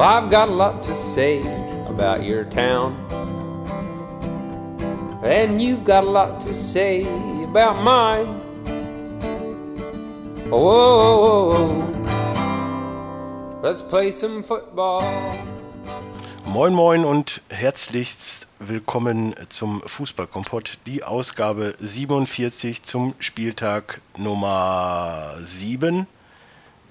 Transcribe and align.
Well, 0.00 0.08
I've 0.08 0.30
got 0.30 0.48
a 0.48 0.52
lot 0.52 0.82
to 0.84 0.94
say 0.94 1.42
about 1.86 2.24
your 2.24 2.44
town. 2.44 2.96
And 5.22 5.60
you've 5.60 5.84
got 5.84 6.04
a 6.04 6.10
lot 6.10 6.40
to 6.40 6.54
say 6.54 7.02
about 7.44 7.82
mine. 7.82 8.26
Whoa, 10.48 11.84
let's 13.62 13.82
play 13.82 14.10
some 14.10 14.42
football. 14.42 15.02
Moin 16.46 16.72
Moin 16.72 17.04
und 17.04 17.42
herzlichst 17.50 18.48
willkommen 18.58 19.34
zum 19.50 19.82
Fußballkompott, 19.82 20.78
die 20.86 21.04
Ausgabe 21.04 21.74
47 21.78 22.84
zum 22.84 23.12
Spieltag 23.18 24.00
Nummer 24.16 25.34
7 25.40 26.06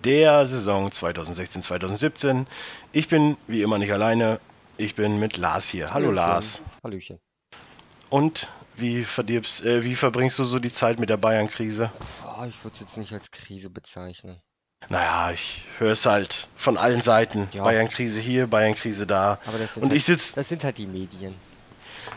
der 0.04 0.46
Saison 0.48 0.90
2016-2017. 0.90 2.46
Ich 2.92 3.08
bin 3.08 3.38
wie 3.48 3.62
immer 3.62 3.78
nicht 3.78 3.92
alleine, 3.92 4.40
ich 4.78 4.96
bin 4.96 5.20
mit 5.20 5.38
Lars 5.38 5.68
hier. 5.68 5.94
Hallo 5.94 6.08
Hallöchen. 6.08 6.16
Lars. 6.16 6.62
Hallöchen. 6.84 7.20
Und 8.10 8.50
wie, 8.76 9.04
verdirbst, 9.04 9.66
äh, 9.66 9.84
wie 9.84 9.96
verbringst 9.96 10.40
du 10.40 10.44
so 10.44 10.60
die 10.60 10.72
Zeit 10.72 11.00
mit 11.00 11.10
der 11.10 11.18
Bayern-Krise? 11.18 11.92
Ich 12.48 12.64
würde 12.64 12.74
es 12.76 12.80
jetzt 12.80 12.98
nicht 12.98 13.14
als 13.14 13.30
Krise 13.30 13.70
bezeichnen. 13.70 14.42
Naja, 14.88 15.32
ich 15.32 15.66
höre 15.78 15.92
es 15.92 16.06
halt 16.06 16.48
von 16.56 16.78
allen 16.78 17.02
Seiten. 17.02 17.50
Ja. 17.52 17.64
Bayern-Krise 17.64 18.22
hier, 18.22 18.48
Bayern-Krise 18.48 19.06
da. 19.06 19.38
Aber 19.46 19.58
das 19.58 19.74
sind, 19.74 19.84
Und 19.84 19.90
halt, 19.90 19.98
ich 19.98 20.06
sitze 20.06 20.36
das 20.36 20.48
sind 20.48 20.64
halt 20.64 20.78
die 20.78 20.88
Medien. 20.88 21.36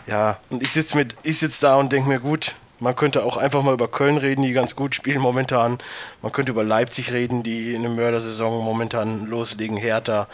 Ja, 0.06 0.38
und 0.48 0.62
ich 0.62 0.70
sitze 0.70 0.96
mit, 0.96 1.16
ich 1.24 1.38
sitz 1.38 1.58
da 1.58 1.74
und 1.77 1.92
denke 1.92 2.08
mir, 2.08 2.20
gut, 2.20 2.55
man 2.82 2.96
könnte 2.96 3.24
auch 3.24 3.36
einfach 3.36 3.62
mal 3.62 3.74
über 3.74 3.86
Köln 3.86 4.16
reden, 4.16 4.42
die 4.42 4.52
ganz 4.52 4.74
gut 4.74 4.95
spielen 4.95 5.20
momentan. 5.20 5.78
Man 6.20 6.32
könnte 6.32 6.50
über 6.50 6.64
Leipzig 6.64 7.12
reden, 7.12 7.45
die 7.45 7.74
in 7.74 7.82
der 7.82 7.92
Mördersaison 7.92 8.64
momentan 8.64 9.27
loslegen, 9.27 9.77
Hertha. 9.77 10.27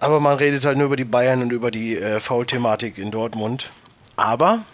Aber 0.00 0.18
man 0.18 0.36
redet 0.36 0.64
halt 0.64 0.78
nur 0.78 0.86
über 0.86 0.96
die 0.96 1.04
Bayern 1.04 1.42
und 1.42 1.52
über 1.52 1.70
die 1.70 1.96
äh, 1.96 2.18
Foul-Thematik 2.18 2.98
in 2.98 3.12
Dortmund. 3.12 3.70
Aber 4.16 4.64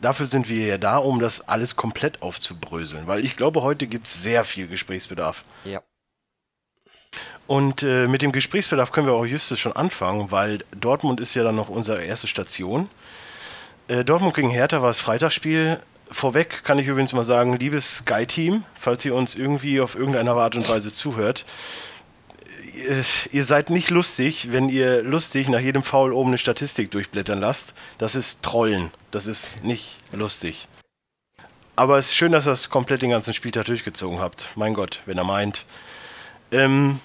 dafür 0.00 0.24
sind 0.24 0.48
wir 0.48 0.66
ja 0.66 0.78
da, 0.78 0.96
um 0.96 1.20
das 1.20 1.46
alles 1.46 1.76
komplett 1.76 2.22
aufzubröseln. 2.22 3.06
Weil 3.06 3.22
ich 3.22 3.36
glaube, 3.36 3.62
heute 3.62 3.86
gibt 3.86 4.06
es 4.06 4.22
sehr 4.22 4.44
viel 4.44 4.68
Gesprächsbedarf. 4.68 5.44
Ja. 5.66 5.82
Und 7.46 7.82
äh, 7.82 8.06
mit 8.06 8.22
dem 8.22 8.32
Gesprächsbedarf 8.32 8.90
können 8.90 9.06
wir 9.06 9.12
auch 9.12 9.26
justes 9.26 9.60
schon 9.60 9.74
anfangen, 9.74 10.30
weil 10.30 10.60
Dortmund 10.70 11.20
ist 11.20 11.34
ja 11.34 11.42
dann 11.42 11.56
noch 11.56 11.68
unsere 11.68 12.02
erste 12.02 12.26
Station. 12.26 12.88
Äh, 13.90 14.04
Dortmund 14.04 14.34
gegen 14.34 14.50
Hertha 14.50 14.82
war 14.82 14.88
das 14.88 15.00
Freitagsspiel. 15.00 15.80
Vorweg 16.12 16.62
kann 16.62 16.78
ich 16.78 16.86
übrigens 16.86 17.12
mal 17.12 17.24
sagen, 17.24 17.58
liebes 17.58 17.98
Sky-Team, 17.98 18.62
falls 18.78 19.04
ihr 19.04 19.16
uns 19.16 19.34
irgendwie 19.34 19.80
auf 19.80 19.96
irgendeine 19.96 20.30
Art 20.30 20.54
und 20.54 20.68
Weise 20.68 20.92
zuhört, 20.92 21.44
ihr, 22.76 23.04
ihr 23.32 23.44
seid 23.44 23.70
nicht 23.70 23.90
lustig, 23.90 24.52
wenn 24.52 24.68
ihr 24.68 25.02
lustig 25.02 25.48
nach 25.48 25.58
jedem 25.58 25.82
Foul 25.82 26.12
oben 26.12 26.30
eine 26.30 26.38
Statistik 26.38 26.92
durchblättern 26.92 27.40
lasst. 27.40 27.74
Das 27.98 28.14
ist 28.14 28.44
Trollen. 28.44 28.92
Das 29.10 29.26
ist 29.26 29.64
nicht 29.64 29.96
lustig. 30.12 30.68
Aber 31.74 31.98
es 31.98 32.06
ist 32.06 32.14
schön, 32.14 32.30
dass 32.30 32.46
ihr 32.46 32.50
das 32.50 32.68
komplett 32.68 33.02
den 33.02 33.10
ganzen 33.10 33.34
Spieltag 33.34 33.64
durchgezogen 33.64 34.20
habt. 34.20 34.50
Mein 34.54 34.74
Gott, 34.74 35.00
wenn 35.06 35.18
er 35.18 35.24
meint. 35.24 35.64
Ähm, 36.52 37.00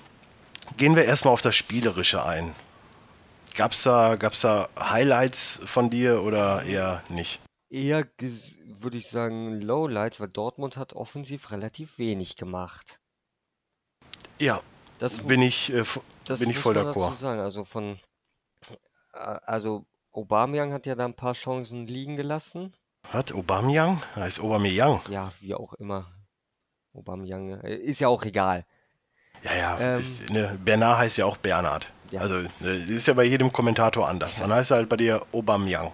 gehen 0.78 0.96
wir 0.96 1.06
erstmal 1.06 1.34
auf 1.34 1.42
das 1.42 1.56
Spielerische 1.56 2.24
ein. 2.24 2.54
Gab's 3.56 3.84
da, 3.84 4.16
gab's 4.16 4.42
da 4.42 4.68
Highlights 4.78 5.62
von 5.66 5.90
dir 5.90 6.24
oder 6.24 6.64
eher 6.64 7.02
nicht? 7.10 7.40
Eher 7.70 8.06
würde 8.20 8.98
ich 8.98 9.10
sagen 9.10 9.62
Lowlights, 9.62 10.20
weil 10.20 10.28
Dortmund 10.28 10.78
hat 10.78 10.94
offensiv 10.94 11.52
relativ 11.52 11.98
wenig 11.98 12.36
gemacht. 12.36 13.00
Ja, 14.40 14.62
Das 15.00 15.20
bin 15.20 15.42
ich, 15.42 15.74
äh, 15.74 15.84
das 16.26 16.40
bin 16.40 16.50
ich 16.50 16.58
voll 16.58 16.78
d'accord. 16.78 17.26
Also 17.26 17.64
von 17.64 18.00
äh, 19.14 19.18
also 19.46 19.86
Aubameyang 20.12 20.72
hat 20.74 20.86
ja 20.86 20.96
da 20.96 21.06
ein 21.06 21.16
paar 21.16 21.34
Chancen 21.34 21.88
liegen 21.88 22.18
gelassen. 22.18 22.74
Hat 23.10 23.34
Aubameyang? 23.34 24.02
Heißt 24.16 24.40
Aubameyang. 24.40 25.02
Ja, 25.10 25.32
wie 25.40 25.54
auch 25.54 25.74
immer. 25.76 26.12
Aubameyang 26.94 27.62
äh, 27.62 27.76
ist 27.76 28.00
ja 28.00 28.08
auch 28.10 28.24
egal. 28.24 28.66
Ja, 29.44 29.56
ja. 29.56 29.80
Ähm. 29.80 30.00
ist, 30.00 30.30
ne, 30.30 30.58
Bernard 30.64 31.00
heißt 31.00 31.18
ja 31.18 31.26
auch 31.26 31.38
Bernhard. 31.38 31.92
Ja. 32.12 32.22
Also, 32.22 32.36
ne, 32.60 32.70
ist 32.70 33.08
ja 33.08 33.14
bei 33.14 33.24
jedem 33.24 33.52
Kommentator 33.52 34.08
anders. 34.08 34.40
Dann 34.40 34.54
heißt 34.54 34.72
er 34.72 34.78
halt 34.78 34.90
bei 34.90 34.98
dir 34.98 35.26
Aubameyang. 35.32 35.92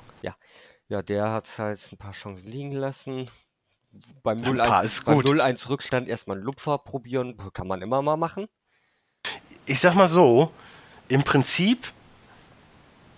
Ja, 0.92 1.02
der 1.02 1.32
hat 1.32 1.48
halt 1.58 1.80
ein 1.94 1.98
paar 1.98 2.12
Chancen 2.12 2.52
liegen 2.52 2.74
lassen. 2.74 3.30
Beim 4.24 4.38
Ein 4.40 4.58
paar 4.58 4.82
0-1 4.82 4.84
ist 4.84 5.06
beim 5.06 5.16
gut. 5.16 5.26
0-1 5.26 5.70
Rückstand 5.70 6.10
erstmal 6.10 6.36
einen 6.36 6.46
Lupfer 6.46 6.80
probieren, 6.80 7.38
kann 7.54 7.66
man 7.66 7.82
immer 7.82 8.02
mal 8.02 8.18
machen. 8.18 8.48
Ich 9.66 9.80
sag 9.80 9.96
mal 9.96 10.10
so, 10.10 10.52
im 11.08 11.24
Prinzip 11.24 11.94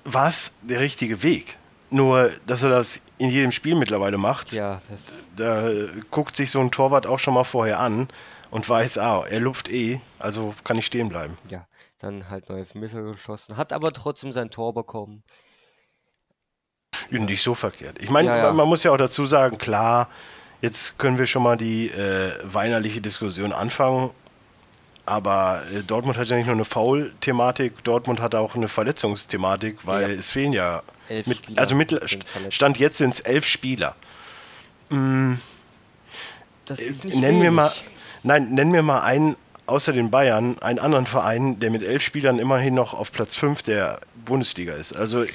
war 0.03 0.27
es 0.27 0.51
der 0.61 0.81
richtige 0.81 1.23
Weg. 1.23 1.57
Nur, 1.89 2.29
dass 2.45 2.61
er 2.61 2.69
das 2.69 3.01
in 3.17 3.29
jedem 3.29 3.51
Spiel 3.51 3.73
mittlerweile 3.73 4.19
macht, 4.19 4.51
Ja, 4.53 4.79
das, 4.91 5.27
da 5.35 5.67
guckt 6.11 6.35
sich 6.35 6.51
so 6.51 6.59
ein 6.59 6.69
Torwart 6.69 7.07
auch 7.07 7.17
schon 7.17 7.33
mal 7.33 7.43
vorher 7.43 7.79
an 7.79 8.07
und 8.53 8.69
weiß, 8.69 8.99
ah, 8.99 9.25
er 9.29 9.39
lupft 9.39 9.69
eh, 9.69 9.99
also 10.19 10.53
kann 10.63 10.77
ich 10.77 10.85
stehen 10.85 11.09
bleiben. 11.09 11.37
ja, 11.49 11.65
dann 11.99 12.29
halt 12.29 12.49
neue 12.49 12.59
Elfmeter 12.59 13.01
geschossen, 13.03 13.57
hat 13.57 13.73
aber 13.73 13.91
trotzdem 13.91 14.31
sein 14.31 14.49
Tor 14.51 14.73
bekommen. 14.73 15.23
Nicht 17.09 17.41
so 17.43 17.55
verkehrt. 17.55 18.01
Ich 18.01 18.09
meine, 18.09 18.27
Ja, 18.29 18.37
ja. 18.37 18.43
man, 18.47 18.57
man 18.57 18.67
muss 18.69 18.83
ja 18.83 18.91
auch 18.91 18.97
dazu 18.97 19.25
sagen, 19.25 19.57
klar, 19.57 20.09
jetzt 20.61 20.99
können 20.99 21.17
wir 21.17 21.25
schon 21.25 21.43
mal 21.43 21.57
die 21.57 21.87
äh, 21.89 22.31
weinerliche 22.43 23.01
Diskussion 23.01 23.51
anfangen. 23.53 24.11
Aber 25.05 25.61
äh, 25.73 25.81
Dortmund 25.83 26.17
hat 26.17 26.27
ja 26.27 26.37
nicht 26.37 26.45
nur 26.45 26.55
eine 26.55 26.65
Foul-Thematik, 26.65 27.83
Dortmund 27.83 28.21
hat 28.21 28.35
auch 28.35 28.55
eine 28.55 28.67
Verletzungsthematik, 28.67 29.85
weil 29.85 30.11
Ja. 30.11 30.15
es 30.17 30.31
fehlen 30.31 30.53
ja, 30.53 30.81
Elf 31.09 31.27
mit, 31.27 31.37
Spieler 31.37 31.61
also 31.61 31.75
mit. 31.75 32.17
Stand 32.49 32.77
jetzt 32.79 32.97
sind 32.99 33.13
es 33.15 33.19
elf 33.21 33.45
Spieler. 33.45 33.95
Das 36.65 36.79
ist 36.79 37.03
Äh, 37.03 37.07
nicht 37.07 37.19
Nennen 37.21 37.41
wir 37.41 37.51
mal, 37.51 37.69
wenig. 37.69 37.83
Nein, 38.23 38.53
nennen 38.53 38.73
wir 38.73 38.81
mal 38.83 39.01
einen, 39.01 39.35
außer 39.65 39.93
den 39.93 40.11
Bayern, 40.11 40.59
einen 40.59 40.79
anderen 40.79 41.05
Verein, 41.05 41.59
der 41.59 41.71
mit 41.71 41.83
elf 41.83 42.01
Spielern 42.03 42.39
immerhin 42.39 42.73
noch 42.73 42.93
auf 42.93 43.11
Platz 43.11 43.35
5 43.35 43.63
der 43.63 43.99
Bundesliga 44.25 44.73
ist. 44.73 44.93
Also, 44.93 45.25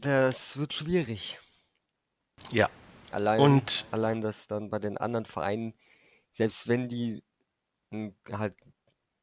Das 0.00 0.58
wird 0.58 0.72
schwierig. 0.74 1.38
ja. 2.52 2.68
Allein, 3.12 3.40
Und- 3.40 3.86
allein, 3.90 4.20
dass 4.20 4.46
dann 4.46 4.70
bei 4.70 4.78
den 4.78 4.96
anderen 4.96 5.26
Vereinen, 5.26 5.74
selbst 6.30 6.68
wenn 6.68 6.88
die 6.88 7.22
halt, 8.30 8.54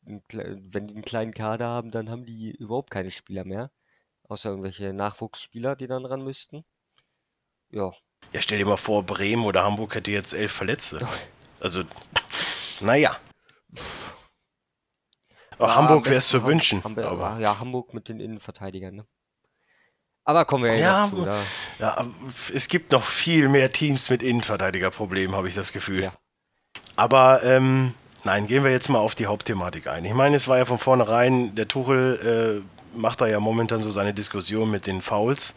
wenn 0.02 0.88
die 0.88 0.94
einen 0.96 1.06
kleinen 1.06 1.34
Kader 1.34 1.68
haben, 1.68 1.90
dann 1.92 2.10
haben 2.10 2.26
die 2.26 2.52
überhaupt 2.52 2.92
keine 2.92 3.12
Spieler 3.12 3.46
mehr. 3.46 3.72
Außer 4.28 4.50
irgendwelche 4.50 4.92
Nachwuchsspieler, 4.92 5.78
die 5.78 5.88
dann 5.88 6.06
ran 6.06 6.22
müssten. 6.24 6.66
Ja, 7.72 7.92
Ja, 8.34 8.42
stell 8.42 8.58
dir 8.58 8.66
mal 8.66 8.76
vor, 8.76 9.04
Bremen 9.04 9.46
oder 9.46 9.64
Hamburg 9.64 9.96
hätte 9.96 10.12
jetzt 10.12 10.34
elf 10.34 10.52
Verletzte. 10.52 11.00
Also, 11.62 11.84
naja. 12.82 13.18
Aber 15.58 15.68
Ja, 15.70 15.76
Hamburg 15.76 15.98
am 15.98 16.06
wäre 16.06 16.16
es 16.20 16.28
zu 16.28 16.44
wünschen. 16.46 16.84
Ham- 16.84 16.98
Aber, 17.00 17.38
ja, 17.40 17.60
Hamburg 17.60 17.94
mit 17.94 18.10
den 18.10 18.20
Innenverteidigern, 18.20 18.96
ne? 18.96 19.06
Aber 20.24 20.44
kommen 20.46 20.66
wir 20.66 20.74
ja, 20.76 20.80
Ja, 20.80 21.02
noch 21.02 21.10
zu. 21.10 21.26
Da, 21.26 21.40
ja, 21.80 21.98
aber 21.98 22.12
es 22.54 22.68
gibt 22.68 22.92
noch 22.92 23.04
viel 23.04 23.48
mehr 23.48 23.72
Teams 23.72 24.10
mit 24.10 24.22
Innenverteidigerproblemen, 24.22 25.36
habe 25.36 25.48
ich 25.48 25.56
das 25.56 25.72
Gefühl. 25.72 26.04
ja. 26.04 26.14
Aber 26.96 27.44
ähm, 27.44 27.94
nein, 28.24 28.46
gehen 28.46 28.64
wir 28.64 28.72
jetzt 28.72 28.90
mal 28.90 29.00
auf 29.00 29.16
die 29.16 29.26
Hauptthematik 29.28 29.88
ein. 29.88 30.04
Ich 30.06 30.14
meine, 30.14 30.36
es 30.36 30.48
war 30.48 30.58
ja 30.58 30.66
von 30.66 30.78
vornherein, 30.80 31.56
der 31.56 31.68
Tuchel 31.68 32.64
äh, 32.64 32.98
macht 32.98 33.22
da 33.22 33.28
ja 33.28 33.40
momentan 33.40 33.82
so 33.84 33.90
seine 33.92 34.14
Diskussion 34.14 34.70
mit 34.70 34.86
den 34.86 35.02
Fouls. 35.02 35.54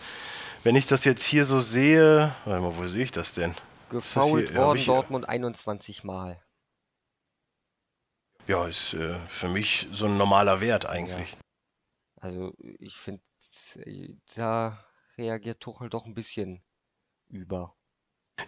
Wenn 0.62 0.76
ich 0.76 0.86
das 0.86 1.04
jetzt 1.04 1.24
hier 1.24 1.44
so 1.44 1.58
sehe, 1.60 2.32
warte 2.44 2.62
mal, 2.62 2.76
wo 2.76 2.86
sehe 2.86 3.02
ich 3.04 3.10
das 3.10 3.32
denn? 3.34 3.54
Gefoult 3.90 4.54
worden, 4.54 4.84
Dortmund 4.84 5.28
21 5.28 6.04
Mal. 6.04 6.40
Ja, 8.46 8.66
ist 8.66 8.94
äh, 8.94 9.14
für 9.28 9.48
mich 9.48 9.88
so 9.92 10.06
ein 10.06 10.16
normaler 10.16 10.60
Wert 10.60 10.86
eigentlich. 10.86 11.36
Also 12.20 12.52
ich 12.78 12.94
finde, 12.96 13.22
da 14.34 14.84
reagiert 15.16 15.60
Tuchel 15.60 15.88
doch 15.88 16.06
ein 16.06 16.14
bisschen 16.14 16.62
über. 17.28 17.74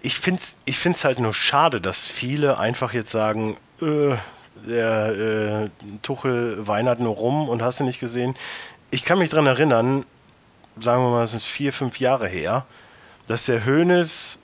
Ich 0.01 0.19
finde 0.19 0.41
es 0.41 0.59
ich 0.65 0.79
find's 0.79 1.05
halt 1.05 1.21
nur 1.21 1.35
schade, 1.35 1.81
dass 1.81 2.09
viele 2.09 2.59
einfach 2.59 2.93
jetzt 2.93 3.11
sagen, 3.11 3.57
äh, 3.81 4.17
der 4.67 5.71
äh, 5.71 5.71
Tuchel 6.03 6.67
weinert 6.67 7.01
nur 7.01 7.15
rum 7.15 7.49
und 7.49 7.63
hast 7.63 7.81
du 7.81 7.85
nicht 7.85 8.01
gesehen. 8.01 8.35
Ich 8.91 9.05
kann 9.05 9.19
mich 9.19 9.31
dran 9.31 9.47
erinnern, 9.47 10.05
sagen 10.79 11.03
wir 11.03 11.11
mal, 11.11 11.25
es 11.25 11.35
ist 11.35 11.47
vier, 11.47 11.73
fünf 11.73 11.99
Jahre 11.99 12.29
her, 12.29 12.67
dass 13.27 13.47
der 13.47 13.65
Hoeneß 13.65 14.39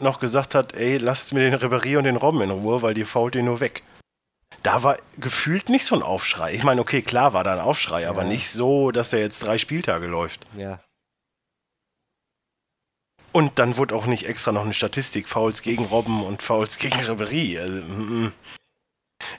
noch 0.00 0.20
gesagt 0.20 0.54
hat, 0.54 0.74
ey, 0.74 0.98
lasst 0.98 1.32
mir 1.32 1.50
den 1.50 1.58
Ribéry 1.58 1.98
und 1.98 2.04
den 2.04 2.16
Robben 2.16 2.40
in 2.40 2.50
Ruhe, 2.50 2.82
weil 2.82 2.94
die 2.94 3.04
fault 3.04 3.34
ihr 3.34 3.42
nur 3.42 3.60
weg. 3.60 3.82
Da 4.62 4.82
war 4.82 4.96
gefühlt 5.18 5.68
nicht 5.68 5.84
so 5.84 5.94
ein 5.94 6.02
Aufschrei. 6.02 6.52
Ich 6.54 6.64
meine, 6.64 6.80
okay, 6.80 7.02
klar 7.02 7.32
war 7.32 7.44
da 7.44 7.52
ein 7.54 7.60
Aufschrei, 7.60 8.08
aber 8.08 8.22
Ja. 8.22 8.28
nicht 8.28 8.50
so, 8.50 8.90
dass 8.90 9.10
der 9.10 9.20
jetzt 9.20 9.42
drei 9.42 9.56
Spieltage 9.58 10.06
läuft. 10.06 10.46
Ja, 10.56 10.80
Und 13.32 13.58
dann 13.58 13.76
wurde 13.76 13.94
auch 13.94 14.06
nicht 14.06 14.26
extra 14.26 14.52
noch 14.52 14.64
eine 14.64 14.72
Statistik, 14.72 15.28
Fouls 15.28 15.62
gegen 15.62 15.84
Robben 15.84 16.22
und 16.24 16.42
Fouls 16.42 16.78
gegen 16.78 16.98
Ribéry. 16.98 17.60
Also, 17.60 17.82
mm, 17.84 18.32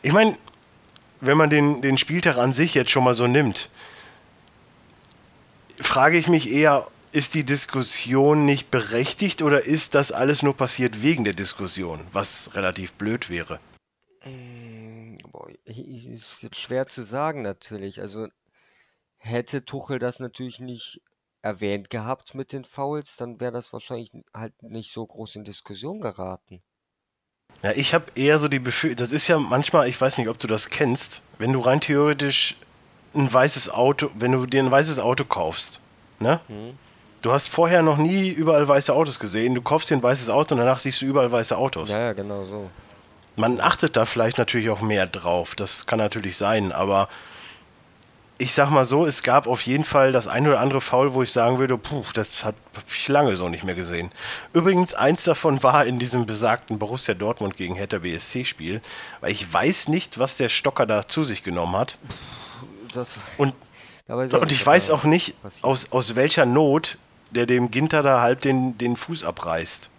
ich 0.03 0.13
meine, 0.13 0.37
wenn 1.21 1.37
man 1.37 1.49
den, 1.49 1.81
den 1.81 1.97
Spieltag 1.97 2.37
an 2.37 2.53
sich 2.53 2.75
jetzt 2.75 2.91
schon 2.91 3.03
mal 3.03 3.13
so 3.15 3.27
nimmt, 3.27 3.69
frage 5.81 6.17
ich 6.17 6.27
mich 6.27 6.49
eher, 6.51 6.85
ist 7.11 7.33
die 7.33 7.43
Diskussion 7.43 8.45
nicht 8.45 8.69
berechtigt 8.69 9.41
oder 9.41 9.61
ist 9.65 9.95
das 9.95 10.11
alles 10.11 10.43
nur 10.43 10.55
passiert 10.55 11.01
wegen 11.01 11.23
der 11.23 11.33
Diskussion, 11.33 11.99
was 12.13 12.51
relativ 12.53 12.93
blöd 12.93 13.29
wäre? 13.29 13.59
Mm, 14.23 14.58
boah, 15.39 15.49
ist 15.65 16.41
jetzt 16.41 16.59
schwer 16.59 16.87
zu 16.87 17.03
sagen 17.03 17.41
natürlich. 17.41 18.01
Also 18.01 18.27
hätte 19.17 19.65
Tuchel 19.65 19.99
das 19.99 20.19
natürlich 20.19 20.59
nicht 20.59 21.01
erwähnt 21.41 21.89
gehabt 21.89 22.35
mit 22.35 22.51
den 22.51 22.65
Fouls, 22.65 23.15
dann 23.15 23.39
wäre 23.39 23.53
das 23.53 23.71
wahrscheinlich 23.71 24.11
halt 24.33 24.61
nicht 24.61 24.91
so 24.91 25.05
groß 25.05 25.37
in 25.37 25.45
Diskussion 25.45 26.01
geraten. 26.01 26.61
Ja, 27.63 27.71
ich 27.71 27.93
habe 27.93 28.05
eher 28.15 28.39
so 28.39 28.47
die 28.47 28.59
Befürchtung, 28.59 28.97
das 28.97 29.11
ist 29.13 29.27
ja 29.27 29.39
manchmal, 29.39 29.87
ich 29.87 29.99
weiß 29.99 30.17
nicht, 30.17 30.27
ob 30.27 30.37
du 30.39 30.47
das 30.47 30.69
kennst, 30.69 31.21
wenn 31.37 31.53
du 31.53 31.59
rein 31.59 31.81
theoretisch 31.81 32.57
ein 33.13 33.31
weißes 33.31 33.69
Auto, 33.69 34.11
wenn 34.15 34.33
du 34.33 34.45
dir 34.45 34.61
ein 34.61 34.71
weißes 34.71 34.99
Auto 34.99 35.25
kaufst, 35.25 35.79
ne? 36.19 36.41
Mhm. 36.47 36.77
Du 37.21 37.33
hast 37.33 37.49
vorher 37.49 37.81
noch 37.81 37.97
nie 37.97 38.29
überall 38.29 38.65
weiße 38.65 38.93
Autos 38.93 39.19
gesehen, 39.19 39.55
du 39.55 39.61
kaufst 39.61 39.89
dir 39.89 39.95
ein 39.95 40.03
weißes 40.03 40.29
Auto 40.29 40.55
und 40.55 40.59
danach 40.59 40.79
siehst 40.79 41.01
du 41.01 41.05
überall 41.05 41.31
weiße 41.31 41.57
Autos. 41.57 41.89
Ja, 41.89 41.99
ja, 41.99 42.13
genau 42.13 42.43
so. 42.45 42.69
Man 43.39 43.61
achtet 43.61 43.95
da 43.95 44.05
vielleicht 44.05 44.37
natürlich 44.37 44.69
auch 44.69 44.81
mehr 44.81 45.07
drauf, 45.07 45.55
das 45.55 45.85
kann 45.85 45.97
natürlich 45.97 46.35
sein, 46.35 46.73
aber 46.73 47.07
ich 48.37 48.53
sag 48.53 48.69
mal 48.69 48.83
so, 48.83 49.05
es 49.05 49.23
gab 49.23 49.47
auf 49.47 49.61
jeden 49.61 49.85
Fall 49.85 50.11
das 50.11 50.27
ein 50.27 50.45
oder 50.45 50.59
andere 50.59 50.81
Foul, 50.81 51.13
wo 51.13 51.23
ich 51.23 51.31
sagen 51.31 51.57
würde, 51.57 51.77
puh, 51.77 52.03
das 52.13 52.43
habe 52.43 52.57
ich 52.91 53.07
lange 53.07 53.37
so 53.37 53.47
nicht 53.47 53.63
mehr 53.63 53.75
gesehen. 53.75 54.11
Übrigens, 54.51 54.93
eins 54.93 55.23
davon 55.23 55.63
war 55.63 55.85
in 55.85 55.99
diesem 55.99 56.25
besagten 56.25 56.79
Borussia 56.79 57.13
Dortmund 57.13 57.55
gegen 57.55 57.75
Hertha 57.75 57.99
BSC 57.99 58.43
Spiel, 58.43 58.81
weil 59.21 59.31
ich 59.31 59.53
weiß 59.53 59.87
nicht, 59.87 60.19
was 60.19 60.35
der 60.35 60.49
Stocker 60.49 60.85
da 60.85 61.07
zu 61.07 61.23
sich 61.23 61.41
genommen 61.41 61.77
hat. 61.77 61.97
Das, 62.93 63.15
und, 63.37 63.53
und 64.07 64.51
ich 64.51 64.65
weiß 64.65 64.89
auch 64.89 65.05
nicht, 65.05 65.35
aus, 65.61 65.93
aus 65.93 66.15
welcher 66.15 66.45
Not 66.45 66.97
der 67.31 67.45
dem 67.45 67.71
Ginter 67.71 68.03
da 68.03 68.21
halb 68.21 68.41
den, 68.41 68.77
den 68.77 68.97
Fuß 68.97 69.23
abreißt. 69.23 69.89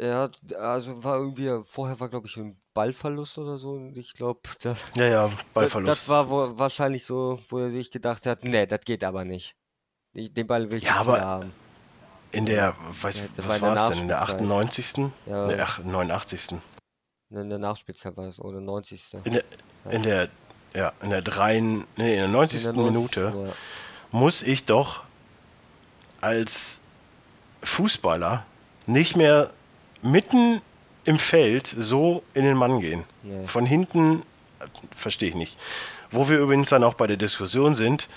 Ja, 0.00 0.30
also 0.58 1.02
war 1.02 1.16
irgendwie, 1.16 1.50
vorher 1.64 1.98
war 1.98 2.08
glaube 2.08 2.28
ich 2.28 2.36
ein 2.36 2.56
Ballverlust 2.72 3.38
oder 3.38 3.58
so 3.58 3.70
und 3.70 3.96
ich 3.96 4.12
glaube, 4.14 4.40
das, 4.62 4.78
ja, 4.94 5.04
ja, 5.04 5.30
Ballverlust. 5.52 5.88
Das, 5.88 5.98
das 6.00 6.08
war 6.08 6.30
wo, 6.30 6.58
wahrscheinlich 6.58 7.04
so, 7.04 7.40
wo 7.48 7.58
er 7.58 7.70
sich 7.70 7.90
gedacht 7.90 8.24
hat, 8.26 8.44
nee, 8.44 8.66
das 8.66 8.80
geht 8.82 9.02
aber 9.02 9.24
nicht. 9.24 9.56
Den 10.14 10.46
Ball 10.46 10.70
will 10.70 10.78
ich 10.78 10.84
ja, 10.84 10.92
jetzt 10.92 11.00
aber 11.00 11.20
haben. 11.20 11.52
In 12.30 12.46
der, 12.46 12.74
weiß, 13.00 13.18
ja, 13.18 13.24
was 13.38 13.60
war 13.60 13.76
es 13.76 13.88
denn, 13.90 14.02
in 14.02 14.08
der 14.08 14.22
98. 14.22 14.96
Ja. 15.26 15.46
Nee, 15.46 15.60
ach, 15.60 15.78
89. 15.82 16.58
In 17.30 17.48
der 17.48 17.58
Nachspielzeit 17.58 18.16
war 18.16 18.28
es, 18.28 18.40
oder 18.40 18.60
90. 18.60 19.14
In 19.24 19.32
der, 19.32 19.44
ja. 19.84 19.90
in 19.90 20.02
der, 20.02 20.28
ja, 20.74 20.92
in 21.02 21.10
der 21.10 21.22
3, 21.22 21.60
nee, 21.60 21.84
in 21.96 21.96
der 21.96 22.28
90. 22.28 22.66
In 22.66 22.74
der 22.74 22.84
90. 22.84 22.94
Minute 22.94 23.46
ja. 23.46 23.52
muss 24.12 24.42
ich 24.42 24.64
doch 24.64 25.04
als 26.20 26.80
Fußballer 27.62 28.44
nicht 28.86 29.16
mehr 29.16 29.52
mitten 30.02 30.60
im 31.04 31.18
Feld 31.18 31.66
so 31.66 32.22
in 32.34 32.44
den 32.44 32.56
Mann 32.56 32.80
gehen. 32.80 33.04
Nee. 33.22 33.46
Von 33.46 33.66
hinten, 33.66 34.22
verstehe 34.94 35.30
ich 35.30 35.34
nicht. 35.34 35.58
Wo 36.10 36.28
wir 36.28 36.38
übrigens 36.38 36.68
dann 36.68 36.84
auch 36.84 36.94
bei 36.94 37.06
der 37.06 37.16
Diskussion 37.16 37.74
sind 37.74 38.08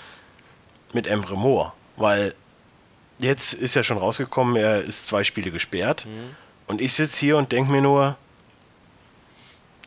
mit 0.92 1.06
Emre 1.06 1.36
Moore, 1.36 1.72
weil 1.96 2.34
jetzt 3.18 3.54
ist 3.54 3.74
ja 3.74 3.82
schon 3.82 3.98
rausgekommen, 3.98 4.56
er 4.56 4.80
ist 4.80 5.06
zwei 5.06 5.24
Spiele 5.24 5.50
gesperrt. 5.50 6.06
Mhm. 6.06 6.36
Und 6.66 6.80
ich 6.80 6.92
sitze 6.92 7.20
hier 7.20 7.36
und 7.38 7.52
denke 7.52 7.70
mir 7.70 7.82
nur, 7.82 8.16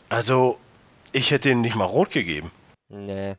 also 0.09 0.59
ich 1.11 1.31
hätte 1.31 1.49
ihm 1.49 1.61
nicht 1.61 1.75
mal 1.75 1.85
rot 1.85 2.11
gegeben. 2.11 2.51
Nee. 2.89 3.35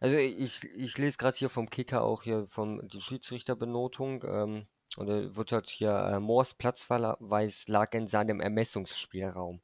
Also 0.00 0.16
ich, 0.16 0.64
ich 0.74 0.98
lese 0.98 1.16
gerade 1.16 1.36
hier 1.36 1.48
vom 1.48 1.70
Kicker 1.70 2.02
auch 2.02 2.22
hier 2.22 2.46
von 2.46 2.86
die 2.88 3.00
Schiedsrichterbenotung. 3.00 4.24
Ähm, 4.24 4.66
und 4.96 5.06
da 5.08 5.36
wird 5.36 5.52
halt 5.52 5.68
hier 5.68 5.90
äh, 5.90 6.20
Moors 6.20 6.54
Platzverweis 6.54 7.68
lag 7.68 7.92
in 7.94 8.06
seinem 8.06 8.40
Ermessungsspielraum. 8.40 9.60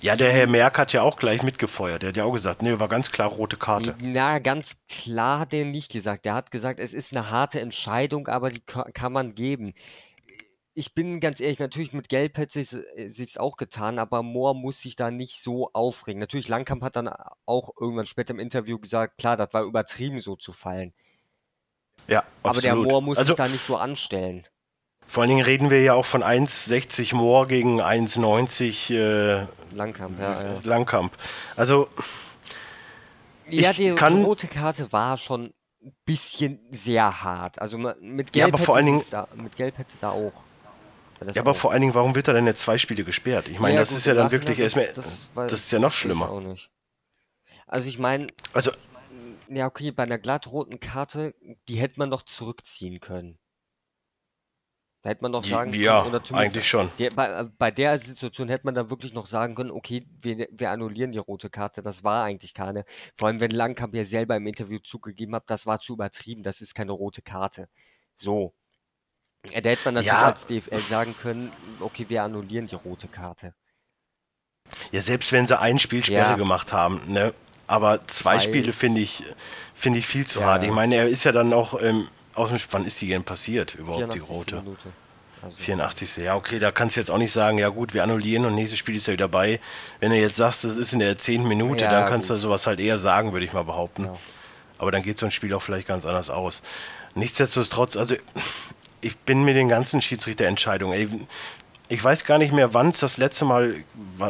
Ja, 0.00 0.14
der 0.14 0.30
Herr 0.30 0.46
Merck 0.46 0.78
hat 0.78 0.92
ja 0.92 1.02
auch 1.02 1.16
gleich 1.16 1.42
mitgefeuert. 1.42 2.02
Der 2.02 2.10
hat 2.10 2.16
ja 2.16 2.24
auch 2.24 2.32
gesagt, 2.32 2.62
nee, 2.62 2.78
war 2.78 2.88
ganz 2.88 3.10
klar 3.10 3.28
rote 3.28 3.56
Karte. 3.56 3.96
Na, 4.00 4.38
ganz 4.38 4.84
klar 4.88 5.40
hat 5.40 5.52
er 5.52 5.64
nicht 5.64 5.90
gesagt. 5.90 6.24
Der 6.24 6.34
hat 6.34 6.52
gesagt, 6.52 6.78
es 6.78 6.94
ist 6.94 7.12
eine 7.12 7.30
harte 7.30 7.60
Entscheidung, 7.60 8.28
aber 8.28 8.50
die 8.50 8.60
kann 8.60 9.12
man 9.12 9.34
geben 9.34 9.74
ich 10.78 10.94
bin 10.94 11.18
ganz 11.18 11.40
ehrlich, 11.40 11.58
natürlich 11.58 11.92
mit 11.92 12.08
Gelb 12.08 12.38
hätte 12.38 12.60
es 12.60 12.72
äh, 12.72 13.08
sich's 13.08 13.36
auch 13.36 13.56
getan, 13.56 13.98
aber 13.98 14.22
Mohr 14.22 14.54
muss 14.54 14.80
sich 14.80 14.94
da 14.94 15.10
nicht 15.10 15.42
so 15.42 15.70
aufregen. 15.72 16.20
Natürlich, 16.20 16.46
Langkamp 16.46 16.84
hat 16.84 16.94
dann 16.94 17.10
auch 17.46 17.70
irgendwann 17.80 18.06
später 18.06 18.32
im 18.32 18.38
Interview 18.38 18.78
gesagt, 18.78 19.18
klar, 19.18 19.36
das 19.36 19.52
war 19.52 19.64
übertrieben 19.64 20.20
so 20.20 20.36
zu 20.36 20.52
fallen. 20.52 20.94
Ja, 22.08 22.24
absolut. 22.42 22.44
Aber 22.44 22.60
der 22.60 22.74
Mohr 22.74 23.02
muss 23.02 23.18
also, 23.18 23.28
sich 23.28 23.36
da 23.36 23.48
nicht 23.48 23.64
so 23.64 23.76
anstellen. 23.76 24.44
Vor 25.06 25.22
allen 25.22 25.30
Dingen 25.30 25.44
reden 25.44 25.70
wir 25.70 25.80
ja 25.82 25.94
auch 25.94 26.04
von 26.04 26.22
1,60 26.22 27.14
Mohr 27.14 27.46
gegen 27.46 27.80
1,90 27.80 28.94
äh, 28.94 29.46
Langkamp, 29.74 30.20
ja, 30.20 30.42
ja. 30.42 30.60
Langkamp. 30.64 31.16
Also 31.56 31.88
ja, 33.48 33.72
die, 33.72 33.94
kann, 33.94 34.18
die 34.18 34.22
rote 34.24 34.46
Karte 34.46 34.92
war 34.92 35.16
schon 35.16 35.52
ein 35.82 35.92
bisschen 36.04 36.60
sehr 36.70 37.22
hart. 37.22 37.60
Also 37.60 37.78
mit 37.78 38.32
Gelb, 38.32 38.34
ja, 38.34 38.46
aber 38.46 38.58
vor 38.58 38.76
allen 38.76 38.86
Dingen, 38.86 39.02
da, 39.10 39.26
mit 39.34 39.56
Gelb 39.56 39.78
hätte 39.78 39.96
da 40.00 40.10
auch 40.10 40.44
ja, 41.34 41.42
aber 41.42 41.54
vor 41.54 41.72
allen 41.72 41.80
Dingen, 41.80 41.94
warum 41.94 42.14
wird 42.14 42.28
er 42.28 42.34
denn 42.34 42.46
jetzt 42.46 42.60
zwei 42.60 42.78
Spiele 42.78 43.02
gesperrt? 43.02 43.48
Ich 43.48 43.58
meine, 43.58 43.74
ja, 43.74 43.80
das 43.80 43.88
gut, 43.88 43.98
ist 43.98 44.06
ja 44.06 44.14
dann 44.14 44.30
wirklich 44.30 44.58
erstmal. 44.58 44.86
Das, 44.94 45.30
das, 45.34 45.52
ist 45.52 45.70
ja 45.72 45.78
noch 45.78 45.90
schlimmer. 45.90 46.30
Auch. 46.30 46.42
Also 47.66 47.88
ich 47.88 47.98
meine, 47.98 48.28
also 48.52 48.70
ja 49.48 49.66
okay, 49.66 49.90
bei 49.90 50.04
einer 50.04 50.18
glattroten 50.18 50.80
Karte, 50.80 51.34
die 51.68 51.76
hätte 51.76 51.98
man 51.98 52.10
doch 52.10 52.22
zurückziehen 52.22 53.00
können. 53.00 53.38
Da 55.02 55.10
hätte 55.10 55.22
man 55.22 55.32
doch 55.32 55.44
sagen 55.44 55.72
ja, 55.74 56.02
können, 56.02 56.16
oder 56.16 56.36
eigentlich 56.36 56.66
schon. 56.66 56.90
Die, 56.98 57.08
bei, 57.10 57.44
bei, 57.44 57.70
der 57.70 57.96
Situation 57.98 58.48
hätte 58.48 58.66
man 58.66 58.74
dann 58.74 58.90
wirklich 58.90 59.12
noch 59.12 59.26
sagen 59.26 59.54
können, 59.54 59.70
okay, 59.70 60.04
wir, 60.20 60.48
wir 60.50 60.70
annullieren 60.70 61.12
die 61.12 61.18
rote 61.18 61.50
Karte, 61.50 61.82
das 61.82 62.02
war 62.02 62.24
eigentlich 62.24 62.52
keine. 62.52 62.84
Vor 63.14 63.28
allem, 63.28 63.40
wenn 63.40 63.52
Langkamp 63.52 63.94
ja 63.94 64.04
selber 64.04 64.36
im 64.36 64.46
Interview 64.46 64.80
zugegeben 64.80 65.36
hat, 65.36 65.44
das 65.50 65.66
war 65.66 65.80
zu 65.80 65.92
übertrieben, 65.92 66.42
das 66.42 66.60
ist 66.60 66.74
keine 66.74 66.92
rote 66.92 67.22
Karte. 67.22 67.68
So. 68.16 68.54
Ja, 69.52 69.60
da 69.60 69.70
hätte 69.70 69.82
man 69.84 69.94
natürlich 69.94 70.12
ja. 70.12 70.26
als 70.26 70.46
DFL 70.46 70.80
sagen 70.80 71.14
können, 71.16 71.52
okay, 71.78 72.06
wir 72.08 72.24
annullieren 72.24 72.66
die 72.66 72.74
rote 72.74 73.06
Karte. 73.06 73.54
Ja, 74.90 75.00
selbst 75.00 75.30
wenn 75.30 75.46
sie 75.46 75.58
ein 75.58 75.78
Spiel 75.78 76.04
Sperre 76.04 76.30
ja. 76.30 76.36
gemacht 76.36 76.72
haben, 76.72 77.00
ne? 77.06 77.32
Aber 77.68 78.06
zwei, 78.08 78.38
zwei 78.38 78.40
Spiele 78.40 78.72
finde 78.72 79.00
ich, 79.00 79.22
finde 79.74 80.00
ich 80.00 80.06
viel 80.06 80.26
zu 80.26 80.40
ja. 80.40 80.46
hart. 80.46 80.64
Ich 80.64 80.72
meine, 80.72 80.96
er 80.96 81.06
ist 81.06 81.22
ja 81.24 81.32
dann 81.32 81.52
auch 81.52 81.80
ähm, 81.80 82.08
aus 82.34 82.50
dem 82.50 82.58
wann 82.70 82.84
ist 82.84 83.00
die 83.00 83.08
denn 83.08 83.24
passiert, 83.24 83.74
überhaupt 83.74 84.14
die 84.14 84.18
rote? 84.18 84.56
Minute. 84.56 84.88
Also 85.42 85.56
84. 85.56 86.16
Ja, 86.16 86.34
okay, 86.34 86.58
da 86.58 86.72
kannst 86.72 86.96
du 86.96 87.00
jetzt 87.00 87.10
auch 87.10 87.18
nicht 87.18 87.30
sagen, 87.30 87.58
ja 87.58 87.68
gut, 87.68 87.94
wir 87.94 88.02
annullieren 88.02 88.44
und 88.44 88.54
nächstes 88.54 88.78
Spiel 88.78 88.96
ist 88.96 89.06
ja 89.06 89.12
wieder 89.12 89.28
bei. 89.28 89.60
Wenn 90.00 90.10
du 90.10 90.16
jetzt 90.16 90.36
sagst, 90.36 90.64
das 90.64 90.76
ist 90.76 90.92
in 90.92 90.98
der 90.98 91.16
10. 91.16 91.46
Minute, 91.46 91.84
ja, 91.84 91.92
dann 91.92 92.08
kannst 92.08 92.28
gut. 92.28 92.38
du 92.38 92.40
sowas 92.40 92.66
halt 92.66 92.80
eher 92.80 92.98
sagen, 92.98 93.32
würde 93.32 93.44
ich 93.44 93.52
mal 93.52 93.62
behaupten. 93.64 94.06
Ja. 94.06 94.16
Aber 94.78 94.90
dann 94.90 95.02
geht 95.02 95.18
so 95.18 95.26
ein 95.26 95.32
Spiel 95.32 95.54
auch 95.54 95.62
vielleicht 95.62 95.86
ganz 95.86 96.06
anders 96.06 96.30
aus. 96.30 96.62
Nichtsdestotrotz, 97.14 97.96
also 97.96 98.16
ich 99.00 99.16
bin 99.18 99.44
mit 99.44 99.56
den 99.56 99.68
ganzen 99.68 100.00
Schiedsrichterentscheidungen, 100.00 100.98
ey, 100.98 101.08
ich 101.88 102.02
weiß 102.02 102.24
gar 102.24 102.38
nicht 102.38 102.52
mehr, 102.52 102.74
wann 102.74 102.88
es 102.88 103.00
das 103.00 103.16
letzte 103.16 103.44
Mal, 103.44 103.84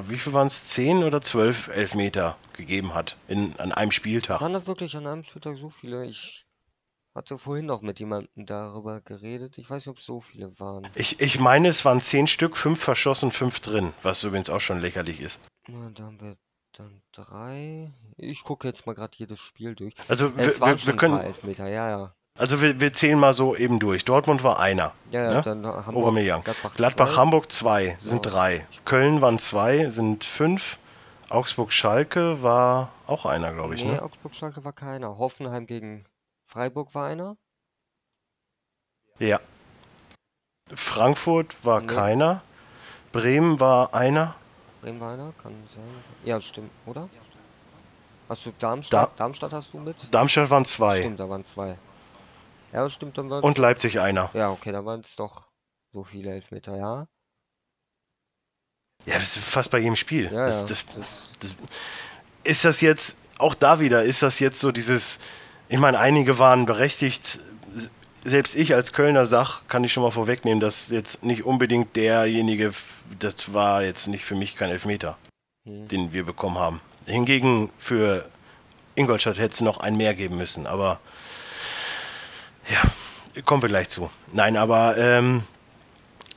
wie 0.06 0.18
viel 0.18 0.32
waren 0.32 0.46
es, 0.46 0.64
zehn 0.66 1.04
oder 1.04 1.20
zwölf 1.20 1.68
Elfmeter 1.68 2.36
gegeben 2.52 2.94
hat 2.94 3.16
in, 3.28 3.54
an 3.58 3.72
einem 3.72 3.90
Spieltag. 3.90 4.40
Waren 4.40 4.52
da 4.52 4.66
wirklich 4.66 4.96
an 4.96 5.06
einem 5.06 5.22
Spieltag 5.22 5.56
so 5.56 5.70
viele? 5.70 6.06
Ich 6.06 6.46
hatte 7.14 7.36
vorhin 7.38 7.66
noch 7.66 7.82
mit 7.82 7.98
jemandem 7.98 8.46
darüber 8.46 9.00
geredet. 9.00 9.58
Ich 9.58 9.68
weiß 9.68 9.86
nicht, 9.86 9.90
ob 9.90 9.98
es 9.98 10.06
so 10.06 10.20
viele 10.20 10.46
waren. 10.60 10.88
Ich, 10.94 11.20
ich 11.20 11.40
meine, 11.40 11.68
es 11.68 11.84
waren 11.84 12.00
zehn 12.00 12.26
Stück, 12.26 12.56
fünf 12.56 12.80
verschossen, 12.82 13.32
fünf 13.32 13.60
drin, 13.60 13.92
was 14.02 14.22
übrigens 14.22 14.50
auch 14.50 14.60
schon 14.60 14.80
lächerlich 14.80 15.20
ist. 15.20 15.40
Na, 15.66 15.90
da 15.90 16.04
haben 16.04 16.20
wir 16.20 16.36
dann 16.72 17.02
drei. 17.12 17.92
Ich 18.16 18.44
gucke 18.44 18.68
jetzt 18.68 18.86
mal 18.86 18.94
gerade 18.94 19.16
jedes 19.16 19.40
Spiel 19.40 19.74
durch. 19.74 19.94
Also 20.06 20.32
es 20.36 20.54
wir, 20.54 20.60
waren 20.60 20.78
wir, 20.78 20.86
wir 20.86 20.96
können. 20.96 21.18
Elfmeter, 21.18 21.68
ja, 21.68 21.90
ja. 21.90 22.14
Also 22.38 22.62
wir, 22.62 22.78
wir, 22.78 22.92
zählen 22.92 23.18
mal 23.18 23.32
so 23.32 23.56
eben 23.56 23.80
durch. 23.80 24.04
Dortmund 24.04 24.44
war 24.44 24.60
einer. 24.60 24.92
Ja, 25.10 25.22
ja 25.22 25.34
ne? 25.34 25.42
dann 25.42 25.66
Hamburg, 25.66 25.88
Aubameyang. 25.88 26.44
Gladbach, 26.44 26.74
Gladbach 26.76 27.16
Hamburg 27.16 27.50
zwei, 27.50 27.98
sind 28.00 28.24
ja. 28.24 28.30
drei. 28.30 28.66
Köln 28.84 29.20
waren 29.20 29.40
zwei, 29.40 29.90
sind 29.90 30.24
fünf. 30.24 30.78
Augsburg-Schalke 31.30 32.40
war 32.40 32.90
auch 33.08 33.26
einer, 33.26 33.52
glaube 33.52 33.74
ich. 33.74 33.84
Nee, 33.84 33.90
ne? 33.90 34.02
Augsburg-Schalke 34.02 34.64
war 34.64 34.72
keiner. 34.72 35.18
Hoffenheim 35.18 35.66
gegen 35.66 36.04
Freiburg 36.44 36.94
war 36.94 37.08
einer. 37.08 37.36
Ja. 39.18 39.40
Frankfurt 40.72 41.56
war 41.64 41.80
nee. 41.80 41.88
keiner. 41.88 42.42
Bremen 43.10 43.58
war 43.58 43.92
einer. 43.94 44.36
Bremen 44.80 45.00
war 45.00 45.14
einer, 45.14 45.32
kann 45.42 45.54
sein. 45.74 45.82
Ja, 46.24 46.40
stimmt, 46.40 46.70
oder? 46.86 47.08
Hast 48.28 48.46
du 48.46 48.52
Darmstadt? 48.58 49.10
Da 49.10 49.12
Darmstadt 49.16 49.52
hast 49.52 49.72
du 49.74 49.78
mit? 49.78 49.96
Darmstadt 50.12 50.50
waren 50.50 50.64
zwei. 50.64 51.00
Stimmt, 51.00 51.18
da 51.18 51.28
waren 51.28 51.44
zwei. 51.44 51.76
Ja, 52.72 52.82
das 52.84 52.92
stimmt, 52.92 53.18
dann 53.18 53.30
Und 53.30 53.58
Leipzig 53.58 54.00
einer. 54.00 54.30
Ja, 54.34 54.50
okay, 54.50 54.72
dann 54.72 54.84
waren 54.84 55.00
es 55.00 55.16
doch 55.16 55.48
so 55.92 56.04
viele 56.04 56.30
Elfmeter, 56.32 56.76
ja. 56.76 57.06
Ja, 59.06 59.14
das 59.14 59.36
ist 59.36 59.44
fast 59.44 59.70
bei 59.70 59.78
jedem 59.78 59.96
Spiel. 59.96 60.24
Ja, 60.24 60.46
das, 60.46 60.60
ja. 60.60 60.66
Das, 60.66 60.84
das, 61.40 61.56
ist 62.44 62.64
das 62.64 62.80
jetzt, 62.80 63.18
auch 63.38 63.54
da 63.54 63.80
wieder, 63.80 64.02
ist 64.02 64.22
das 64.22 64.38
jetzt 64.38 64.60
so 64.60 64.72
dieses, 64.72 65.18
ich 65.68 65.78
meine, 65.78 65.98
einige 65.98 66.38
waren 66.38 66.66
berechtigt, 66.66 67.40
selbst 68.24 68.56
ich 68.56 68.74
als 68.74 68.92
Kölner 68.92 69.26
sag, 69.26 69.62
kann 69.68 69.84
ich 69.84 69.92
schon 69.92 70.02
mal 70.02 70.10
vorwegnehmen, 70.10 70.60
dass 70.60 70.90
jetzt 70.90 71.24
nicht 71.24 71.44
unbedingt 71.44 71.94
derjenige, 71.96 72.72
das 73.18 73.52
war 73.54 73.82
jetzt 73.82 74.08
nicht 74.08 74.24
für 74.24 74.34
mich 74.34 74.56
kein 74.56 74.70
Elfmeter, 74.70 75.16
mhm. 75.64 75.88
den 75.88 76.12
wir 76.12 76.24
bekommen 76.24 76.58
haben. 76.58 76.80
Hingegen 77.06 77.70
für 77.78 78.28
Ingolstadt 78.94 79.38
hätte 79.38 79.54
es 79.54 79.60
noch 79.60 79.78
ein 79.78 79.96
mehr 79.96 80.14
geben 80.14 80.36
müssen, 80.36 80.66
aber 80.66 81.00
ja, 82.70 83.42
kommen 83.42 83.62
wir 83.62 83.68
gleich 83.68 83.88
zu. 83.88 84.10
Nein, 84.32 84.56
aber 84.56 84.96
ähm, 84.96 85.42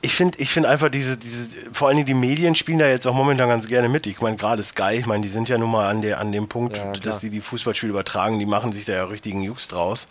ich 0.00 0.14
finde 0.14 0.38
ich 0.38 0.50
find 0.50 0.66
einfach 0.66 0.88
diese, 0.88 1.16
diese, 1.16 1.48
vor 1.72 1.88
allen 1.88 1.96
Dingen 1.96 2.06
die 2.06 2.14
Medien 2.14 2.54
spielen 2.54 2.78
da 2.78 2.86
jetzt 2.86 3.06
auch 3.06 3.14
momentan 3.14 3.48
ganz 3.48 3.68
gerne 3.68 3.88
mit. 3.88 4.06
Ich 4.06 4.20
meine, 4.20 4.36
gerade 4.36 4.62
Sky, 4.62 4.94
ich 4.94 5.06
meine, 5.06 5.22
die 5.22 5.28
sind 5.28 5.48
ja 5.48 5.58
nun 5.58 5.70
mal 5.70 5.88
an, 5.88 6.02
der, 6.02 6.20
an 6.20 6.32
dem 6.32 6.48
Punkt, 6.48 6.76
ja, 6.76 6.92
dass 6.92 7.20
die 7.20 7.30
die 7.30 7.40
Fußballspiele 7.40 7.90
übertragen, 7.90 8.38
die 8.38 8.46
machen 8.46 8.72
sich 8.72 8.84
da 8.84 8.92
ja 8.92 9.04
richtigen 9.04 9.42
Jux 9.42 9.68
draus 9.68 10.08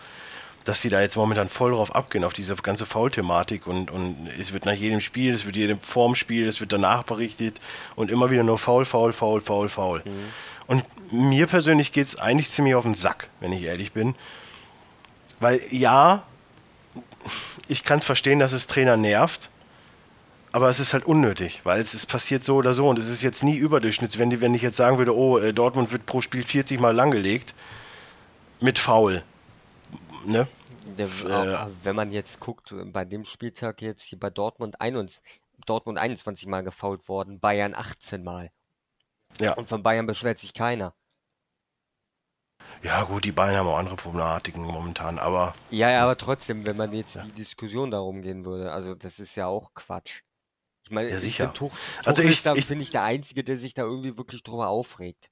dass 0.63 0.81
sie 0.81 0.89
da 0.89 1.01
jetzt 1.01 1.15
momentan 1.15 1.49
voll 1.49 1.71
drauf 1.71 1.95
abgehen, 1.95 2.23
auf 2.23 2.33
diese 2.33 2.55
ganze 2.55 2.85
Foul-Thematik 2.85 3.67
und, 3.67 3.89
und 3.89 4.27
es 4.39 4.53
wird 4.53 4.65
nach 4.65 4.73
jedem 4.73 5.01
Spiel, 5.01 5.33
es 5.33 5.45
wird 5.45 5.55
jedem 5.55 5.79
Formspiel, 5.79 6.47
es 6.47 6.59
wird 6.59 6.71
danach 6.71 7.03
berichtet 7.03 7.59
und 7.95 8.11
immer 8.11 8.29
wieder 8.29 8.43
nur 8.43 8.57
Foul, 8.57 8.85
Foul, 8.85 9.13
Foul, 9.13 9.41
Foul, 9.41 9.69
Foul. 9.69 10.03
Mhm. 10.05 10.11
Und 10.67 10.85
mir 11.11 11.47
persönlich 11.47 11.91
geht 11.91 12.07
es 12.07 12.19
eigentlich 12.19 12.51
ziemlich 12.51 12.75
auf 12.75 12.83
den 12.83 12.93
Sack, 12.93 13.29
wenn 13.39 13.51
ich 13.51 13.63
ehrlich 13.63 13.91
bin. 13.91 14.15
Weil 15.41 15.59
ja, 15.71 16.23
ich 17.67 17.83
kann 17.83 17.99
verstehen, 17.99 18.39
dass 18.39 18.53
es 18.53 18.67
Trainer 18.67 18.95
nervt, 18.95 19.49
aber 20.53 20.69
es 20.69 20.79
ist 20.79 20.93
halt 20.93 21.05
unnötig, 21.05 21.61
weil 21.63 21.81
es, 21.81 21.93
es 21.93 22.05
passiert 22.05 22.45
so 22.45 22.55
oder 22.55 22.73
so 22.73 22.87
und 22.87 22.97
es 22.97 23.07
ist 23.09 23.21
jetzt 23.21 23.43
nie 23.43 23.57
überdurchschnittlich. 23.57 24.19
Wenn, 24.19 24.29
die, 24.29 24.39
wenn 24.39 24.53
ich 24.53 24.61
jetzt 24.61 24.77
sagen 24.77 24.97
würde, 24.97 25.15
oh, 25.15 25.37
äh, 25.37 25.51
Dortmund 25.51 25.91
wird 25.91 26.05
pro 26.05 26.21
Spiel 26.21 26.45
40 26.45 26.79
Mal 26.79 26.95
langgelegt 26.95 27.53
mit 28.61 28.79
Foul 28.79 29.23
ne? 30.25 30.47
Der, 30.97 31.07
äh, 31.07 31.67
wenn 31.83 31.95
man 31.95 32.11
jetzt 32.11 32.39
guckt, 32.39 32.73
bei 32.91 33.05
dem 33.05 33.25
Spieltag 33.25 33.81
jetzt 33.81 34.03
hier 34.03 34.19
bei 34.19 34.29
Dortmund, 34.29 34.81
21, 34.81 35.41
Dortmund 35.65 35.97
21 35.97 36.47
Mal 36.47 36.63
gefault 36.63 37.07
worden, 37.07 37.39
Bayern 37.39 37.73
18 37.73 38.23
Mal. 38.23 38.51
Ja. 39.39 39.53
Und 39.53 39.69
von 39.69 39.83
Bayern 39.83 40.05
beschwert 40.05 40.39
sich 40.39 40.53
keiner. 40.53 40.93
Ja, 42.83 43.03
gut, 43.03 43.25
die 43.25 43.31
Bayern 43.31 43.57
haben 43.57 43.67
auch 43.67 43.77
andere 43.77 43.95
Problematiken 43.95 44.63
momentan, 44.63 45.19
aber. 45.19 45.53
Ja, 45.69 45.89
ja, 45.89 46.03
aber 46.03 46.17
trotzdem, 46.17 46.65
wenn 46.65 46.77
man 46.77 46.91
jetzt 46.93 47.15
ja. 47.15 47.23
die 47.23 47.31
Diskussion 47.31 47.91
darum 47.91 48.21
gehen 48.21 48.45
würde, 48.45 48.71
also 48.71 48.95
das 48.95 49.19
ist 49.19 49.35
ja 49.35 49.47
auch 49.47 49.73
Quatsch. 49.73 50.21
Ich 50.83 50.91
meine, 50.91 51.09
ja, 51.09 51.19
sicher. 51.19 51.53
Tuch, 51.53 51.69
Tuch 51.69 51.77
also 52.05 52.23
ich, 52.23 52.45
ich 52.45 52.65
finde 52.65 52.83
ich 52.83 52.91
der 52.91 53.03
Einzige, 53.03 53.43
der 53.43 53.55
sich 53.55 53.73
da 53.73 53.83
irgendwie 53.83 54.17
wirklich 54.17 54.43
drüber 54.43 54.69
aufregt. 54.69 55.29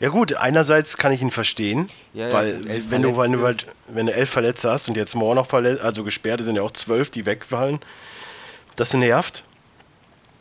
Ja 0.00 0.10
gut, 0.10 0.34
einerseits 0.34 0.96
kann 0.96 1.12
ich 1.12 1.22
ihn 1.22 1.30
verstehen, 1.30 1.86
ja, 2.12 2.32
weil 2.32 2.66
ja, 2.68 2.82
wenn, 2.90 3.02
du, 3.02 3.16
wenn, 3.16 3.32
du 3.32 3.42
halt, 3.42 3.66
wenn 3.88 4.06
du 4.06 4.12
elf 4.12 4.30
Verletzte 4.30 4.70
hast 4.70 4.88
und 4.88 4.96
jetzt 4.96 5.14
morgen 5.14 5.36
noch 5.36 5.46
verletzt, 5.46 5.82
also 5.82 6.04
gesperrte 6.04 6.44
sind 6.44 6.56
ja 6.56 6.62
auch 6.62 6.70
zwölf, 6.70 7.10
die 7.10 7.26
wegfallen, 7.26 7.80
das 8.76 8.92
nervt. 8.94 9.44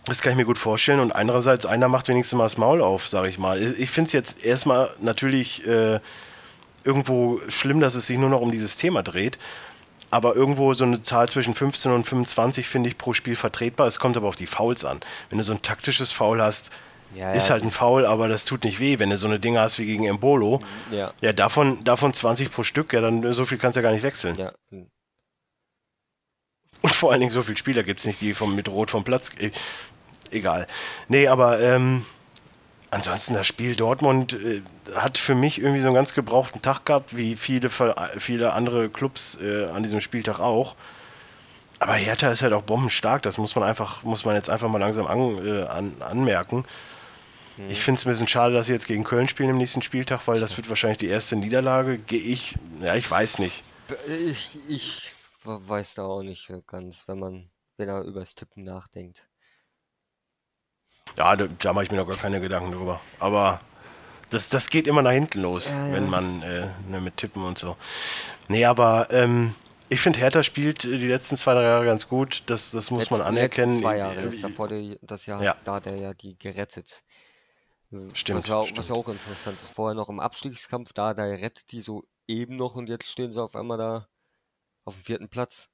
Das 0.05 0.21
kann 0.21 0.31
ich 0.31 0.37
mir 0.37 0.45
gut 0.45 0.57
vorstellen. 0.57 0.99
Und 0.99 1.11
andererseits, 1.11 1.65
einer 1.65 1.89
macht 1.89 2.07
wenigstens 2.07 2.37
mal 2.37 2.45
das 2.45 2.57
Maul 2.57 2.81
auf, 2.81 3.07
sage 3.07 3.27
ich 3.27 3.37
mal. 3.37 3.61
Ich 3.61 3.89
finde 3.89 4.07
es 4.07 4.13
jetzt 4.13 4.45
erstmal 4.45 4.89
natürlich 5.01 5.67
äh, 5.67 5.99
irgendwo 6.83 7.39
schlimm, 7.47 7.79
dass 7.79 7.95
es 7.95 8.07
sich 8.07 8.17
nur 8.17 8.29
noch 8.29 8.41
um 8.41 8.51
dieses 8.51 8.77
Thema 8.77 9.03
dreht. 9.03 9.37
Aber 10.09 10.35
irgendwo 10.35 10.73
so 10.73 10.85
eine 10.85 11.01
Zahl 11.01 11.27
zwischen 11.27 11.53
15 11.53 11.91
und 11.91 12.05
25 12.05 12.67
finde 12.67 12.89
ich 12.89 12.97
pro 12.97 13.13
Spiel 13.13 13.35
vertretbar. 13.35 13.87
Es 13.87 13.99
kommt 13.99 14.15
aber 14.15 14.27
auf 14.29 14.37
die 14.37 14.47
Fouls 14.47 14.85
an. 14.85 15.01
Wenn 15.29 15.37
du 15.37 15.43
so 15.43 15.53
ein 15.53 15.61
taktisches 15.61 16.11
Foul 16.13 16.41
hast, 16.41 16.71
ja, 17.13 17.31
ist 17.31 17.49
halt 17.49 17.63
ein 17.63 17.71
Foul, 17.71 18.05
aber 18.05 18.27
das 18.27 18.45
tut 18.45 18.63
nicht 18.63 18.79
weh, 18.79 18.99
wenn 18.99 19.09
du 19.09 19.17
so 19.17 19.27
eine 19.27 19.39
Dinge 19.39 19.59
hast 19.59 19.79
wie 19.79 19.85
gegen 19.85 20.05
Embolo. 20.05 20.61
Ja, 20.91 21.13
ja 21.21 21.33
davon, 21.33 21.83
davon 21.83 22.13
20 22.13 22.51
pro 22.51 22.63
Stück, 22.63 22.93
ja, 22.93 23.01
dann 23.01 23.33
so 23.33 23.45
viel 23.45 23.57
kannst 23.57 23.75
du 23.75 23.79
ja 23.79 23.83
gar 23.83 23.93
nicht 23.93 24.03
wechseln. 24.03 24.35
Ja. 24.35 24.51
Und 26.81 26.93
vor 26.95 27.11
allen 27.11 27.19
Dingen 27.19 27.31
so 27.31 27.43
viele 27.43 27.57
Spieler 27.57 27.83
gibt 27.83 28.01
es 28.01 28.05
nicht, 28.05 28.21
die 28.21 28.33
vom, 28.33 28.55
mit 28.55 28.69
Rot 28.69 28.91
vom 28.91 29.03
Platz. 29.03 29.31
E 29.39 29.51
egal. 30.31 30.67
Nee, 31.07 31.27
aber 31.27 31.59
ähm, 31.59 32.05
ansonsten 32.91 33.33
das 33.33 33.47
Spiel 33.47 33.75
Dortmund 33.75 34.33
äh, 34.33 34.61
hat 34.95 35.17
für 35.17 35.35
mich 35.35 35.59
irgendwie 35.59 35.81
so 35.81 35.87
einen 35.87 35.95
ganz 35.95 36.13
gebrauchten 36.13 36.61
Tag 36.61 36.85
gehabt, 36.85 37.15
wie 37.15 37.35
viele, 37.35 37.69
viele 37.69 38.53
andere 38.53 38.89
Clubs 38.89 39.37
äh, 39.41 39.65
an 39.65 39.83
diesem 39.83 40.01
Spieltag 40.01 40.39
auch. 40.39 40.75
Aber 41.79 41.93
Hertha 41.93 42.31
ist 42.31 42.41
halt 42.41 42.53
auch 42.53 42.63
bombenstark, 42.63 43.21
das 43.21 43.37
muss 43.37 43.55
man 43.55 43.63
einfach, 43.63 44.03
muss 44.03 44.25
man 44.25 44.35
jetzt 44.35 44.49
einfach 44.49 44.67
mal 44.67 44.79
langsam 44.79 45.05
an, 45.05 45.45
äh, 45.45 45.63
an, 45.63 45.93
anmerken. 45.99 46.65
Mhm. 47.57 47.69
Ich 47.69 47.81
finde 47.81 47.99
es 47.99 48.05
ein 48.05 48.11
bisschen 48.11 48.27
schade, 48.27 48.53
dass 48.53 48.67
sie 48.67 48.73
jetzt 48.73 48.87
gegen 48.87 49.03
Köln 49.03 49.27
spielen 49.27 49.49
im 49.49 49.57
nächsten 49.57 49.81
Spieltag, 49.81 50.27
weil 50.27 50.39
das 50.39 50.57
wird 50.57 50.69
wahrscheinlich 50.69 50.99
die 50.99 51.07
erste 51.07 51.35
Niederlage. 51.35 51.97
Gehe 51.99 52.19
ich, 52.19 52.55
ja, 52.81 52.95
ich 52.95 53.09
weiß 53.09 53.39
nicht. 53.39 53.63
Ich, 54.07 54.59
ich 54.67 55.11
weiß 55.43 55.95
da 55.95 56.03
auch 56.03 56.23
nicht 56.23 56.51
ganz, 56.65 57.07
wenn 57.07 57.19
man, 57.19 57.49
wenn 57.77 57.89
er 57.89 58.01
übers 58.01 58.35
Tippen 58.35 58.63
nachdenkt. 58.63 59.27
Ja, 61.17 61.35
da, 61.35 61.47
da 61.47 61.73
mache 61.73 61.85
ich 61.85 61.91
mir 61.91 61.97
noch 61.97 62.07
gar 62.07 62.17
keine 62.17 62.39
Gedanken 62.39 62.71
drüber. 62.71 63.01
Aber 63.19 63.59
das, 64.29 64.49
das 64.49 64.69
geht 64.69 64.87
immer 64.87 65.01
nach 65.01 65.11
hinten 65.11 65.41
los, 65.41 65.69
ja, 65.69 65.87
ja. 65.87 65.93
wenn 65.93 66.09
man 66.09 66.41
äh, 66.41 66.67
ne, 66.89 67.01
mit 67.01 67.17
Tippen 67.17 67.43
und 67.43 67.57
so. 67.57 67.75
Nee, 68.47 68.65
aber 68.65 69.07
ähm, 69.11 69.55
ich 69.89 70.01
finde, 70.01 70.19
Hertha 70.19 70.43
spielt 70.43 70.83
die 70.83 71.07
letzten 71.07 71.37
zwei, 71.37 71.53
drei 71.53 71.63
Jahre 71.63 71.85
ganz 71.85 72.07
gut. 72.07 72.43
Das, 72.47 72.71
das 72.71 72.91
muss 72.91 73.01
Letz, 73.01 73.11
man 73.11 73.21
anerkennen. 73.21 73.79
Zwei 73.79 73.97
Jahre. 73.97 74.21
Jetzt 74.21 74.43
davor 74.43 74.67
die, 74.67 74.99
das 75.01 75.25
Jahr, 75.25 75.41
ja. 75.41 75.55
da 75.63 75.75
hat 75.75 75.87
er 75.87 75.95
ja 75.95 76.13
die 76.13 76.37
gerettet. 76.37 77.03
Stimmt 78.13 78.43
was, 78.43 78.51
auch, 78.51 78.65
stimmt. 78.65 78.79
was 78.79 78.89
ja 78.89 78.95
auch 78.95 79.07
interessant 79.07 79.57
ist. 79.59 79.69
Vorher 79.69 79.95
noch 79.95 80.09
im 80.09 80.19
Abstiegskampf, 80.19 80.91
da, 80.91 81.13
da 81.13 81.23
rettet 81.23 81.71
die 81.71 81.79
so 81.79 82.03
eben 82.27 82.57
noch 82.57 82.75
und 82.75 82.89
jetzt 82.89 83.07
stehen 83.07 83.31
sie 83.31 83.41
auf 83.41 83.55
einmal 83.55 83.77
da 83.77 84.07
auf 84.83 84.95
dem 84.95 85.03
vierten 85.03 85.29
Platz. 85.29 85.69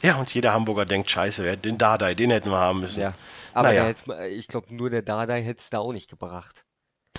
Ja, 0.00 0.16
und 0.16 0.32
jeder 0.32 0.52
Hamburger 0.52 0.84
denkt, 0.84 1.10
scheiße, 1.10 1.56
den 1.58 1.78
Dardai, 1.78 2.14
den 2.14 2.30
hätten 2.30 2.50
wir 2.50 2.58
haben 2.58 2.80
müssen. 2.80 3.00
Ja, 3.00 3.14
aber 3.52 3.68
naja. 3.68 3.84
hätte, 3.84 4.26
ich 4.28 4.48
glaube, 4.48 4.74
nur 4.74 4.90
der 4.90 5.02
Dardai 5.02 5.42
hätte 5.42 5.60
es 5.60 5.70
da 5.70 5.78
auch 5.78 5.92
nicht 5.92 6.08
gebracht. 6.08 6.64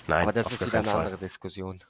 Nein, 0.08 0.24
aber 0.24 0.34
das 0.34 0.52
ist 0.52 0.66
wieder 0.66 0.80
eine 0.80 0.90
Fall. 0.90 1.06
andere 1.06 1.18
Diskussion. 1.18 1.84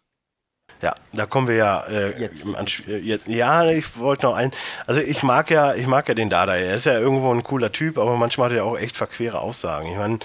Ja, 0.81 0.95
da 1.13 1.25
kommen 1.25 1.47
wir 1.47 1.55
ja 1.55 1.81
äh, 1.85 2.19
jetzt, 2.19 2.45
jetzt. 2.87 3.27
Ja, 3.27 3.65
ich 3.69 3.97
wollte 3.97 4.25
noch 4.25 4.35
ein. 4.35 4.51
Also 4.85 4.99
ich 4.99 5.23
mag 5.23 5.49
ja, 5.49 5.73
ich 5.75 5.87
mag 5.87 6.07
ja 6.07 6.13
den 6.13 6.29
Dardai. 6.29 6.61
Er 6.61 6.75
ist 6.75 6.85
ja 6.85 6.99
irgendwo 6.99 7.33
ein 7.33 7.43
cooler 7.43 7.71
Typ, 7.71 7.97
aber 7.97 8.15
manchmal 8.17 8.49
hat 8.49 8.57
er 8.57 8.65
auch 8.65 8.77
echt 8.77 8.97
verquere 8.97 9.39
Aussagen. 9.39 9.87
Ich 9.87 9.97
meine, 9.97 10.19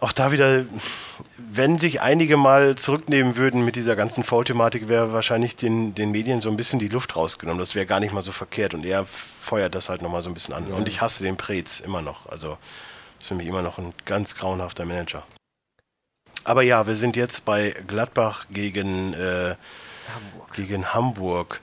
auch 0.00 0.12
da 0.12 0.32
wieder, 0.32 0.64
wenn 1.38 1.78
sich 1.78 2.00
einige 2.00 2.36
mal 2.36 2.76
zurücknehmen 2.76 3.36
würden 3.36 3.64
mit 3.64 3.76
dieser 3.76 3.96
ganzen 3.96 4.24
Foul-Thematik, 4.24 4.88
wäre 4.88 5.12
wahrscheinlich 5.12 5.56
den, 5.56 5.94
den 5.94 6.10
Medien 6.10 6.40
so 6.40 6.50
ein 6.50 6.56
bisschen 6.56 6.78
die 6.78 6.88
Luft 6.88 7.16
rausgenommen. 7.16 7.58
Das 7.58 7.74
wäre 7.74 7.86
gar 7.86 8.00
nicht 8.00 8.12
mal 8.12 8.22
so 8.22 8.32
verkehrt 8.32 8.74
und 8.74 8.84
er 8.84 9.06
feuert 9.06 9.74
das 9.74 9.88
halt 9.88 10.02
nochmal 10.02 10.22
so 10.22 10.30
ein 10.30 10.34
bisschen 10.34 10.54
an. 10.54 10.68
Ja. 10.68 10.74
Und 10.74 10.88
ich 10.88 11.00
hasse 11.00 11.22
den 11.22 11.36
Prez 11.36 11.80
immer 11.80 12.02
noch. 12.02 12.28
Also, 12.28 12.58
das 13.16 13.24
ist 13.24 13.28
für 13.28 13.34
mich 13.34 13.46
immer 13.46 13.62
noch 13.62 13.78
ein 13.78 13.94
ganz 14.04 14.34
grauenhafter 14.34 14.84
Manager. 14.84 15.24
Aber 16.44 16.62
ja, 16.62 16.86
wir 16.86 16.94
sind 16.94 17.16
jetzt 17.16 17.44
bei 17.44 17.74
Gladbach 17.86 18.46
gegen, 18.50 19.14
äh, 19.14 19.56
Hamburg. 20.14 20.52
gegen 20.54 20.94
Hamburg 20.94 21.60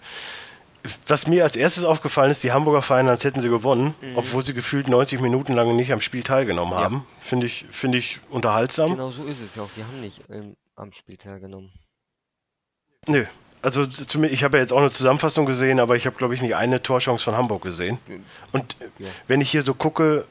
was 1.07 1.27
mir 1.27 1.43
als 1.43 1.55
erstes 1.55 1.85
aufgefallen 1.85 2.31
ist, 2.31 2.43
die 2.43 2.51
Hamburger 2.51 2.81
feiern, 2.81 3.07
als 3.07 3.23
hätten 3.23 3.39
sie 3.39 3.49
gewonnen, 3.49 3.95
mhm. 4.01 4.17
obwohl 4.17 4.43
sie 4.43 4.53
gefühlt 4.53 4.87
90 4.87 5.21
Minuten 5.21 5.53
lang 5.53 5.75
nicht 5.75 5.93
am 5.93 6.01
Spiel 6.01 6.23
teilgenommen 6.23 6.75
haben. 6.75 6.95
Ja. 6.95 7.21
Finde 7.21 7.47
ich, 7.47 7.65
find 7.71 7.95
ich 7.95 8.19
unterhaltsam. 8.29 8.91
Genau 8.91 9.09
so 9.09 9.23
ist 9.23 9.41
es 9.41 9.55
ja 9.55 9.63
auch. 9.63 9.69
Die 9.77 9.83
haben 9.83 10.01
nicht 10.01 10.21
ähm, 10.29 10.55
am 10.75 10.91
Spiel 10.91 11.17
teilgenommen. 11.17 11.71
Nö. 13.07 13.25
Also 13.61 13.83
ich 13.83 14.43
habe 14.43 14.57
ja 14.57 14.61
jetzt 14.61 14.73
auch 14.73 14.79
eine 14.79 14.91
Zusammenfassung 14.91 15.45
gesehen, 15.45 15.79
aber 15.79 15.95
ich 15.95 16.05
habe, 16.05 16.17
glaube 16.17 16.33
ich, 16.33 16.41
nicht 16.41 16.55
eine 16.55 16.83
Torchance 16.83 17.23
von 17.23 17.37
Hamburg 17.37 17.61
gesehen. 17.61 17.97
Und 18.51 18.75
ja. 18.99 19.07
wenn 19.27 19.39
ich 19.39 19.51
hier 19.51 19.61
so 19.61 19.73
gucke, 19.73 20.25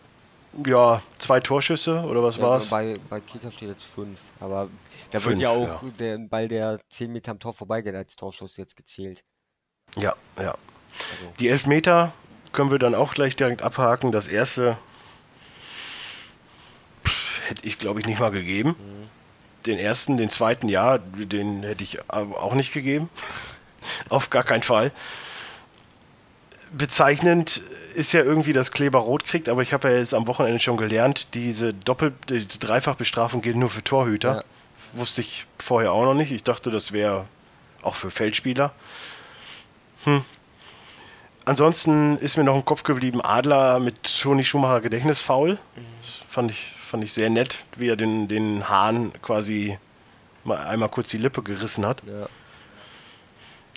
ja, 0.66 1.00
zwei 1.18 1.40
Torschüsse 1.40 2.02
oder 2.02 2.22
was 2.22 2.36
ja, 2.36 2.42
war's? 2.42 2.68
Bei, 2.68 2.98
bei 3.08 3.20
Kita 3.20 3.50
steht 3.50 3.70
jetzt 3.70 3.84
fünf, 3.84 4.20
aber 4.38 4.68
da 5.10 5.18
fünf, 5.18 5.32
wird 5.32 5.40
ja 5.40 5.48
auch 5.48 5.82
ja. 5.82 5.90
der 5.98 6.18
Ball, 6.18 6.46
der 6.46 6.78
10 6.90 7.10
Meter 7.10 7.30
am 7.30 7.38
Tor 7.38 7.54
vorbeigeht, 7.54 7.94
als 7.94 8.16
Torschuss 8.16 8.58
jetzt 8.58 8.76
gezählt. 8.76 9.24
Ja, 9.96 10.14
ja. 10.38 10.50
Also. 10.52 11.32
Die 11.38 11.48
Elfmeter 11.48 12.12
können 12.52 12.70
wir 12.70 12.78
dann 12.78 12.94
auch 12.94 13.14
gleich 13.14 13.36
direkt 13.36 13.62
abhaken. 13.62 14.12
Das 14.12 14.28
erste 14.28 14.76
pff, 17.04 17.48
hätte 17.48 17.66
ich, 17.66 17.78
glaube 17.78 18.00
ich, 18.00 18.06
nicht 18.06 18.20
mal 18.20 18.30
gegeben. 18.30 18.70
Mhm. 18.70 19.08
Den 19.66 19.78
ersten, 19.78 20.16
den 20.16 20.28
zweiten, 20.28 20.68
ja, 20.68 20.98
den 20.98 21.62
hätte 21.62 21.84
ich 21.84 22.10
auch 22.10 22.54
nicht 22.54 22.72
gegeben. 22.72 23.08
Auf 24.08 24.30
gar 24.30 24.42
keinen 24.42 24.62
Fall. 24.62 24.92
Bezeichnend 26.72 27.60
ist 27.94 28.12
ja 28.12 28.22
irgendwie, 28.22 28.52
dass 28.52 28.70
Kleber 28.70 29.00
rot 29.00 29.24
kriegt, 29.24 29.48
aber 29.48 29.62
ich 29.62 29.72
habe 29.72 29.90
ja 29.90 29.98
jetzt 29.98 30.14
am 30.14 30.26
Wochenende 30.26 30.58
schon 30.58 30.78
gelernt, 30.78 31.34
diese 31.34 31.74
Doppel-, 31.74 32.14
diese 32.28 32.58
Dreifachbestrafung 32.58 33.42
gilt 33.42 33.56
nur 33.56 33.68
für 33.68 33.84
Torhüter. 33.84 34.36
Ja. 34.36 34.44
Wusste 34.94 35.20
ich 35.20 35.46
vorher 35.58 35.92
auch 35.92 36.04
noch 36.04 36.14
nicht. 36.14 36.32
Ich 36.32 36.44
dachte, 36.44 36.70
das 36.70 36.92
wäre 36.92 37.26
auch 37.82 37.94
für 37.94 38.10
Feldspieler. 38.10 38.72
Hm. 40.04 40.24
Ansonsten 41.44 42.18
ist 42.18 42.36
mir 42.36 42.44
noch 42.44 42.54
im 42.54 42.64
Kopf 42.64 42.84
geblieben 42.84 43.20
Adler 43.20 43.80
mit 43.80 44.20
Toni 44.20 44.44
Schumacher 44.44 44.80
Gedächtnisfaul. 44.80 45.54
Mhm. 45.54 45.58
fand 46.28 46.50
ich, 46.52 46.74
fand 46.78 47.02
ich 47.02 47.12
sehr 47.12 47.30
nett, 47.30 47.64
wie 47.76 47.88
er 47.88 47.96
den, 47.96 48.28
den 48.28 48.68
Hahn 48.68 49.12
quasi 49.22 49.78
mal 50.44 50.58
einmal 50.58 50.88
kurz 50.88 51.10
die 51.10 51.18
Lippe 51.18 51.42
gerissen 51.42 51.84
hat. 51.84 52.02
Ja. 52.06 52.26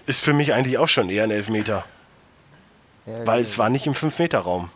Ist 0.06 0.22
für 0.22 0.34
mich 0.34 0.54
eigentlich 0.54 0.78
auch 0.78 0.88
schon 0.88 1.10
eher 1.10 1.24
ein 1.24 1.32
Elfmeter. 1.32 1.86
Ja, 3.08 3.26
Weil 3.26 3.38
ja. 3.38 3.42
es 3.42 3.58
war 3.58 3.70
nicht 3.70 3.88
im 3.88 3.94
5-Meter-Raum. 3.94 4.70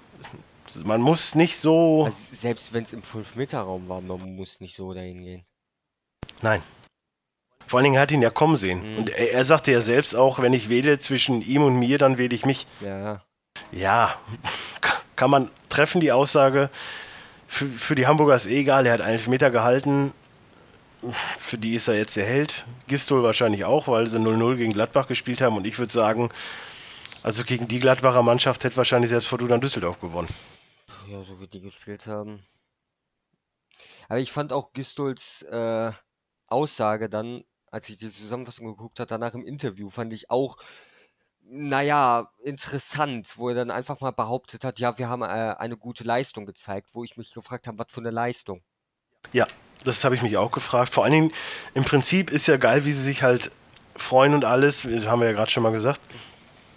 Man 0.84 1.02
muss 1.02 1.36
nicht 1.36 1.58
so. 1.58 2.06
Also 2.06 2.36
selbst 2.36 2.74
wenn 2.74 2.84
es 2.84 2.94
im 2.94 3.02
5-Meter-Raum 3.02 3.88
war, 3.88 4.02
man 4.02 4.36
muss 4.36 4.60
nicht 4.60 4.76
so 4.76 4.94
dahin 4.94 5.24
gehen. 5.24 5.46
Nein. 6.42 6.62
Vor 7.70 7.78
allen 7.78 7.84
Dingen 7.84 8.00
hat 8.00 8.12
ihn 8.12 8.24
ja 8.24 8.32
kommen 8.32 8.56
sehen. 8.56 8.94
Mhm. 8.94 8.98
Und 8.98 9.10
er, 9.12 9.32
er 9.34 9.46
sagte 9.46 9.72
ja 9.72 9.82
selbst 9.82 10.16
auch, 10.16 10.40
wenn 10.40 10.54
ich 10.54 10.70
wähle 10.70 10.98
zwischen 10.98 11.44
ihm 11.44 11.62
und 11.62 11.78
mir, 11.78 12.00
dann 12.00 12.18
wähle 12.18 12.34
ich 12.34 12.44
mich. 12.44 12.66
Ja, 12.82 13.22
Ja, 13.72 14.16
kann 15.16 15.30
man 15.30 15.52
treffen, 15.70 16.02
die 16.02 16.12
Aussage. 16.12 16.72
Für, 17.48 17.68
für 17.68 17.94
die 17.94 18.08
Hamburger 18.08 18.34
ist 18.34 18.48
eh 18.48 18.62
egal, 18.62 18.88
er 18.88 18.94
hat 18.94 19.02
einen 19.02 19.22
Meter 19.30 19.52
gehalten. 19.52 20.14
Für 21.38 21.60
die 21.60 21.76
ist 21.76 21.88
er 21.88 21.96
jetzt 21.96 22.16
der 22.16 22.26
Held. 22.26 22.66
Gistol 22.88 23.22
wahrscheinlich 23.22 23.66
auch, 23.66 23.88
weil 23.88 24.08
sie 24.08 24.18
0-0 24.18 24.56
gegen 24.56 24.74
Gladbach 24.74 25.06
gespielt 25.06 25.40
haben. 25.42 25.56
Und 25.56 25.68
ich 25.68 25.78
würde 25.78 25.94
sagen, 25.94 26.32
also 27.22 27.44
gegen 27.44 27.68
die 27.68 27.80
Gladbacher 27.80 28.24
Mannschaft 28.24 28.64
hätte 28.64 28.78
wahrscheinlich 28.78 29.12
selbst 29.12 29.28
Fortuna 29.28 29.60
Düsseldorf 29.60 30.02
gewonnen. 30.02 30.30
ja, 31.08 31.24
so 31.24 31.40
wie 31.40 31.46
die 31.46 31.60
gespielt 31.60 32.08
haben. 32.08 32.44
Aber 34.08 34.18
ich 34.18 34.32
fand 34.32 34.54
auch 34.54 34.74
Gistols 34.74 35.44
äh, 35.44 35.92
Aussage 36.48 37.10
dann, 37.10 37.44
als 37.72 37.90
ich 37.90 37.98
die 37.98 38.12
Zusammenfassung 38.12 38.68
geguckt 38.68 39.00
habe, 39.00 39.08
danach 39.08 39.34
im 39.34 39.46
Interview, 39.46 39.90
fand 39.90 40.14
ich 40.14 40.30
auch, 40.30 40.58
naja, 41.52 42.30
interessant, 42.44 43.34
wo 43.38 43.50
er 43.50 43.56
dann 43.56 43.72
einfach 43.72 44.02
mal 44.02 44.12
behauptet 44.12 44.64
hat, 44.64 44.80
ja, 44.80 44.98
wir 44.98 45.10
haben 45.10 45.24
äh, 45.24 45.26
eine 45.58 45.78
gute 45.78 46.04
Leistung 46.04 46.46
gezeigt, 46.46 46.92
wo 46.94 47.04
ich 47.04 47.18
mich 47.18 47.34
gefragt 47.34 47.68
habe, 47.68 47.80
was 47.80 47.88
für 47.90 48.02
eine 48.02 48.12
Leistung. 48.12 48.62
Ja, 49.34 49.48
das 49.84 50.04
habe 50.04 50.16
ich 50.16 50.22
mich 50.22 50.38
auch 50.38 50.52
gefragt. 50.52 50.94
Vor 50.94 51.04
allen 51.04 51.14
Dingen, 51.14 51.32
im 51.74 51.86
Prinzip 51.86 52.32
ist 52.32 52.48
ja 52.48 52.58
geil, 52.58 52.86
wie 52.86 52.92
sie 52.92 53.02
sich 53.04 53.24
halt 53.24 53.52
freuen 53.96 54.34
und 54.34 54.46
alles. 54.46 54.84
Das 54.84 55.08
haben 55.08 55.22
wir 55.22 55.28
ja 55.28 55.34
gerade 55.34 55.50
schon 55.50 55.64
mal 55.64 55.72
gesagt. 55.72 56.00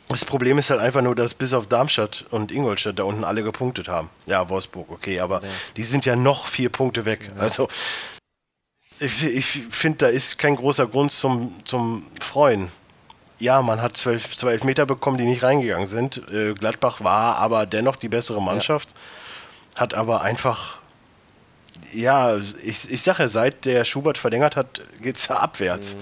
Das 0.08 0.24
Problem 0.24 0.58
ist 0.58 0.68
halt 0.70 0.80
einfach 0.80 1.00
nur, 1.00 1.14
dass 1.14 1.32
bis 1.34 1.54
auf 1.54 1.66
Darmstadt 1.68 2.24
und 2.30 2.52
Ingolstadt 2.52 2.98
da 2.98 3.04
unten 3.04 3.24
alle 3.24 3.42
gepunktet 3.42 3.88
haben. 3.88 4.10
Ja, 4.26 4.48
Wolfsburg, 4.48 4.90
okay, 4.90 5.20
aber 5.20 5.42
Ja. 5.42 5.48
die 5.76 5.84
sind 5.84 6.04
ja 6.04 6.16
noch 6.16 6.48
vier 6.48 6.68
Punkte 6.68 7.04
weg. 7.04 7.30
Also, 7.38 7.68
ich, 9.02 9.24
ich 9.24 9.46
finde, 9.70 9.98
da 9.98 10.06
ist 10.08 10.38
kein 10.38 10.56
großer 10.56 10.86
Grund 10.86 11.12
zum, 11.12 11.54
zum 11.64 12.06
Freuen. 12.20 12.70
Ja, 13.38 13.60
man 13.60 13.82
hat 13.82 13.96
zwölf, 13.96 14.36
zwölf 14.36 14.62
Meter 14.64 14.86
bekommen, 14.86 15.18
die 15.18 15.24
nicht 15.24 15.42
reingegangen 15.42 15.86
sind. 15.86 16.22
Äh, 16.32 16.54
Gladbach 16.54 17.02
war 17.02 17.36
aber 17.36 17.66
dennoch 17.66 17.96
die 17.96 18.08
bessere 18.08 18.40
Mannschaft, 18.40 18.94
hat 19.74 19.94
aber 19.94 20.20
einfach 20.22 20.78
ja, 21.92 22.36
ich, 22.62 22.90
ich 22.90 23.02
sage 23.02 23.24
ja, 23.24 23.28
seit 23.28 23.64
der 23.64 23.84
Schubert 23.84 24.16
verlängert 24.18 24.56
hat, 24.56 24.80
geht 25.00 25.16
es 25.16 25.28
ja 25.28 25.36
abwärts. 25.36 25.96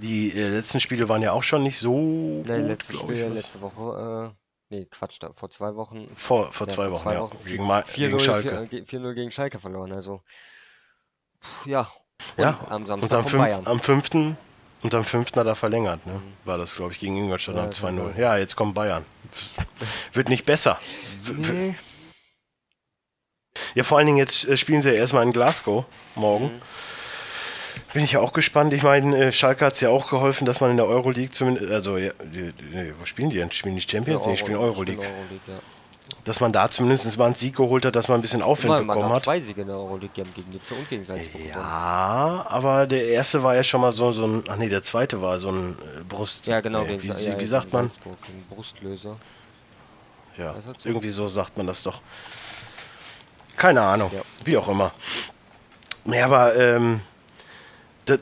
Die 0.00 0.32
äh, 0.32 0.48
letzten 0.48 0.80
Spiele 0.80 1.08
waren 1.08 1.22
ja 1.22 1.32
auch 1.32 1.42
schon 1.42 1.62
nicht 1.62 1.78
so. 1.78 1.98
Ne, 1.98 2.44
gut, 2.44 2.48
letztes 2.68 2.96
glaub 2.96 3.08
Spiel, 3.08 3.20
ja, 3.20 3.28
letzte 3.28 3.60
Woche, 3.60 4.32
äh, 4.70 4.74
nee, 4.74 4.84
Quatsch, 4.86 5.18
da, 5.20 5.32
vor 5.32 5.50
zwei 5.50 5.74
Wochen. 5.74 6.08
Vor, 6.14 6.52
vor 6.52 6.66
ja, 6.66 6.72
zwei 6.72 6.84
vor 6.84 6.92
Wochen, 6.92 7.02
zwei 7.02 7.14
ja. 7.14 7.20
Wochen 7.20 7.38
Gegen, 7.44 7.66
Ma- 7.66 7.80
4-0 7.80 7.96
gegen 7.96 8.20
Schalke. 8.20 8.48
4-0 8.50 8.66
ge- 8.66 8.82
4-0 8.82 9.14
gegen 9.14 9.30
Schalke 9.30 9.58
verloren, 9.58 9.92
also. 9.92 10.22
Ja. 11.66 11.86
ja, 12.36 12.50
Und 12.50 12.70
am 12.70 12.82
und 12.82 12.86
Samstag 12.86 13.12
am, 13.18 13.22
von 13.22 13.30
fünf, 13.30 13.42
Bayern. 13.42 13.66
am 13.66 13.80
fünften 13.80 14.36
und 14.82 14.94
am 14.94 15.04
fünften 15.04 15.38
hat 15.40 15.46
er 15.46 15.54
verlängert, 15.56 16.04
ne? 16.06 16.20
War 16.44 16.58
das, 16.58 16.74
glaube 16.74 16.92
ich, 16.92 16.98
gegen 16.98 17.16
Ingolstadt 17.16 17.56
Ja, 17.56 17.62
am 17.64 17.70
kann 17.70 17.98
2-0. 17.98 18.12
sein. 18.12 18.14
Ja, 18.20 18.36
jetzt 18.36 18.56
kommt 18.56 18.74
Bayern. 18.74 19.04
Wird 20.12 20.28
nicht 20.28 20.44
besser. 20.44 20.78
Nee. 21.36 21.74
Ja, 23.74 23.84
vor 23.84 23.98
allen 23.98 24.06
Dingen 24.06 24.18
jetzt 24.18 24.46
äh, 24.48 24.56
spielen 24.56 24.82
sie 24.82 24.90
ja 24.90 24.94
erstmal 24.96 25.22
in 25.24 25.32
Glasgow 25.32 25.84
morgen. 26.14 26.46
Mhm. 26.46 26.60
Bin 27.92 28.04
ich 28.04 28.12
ja 28.12 28.20
auch 28.20 28.32
gespannt. 28.32 28.72
Ich 28.72 28.82
meine, 28.82 29.16
äh, 29.26 29.32
Schalke 29.32 29.66
hat 29.66 29.74
es 29.74 29.80
ja 29.80 29.90
auch 29.90 30.08
geholfen, 30.10 30.46
dass 30.46 30.60
man 30.60 30.70
in 30.70 30.76
der 30.78 30.86
Euroleague 30.86 31.30
zumindest, 31.30 31.70
also, 31.70 31.96
ja, 31.98 32.12
die, 32.24 32.52
wo 32.98 33.04
spielen 33.04 33.30
die 33.30 33.36
denn? 33.36 33.50
Spielen 33.52 33.76
die 33.76 33.82
Champions? 33.82 34.26
nee, 34.26 34.36
spielen 34.36 34.56
Euroleague. 34.58 35.04
Euroleague, 35.04 35.40
ja. 35.46 35.58
Dass 36.24 36.38
man 36.38 36.52
da 36.52 36.70
zumindest 36.70 37.18
mal 37.18 37.24
einen 37.26 37.34
Sieg 37.34 37.56
geholt 37.56 37.84
hat, 37.84 37.96
dass 37.96 38.06
man 38.06 38.20
ein 38.20 38.22
bisschen 38.22 38.42
Aufwind 38.42 38.68
Man, 38.70 38.86
man 38.86 38.96
bekommen 38.96 39.10
hat 39.10 39.16
hat. 39.16 39.24
zwei 39.24 39.40
Siege 39.40 39.62
in 39.62 39.66
der 39.66 39.76
Euroleague, 39.76 40.22
haben 40.24 40.32
gegen 40.34 40.50
Nizza 40.50 40.76
und 40.76 40.88
gegen 40.88 41.02
Salzburg. 41.02 41.40
Ja, 41.48 42.46
aber 42.48 42.86
der 42.86 43.08
erste 43.08 43.42
war 43.42 43.56
ja 43.56 43.64
schon 43.64 43.80
mal 43.80 43.90
so, 43.92 44.12
so 44.12 44.26
ein, 44.26 44.44
ach 44.48 44.56
nee, 44.56 44.68
der 44.68 44.84
zweite 44.84 45.20
war 45.20 45.40
so 45.40 45.50
ein 45.50 45.76
äh, 45.98 46.04
Brust. 46.04 46.46
Ja, 46.46 46.60
genau, 46.60 46.82
nee, 46.82 46.96
gegen, 46.96 47.02
wie, 47.02 47.08
wie, 47.38 47.42
ja, 47.42 47.46
sagt 47.46 47.72
man? 47.72 47.88
Salzburg, 47.88 48.22
gegen 48.22 48.44
Brustlöser. 48.48 49.16
Ja, 50.36 50.54
irgendwie 50.84 51.10
so 51.10 51.26
sagt 51.28 51.56
man 51.56 51.66
das 51.66 51.82
doch. 51.82 52.00
Keine 53.56 53.82
Ahnung, 53.82 54.10
Ja. 54.14 54.22
wie 54.44 54.56
auch 54.56 54.68
immer. 54.68 54.92
Nee, 56.04 56.22
aber 56.22 56.54
ähm, 56.56 57.00
das, 58.04 58.18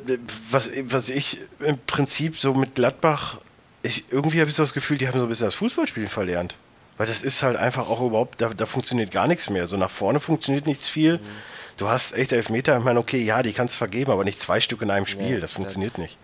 was, 0.51 0.71
was 0.85 1.09
ich 1.11 1.39
im 1.61 1.79
Prinzip 1.87 2.39
so 2.39 2.55
mit 2.55 2.75
Gladbach, 2.75 3.39
ich, 3.83 4.05
irgendwie 4.11 4.41
habe 4.41 4.51
ich 4.51 4.57
so 4.57 4.63
das 4.63 4.73
Gefühl, 4.73 4.99
die 4.99 5.07
haben 5.07 5.19
so 5.19 5.27
ein 5.27 5.29
bisschen 5.29 5.47
das 5.47 5.55
Fußballspielen 5.55 6.09
verlernt. 6.09 6.57
Weil 7.01 7.07
das 7.07 7.23
ist 7.23 7.43
halt 7.43 7.57
einfach 7.57 7.89
auch 7.89 8.03
überhaupt, 8.03 8.43
da, 8.43 8.51
da 8.51 8.67
funktioniert 8.67 9.11
gar 9.11 9.27
nichts 9.27 9.49
mehr. 9.49 9.67
So 9.67 9.79
nach 9.79 9.89
vorne 9.89 10.21
funktioniert 10.21 10.67
nichts 10.67 10.87
viel. 10.87 11.17
Mhm. 11.17 11.27
Du 11.79 11.89
hast 11.89 12.13
echt 12.13 12.31
Elfmeter, 12.31 12.77
ich 12.77 12.85
meine, 12.85 12.99
okay, 13.01 13.17
ja, 13.17 13.43
die 13.43 13.55
kannst 13.55 13.73
du 13.73 13.79
vergeben, 13.79 14.11
aber 14.13 14.23
nicht 14.23 14.39
zwei 14.39 14.61
Stück 14.61 14.83
in 14.83 14.91
einem 14.91 15.07
Spiel. 15.07 15.37
Ja, 15.37 15.41
das 15.41 15.53
funktioniert 15.53 15.95
das- 15.95 15.99
nicht. 15.99 16.19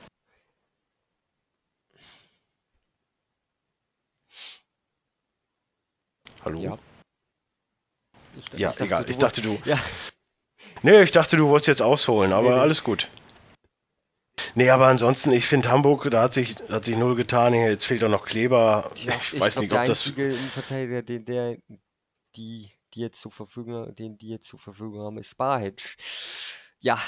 Hallo? 6.45 6.61
Ja. 6.61 6.79
Ich, 8.39 8.59
Ja, 8.59 8.73
egal. 8.79 9.05
du 9.05 9.11
Ich 9.11 9.17
dachte, 9.17 9.41
du. 9.41 9.59
Ja, 9.65 9.79
Nee, 10.83 11.01
ich 11.01 11.11
dachte, 11.13 11.39
du 11.39 11.49
wolltest 11.49 11.69
jetzt 11.69 11.81
ausholen, 11.83 12.35
aber 12.35 12.51
Nee, 12.51 12.55
nee. 12.57 12.61
alles 12.61 12.85
gut. 12.85 13.09
Nee, 14.55 14.71
aber 14.71 14.87
ansonsten, 14.89 15.33
ich 15.33 15.47
finde 15.47 15.71
Hamburg, 15.71 16.09
da 16.11 16.23
hat 16.23 16.35
sich, 16.35 16.57
da 16.57 16.75
hat 16.75 16.85
sich 16.85 16.97
null 16.97 17.15
getan. 17.17 17.55
Jetzt 17.55 17.85
fehlt 17.87 18.05
auch 18.05 18.09
noch 18.09 18.25
Kleber. 18.25 18.91
ja, 18.97 19.13
ich 19.15 19.39
weiß 19.41 19.59
nicht, 19.61 19.73
der 19.73 19.81
ob 19.81 19.87
das. 19.87 20.01
einzige 20.07 20.29
Innenverteidiger, 20.29 21.03
den 21.03 21.25
der, 21.25 21.57
die, 22.37 22.71
die 22.95 23.01
jetzt 23.01 23.21
zur 23.21 23.33
Verfügung, 23.33 23.95
den 23.95 24.19
die 24.19 24.29
jetzt 24.29 24.47
zur 24.49 24.59
Verfügung 24.59 25.01
haben, 25.01 25.19
ist 25.19 25.37
Barhic. 25.37 25.97
Ja. 26.81 27.01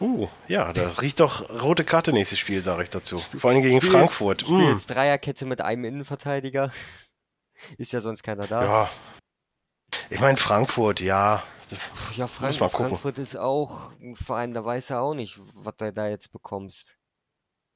Uh, 0.00 0.28
ja, 0.48 0.72
das 0.72 1.02
riecht 1.02 1.20
doch 1.20 1.50
rote 1.62 1.84
Karte 1.84 2.12
nächstes 2.12 2.38
Spiel, 2.38 2.62
sage 2.62 2.82
ich 2.84 2.90
dazu. 2.90 3.18
Vor 3.18 3.50
allem 3.50 3.60
gegen 3.60 3.80
Spiel 3.80 3.90
Frankfurt. 3.90 4.40
Jetzt, 4.42 4.48
Spiel 4.48 4.66
Mm. 4.66 4.70
jetzt 4.70 4.86
Dreierkette 4.86 5.44
mit 5.46 5.60
einem 5.60 5.84
Innenverteidiger. 5.84 6.70
Ist 7.78 7.92
ja 7.92 8.00
sonst 8.00 8.22
keiner 8.22 8.46
da. 8.46 8.64
Ja. 8.64 8.90
Ich 10.08 10.20
meine, 10.20 10.38
Frankfurt, 10.38 11.00
ja. 11.00 11.42
Ja, 12.16 12.26
Frank. 12.26 12.54
Frankfurt 12.54 13.18
ist 13.18 13.36
auch 13.36 13.92
ein 14.00 14.16
Verein, 14.16 14.54
da 14.54 14.64
weiß 14.64 14.90
er 14.90 15.00
auch 15.00 15.14
nicht, 15.14 15.38
was 15.38 15.76
du 15.76 15.92
da 15.92 16.08
jetzt 16.08 16.32
bekommst. 16.32 16.96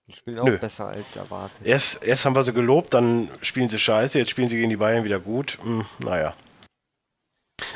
Die 0.06 0.12
spielen 0.12 0.38
auch 0.38 0.44
Nö. 0.44 0.58
besser 0.58 0.88
als 0.88 1.16
erwartet. 1.16 1.60
Erst, 1.64 2.04
erst 2.04 2.24
haben 2.24 2.34
wir 2.34 2.42
sie 2.42 2.52
gelobt, 2.52 2.92
dann 2.92 3.28
spielen 3.40 3.68
sie 3.68 3.78
scheiße, 3.78 4.18
jetzt 4.18 4.30
spielen 4.30 4.48
sie 4.48 4.56
gegen 4.56 4.68
die 4.68 4.76
Bayern 4.76 5.04
wieder 5.04 5.18
gut. 5.18 5.58
Hm, 5.62 5.86
naja. 6.00 6.34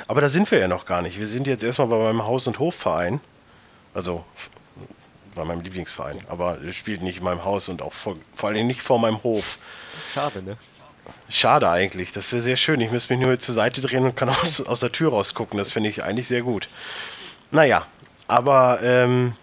Aber 0.06 0.20
da 0.20 0.28
sind 0.28 0.50
wir 0.50 0.58
ja 0.58 0.68
noch 0.68 0.84
gar 0.84 1.00
nicht. 1.00 1.18
Wir 1.18 1.26
sind 1.26 1.46
jetzt 1.46 1.62
erstmal 1.62 1.88
bei 1.88 1.98
meinem 1.98 2.26
Haus- 2.26 2.46
und 2.46 2.58
Hofverein. 2.58 3.20
Also 3.94 4.24
bei 5.34 5.44
meinem 5.44 5.62
Lieblingsverein. 5.62 6.20
Aber 6.28 6.60
er 6.60 6.72
spielt 6.72 7.00
nicht 7.00 7.18
in 7.18 7.24
meinem 7.24 7.44
Haus 7.44 7.68
und 7.68 7.80
auch 7.80 7.92
vor, 7.92 8.16
vor 8.34 8.50
allem 8.50 8.66
nicht 8.66 8.82
vor 8.82 8.98
meinem 8.98 9.22
Hof. 9.22 9.58
Schade, 10.12 10.42
ne? 10.42 10.56
Schade 11.28 11.68
eigentlich. 11.68 12.12
Das 12.12 12.32
wäre 12.32 12.40
sehr 12.40 12.56
schön. 12.56 12.80
Ich 12.80 12.90
müsste 12.90 13.14
mich 13.14 13.24
nur 13.24 13.38
zur 13.38 13.54
Seite 13.54 13.80
drehen 13.80 14.04
und 14.04 14.16
kann 14.16 14.28
aus, 14.42 14.60
aus 14.60 14.80
der 14.80 14.92
Tür 14.92 15.10
rausgucken. 15.10 15.58
Das 15.58 15.72
finde 15.72 15.90
ich 15.90 16.02
eigentlich 16.02 16.28
sehr 16.28 16.42
gut. 16.42 16.68
Naja, 17.50 17.86
aber 18.26 18.80
ähm, 18.82 19.34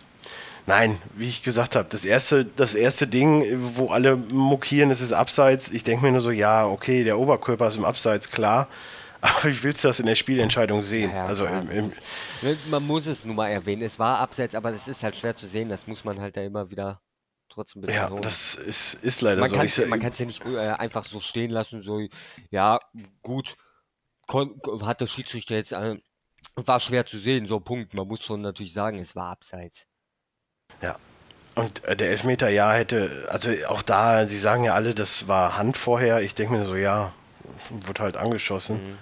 nein, 0.65 1.01
wie 1.15 1.27
ich 1.27 1.43
gesagt 1.43 1.75
habe, 1.75 1.87
das 1.89 2.05
erste, 2.05 2.45
das 2.45 2.75
erste 2.75 3.07
Ding, 3.07 3.45
wo 3.75 3.89
alle 3.89 4.15
mokieren, 4.15 4.91
es 4.91 5.01
ist 5.01 5.13
Abseits. 5.13 5.71
Ich 5.71 5.83
denke 5.83 6.05
mir 6.05 6.11
nur 6.11 6.21
so, 6.21 6.31
ja, 6.31 6.65
okay, 6.65 7.03
der 7.03 7.19
Oberkörper 7.19 7.67
ist 7.67 7.77
im 7.77 7.85
Abseits, 7.85 8.29
klar. 8.29 8.67
Aber 9.21 9.63
willst 9.63 9.83
du 9.83 9.87
das 9.87 9.99
in 9.99 10.05
der 10.05 10.15
Spielentscheidung 10.15 10.83
sehen? 10.83 11.09
Ja, 11.09 11.17
ja, 11.17 11.25
also 11.25 11.45
im, 11.45 11.71
im, 11.71 11.91
Man 12.69 12.85
muss 12.85 13.07
es 13.07 13.25
nun 13.25 13.35
mal 13.35 13.49
erwähnen. 13.49 13.81
Es 13.81 13.97
war 13.97 14.19
abseits, 14.19 14.53
aber 14.53 14.69
es 14.71 14.87
ist 14.87 15.01
halt 15.01 15.15
schwer 15.15 15.35
zu 15.35 15.47
sehen. 15.47 15.67
Das 15.67 15.87
muss 15.87 16.03
man 16.03 16.19
halt 16.21 16.37
da 16.37 16.41
immer 16.41 16.69
wieder 16.69 16.99
trotzdem 17.49 17.83
ja, 17.89 18.03
betonen. 18.03 18.23
das 18.23 18.55
ist, 18.55 18.95
ist 18.95 19.21
leider 19.21 19.41
man 19.41 19.49
so. 19.49 19.55
kann 19.55 19.65
Ich, 19.65 19.77
es 19.77 19.87
man 19.87 19.99
kann's 19.99 20.19
ja 20.19 20.25
nicht 20.25 20.45
äh, 20.45 20.69
einfach 20.69 21.05
so 21.05 21.19
stehen 21.19 21.51
lassen, 21.51 21.81
so, 21.81 22.01
ja, 22.49 22.79
gut, 23.21 23.55
kon, 24.27 24.59
hat 24.83 25.01
der 25.01 25.07
Schiedsrichter 25.07 25.55
jetzt, 25.55 25.71
äh, 25.71 25.97
war 26.55 26.79
schwer 26.79 27.05
zu 27.05 27.17
sehen, 27.17 27.47
so 27.47 27.59
Punkt. 27.59 27.93
Man 27.93 28.07
muss 28.07 28.23
schon 28.23 28.41
natürlich 28.41 28.73
sagen, 28.73 28.99
es 28.99 29.15
war 29.15 29.31
abseits. 29.31 29.87
Ja. 30.81 30.97
Und 31.55 31.83
äh, 31.85 31.95
der 31.95 32.09
Elfmeter, 32.09 32.49
ja, 32.49 32.73
hätte, 32.73 33.27
also 33.29 33.49
auch 33.69 33.81
da, 33.81 34.27
sie 34.27 34.37
sagen 34.37 34.65
ja 34.65 34.73
alle, 34.73 34.93
das 34.93 35.27
war 35.27 35.57
Hand 35.57 35.77
vorher. 35.77 36.21
Ich 36.21 36.35
denke 36.35 36.53
mir 36.53 36.65
so, 36.65 36.75
ja, 36.75 37.13
wird 37.69 37.99
halt 37.99 38.17
angeschossen. 38.17 38.97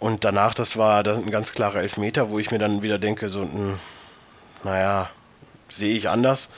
Und 0.00 0.24
danach, 0.24 0.52
das 0.52 0.76
war 0.76 1.02
das 1.02 1.18
ein 1.18 1.30
ganz 1.30 1.52
klarer 1.52 1.80
Elfmeter, 1.80 2.28
wo 2.28 2.38
ich 2.38 2.50
mir 2.50 2.58
dann 2.58 2.82
wieder 2.82 2.98
denke, 2.98 3.30
so, 3.30 3.44
mh, 3.44 3.78
naja, 4.62 5.08
sehe 5.68 5.96
ich 5.96 6.10
anders. 6.10 6.50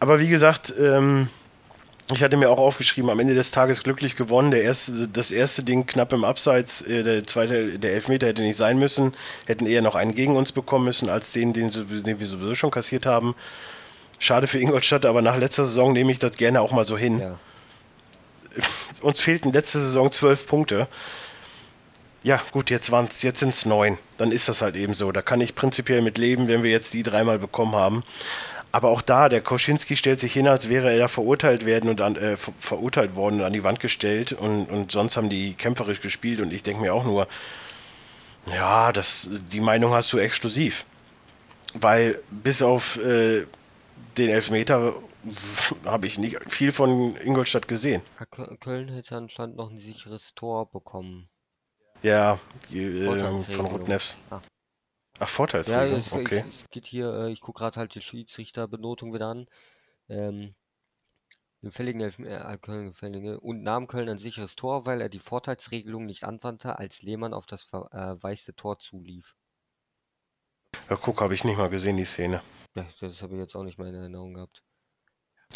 Aber 0.00 0.20
wie 0.20 0.28
gesagt, 0.28 0.72
ähm, 0.78 1.28
Ich 2.14 2.22
hatte 2.22 2.38
mir 2.38 2.48
auch 2.48 2.58
aufgeschrieben, 2.58 3.10
am 3.10 3.20
Ende 3.20 3.34
des 3.34 3.50
Tages 3.50 3.82
glücklich 3.82 4.16
gewonnen. 4.16 4.50
Der 4.50 4.62
erste, 4.62 5.08
das 5.08 5.30
erste 5.30 5.62
Ding 5.62 5.86
knapp 5.86 6.14
im 6.14 6.24
Abseits, 6.24 6.80
äh, 6.80 7.02
der 7.02 7.24
zweite, 7.24 7.78
der 7.78 7.92
Elfmeter 7.92 8.26
hätte 8.26 8.40
nicht 8.40 8.56
sein 8.56 8.78
müssen. 8.78 9.14
Hätten 9.46 9.66
eher 9.66 9.82
noch 9.82 9.94
einen 9.94 10.14
gegen 10.14 10.34
uns 10.34 10.52
bekommen 10.52 10.86
müssen, 10.86 11.10
als 11.10 11.32
den, 11.32 11.52
den, 11.52 11.70
den 11.70 12.18
wir 12.18 12.26
sowieso 12.26 12.54
schon 12.54 12.70
kassiert 12.70 13.04
haben. 13.04 13.34
Schade 14.18 14.46
für 14.46 14.58
Ingolstadt, 14.58 15.04
aber 15.04 15.20
nach 15.20 15.36
letzter 15.36 15.66
Saison 15.66 15.92
nehme 15.92 16.10
ich 16.10 16.18
das 16.18 16.38
gerne 16.38 16.62
auch 16.62 16.72
mal 16.72 16.86
so 16.86 16.96
hin. 16.96 17.18
Ja. 17.18 17.38
Uns 19.02 19.20
fehlten 19.20 19.52
letzte 19.52 19.78
Saison 19.78 20.10
zwölf 20.10 20.46
Punkte. 20.46 20.88
Ja, 22.22 22.40
gut, 22.52 22.70
jetzt, 22.70 22.90
jetzt 23.22 23.38
sind 23.38 23.50
es 23.50 23.66
neun. 23.66 23.98
Dann 24.16 24.32
ist 24.32 24.48
das 24.48 24.62
halt 24.62 24.76
eben 24.76 24.94
so. 24.94 25.12
Da 25.12 25.20
kann 25.20 25.42
ich 25.42 25.54
prinzipiell 25.54 26.00
mit 26.00 26.16
leben, 26.16 26.48
wenn 26.48 26.62
wir 26.62 26.70
jetzt 26.70 26.94
die 26.94 27.02
dreimal 27.02 27.38
bekommen 27.38 27.74
haben. 27.74 28.02
Aber 28.70 28.90
auch 28.90 29.00
da, 29.00 29.28
der 29.28 29.40
Koschinski 29.40 29.96
stellt 29.96 30.20
sich 30.20 30.32
hin, 30.34 30.46
als 30.46 30.68
wäre 30.68 30.92
er 30.92 30.98
da 30.98 31.08
verurteilt 31.08 31.64
werden 31.64 31.88
und 31.88 32.00
an, 32.00 32.16
äh, 32.16 32.36
ver 32.36 32.52
verurteilt 32.60 33.16
worden 33.16 33.40
und 33.40 33.46
an 33.46 33.52
die 33.52 33.64
Wand 33.64 33.80
gestellt 33.80 34.32
und, 34.32 34.66
und 34.66 34.92
sonst 34.92 35.16
haben 35.16 35.30
die 35.30 35.54
kämpferisch 35.54 36.00
gespielt 36.00 36.40
und 36.40 36.52
ich 36.52 36.62
denke 36.62 36.82
mir 36.82 36.92
auch 36.92 37.04
nur, 37.04 37.26
ja, 38.46 38.92
das, 38.92 39.28
die 39.52 39.60
Meinung 39.60 39.92
hast 39.92 40.12
du 40.12 40.18
exklusiv. 40.18 40.84
Weil 41.74 42.18
bis 42.30 42.62
auf 42.62 42.96
äh, 42.98 43.46
den 44.16 44.30
Elfmeter 44.30 44.94
habe 45.84 46.06
ich 46.06 46.18
nicht 46.18 46.38
viel 46.48 46.72
von 46.72 47.16
Ingolstadt 47.16 47.68
gesehen. 47.68 48.02
Köln 48.60 48.88
hätte 48.88 49.16
anscheinend 49.16 49.56
noch 49.56 49.70
ein 49.70 49.78
sicheres 49.78 50.34
Tor 50.34 50.70
bekommen. 50.70 51.28
Ja, 52.02 52.38
die, 52.70 52.84
äh, 52.84 53.38
von 53.38 53.66
Rudnevs. 53.66 54.16
Ah. 54.30 54.40
Ach, 55.20 55.28
Vorteilsregelung, 55.28 55.92
ja, 55.92 55.96
es, 55.98 56.12
okay. 56.12 56.44
Es, 56.48 56.62
es 56.62 56.70
geht 56.70 56.86
hier, 56.86 57.12
äh, 57.12 57.32
ich 57.32 57.40
gucke 57.40 57.60
gerade 57.60 57.80
halt 57.80 57.94
die 57.94 58.02
Schiedsrichterbenotung 58.02 59.12
wieder 59.12 59.26
an. 59.28 59.46
Ähm, 60.08 60.54
den 61.62 61.72
fälligen 61.72 62.00
Elf 62.00 62.18
äh, 62.20 62.58
Köln 62.58 62.92
fällige, 62.92 63.40
und 63.40 63.62
nahm 63.62 63.88
Köln 63.88 64.08
ein 64.08 64.18
sicheres 64.18 64.54
Tor, 64.54 64.86
weil 64.86 65.00
er 65.00 65.08
die 65.08 65.18
Vorteilsregelung 65.18 66.06
nicht 66.06 66.24
anwandte, 66.24 66.78
als 66.78 67.02
Lehmann 67.02 67.34
auf 67.34 67.46
das 67.46 67.64
verwaiste 67.64 68.52
äh, 68.52 68.54
Tor 68.54 68.78
zulief. 68.78 69.34
Ja, 70.88 70.96
guck, 70.96 71.20
habe 71.20 71.34
ich 71.34 71.44
nicht 71.44 71.58
mal 71.58 71.70
gesehen, 71.70 71.96
die 71.96 72.04
Szene. 72.04 72.40
Ja, 72.76 72.86
das 73.00 73.22
habe 73.22 73.34
ich 73.34 73.40
jetzt 73.40 73.56
auch 73.56 73.64
nicht 73.64 73.78
mal 73.78 73.88
in 73.88 73.94
Erinnerung 73.94 74.34
gehabt. 74.34 74.62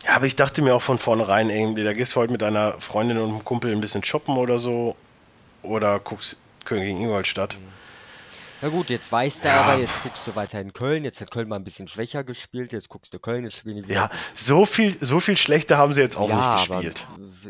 Ja, 0.05 0.17
aber 0.17 0.27
ich 0.27 0.35
dachte 0.35 0.63
mir 0.63 0.75
auch 0.75 0.83
von 0.83 0.99
vornherein, 0.99 1.51
irgendwie, 1.51 1.85
da 1.85 1.93
gehst 1.93 2.17
du 2.17 2.21
heute 2.21 2.33
mit 2.33 2.43
deiner 2.43 2.81
Freundin 2.81 3.19
und 3.19 3.29
einem 3.29 3.45
Kumpel 3.45 3.71
ein 3.71 3.81
bisschen 3.81 4.03
shoppen 4.03 4.37
oder 4.37 4.59
so. 4.59 4.97
Oder 5.63 6.01
guckst 6.01 6.39
Köln 6.65 6.83
gegen 6.83 7.01
Ingolstadt. 7.01 7.59
Mhm. 7.61 7.82
Na 8.63 8.69
gut, 8.69 8.91
jetzt 8.91 9.11
weißt 9.11 9.45
du 9.45 9.49
ja. 9.49 9.61
aber, 9.61 9.81
jetzt 9.81 10.01
guckst 10.05 10.25
du 10.25 10.37
weiter 10.37 10.61
in 10.61 10.73
Köln. 10.73 11.03
Jetzt 11.05 11.21
hat 11.21 11.33
Köln 11.33 11.49
mal 11.49 11.57
ein 11.57 11.65
bisschen 11.65 11.89
schwächer 11.89 12.23
gespielt. 12.23 12.73
Jetzt 12.73 12.89
guckst 12.89 13.13
du 13.13 13.19
Köln, 13.19 13.43
jetzt 13.43 13.57
spielen 13.57 13.77
die 13.77 13.89
wieder. 13.89 13.95
Ja, 13.95 14.11
so 14.37 14.65
viel, 14.65 14.97
so 15.01 15.19
viel 15.19 15.37
schlechter 15.37 15.79
haben 15.79 15.93
sie 15.95 16.01
jetzt 16.01 16.17
auch 16.17 16.29
ja, 16.29 16.55
nicht 16.55 16.69
gespielt. 16.69 17.05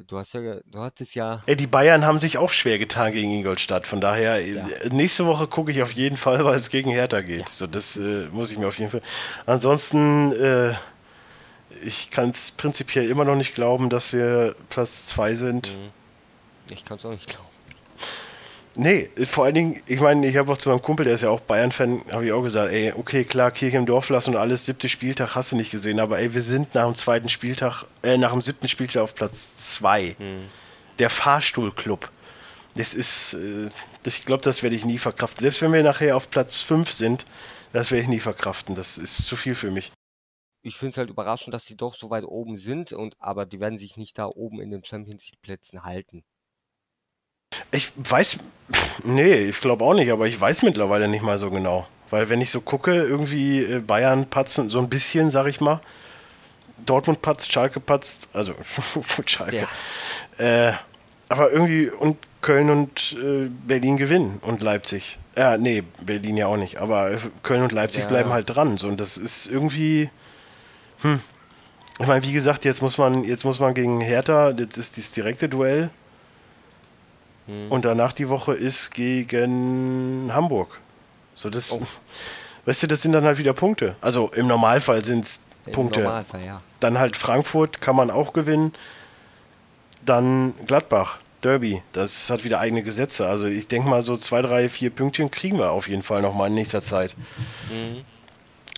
du 0.06 0.18
hast 0.18 0.32
ja, 0.32 0.56
du 0.64 0.78
hattest 0.78 1.14
ja. 1.14 1.42
Ey, 1.44 1.54
die 1.54 1.66
Bayern 1.66 2.06
haben 2.06 2.18
sich 2.18 2.38
auch 2.38 2.50
schwer 2.50 2.78
getan 2.78 3.12
gegen 3.12 3.30
Ingolstadt. 3.30 3.86
Von 3.86 4.00
daher, 4.00 4.40
ja. 4.40 4.64
nächste 4.90 5.26
Woche 5.26 5.46
gucke 5.46 5.70
ich 5.70 5.82
auf 5.82 5.92
jeden 5.92 6.16
Fall, 6.16 6.42
weil 6.46 6.56
es 6.56 6.70
gegen 6.70 6.90
Hertha 6.90 7.20
geht. 7.20 7.46
So, 7.50 7.66
das 7.66 7.98
äh, 7.98 8.30
muss 8.32 8.50
ich 8.50 8.56
mir 8.56 8.68
auf 8.68 8.78
jeden 8.78 8.90
Fall. 8.90 9.02
Ansonsten, 9.44 10.32
äh, 10.32 10.72
ich 11.84 12.08
kann 12.08 12.30
es 12.30 12.52
prinzipiell 12.52 13.10
immer 13.10 13.26
noch 13.26 13.36
nicht 13.36 13.54
glauben, 13.54 13.90
dass 13.90 14.14
wir 14.14 14.56
Platz 14.70 15.06
2 15.08 15.34
sind. 15.34 15.76
Mhm. 15.76 15.90
Ich 16.70 16.86
kann 16.86 16.96
es 16.96 17.04
auch 17.04 17.12
nicht 17.12 17.28
glauben. 17.28 17.51
Nee, 18.74 19.10
vor 19.26 19.44
allen 19.44 19.54
Dingen, 19.54 19.82
ich 19.86 20.00
meine, 20.00 20.26
ich 20.26 20.36
habe 20.36 20.50
auch 20.50 20.56
zu 20.56 20.70
meinem 20.70 20.80
Kumpel, 20.80 21.04
der 21.04 21.14
ist 21.14 21.22
ja 21.22 21.28
auch 21.28 21.40
Bayern-Fan, 21.40 22.04
habe 22.10 22.24
ich 22.24 22.32
auch 22.32 22.42
gesagt, 22.42 22.72
ey, 22.72 22.92
okay, 22.96 23.24
klar, 23.24 23.50
Kirche 23.50 23.76
im 23.76 23.84
Dorf 23.84 24.08
lassen 24.08 24.30
und 24.30 24.36
alles, 24.36 24.64
siebte 24.64 24.88
Spieltag 24.88 25.34
hast 25.34 25.52
du 25.52 25.56
nicht 25.56 25.70
gesehen, 25.70 26.00
aber 26.00 26.18
ey, 26.18 26.32
wir 26.32 26.40
sind 26.40 26.74
nach 26.74 26.86
dem 26.86 26.94
zweiten 26.94 27.28
Spieltag, 27.28 27.84
äh, 28.02 28.16
nach 28.16 28.32
dem 28.32 28.40
siebten 28.40 28.68
Spieltag 28.68 29.02
auf 29.02 29.14
Platz 29.14 29.50
zwei. 29.58 30.14
Hm. 30.18 30.48
Der 30.98 31.10
Fahrstuhlclub. 31.10 32.10
Das 32.74 32.94
ist, 32.94 33.34
äh, 33.34 33.68
ich 34.04 34.24
glaube, 34.24 34.42
das 34.42 34.62
werde 34.62 34.74
ich 34.74 34.86
nie 34.86 34.98
verkraften. 34.98 35.42
Selbst 35.42 35.60
wenn 35.60 35.72
wir 35.72 35.82
nachher 35.82 36.16
auf 36.16 36.30
Platz 36.30 36.56
fünf 36.62 36.90
sind, 36.90 37.26
das 37.74 37.90
werde 37.90 38.02
ich 38.02 38.08
nie 38.08 38.20
verkraften. 38.20 38.74
Das 38.74 38.96
ist 38.96 39.26
zu 39.26 39.36
viel 39.36 39.54
für 39.54 39.70
mich. 39.70 39.92
Ich 40.62 40.76
finde 40.76 40.90
es 40.92 40.96
halt 40.96 41.10
überraschend, 41.10 41.52
dass 41.52 41.64
die 41.64 41.76
doch 41.76 41.92
so 41.92 42.08
weit 42.08 42.24
oben 42.24 42.56
sind, 42.56 42.92
und 42.92 43.16
aber 43.18 43.44
die 43.44 43.60
werden 43.60 43.76
sich 43.76 43.96
nicht 43.96 44.16
da 44.16 44.26
oben 44.26 44.60
in 44.60 44.70
den 44.70 44.84
Champions 44.84 45.28
League-Plätzen 45.30 45.84
halten. 45.84 46.24
Ich 47.70 47.92
weiß, 47.96 48.38
nee, 49.04 49.34
ich 49.34 49.60
glaube 49.60 49.84
auch 49.84 49.94
nicht, 49.94 50.10
aber 50.10 50.26
ich 50.26 50.40
weiß 50.40 50.62
mittlerweile 50.62 51.08
nicht 51.08 51.22
mal 51.22 51.38
so 51.38 51.50
genau. 51.50 51.86
Weil 52.10 52.28
wenn 52.28 52.40
ich 52.40 52.50
so 52.50 52.60
gucke, 52.60 52.92
irgendwie 52.92 53.62
äh, 53.62 53.80
Bayern 53.80 54.26
patzen 54.26 54.68
so 54.68 54.78
ein 54.78 54.88
bisschen, 54.88 55.30
sag 55.30 55.46
ich 55.46 55.60
mal. 55.60 55.80
Dortmund 56.84 57.22
patzt, 57.22 57.52
Schalke 57.52 57.80
patzt, 57.80 58.28
also 58.32 58.54
Schalke. 59.26 59.66
Ja. 60.38 60.68
Äh, 60.68 60.72
aber 61.28 61.50
irgendwie 61.50 61.88
und 61.88 62.18
Köln 62.42 62.70
und 62.70 63.16
äh, 63.18 63.48
Berlin 63.48 63.96
gewinnen 63.96 64.40
und 64.42 64.62
Leipzig. 64.62 65.18
Ja, 65.36 65.56
nee, 65.56 65.82
Berlin 66.00 66.36
ja 66.36 66.48
auch 66.48 66.56
nicht, 66.56 66.76
aber 66.76 67.12
Köln 67.42 67.62
und 67.62 67.72
Leipzig 67.72 68.02
ja. 68.02 68.08
bleiben 68.08 68.30
halt 68.30 68.54
dran. 68.54 68.76
So, 68.76 68.88
und 68.88 69.00
das 69.00 69.16
ist 69.16 69.46
irgendwie. 69.46 70.10
Hm. 71.00 71.20
Ich 71.98 72.06
meine, 72.06 72.22
wie 72.24 72.32
gesagt, 72.32 72.64
jetzt 72.64 72.82
muss 72.82 72.98
man, 72.98 73.24
jetzt 73.24 73.44
muss 73.44 73.60
man 73.60 73.74
gegen 73.74 74.00
Hertha, 74.00 74.50
jetzt 74.50 74.76
ist 74.76 74.96
dieses 74.96 75.12
direkte 75.12 75.48
Duell. 75.48 75.90
Hm. 77.46 77.70
Und 77.70 77.84
danach 77.84 78.12
die 78.12 78.28
Woche 78.28 78.54
ist 78.54 78.92
gegen 78.92 80.30
Hamburg. 80.32 80.80
So, 81.34 81.50
das, 81.50 81.72
oh. 81.72 81.82
weißt 82.66 82.84
du, 82.84 82.86
das 82.86 83.02
sind 83.02 83.12
dann 83.12 83.24
halt 83.24 83.38
wieder 83.38 83.52
Punkte. 83.52 83.96
Also 84.00 84.30
im 84.34 84.46
Normalfall 84.46 85.04
sind 85.04 85.24
es 85.24 85.40
Punkte. 85.72 86.02
Normalfall, 86.02 86.44
ja. 86.44 86.62
Dann 86.80 86.98
halt 86.98 87.16
Frankfurt 87.16 87.80
kann 87.80 87.96
man 87.96 88.10
auch 88.10 88.32
gewinnen. 88.32 88.72
Dann 90.04 90.54
Gladbach, 90.66 91.18
Derby, 91.42 91.82
das 91.92 92.30
hat 92.30 92.44
wieder 92.44 92.60
eigene 92.60 92.82
Gesetze. 92.82 93.28
Also 93.28 93.46
ich 93.46 93.68
denke 93.68 93.88
mal, 93.88 94.02
so 94.02 94.16
zwei, 94.16 94.42
drei, 94.42 94.68
vier 94.68 94.90
Pünktchen 94.90 95.30
kriegen 95.30 95.58
wir 95.58 95.70
auf 95.70 95.88
jeden 95.88 96.02
Fall 96.02 96.22
nochmal 96.22 96.48
in 96.48 96.54
nächster 96.54 96.82
Zeit. 96.82 97.16
Mhm. 97.70 98.04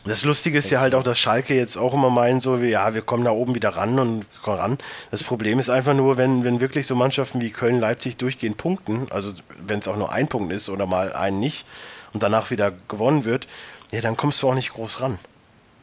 Das 0.04 0.22
Lustige 0.22 0.58
ist 0.58 0.68
ja 0.68 0.80
halt 0.80 0.94
auch, 0.94 1.02
dass 1.02 1.18
Schalke 1.18 1.54
jetzt 1.54 1.78
auch 1.78 1.94
immer 1.94 2.10
meinen, 2.10 2.42
so, 2.42 2.60
wie, 2.60 2.68
ja, 2.68 2.92
wir 2.92 3.00
kommen 3.00 3.24
da 3.24 3.30
oben 3.30 3.54
wieder 3.54 3.70
ran 3.70 3.98
und 3.98 4.26
ran. 4.44 4.76
Das 5.10 5.22
Problem 5.22 5.58
ist 5.58 5.70
einfach 5.70 5.94
nur, 5.94 6.18
wenn, 6.18 6.44
wenn 6.44 6.60
wirklich 6.60 6.86
so 6.86 6.94
Mannschaften 6.94 7.40
wie 7.40 7.50
Köln, 7.50 7.80
Leipzig 7.80 8.18
durchgehend 8.18 8.58
punkten, 8.58 9.06
also 9.10 9.32
wenn 9.66 9.78
es 9.78 9.88
auch 9.88 9.96
nur 9.96 10.12
ein 10.12 10.28
Punkt 10.28 10.52
ist 10.52 10.68
oder 10.68 10.84
mal 10.84 11.14
einen 11.14 11.40
nicht 11.40 11.66
und 12.12 12.22
danach 12.22 12.50
wieder 12.50 12.70
gewonnen 12.88 13.24
wird, 13.24 13.48
ja, 13.92 14.02
dann 14.02 14.18
kommst 14.18 14.42
du 14.42 14.48
auch 14.50 14.54
nicht 14.54 14.74
groß 14.74 15.00
ran. 15.00 15.18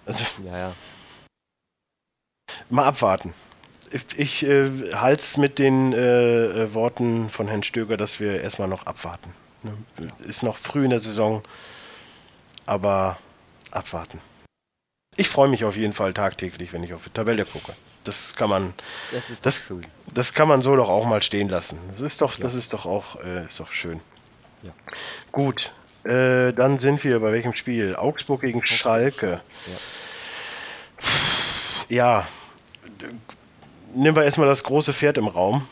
Also, 0.05 0.23
ja, 0.45 0.57
ja. 0.57 0.73
Mal 2.69 2.85
abwarten. 2.85 3.33
Ich, 3.91 4.19
ich 4.19 4.43
äh, 4.43 4.69
halte 4.93 5.21
es 5.21 5.37
mit 5.37 5.57
den 5.57 5.93
äh, 5.93 6.45
äh, 6.45 6.73
Worten 6.75 7.29
von 7.31 7.47
Herrn 7.47 7.63
Stöger, 7.63 7.97
dass 7.97 8.19
wir 8.19 8.41
erstmal 8.41 8.67
noch 8.67 8.85
abwarten. 8.85 9.33
Ne? 9.63 9.73
Ist 10.27 10.43
noch 10.43 10.57
früh 10.57 10.83
in 10.83 10.91
der 10.91 10.99
Saison, 10.99 11.41
aber 12.65 13.17
abwarten. 13.71 14.19
Ich 15.17 15.27
freue 15.29 15.49
mich 15.49 15.65
auf 15.65 15.75
jeden 15.75 15.93
Fall 15.93 16.13
tagtäglich, 16.13 16.71
wenn 16.73 16.83
ich 16.83 16.93
auf 16.93 17.03
die 17.03 17.09
Tabelle 17.09 17.45
gucke. 17.45 17.73
Das 18.03 18.35
kann 18.35 18.49
man, 18.49 18.73
das, 19.11 19.29
ist 19.29 19.45
das, 19.45 19.61
das 20.13 20.33
kann 20.33 20.47
man 20.47 20.61
so 20.61 20.75
doch 20.75 20.89
auch 20.89 21.05
mal 21.05 21.21
stehen 21.21 21.49
lassen. 21.49 21.77
Das 21.91 22.01
ist 22.01 22.21
doch, 22.21 22.35
ja. 22.35 22.41
das 22.41 22.55
ist 22.55 22.73
doch 22.73 22.85
auch, 22.85 23.17
äh, 23.23 23.45
ist 23.45 23.59
doch 23.59 23.71
schön. 23.71 24.01
Ja. 24.63 24.71
Gut, 25.31 25.73
äh, 26.03 26.51
dann 26.53 26.79
sind 26.79 27.03
wir 27.03 27.19
bei 27.19 27.31
welchem 27.31 27.53
Spiel? 27.53 27.95
Augsburg 27.95 28.41
gegen 28.41 28.65
Schalke. 28.65 29.41
Ja. 31.89 31.95
ja. 31.95 32.27
Nehmen 33.93 34.15
wir 34.15 34.23
erstmal 34.23 34.47
das 34.47 34.63
große 34.63 34.93
Pferd 34.93 35.17
im 35.17 35.27
Raum. 35.27 35.67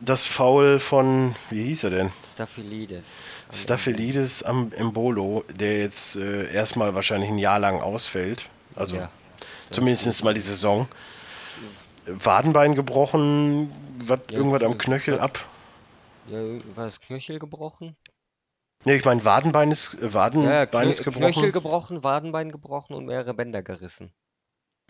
Das 0.00 0.26
Foul 0.26 0.78
von, 0.78 1.34
wie 1.50 1.64
hieß 1.64 1.84
er 1.84 1.90
denn? 1.90 2.12
Staphylidis. 2.24 3.24
Staphylidis 3.52 4.42
am 4.44 4.72
Embolo, 4.72 5.44
der 5.48 5.80
jetzt 5.80 6.16
äh, 6.16 6.52
erstmal 6.52 6.94
wahrscheinlich 6.94 7.30
ein 7.30 7.38
Jahr 7.38 7.58
lang 7.58 7.80
ausfällt. 7.80 8.48
Also 8.76 8.96
ja, 8.96 9.10
zumindest 9.70 10.22
mal 10.22 10.34
die 10.34 10.40
Saison. 10.40 10.88
Wadenbein 12.06 12.74
gebrochen, 12.74 13.72
was, 14.04 14.20
ja, 14.30 14.38
irgendwas 14.38 14.62
am 14.62 14.78
Knöchel 14.78 15.18
ab. 15.18 15.44
Ja, 16.28 16.38
war 16.74 16.84
das 16.84 17.00
Knöchel 17.00 17.38
gebrochen? 17.38 17.96
Ne, 18.84 18.94
ich 18.94 19.04
meine, 19.04 19.24
Wadenbein 19.24 19.70
ist, 19.70 19.94
äh, 19.94 20.14
Wadenbein 20.14 20.68
ja, 20.70 20.82
ist 20.82 21.02
gebrochen. 21.02 21.32
Knöchel 21.32 21.52
gebrochen, 21.52 22.04
Wadenbein 22.04 22.52
gebrochen 22.52 22.94
und 22.94 23.06
mehrere 23.06 23.34
Bänder 23.34 23.62
gerissen. 23.62 24.12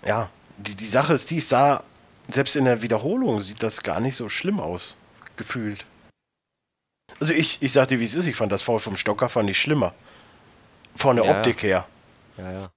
Ja, 0.04 0.30
die, 0.58 0.76
die 0.76 0.84
Sache 0.84 1.14
ist, 1.14 1.30
die 1.30 1.40
sah, 1.40 1.82
selbst 2.30 2.56
in 2.56 2.64
der 2.64 2.82
Wiederholung 2.82 3.40
sieht 3.40 3.62
das 3.62 3.82
gar 3.82 4.00
nicht 4.00 4.16
so 4.16 4.28
schlimm 4.28 4.60
aus, 4.60 4.96
gefühlt. 5.36 5.86
Also 7.20 7.32
ich, 7.32 7.62
ich 7.62 7.72
sag 7.72 7.88
dir, 7.88 8.00
wie 8.00 8.04
es 8.04 8.14
ist, 8.14 8.26
ich 8.26 8.36
fand 8.36 8.52
das 8.52 8.62
Foul 8.62 8.78
vom 8.78 8.96
Stocker 8.96 9.28
fand 9.28 9.50
ich 9.50 9.58
schlimmer. 9.58 9.94
Von 10.94 11.16
der 11.16 11.24
ja, 11.24 11.38
Optik 11.38 11.62
her. 11.62 11.86
Ja, 12.36 12.52
ja. 12.52 12.70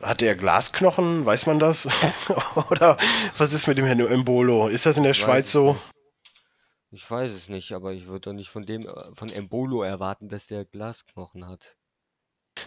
Hat 0.00 0.20
der 0.20 0.34
Glasknochen, 0.34 1.24
weiß 1.24 1.46
man 1.46 1.58
das? 1.58 1.88
Oder 2.70 2.96
was 3.38 3.52
ist 3.52 3.66
mit 3.66 3.78
dem 3.78 3.86
Herrn 3.86 4.00
Embolo? 4.00 4.68
Ist 4.68 4.86
das 4.86 4.96
in 4.96 5.04
der 5.04 5.12
ich 5.12 5.18
Schweiz 5.18 5.50
so? 5.50 5.76
Ich 6.90 7.08
weiß 7.10 7.30
es 7.30 7.48
nicht, 7.48 7.72
aber 7.72 7.92
ich 7.92 8.06
würde 8.06 8.20
doch 8.20 8.32
nicht 8.32 8.50
von 8.50 8.66
dem, 8.66 8.86
äh, 8.86 9.14
von 9.14 9.30
Embolo 9.30 9.82
erwarten, 9.82 10.28
dass 10.28 10.46
der 10.46 10.64
Glasknochen 10.64 11.48
hat. 11.48 11.76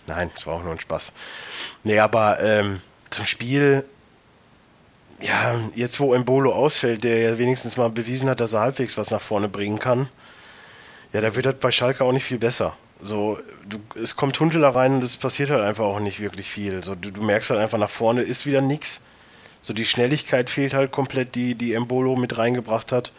Nein, 0.07 0.31
das 0.33 0.47
war 0.47 0.55
auch 0.55 0.63
nur 0.63 0.71
ein 0.71 0.79
Spaß. 0.79 1.13
Nee, 1.83 1.99
aber 1.99 2.39
ähm, 2.39 2.81
zum 3.11 3.25
Spiel, 3.25 3.87
ja, 5.21 5.55
jetzt 5.75 5.99
wo 5.99 6.13
Embolo 6.13 6.53
ausfällt, 6.53 7.03
der 7.03 7.19
ja 7.19 7.37
wenigstens 7.37 7.77
mal 7.77 7.89
bewiesen 7.89 8.29
hat, 8.29 8.39
dass 8.39 8.53
er 8.53 8.61
halbwegs 8.61 8.97
was 8.97 9.11
nach 9.11 9.21
vorne 9.21 9.47
bringen 9.49 9.79
kann, 9.79 10.09
ja, 11.13 11.21
da 11.21 11.35
wird 11.35 11.45
das 11.45 11.55
bei 11.55 11.71
Schalke 11.71 12.03
auch 12.03 12.11
nicht 12.11 12.25
viel 12.25 12.39
besser. 12.39 12.75
So, 13.01 13.39
du, 13.67 13.79
es 14.01 14.15
kommt 14.15 14.39
Hundeler 14.39 14.69
rein 14.69 14.95
und 14.95 15.03
es 15.03 15.17
passiert 15.17 15.49
halt 15.49 15.63
einfach 15.63 15.85
auch 15.85 15.99
nicht 15.99 16.19
wirklich 16.19 16.49
viel. 16.49 16.83
So, 16.83 16.95
du, 16.95 17.11
du 17.11 17.21
merkst 17.21 17.49
halt 17.49 17.61
einfach 17.61 17.77
nach 17.77 17.89
vorne 17.89 18.21
ist 18.21 18.45
wieder 18.45 18.61
nichts. 18.61 19.01
So 19.61 19.73
die 19.73 19.85
Schnelligkeit 19.85 20.49
fehlt 20.49 20.73
halt 20.73 20.91
komplett, 20.91 21.35
die 21.35 21.55
die 21.55 21.73
Embolo 21.73 22.15
mit 22.15 22.37
reingebracht 22.37 22.91
hat. 22.91 23.11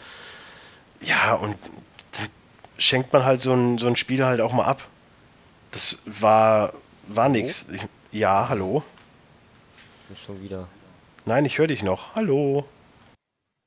Ja, 1.00 1.34
und 1.34 1.56
dann 2.12 2.28
schenkt 2.78 3.12
man 3.12 3.24
halt 3.24 3.40
so 3.40 3.52
ein, 3.52 3.78
so 3.78 3.86
ein 3.86 3.96
Spiel 3.96 4.24
halt 4.24 4.40
auch 4.40 4.52
mal 4.52 4.64
ab. 4.64 4.86
Das 5.72 5.98
war, 6.04 6.72
war 7.08 7.28
nichts. 7.28 7.66
Ja, 8.12 8.48
hallo. 8.48 8.82
Schon 10.14 10.42
wieder. 10.42 10.68
Nein, 11.28 11.44
ich 11.44 11.58
höre 11.58 11.66
dich 11.66 11.82
noch. 11.82 12.14
Hallo. 12.14 12.64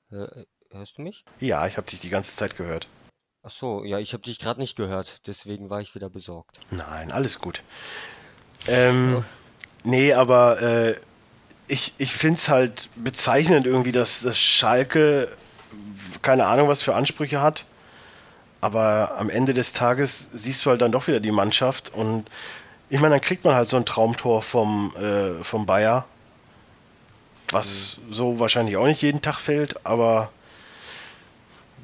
Hör, 0.09 0.31
hörst 0.71 0.97
du 0.97 1.01
mich? 1.01 1.25
Ja, 1.41 1.67
ich 1.67 1.75
habe 1.75 1.89
dich 1.89 1.99
die 1.99 2.09
ganze 2.09 2.33
Zeit 2.37 2.55
gehört. 2.55 2.87
Ach 3.43 3.49
so, 3.49 3.83
ja, 3.83 3.99
ich 3.99 4.13
habe 4.13 4.23
dich 4.23 4.39
gerade 4.39 4.61
nicht 4.61 4.77
gehört, 4.77 5.27
deswegen 5.27 5.69
war 5.69 5.81
ich 5.81 5.93
wieder 5.93 6.09
besorgt. 6.09 6.61
Nein, 6.71 7.11
alles 7.11 7.39
gut. 7.39 7.63
Ähm, 8.65 9.25
nee, 9.83 10.13
aber 10.13 10.61
äh, 10.61 10.95
ich, 11.67 11.93
ich 11.97 12.13
finde 12.13 12.37
es 12.37 12.47
halt 12.47 12.89
bezeichnend 12.95 13.65
irgendwie, 13.65 13.91
dass, 13.91 14.21
dass 14.21 14.39
Schalke 14.39 15.29
keine 16.21 16.45
Ahnung, 16.45 16.69
was 16.69 16.81
für 16.81 16.95
Ansprüche 16.95 17.41
hat. 17.41 17.65
Aber 18.61 19.15
am 19.17 19.29
Ende 19.29 19.53
des 19.53 19.73
Tages 19.73 20.29
siehst 20.33 20.65
du 20.65 20.69
halt 20.69 20.81
dann 20.81 20.93
doch 20.93 21.07
wieder 21.07 21.19
die 21.19 21.31
Mannschaft 21.31 21.93
und 21.93 22.25
ich 22.89 22.99
meine, 23.01 23.15
dann 23.15 23.21
kriegt 23.21 23.43
man 23.43 23.53
halt 23.53 23.67
so 23.69 23.77
ein 23.77 23.85
Traumtor 23.85 24.41
vom, 24.41 24.95
äh, 24.95 25.43
vom 25.43 25.65
Bayer, 25.65 26.05
was 27.51 27.97
mhm. 27.97 28.13
so 28.13 28.39
wahrscheinlich 28.39 28.77
auch 28.77 28.87
nicht 28.87 29.01
jeden 29.01 29.21
Tag 29.21 29.39
fällt, 29.39 29.85
aber 29.85 30.31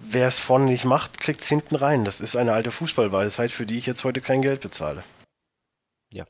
wer 0.01 0.27
es 0.27 0.39
vorne 0.39 0.65
nicht 0.65 0.85
macht, 0.85 1.19
kriegt 1.19 1.41
es 1.41 1.47
hinten 1.47 1.75
rein. 1.75 2.05
Das 2.05 2.19
ist 2.19 2.35
eine 2.35 2.53
alte 2.53 2.71
Fußballweisheit, 2.71 3.51
für 3.51 3.65
die 3.65 3.77
ich 3.77 3.85
jetzt 3.85 4.03
heute 4.03 4.21
kein 4.21 4.41
Geld 4.41 4.61
bezahle. 4.61 5.03
Ja. 6.13 6.25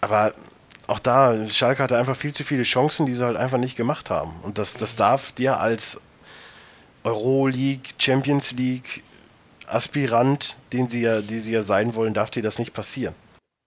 Aber 0.00 0.34
auch 0.86 0.98
da, 0.98 1.48
Schalke 1.48 1.82
hatte 1.82 1.96
einfach 1.96 2.16
viel 2.16 2.34
zu 2.34 2.42
viele 2.44 2.64
Chancen, 2.64 3.06
die 3.06 3.14
sie 3.14 3.24
halt 3.24 3.36
einfach 3.36 3.58
nicht 3.58 3.76
gemacht 3.76 4.10
haben. 4.10 4.40
Und 4.42 4.58
das, 4.58 4.74
das 4.74 4.96
darf 4.96 5.32
dir 5.32 5.60
als 5.60 6.00
Euroleague, 7.04 7.94
Champions 7.98 8.52
League 8.52 9.04
Aspirant, 9.66 10.56
den 10.72 10.88
sie 10.88 11.02
ja, 11.02 11.20
die 11.20 11.38
sie 11.38 11.52
ja 11.52 11.62
sein 11.62 11.94
wollen, 11.94 12.12
darf 12.12 12.30
dir 12.30 12.42
das 12.42 12.58
nicht 12.58 12.74
passieren. 12.74 13.14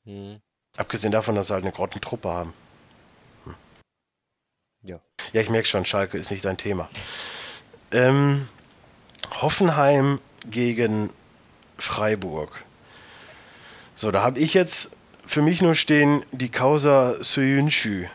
Mhm. 0.06 0.40
Abgesehen 0.76 1.12
davon, 1.12 1.36
dass 1.36 1.48
sie 1.48 1.54
halt 1.54 1.64
eine 1.64 1.72
Grottentruppe 1.72 2.30
haben. 2.30 2.54
Ja. 4.84 4.98
Ja, 5.32 5.42
ich 5.42 5.50
merke 5.50 5.68
schon, 5.68 5.86
Schalke 5.86 6.18
ist 6.18 6.32
nicht 6.32 6.46
dein 6.46 6.58
Thema. 6.58 6.90
Ähm, 7.92 8.48
Hoffenheim 9.42 10.20
gegen 10.50 11.10
Freiburg. 11.78 12.64
So, 13.96 14.12
da 14.12 14.24
habe 14.24 14.40
ich 14.40 14.54
jetzt 14.54 14.92
für 15.26 15.42
mich 15.42 15.62
nur 15.62 15.76
stehen 15.76 16.26
die 16.32 16.50
Causa 16.50 17.24
Soyuncu. 17.24 18.08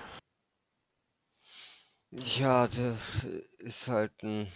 Ja, 2.11 2.67
der 2.67 2.97
ist 3.59 3.89
halt 3.89 4.13
ein 4.23 4.51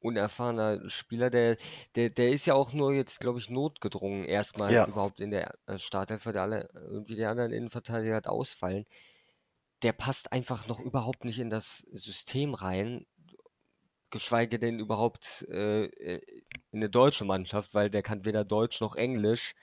unerfahrener 0.00 0.88
Spieler. 0.90 1.30
Der, 1.30 1.56
der, 1.94 2.10
der 2.10 2.30
ist 2.30 2.46
ja 2.46 2.54
auch 2.54 2.72
nur 2.72 2.92
jetzt, 2.92 3.20
glaube 3.20 3.38
ich, 3.38 3.48
notgedrungen, 3.50 4.24
erstmal 4.24 4.72
ja. 4.72 4.86
überhaupt 4.86 5.20
in 5.20 5.30
der 5.30 5.54
äh, 5.66 5.78
Startelf, 5.78 6.26
weil 6.26 6.36
alle 6.38 6.68
irgendwie 6.74 7.16
die 7.16 7.24
anderen 7.24 7.52
Innenverteidiger 7.52 8.14
halt 8.14 8.26
ausfallen. 8.26 8.86
Der 9.82 9.92
passt 9.92 10.32
einfach 10.32 10.68
noch 10.68 10.80
überhaupt 10.80 11.24
nicht 11.24 11.38
in 11.38 11.50
das 11.50 11.78
System 11.92 12.54
rein, 12.54 13.06
geschweige 14.10 14.58
denn 14.58 14.78
überhaupt 14.78 15.42
äh, 15.48 15.86
in 15.86 16.22
eine 16.72 16.88
deutsche 16.88 17.24
Mannschaft, 17.24 17.74
weil 17.74 17.90
der 17.90 18.02
kann 18.02 18.24
weder 18.24 18.44
Deutsch 18.44 18.80
noch 18.80 18.94
Englisch. 18.94 19.54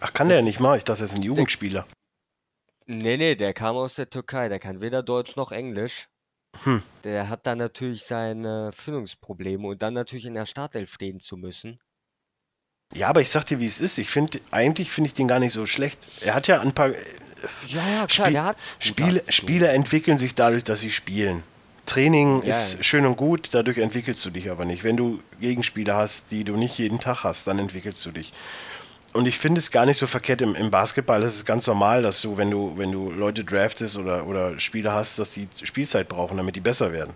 Ach, 0.00 0.12
kann 0.12 0.28
das 0.28 0.36
der 0.36 0.44
nicht 0.44 0.60
mal? 0.60 0.76
Ich 0.76 0.84
dachte, 0.84 1.02
er 1.02 1.06
ist 1.06 1.16
ein 1.16 1.22
Jugendspieler. 1.22 1.86
Der, 2.86 2.96
nee, 2.96 3.16
nee, 3.16 3.34
der 3.34 3.54
kam 3.54 3.76
aus 3.76 3.96
der 3.96 4.10
Türkei. 4.10 4.48
Der 4.48 4.58
kann 4.58 4.80
weder 4.80 5.02
Deutsch 5.02 5.34
noch 5.36 5.50
Englisch. 5.50 6.08
Hm. 6.62 6.82
Der 7.04 7.28
hat 7.28 7.46
dann 7.46 7.58
natürlich 7.58 8.04
seine 8.04 8.70
Findungsprobleme 8.72 9.66
und 9.66 9.82
dann 9.82 9.94
natürlich 9.94 10.26
in 10.26 10.34
der 10.34 10.46
Startelf 10.46 10.92
stehen 10.92 11.20
zu 11.20 11.36
müssen. 11.36 11.80
Ja, 12.94 13.08
aber 13.08 13.20
ich 13.20 13.28
sag 13.28 13.44
dir, 13.44 13.60
wie 13.60 13.66
es 13.66 13.80
ist. 13.80 13.98
Ich 13.98 14.08
finde, 14.08 14.40
eigentlich 14.50 14.90
finde 14.90 15.08
ich 15.08 15.14
den 15.14 15.28
gar 15.28 15.38
nicht 15.38 15.52
so 15.52 15.66
schlecht. 15.66 16.08
Er 16.20 16.34
hat 16.34 16.48
ja 16.48 16.60
ein 16.60 16.72
paar. 16.72 16.88
Äh, 16.88 16.96
ja, 17.66 17.82
ja, 17.88 18.06
klar, 18.06 18.08
Spiel, 18.08 18.32
der 18.32 18.44
hat. 18.44 18.56
Spiele, 18.78 19.22
Spieler 19.28 19.72
entwickeln 19.72 20.18
sich 20.18 20.34
dadurch, 20.34 20.64
dass 20.64 20.80
sie 20.80 20.90
spielen. 20.90 21.42
Training 21.86 22.42
ja. 22.42 22.50
ist 22.50 22.84
schön 22.84 23.06
und 23.06 23.16
gut, 23.16 23.48
dadurch 23.52 23.78
entwickelst 23.78 24.24
du 24.24 24.30
dich 24.30 24.50
aber 24.50 24.64
nicht. 24.64 24.84
Wenn 24.84 24.96
du 24.96 25.20
Gegenspieler 25.40 25.96
hast, 25.96 26.30
die 26.30 26.44
du 26.44 26.56
nicht 26.56 26.78
jeden 26.78 26.98
Tag 27.00 27.24
hast, 27.24 27.46
dann 27.46 27.58
entwickelst 27.58 28.04
du 28.04 28.10
dich. 28.10 28.32
Und 29.14 29.26
ich 29.26 29.38
finde 29.38 29.58
es 29.58 29.70
gar 29.70 29.86
nicht 29.86 29.96
so 29.96 30.06
verkehrt 30.06 30.42
im, 30.42 30.54
im 30.54 30.70
Basketball. 30.70 31.20
Das 31.20 31.34
ist 31.34 31.46
ganz 31.46 31.66
normal, 31.66 32.02
dass 32.02 32.20
du, 32.20 32.36
wenn 32.36 32.50
du, 32.50 32.74
wenn 32.76 32.92
du 32.92 33.10
Leute 33.10 33.42
draftest 33.42 33.96
oder, 33.96 34.26
oder 34.26 34.58
Spieler 34.58 34.92
hast, 34.92 35.18
dass 35.18 35.32
die 35.32 35.48
Spielzeit 35.62 36.08
brauchen, 36.08 36.36
damit 36.36 36.56
die 36.56 36.60
besser 36.60 36.92
werden. 36.92 37.14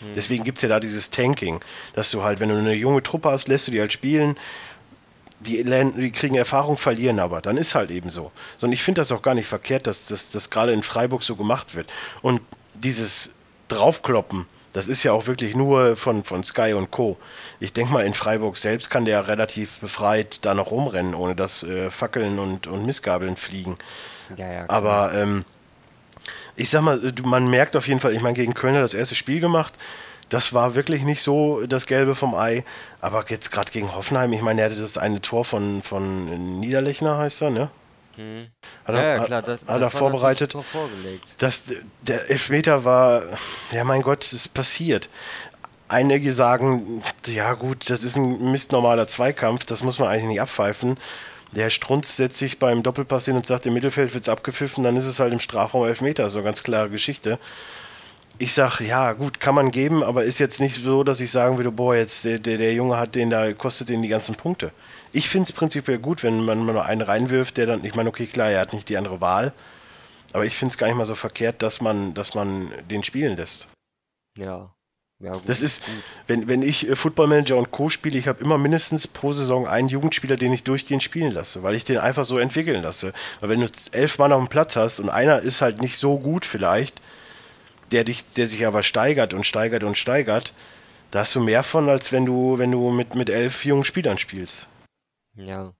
Mhm. 0.00 0.14
Deswegen 0.14 0.44
gibt 0.44 0.58
es 0.58 0.62
ja 0.62 0.68
da 0.68 0.78
dieses 0.78 1.10
Tanking, 1.10 1.60
dass 1.94 2.10
du 2.10 2.22
halt, 2.22 2.38
wenn 2.38 2.48
du 2.48 2.56
eine 2.56 2.74
junge 2.74 3.02
Truppe 3.02 3.30
hast, 3.30 3.48
lässt 3.48 3.66
du 3.66 3.72
die 3.72 3.80
halt 3.80 3.92
spielen. 3.92 4.36
Die, 5.46 5.64
die 5.64 6.12
kriegen 6.12 6.34
Erfahrung, 6.34 6.76
verlieren 6.76 7.18
aber. 7.18 7.40
Dann 7.40 7.56
ist 7.56 7.74
halt 7.74 7.90
eben 7.90 8.10
so. 8.10 8.30
so 8.56 8.66
und 8.66 8.72
ich 8.72 8.82
finde 8.82 9.00
das 9.00 9.12
auch 9.12 9.22
gar 9.22 9.34
nicht 9.34 9.46
verkehrt, 9.46 9.86
dass 9.86 10.06
das 10.06 10.50
gerade 10.50 10.72
in 10.72 10.82
Freiburg 10.82 11.22
so 11.22 11.36
gemacht 11.36 11.74
wird. 11.74 11.92
Und 12.22 12.40
dieses 12.74 13.30
Draufkloppen, 13.68 14.46
das 14.72 14.88
ist 14.88 15.02
ja 15.02 15.12
auch 15.12 15.26
wirklich 15.26 15.54
nur 15.54 15.96
von, 15.96 16.24
von 16.24 16.42
Sky 16.44 16.72
und 16.72 16.90
Co. 16.90 17.18
Ich 17.60 17.72
denke 17.72 17.92
mal, 17.92 18.06
in 18.06 18.14
Freiburg 18.14 18.56
selbst 18.56 18.90
kann 18.90 19.04
der 19.04 19.28
relativ 19.28 19.78
befreit 19.80 20.38
da 20.42 20.54
noch 20.54 20.70
rumrennen, 20.70 21.14
ohne 21.14 21.34
dass 21.34 21.62
äh, 21.62 21.90
Fackeln 21.90 22.38
und, 22.38 22.66
und 22.66 22.86
Missgabeln 22.86 23.36
fliegen. 23.36 23.76
Ja, 24.36 24.50
ja, 24.50 24.64
Aber 24.68 25.12
ähm, 25.14 25.44
ich 26.56 26.70
sag 26.70 26.82
mal, 26.82 27.00
man 27.24 27.48
merkt 27.50 27.76
auf 27.76 27.86
jeden 27.86 28.00
Fall, 28.00 28.12
ich 28.12 28.22
meine, 28.22 28.34
gegen 28.34 28.54
Köln 28.54 28.74
hat 28.74 28.82
das 28.82 28.94
erste 28.94 29.14
Spiel 29.14 29.40
gemacht. 29.40 29.74
Das 30.32 30.54
war 30.54 30.74
wirklich 30.74 31.02
nicht 31.02 31.20
so 31.20 31.66
das 31.66 31.86
Gelbe 31.86 32.14
vom 32.14 32.34
Ei. 32.34 32.64
Aber 33.02 33.22
jetzt 33.28 33.52
gerade 33.52 33.70
gegen 33.70 33.94
Hoffenheim, 33.94 34.32
ich 34.32 34.40
meine, 34.40 34.62
er 34.62 34.70
hatte 34.70 34.80
das 34.80 34.96
eine 34.96 35.20
Tor 35.20 35.44
von, 35.44 35.82
von 35.82 36.58
Niederlechner, 36.58 37.18
heißt 37.18 37.42
er, 37.42 37.50
ne? 37.50 37.70
Mhm. 38.16 38.46
Hat 38.86 38.94
er, 38.94 39.02
ja, 39.02 39.16
ja, 39.16 39.24
klar, 39.24 39.42
das, 39.42 39.60
hat 39.60 39.68
das 39.68 39.82
er 39.82 39.90
vorbereitet. 39.90 40.56
Das, 41.36 41.64
der 42.00 42.30
Elfmeter 42.30 42.86
war, 42.86 43.24
ja 43.72 43.84
mein 43.84 44.00
Gott, 44.00 44.32
das 44.32 44.48
passiert. 44.48 45.10
Einige 45.88 46.32
sagen, 46.32 47.02
ja 47.26 47.52
gut, 47.52 47.90
das 47.90 48.02
ist 48.02 48.16
ein 48.16 48.52
mistnormaler 48.52 49.08
Zweikampf, 49.08 49.66
das 49.66 49.82
muss 49.82 49.98
man 49.98 50.08
eigentlich 50.08 50.28
nicht 50.28 50.40
abpfeifen. 50.40 50.96
Der 51.50 51.68
Strunz 51.68 52.16
setzt 52.16 52.38
sich 52.38 52.58
beim 52.58 52.82
Doppelpass 52.82 53.26
hin 53.26 53.36
und 53.36 53.46
sagt, 53.46 53.66
im 53.66 53.74
Mittelfeld 53.74 54.14
wird 54.14 54.24
es 54.24 54.30
abgepfiffen, 54.30 54.82
dann 54.82 54.96
ist 54.96 55.04
es 55.04 55.20
halt 55.20 55.34
im 55.34 55.40
Strafraum 55.40 55.84
Elfmeter, 55.84 56.30
so 56.30 56.42
ganz 56.42 56.62
klare 56.62 56.88
Geschichte. 56.88 57.38
Ich 58.42 58.54
sage, 58.54 58.82
ja 58.82 59.12
gut, 59.12 59.38
kann 59.38 59.54
man 59.54 59.70
geben, 59.70 60.02
aber 60.02 60.24
ist 60.24 60.40
jetzt 60.40 60.58
nicht 60.58 60.82
so, 60.82 61.04
dass 61.04 61.20
ich 61.20 61.30
sagen 61.30 61.58
würde, 61.58 61.70
boah, 61.70 61.94
jetzt 61.94 62.24
der, 62.24 62.40
der, 62.40 62.58
der 62.58 62.74
Junge 62.74 62.96
hat 62.96 63.14
den 63.14 63.30
da, 63.30 63.52
kostet 63.52 63.88
den 63.88 64.02
die 64.02 64.08
ganzen 64.08 64.34
Punkte. 64.34 64.72
Ich 65.12 65.28
finde 65.28 65.48
es 65.48 65.52
prinzipiell 65.52 66.00
gut, 66.00 66.24
wenn 66.24 66.44
man 66.44 66.66
mal 66.66 66.80
einen 66.80 67.02
reinwirft, 67.02 67.56
der 67.56 67.66
dann, 67.66 67.84
ich 67.84 67.94
meine, 67.94 68.08
okay, 68.08 68.26
klar, 68.26 68.50
er 68.50 68.58
hat 68.58 68.72
nicht 68.72 68.88
die 68.88 68.96
andere 68.96 69.20
Wahl, 69.20 69.52
aber 70.32 70.44
ich 70.44 70.56
finde 70.56 70.72
es 70.72 70.78
gar 70.78 70.88
nicht 70.88 70.96
mal 70.96 71.06
so 71.06 71.14
verkehrt, 71.14 71.62
dass 71.62 71.80
man, 71.80 72.14
dass 72.14 72.34
man 72.34 72.72
den 72.90 73.04
spielen 73.04 73.36
lässt. 73.36 73.68
Ja. 74.36 74.74
Ja, 75.20 75.34
gut, 75.34 75.42
das 75.48 75.62
ist, 75.62 75.84
wenn, 76.26 76.48
wenn 76.48 76.62
ich 76.62 76.88
äh, 76.88 76.96
Football 76.96 77.28
Manager 77.28 77.56
und 77.56 77.70
Co. 77.70 77.90
spiele, 77.90 78.18
ich 78.18 78.26
habe 78.26 78.42
immer 78.42 78.58
mindestens 78.58 79.06
pro 79.06 79.30
Saison 79.30 79.68
einen 79.68 79.86
Jugendspieler, 79.86 80.36
den 80.36 80.52
ich 80.52 80.64
durchgehend 80.64 81.04
spielen 81.04 81.30
lasse, 81.30 81.62
weil 81.62 81.76
ich 81.76 81.84
den 81.84 81.98
einfach 81.98 82.24
so 82.24 82.38
entwickeln 82.38 82.82
lasse. 82.82 83.12
Weil 83.38 83.50
wenn 83.50 83.60
du 83.60 83.68
elf 83.92 84.18
Mann 84.18 84.32
auf 84.32 84.42
dem 84.42 84.48
Platz 84.48 84.74
hast 84.74 84.98
und 84.98 85.10
einer 85.10 85.38
ist 85.38 85.62
halt 85.62 85.80
nicht 85.80 85.96
so 85.96 86.18
gut 86.18 86.44
vielleicht, 86.44 87.00
der 87.92 88.04
dich, 88.04 88.24
der 88.32 88.46
sich 88.46 88.66
aber 88.66 88.82
steigert 88.82 89.34
und 89.34 89.44
steigert 89.44 89.84
und 89.84 89.96
steigert, 89.96 90.52
da 91.10 91.20
hast 91.20 91.34
du 91.34 91.40
mehr 91.40 91.62
von, 91.62 91.88
als 91.88 92.10
wenn 92.10 92.24
du, 92.24 92.58
wenn 92.58 92.72
du 92.72 92.90
mit, 92.90 93.14
mit 93.14 93.28
elf 93.28 93.64
jungen 93.64 93.84
Spielern 93.84 94.18
spielst. 94.18 94.66
Ja. 95.34 95.74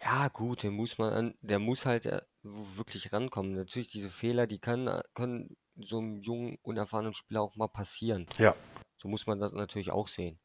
Ja, 0.00 0.28
gut, 0.28 0.62
der 0.62 0.70
muss 0.70 0.98
man 0.98 1.12
an, 1.12 1.34
der 1.40 1.58
muss 1.58 1.84
halt 1.84 2.06
äh, 2.06 2.20
wirklich 2.42 3.12
rankommen. 3.12 3.54
Natürlich, 3.54 3.90
diese 3.90 4.10
Fehler, 4.10 4.46
die 4.46 4.60
können, 4.60 4.86
äh, 4.86 5.02
können 5.14 5.56
so 5.74 5.98
einem 5.98 6.20
jungen, 6.20 6.58
unerfahrenen 6.62 7.14
Spieler 7.14 7.42
auch 7.42 7.56
mal 7.56 7.68
passieren. 7.68 8.26
Ja. 8.38 8.54
So 8.96 9.08
muss 9.08 9.26
man 9.26 9.40
das 9.40 9.52
natürlich 9.52 9.90
auch 9.90 10.08
sehen. 10.08 10.38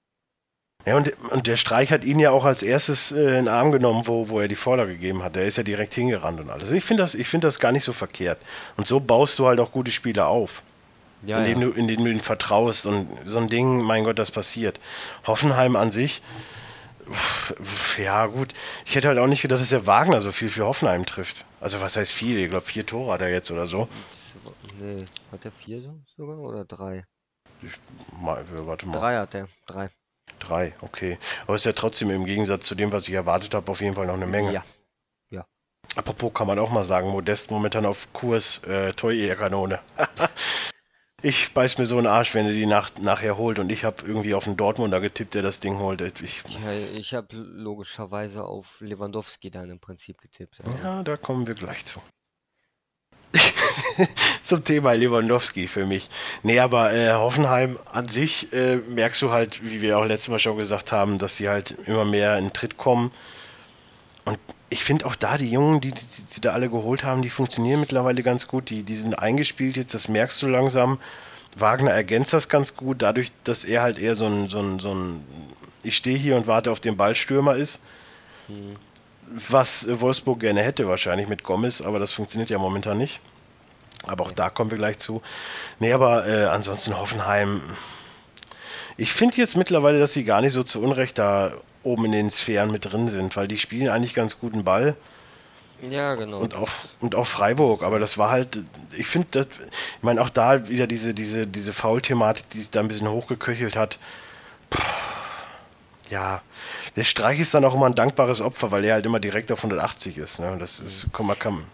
Ja, 0.86 0.98
und, 0.98 1.12
und 1.32 1.48
der 1.48 1.56
Streich 1.56 1.92
hat 1.94 2.04
ihn 2.04 2.20
ja 2.20 2.32
auch 2.32 2.44
als 2.44 2.62
erstes 2.62 3.12
äh, 3.14 3.20
in 3.20 3.46
den 3.46 3.48
Arm 3.48 3.72
genommen, 3.72 4.04
wo, 4.06 4.28
wo 4.28 4.40
er 4.42 4.50
die 4.50 4.56
Vorlage 4.56 4.92
gegeben 4.94 5.24
hat. 5.24 5.36
Der 5.38 5.46
ist 5.46 5.56
ja 5.58 5.64
direkt 5.64 5.94
hingerannt 5.94 6.42
und 6.42 6.50
alles. 6.50 6.72
Ich 6.72 6.84
finde 6.84 7.04
das, 7.04 7.14
find 7.16 7.44
das 7.46 7.60
gar 7.60 7.72
nicht 7.72 7.86
so 7.86 7.94
verkehrt. 7.94 8.38
Und 8.76 8.86
so 8.88 9.00
baust 9.00 9.40
du 9.40 9.48
halt 9.48 9.60
auch 9.62 9.72
gute 9.72 9.92
Spieler 9.92 10.28
auf. 10.28 10.62
Ja, 11.26 11.38
indem, 11.40 11.62
ja. 11.62 11.68
Du, 11.68 11.74
indem 11.74 12.04
du 12.04 12.12
ihnen 12.12 12.20
vertraust 12.20 12.86
und 12.86 13.08
so 13.26 13.38
ein 13.38 13.48
Ding, 13.48 13.82
mein 13.82 14.04
Gott, 14.04 14.20
das 14.20 14.30
passiert. 14.30 14.78
Hoffenheim 15.26 15.78
an 15.78 15.90
sich, 15.90 16.22
ja, 17.98 18.26
gut. 18.28 18.54
Ich 18.86 18.96
hätte 18.96 19.08
halt 19.08 19.20
auch 19.20 19.28
nicht 19.28 19.42
gedacht, 19.42 19.62
dass 19.62 19.70
der 19.70 19.88
Wagner 19.88 20.22
so 20.22 20.32
viel 20.32 20.50
für 20.50 20.66
Hoffenheim 20.66 21.06
trifft. 21.06 21.46
Also, 21.60 21.82
was 21.82 21.96
heißt 21.96 22.12
viel? 22.12 22.40
Ich 22.40 22.50
glaube, 22.50 22.66
vier 22.66 22.86
Tore 22.86 23.14
hat 23.14 23.22
er 23.22 23.30
jetzt 23.30 23.52
oder 23.52 23.68
so. 23.68 23.88
Nee, 24.80 25.06
hat 25.32 25.46
er 25.46 25.52
vier 25.52 25.82
so- 25.82 26.00
sogar 26.18 26.38
oder 26.40 26.66
drei? 26.66 27.06
Äh, 27.62 27.68
warte 28.66 28.86
mal. 28.88 29.00
Drei 29.00 29.16
hat 29.18 29.36
er, 29.36 29.48
drei. 29.68 29.90
Drei, 30.40 30.74
okay. 30.82 31.18
Aber 31.46 31.56
ist 31.56 31.66
ja 31.66 31.74
trotzdem 31.74 32.10
im 32.10 32.26
Gegensatz 32.26 32.66
zu 32.66 32.76
dem, 32.76 32.92
was 32.92 33.08
ich 33.08 33.14
erwartet 33.14 33.54
habe, 33.54 33.72
auf 33.72 33.82
jeden 33.82 33.96
Fall 33.96 34.08
noch 34.08 34.16
eine 34.16 34.28
Menge. 34.28 34.54
Ja, 34.54 34.64
ja. 35.30 35.46
Apropos 35.96 36.34
kann 36.34 36.48
man 36.48 36.60
auch 36.60 36.70
mal 36.70 36.84
sagen, 36.84 37.10
Modest 37.10 37.52
momentan 37.52 37.86
auf 37.86 38.12
Kurs 38.14 38.60
äh, 38.64 38.94
Torjägerkanone. 38.94 39.80
ich 41.22 41.54
beiß 41.54 41.78
mir 41.78 41.86
so 41.86 41.98
einen 41.98 42.08
Arsch, 42.08 42.34
wenn 42.34 42.46
er 42.46 42.52
die 42.52 42.66
nach, 42.66 42.92
nachher 43.00 43.38
holt 43.38 43.60
und 43.60 43.72
ich 43.72 43.86
habe 43.86 44.06
irgendwie 44.06 44.34
auf 44.34 44.44
den 44.44 44.58
Dortmunder 44.58 45.00
getippt, 45.00 45.34
der 45.34 45.42
das 45.42 45.60
Ding 45.60 45.80
holt. 45.80 46.02
Ich, 46.22 46.44
Ja, 46.64 46.72
ich 46.72 47.14
habe 47.14 47.36
logischerweise 47.36 48.44
auf 48.44 48.82
Lewandowski 48.82 49.52
dann 49.52 49.70
im 49.70 49.80
Prinzip 49.80 50.20
getippt. 50.20 50.62
Also, 50.64 50.78
ja, 50.84 51.04
da 51.04 51.16
kommen 51.18 51.48
wir 51.48 51.56
gleich 51.56 51.86
zu. 51.86 52.02
Zum 54.44 54.64
Thema 54.64 54.94
Lewandowski 54.94 55.68
für 55.68 55.86
mich. 55.86 56.10
Nee, 56.44 56.60
aber 56.60 56.94
äh, 56.94 57.14
Hoffenheim 57.14 57.78
an 57.92 58.08
sich 58.08 58.52
äh, 58.54 58.78
merkst 58.78 59.22
du 59.22 59.32
halt, 59.32 59.64
wie 59.64 59.82
wir 59.82 59.98
auch 59.98 60.06
letztes 60.06 60.30
Mal 60.30 60.40
schon 60.40 60.58
gesagt 60.58 60.92
haben, 60.92 61.18
dass 61.18 61.38
sie 61.38 61.50
halt 61.50 61.76
immer 61.86 62.06
mehr 62.06 62.38
in 62.38 62.54
Tritt 62.54 62.78
kommen. 62.78 63.12
Und 64.26 64.40
ich 64.70 64.84
finde 64.84 65.06
auch 65.06 65.16
da, 65.16 65.38
die 65.38 65.52
Jungen, 65.52 65.82
die, 65.82 65.92
die 65.92 66.02
sie 66.28 66.42
da 66.42 66.54
alle 66.54 66.70
geholt 66.70 67.04
haben, 67.04 67.22
die 67.22 67.30
funktionieren 67.30 67.80
mittlerweile 67.80 68.24
ganz 68.24 68.48
gut. 68.48 68.70
Die, 68.70 68.84
die 68.84 68.96
sind 68.96 69.20
eingespielt 69.20 69.78
jetzt, 69.78 69.94
das 69.94 70.08
merkst 70.08 70.42
du 70.42 70.48
langsam. 70.48 71.00
Wagner 71.56 71.92
ergänzt 71.92 72.34
das 72.34 72.50
ganz 72.50 72.76
gut, 72.76 73.02
dadurch, 73.02 73.32
dass 73.44 73.64
er 73.64 73.84
halt 73.84 74.00
eher 74.00 74.16
so 74.16 74.26
ein, 74.26 74.50
so 74.50 74.60
ein, 74.60 74.80
so 74.80 74.94
ein 74.94 75.24
ich 75.84 75.98
stehe 75.98 76.18
hier 76.18 76.36
und 76.36 76.48
warte 76.48 76.72
auf 76.72 76.80
den 76.80 76.98
Ballstürmer 76.98 77.56
ist. 77.56 77.80
Was 79.50 79.86
äh, 79.86 80.02
Wolfsburg 80.02 80.40
gerne 80.40 80.62
hätte 80.62 80.88
wahrscheinlich 80.88 81.28
mit 81.28 81.44
Gomez, 81.44 81.82
aber 81.82 82.00
das 82.00 82.14
funktioniert 82.14 82.50
ja 82.50 82.58
momentan 82.58 82.98
nicht. 82.98 83.20
Aber 84.08 84.26
auch 84.26 84.32
da 84.32 84.50
kommen 84.50 84.72
wir 84.72 84.78
gleich 84.78 84.98
zu. 84.98 85.22
Nee, 85.80 85.94
aber 85.94 86.28
äh, 86.28 86.46
ansonsten 86.46 86.98
Hoffenheim. 86.98 87.62
Ich 88.98 89.14
finde 89.14 89.38
jetzt 89.38 89.58
mittlerweile, 89.58 90.00
dass 90.00 90.14
sie 90.14 90.24
gar 90.24 90.42
nicht 90.42 90.54
so 90.54 90.64
zu 90.64 90.82
Unrecht 90.82 91.18
da 91.18 91.54
oben 91.84 92.06
in 92.06 92.12
den 92.12 92.32
Sphären 92.32 92.72
mit 92.72 92.86
drin 92.92 93.08
sind, 93.08 93.36
weil 93.36 93.48
die 93.48 93.58
spielen 93.58 93.90
eigentlich 93.90 94.14
ganz 94.14 94.40
guten 94.40 94.64
Ball 94.64 94.96
ja, 95.90 96.16
genau. 96.16 96.40
und 96.40 96.56
auch, 96.56 96.70
und 97.02 97.16
auch 97.16 97.28
Freiburg. 97.28 97.84
Aber 97.84 98.00
das 98.00 98.18
war 98.18 98.30
halt, 98.30 98.64
ich 98.96 99.08
finde, 99.08 99.42
ich 99.42 100.04
meine, 100.04 100.22
auch 100.22 100.30
da 100.30 100.70
wieder 100.70 100.88
diese, 100.88 101.14
diese, 101.14 101.46
diese 101.46 101.74
Foul-Thematik, 101.74 102.50
die 102.50 102.60
sich 102.60 102.72
da 102.72 102.80
ein 102.80 102.88
bisschen 102.88 103.10
hochgeköchelt 103.10 103.76
hat. 103.76 104.00
Puh, 104.70 104.82
ja, 106.10 106.42
der 106.96 107.04
Streich 107.04 107.40
ist 107.40 107.54
dann 107.54 107.66
auch 107.66 107.74
immer 107.74 107.88
ein 107.88 107.96
dankbares 107.96 108.40
Opfer, 108.40 108.72
weil 108.72 108.86
er 108.86 108.94
halt 108.94 109.06
immer 109.06 109.20
direkt 109.20 109.52
auf 109.52 109.60
180 109.60 110.18
ist. 110.18 110.40
Ne? 110.40 110.58
Das 110.60 110.80
ist, 110.80 111.08
komm 111.12 111.28
mal, 111.28 111.38
komm. 111.38 111.66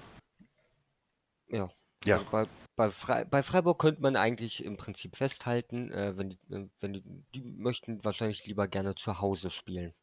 Ja. 1.50 1.70
Ja. 2.06 2.16
Also 2.18 2.28
bei, 2.32 2.46
bei, 2.76 2.90
Frei, 2.90 3.26
bei 3.26 3.44
Freiburg 3.44 3.80
könnte 3.80 4.02
man 4.02 4.16
eigentlich 4.16 4.64
im 4.64 4.78
Prinzip 4.78 5.16
festhalten, 5.16 5.92
äh, 5.92 6.18
wenn, 6.18 6.30
die, 6.30 6.40
wenn 6.48 6.94
die, 6.94 7.04
die 7.36 7.42
möchten 7.44 8.04
wahrscheinlich 8.06 8.46
lieber 8.46 8.68
gerne 8.68 8.96
zu 8.96 9.20
Hause 9.22 9.50
spielen. 9.50 9.94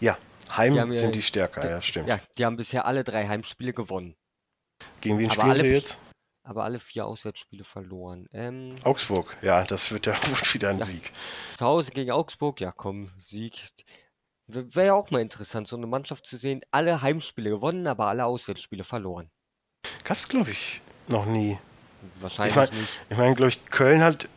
Ja, 0.00 0.18
Heim 0.56 0.74
Die 0.74 0.80
haben 0.80 0.94
sind 0.94 1.14
die 1.14 1.22
stärker, 1.22 1.68
ja, 1.68 1.82
stimmt. 1.82 2.08
Ja, 2.08 2.18
die 2.38 2.44
haben 2.44 2.56
bisher 2.56 2.86
alle 2.86 3.04
drei 3.04 3.26
Heimspiele 3.28 3.72
gewonnen, 3.72 4.16
Gegen 5.00 5.18
wen 5.18 5.30
Aber 5.30 5.40
spielen 5.42 5.56
sie 5.66 5.72
jetzt? 5.72 5.98
aber 6.42 6.64
alle 6.64 6.80
vier 6.80 7.06
Auswärtsspiele 7.06 7.64
verloren. 7.64 8.26
Ähm, 8.32 8.74
Augsburg, 8.84 9.36
ja, 9.42 9.62
das 9.64 9.90
wird 9.90 10.06
ja 10.06 10.14
wieder 10.54 10.70
ein 10.70 10.78
Ja. 10.78 10.84
Sieg. 10.84 11.12
zu 11.56 11.64
Hause 11.66 11.90
gegen 11.92 12.10
Augsburg, 12.12 12.60
ja 12.60 12.72
komm, 12.72 13.10
Sieg. 13.18 13.68
Wäre 14.46 14.86
ja 14.86 14.94
auch 14.94 15.10
mal 15.10 15.20
interessant, 15.20 15.68
so 15.68 15.76
eine 15.76 15.86
Mannschaft 15.86 16.26
zu 16.26 16.36
sehen, 16.36 16.60
alle 16.72 17.02
Heimspiele 17.02 17.50
gewonnen, 17.50 17.86
aber 17.86 18.08
alle 18.08 18.24
Auswärtsspiele 18.24 18.82
verloren. 18.84 19.30
Gab's, 20.02 20.26
glaube 20.28 20.50
ich, 20.50 20.80
noch 21.10 21.26
nie. 21.26 21.58
Wahrscheinlich 22.16 22.50
Ich 22.52 22.56
meine, 22.56 22.70
nicht. 22.80 23.02
ich 23.10 23.16
mein, 23.16 23.34
glaube 23.34 23.48
ich, 23.50 23.64
Köln 23.66 24.02
hat 24.02 24.28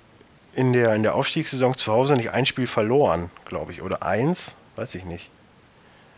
in 0.54 0.74
der, 0.74 0.94
in 0.96 1.04
der 1.04 1.16
Aufstiegssaison 1.16 1.78
zu 1.78 1.92
Hause 1.92 2.14
nicht 2.14 2.32
ein 2.32 2.46
Spiel 2.46 2.68
verloren, 2.68 3.32
glaube 3.46 3.72
ich. 3.72 3.82
Oder 3.82 4.04
eins, 4.04 4.56
weiß 4.76 4.96
ich 4.96 5.06
nicht. 5.06 5.30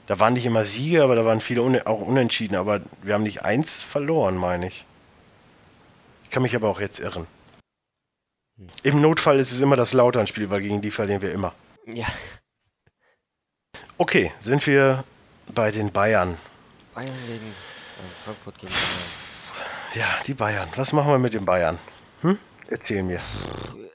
Da 0.07 0.19
waren 0.19 0.33
nicht 0.33 0.45
immer 0.45 0.65
Siege, 0.65 1.03
aber 1.03 1.15
da 1.15 1.25
waren 1.25 1.41
viele 1.41 1.61
une 1.61 1.87
auch 1.87 1.99
unentschieden. 2.01 2.55
Aber 2.55 2.81
wir 3.01 3.13
haben 3.13 3.23
nicht 3.23 3.43
eins 3.43 3.81
verloren, 3.81 4.35
meine 4.37 4.67
ich. 4.67 4.85
Ich 6.23 6.29
kann 6.29 6.43
mich 6.43 6.55
aber 6.55 6.69
auch 6.69 6.79
jetzt 6.79 6.99
irren. 6.99 7.27
Hm. 8.57 8.67
Im 8.83 9.01
Notfall 9.01 9.39
ist 9.39 9.51
es 9.51 9.61
immer 9.61 9.75
das 9.75 9.93
Lautern-Spiel, 9.93 10.49
weil 10.49 10.61
gegen 10.61 10.81
die 10.81 10.91
verlieren 10.91 11.21
wir 11.21 11.31
immer. 11.31 11.53
Ja, 11.87 12.05
Okay, 13.97 14.33
sind 14.41 14.65
wir 14.67 15.05
bei 15.53 15.71
den 15.71 15.89
Bayern. 15.91 16.37
Bayern 16.93 17.15
gegen 17.27 17.47
äh, 17.47 18.23
Frankfurt 18.25 18.57
gegen 18.59 18.73
Bayern. 18.73 19.24
Ja, 19.95 20.21
die 20.27 20.33
Bayern. 20.33 20.67
Was 20.75 20.91
machen 20.91 21.09
wir 21.09 21.19
mit 21.19 21.33
den 21.33 21.45
Bayern? 21.45 21.79
Hm? 22.19 22.37
Erzähl 22.67 23.01
mir. 23.01 23.21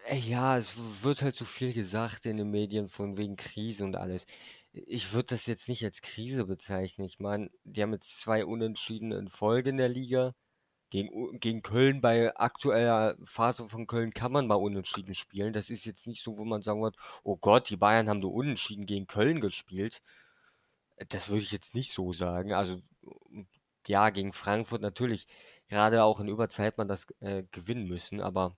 Äh, 0.06 0.16
Ja, 0.16 0.56
es 0.56 1.04
wird 1.04 1.20
halt 1.20 1.36
so 1.36 1.44
viel 1.44 1.74
gesagt 1.74 2.24
in 2.24 2.38
den 2.38 2.50
Medien 2.50 2.88
von 2.88 3.18
wegen 3.18 3.36
Krise 3.36 3.84
und 3.84 3.96
alles. 3.96 4.24
Ich 4.72 5.12
würde 5.12 5.26
das 5.26 5.44
jetzt 5.44 5.68
nicht 5.68 5.84
als 5.84 6.00
Krise 6.00 6.46
bezeichnen. 6.46 7.06
Ich 7.06 7.18
meine, 7.18 7.50
die 7.64 7.82
haben 7.82 7.92
jetzt 7.92 8.18
zwei 8.18 8.46
Unentschieden 8.46 9.12
in 9.12 9.28
Folge 9.28 9.70
in 9.70 9.76
der 9.76 9.90
Liga. 9.90 10.32
Gegen, 10.88 11.38
gegen 11.38 11.60
Köln, 11.62 12.00
bei 12.00 12.34
aktueller 12.34 13.16
Phase 13.22 13.68
von 13.68 13.86
Köln 13.86 14.14
kann 14.14 14.32
man 14.32 14.46
mal 14.46 14.54
unentschieden 14.54 15.14
spielen. 15.14 15.52
Das 15.52 15.68
ist 15.68 15.84
jetzt 15.84 16.06
nicht 16.06 16.22
so, 16.22 16.38
wo 16.38 16.44
man 16.46 16.62
sagen 16.62 16.82
wird, 16.82 16.96
oh 17.24 17.36
Gott, 17.36 17.68
die 17.68 17.76
Bayern 17.76 18.08
haben 18.08 18.20
nur 18.20 18.32
unentschieden 18.32 18.86
gegen 18.86 19.06
Köln 19.06 19.40
gespielt. 19.40 20.00
Das 21.08 21.28
würde 21.28 21.42
ich 21.42 21.52
jetzt 21.52 21.74
nicht 21.74 21.92
so 21.92 22.12
sagen. 22.12 22.52
Also, 22.54 22.80
ja, 23.86 24.10
gegen 24.10 24.32
Frankfurt 24.32 24.82
natürlich, 24.82 25.26
gerade 25.70 26.04
auch 26.04 26.20
in 26.20 26.28
Überzeit 26.28 26.76
man 26.76 26.88
das 26.88 27.06
äh, 27.20 27.44
gewinnen 27.52 27.86
müssen, 27.86 28.20
aber 28.20 28.54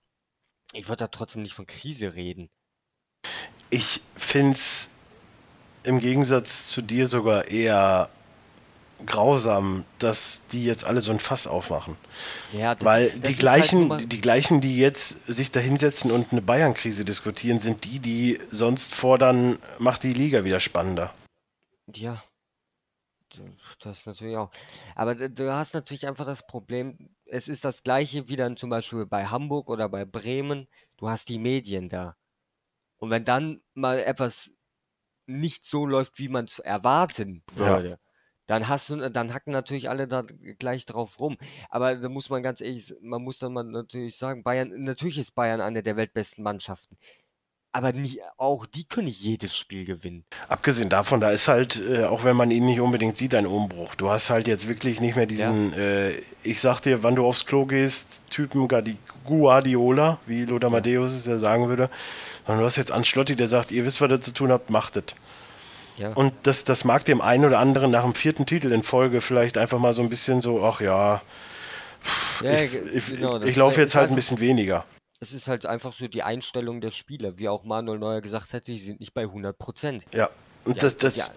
ich 0.73 0.87
würde 0.89 1.05
da 1.05 1.07
trotzdem 1.07 1.43
nicht 1.43 1.53
von 1.53 1.65
Krise 1.67 2.15
reden. 2.15 2.49
Ich 3.69 4.01
finde 4.15 4.53
es 4.57 4.89
im 5.83 5.99
Gegensatz 5.99 6.67
zu 6.67 6.81
dir 6.81 7.07
sogar 7.07 7.47
eher 7.47 8.09
grausam, 9.05 9.83
dass 9.99 10.43
die 10.51 10.63
jetzt 10.63 10.85
alle 10.85 11.01
so 11.01 11.11
ein 11.11 11.19
Fass 11.19 11.45
aufmachen. 11.45 11.97
Ja, 12.53 12.73
Weil 12.79 13.09
die 13.11 13.27
halt 13.27 13.37
gleichen, 13.39 13.87
mal- 13.89 14.05
die 14.05 14.21
gleichen, 14.21 14.61
die 14.61 14.77
jetzt 14.77 15.25
sich 15.27 15.51
da 15.51 15.59
hinsetzen 15.59 16.09
und 16.11 16.31
eine 16.31 16.41
Bayern-Krise 16.41 17.03
diskutieren, 17.03 17.59
sind 17.59 17.83
die, 17.83 17.99
die 17.99 18.39
sonst 18.51 18.93
fordern, 18.95 19.59
macht 19.77 20.03
die 20.03 20.13
Liga 20.13 20.45
wieder 20.45 20.59
spannender. 20.61 21.13
Ja, 21.93 22.23
das 23.79 24.05
natürlich 24.05 24.37
auch. 24.37 24.51
Aber 24.95 25.15
du 25.15 25.53
hast 25.53 25.73
natürlich 25.73 26.07
einfach 26.07 26.25
das 26.25 26.45
Problem, 26.45 27.15
es 27.25 27.47
ist 27.47 27.65
das 27.65 27.83
gleiche 27.83 28.29
wie 28.29 28.35
dann 28.35 28.57
zum 28.57 28.69
Beispiel 28.69 29.05
bei 29.05 29.25
Hamburg 29.25 29.69
oder 29.69 29.89
bei 29.89 30.05
Bremen. 30.05 30.67
Du 30.97 31.09
hast 31.09 31.29
die 31.29 31.39
Medien 31.39 31.89
da. 31.89 32.15
Und 32.97 33.09
wenn 33.09 33.25
dann 33.25 33.61
mal 33.73 33.99
etwas 33.99 34.51
nicht 35.25 35.65
so 35.65 35.85
läuft, 35.85 36.19
wie 36.19 36.29
man 36.29 36.45
es 36.45 36.59
erwarten 36.59 37.43
Ja. 37.57 37.77
würde, 37.77 37.99
dann 38.45 38.67
hast 38.67 38.89
du, 38.89 39.09
dann 39.09 39.33
hacken 39.33 39.53
natürlich 39.53 39.89
alle 39.89 40.07
da 40.07 40.23
gleich 40.59 40.85
drauf 40.85 41.19
rum. 41.19 41.37
Aber 41.69 41.95
da 41.95 42.09
muss 42.09 42.29
man 42.29 42.43
ganz 42.43 42.61
ehrlich, 42.61 42.93
man 43.01 43.21
muss 43.23 43.39
dann 43.39 43.53
mal 43.53 43.63
natürlich 43.63 44.17
sagen, 44.17 44.43
Bayern, 44.43 44.83
natürlich 44.83 45.17
ist 45.17 45.35
Bayern 45.35 45.61
eine 45.61 45.81
der 45.83 45.95
weltbesten 45.95 46.43
Mannschaften. 46.43 46.97
Aber 47.75 47.91
nicht, 47.91 48.19
auch 48.37 48.67
die 48.67 48.83
können 48.83 49.07
nicht 49.07 49.19
jedes 49.21 49.57
Spiel 49.57 49.83
gewinnen. 49.83 50.23
Abgesehen 50.47 50.89
davon, 50.89 51.19
da 51.19 51.31
ist 51.31 51.47
halt, 51.47 51.81
äh, 51.89 52.03
auch 52.05 52.23
wenn 52.23 52.35
man 52.35 52.51
ihn 52.51 52.65
nicht 52.67 52.79
unbedingt 52.79 53.17
sieht, 53.17 53.33
ein 53.33 53.47
Umbruch. 53.47 53.95
Du 53.95 54.11
hast 54.11 54.29
halt 54.29 54.47
jetzt 54.47 54.67
wirklich 54.67 55.01
nicht 55.01 55.15
mehr 55.15 55.25
diesen, 55.25 55.73
äh, 55.73 56.11
ich 56.43 56.61
sag 56.61 56.81
dir, 56.81 57.01
wann 57.01 57.15
du 57.15 57.25
aufs 57.25 57.47
Klo 57.47 57.65
gehst, 57.65 58.21
Typen 58.29 58.67
Guardi- 58.67 58.97
Guardiola, 59.25 60.19
wie 60.27 60.45
Lothar 60.45 60.69
Matthäus 60.69 61.13
es 61.13 61.25
ja 61.25 61.39
sagen 61.39 61.67
würde, 61.67 61.89
sondern 62.45 62.59
du 62.61 62.65
hast 62.67 62.75
jetzt 62.75 62.91
Ancelotti, 62.91 63.35
der 63.35 63.47
sagt, 63.47 63.71
ihr 63.71 63.85
wisst, 63.85 64.01
was 64.01 64.11
ihr 64.11 64.21
zu 64.21 64.31
tun 64.33 64.51
habt, 64.51 64.69
macht 64.69 64.95
es. 64.97 65.03
Ja. 65.97 66.09
Und 66.13 66.33
das, 66.43 66.63
das 66.65 66.85
mag 66.85 67.05
dem 67.05 67.21
einen 67.21 67.45
oder 67.45 67.57
anderen 67.57 67.89
nach 67.89 68.03
dem 68.03 68.13
vierten 68.13 68.45
Titel 68.45 68.71
in 68.71 68.83
Folge 68.83 69.19
vielleicht 69.19 69.57
einfach 69.57 69.79
mal 69.79 69.93
so 69.95 70.03
ein 70.03 70.09
bisschen 70.09 70.41
so, 70.41 70.63
ach 70.63 70.79
ja, 70.79 71.21
Ja, 72.41 72.53
ich, 72.61 72.73
ich, 72.93 73.05
genau, 73.15 73.41
ich 73.41 73.55
laufe 73.55 73.73
ist 73.73 73.77
jetzt 73.85 73.95
halt 73.95 74.09
ein 74.09 74.15
bisschen 74.15 74.39
weniger. 74.39 74.85
Es 75.23 75.31
ist 75.31 75.47
halt 75.47 75.65
einfach 75.65 75.93
so 75.93 76.09
die 76.09 76.21
Einstellung 76.21 76.81
der 76.81 76.91
Spieler, 76.91 77.37
wie 77.37 77.47
auch 77.47 77.63
Manuel 77.63 77.97
Neuer 77.97 78.19
gesagt 78.19 78.51
hat, 78.51 78.67
die 78.67 78.77
sind 78.77 78.99
nicht 78.99 79.13
bei 79.13 79.21
100 79.21 79.57
Prozent. 79.57 80.03
Ja. 80.13 80.29
Und 80.65 80.83
das, 80.83 80.97
das, 80.97 81.15
ja, 81.15 81.29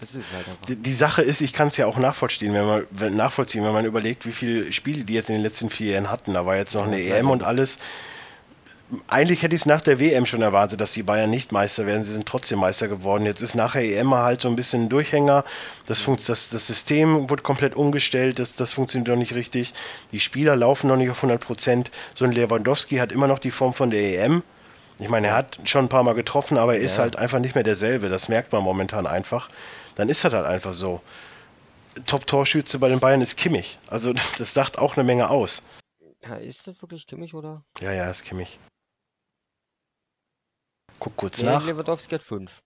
das 0.00 0.14
ist 0.14 0.32
halt 0.32 0.48
einfach. 0.48 0.64
Die, 0.64 0.76
die 0.76 0.92
Sache 0.94 1.20
ist, 1.20 1.42
ich 1.42 1.52
kann 1.52 1.68
es 1.68 1.76
ja 1.76 1.84
auch 1.84 1.98
nachvollziehen, 1.98 2.54
wenn 2.54 2.64
man 2.64 2.86
wenn, 2.90 3.14
nachvollziehen, 3.14 3.62
wenn 3.62 3.74
man 3.74 3.84
überlegt, 3.84 4.24
wie 4.24 4.32
viele 4.32 4.72
Spiele 4.72 5.04
die 5.04 5.12
jetzt 5.12 5.28
in 5.28 5.34
den 5.34 5.42
letzten 5.42 5.68
vier 5.68 5.92
Jahren 5.92 6.10
hatten. 6.10 6.32
Da 6.32 6.46
war 6.46 6.56
jetzt 6.56 6.74
noch 6.74 6.86
eine 6.86 6.98
Ja, 6.98 7.16
EM 7.16 7.26
ja. 7.26 7.32
und 7.32 7.42
alles. 7.42 7.78
Eigentlich 9.08 9.42
hätte 9.42 9.54
ich 9.56 9.62
es 9.62 9.66
nach 9.66 9.80
der 9.80 9.98
WM 9.98 10.26
schon 10.26 10.42
erwartet, 10.42 10.80
dass 10.80 10.92
die 10.92 11.02
Bayern 11.02 11.28
nicht 11.28 11.50
Meister 11.50 11.86
werden. 11.86 12.04
Sie 12.04 12.12
sind 12.12 12.26
trotzdem 12.26 12.60
Meister 12.60 12.86
geworden. 12.86 13.24
Jetzt 13.26 13.42
ist 13.42 13.56
nachher 13.56 13.82
EM 13.82 14.14
halt 14.14 14.40
so 14.40 14.48
ein 14.48 14.54
bisschen 14.54 14.82
ein 14.84 14.88
Durchhänger. 14.88 15.44
Das, 15.86 16.04
das, 16.24 16.50
das 16.50 16.66
System 16.68 17.28
wurde 17.28 17.42
komplett 17.42 17.74
umgestellt. 17.74 18.38
Das, 18.38 18.54
das 18.54 18.72
funktioniert 18.72 19.08
noch 19.08 19.16
nicht 19.16 19.34
richtig. 19.34 19.72
Die 20.12 20.20
Spieler 20.20 20.54
laufen 20.54 20.86
noch 20.86 20.96
nicht 20.96 21.10
auf 21.10 21.18
100 21.18 21.44
Prozent. 21.44 21.90
So 22.14 22.24
ein 22.24 22.30
Lewandowski 22.32 22.98
hat 22.98 23.10
immer 23.10 23.26
noch 23.26 23.40
die 23.40 23.50
Form 23.50 23.74
von 23.74 23.90
der 23.90 24.24
EM. 24.24 24.44
Ich 25.00 25.08
meine, 25.08 25.26
er 25.28 25.34
hat 25.36 25.58
schon 25.64 25.86
ein 25.86 25.88
paar 25.88 26.04
Mal 26.04 26.14
getroffen, 26.14 26.56
aber 26.56 26.74
er 26.76 26.80
ist 26.80 26.96
Ja. 26.96 27.02
halt 27.02 27.16
einfach 27.16 27.40
nicht 27.40 27.54
mehr 27.56 27.64
derselbe. 27.64 28.08
Das 28.08 28.28
merkt 28.28 28.52
man 28.52 28.62
momentan 28.62 29.06
einfach. 29.06 29.48
Dann 29.96 30.08
ist 30.08 30.22
das 30.24 30.32
halt 30.32 30.46
einfach 30.46 30.72
so. 30.72 31.00
Top-Torschütze 32.06 32.78
bei 32.78 32.88
den 32.88 33.00
Bayern 33.00 33.20
ist 33.20 33.36
Kimmich. 33.36 33.78
Also 33.88 34.12
das 34.38 34.54
sagt 34.54 34.78
auch 34.78 34.96
eine 34.96 35.02
Menge 35.04 35.28
aus. 35.28 35.62
Ja, 36.24 36.36
ist 36.36 36.66
das 36.66 36.80
wirklich 36.82 37.06
Kimmich, 37.06 37.34
oder? 37.34 37.62
Ja, 37.80 37.92
ja, 37.92 38.08
ist 38.10 38.24
Kimmich. 38.24 38.58
Guck 40.98 41.16
kurz 41.16 41.38
Nee, 41.38 41.44
nach. 41.46 41.64
Lewandowski 41.64 42.14
hat 42.14 42.22
5. 42.22 42.60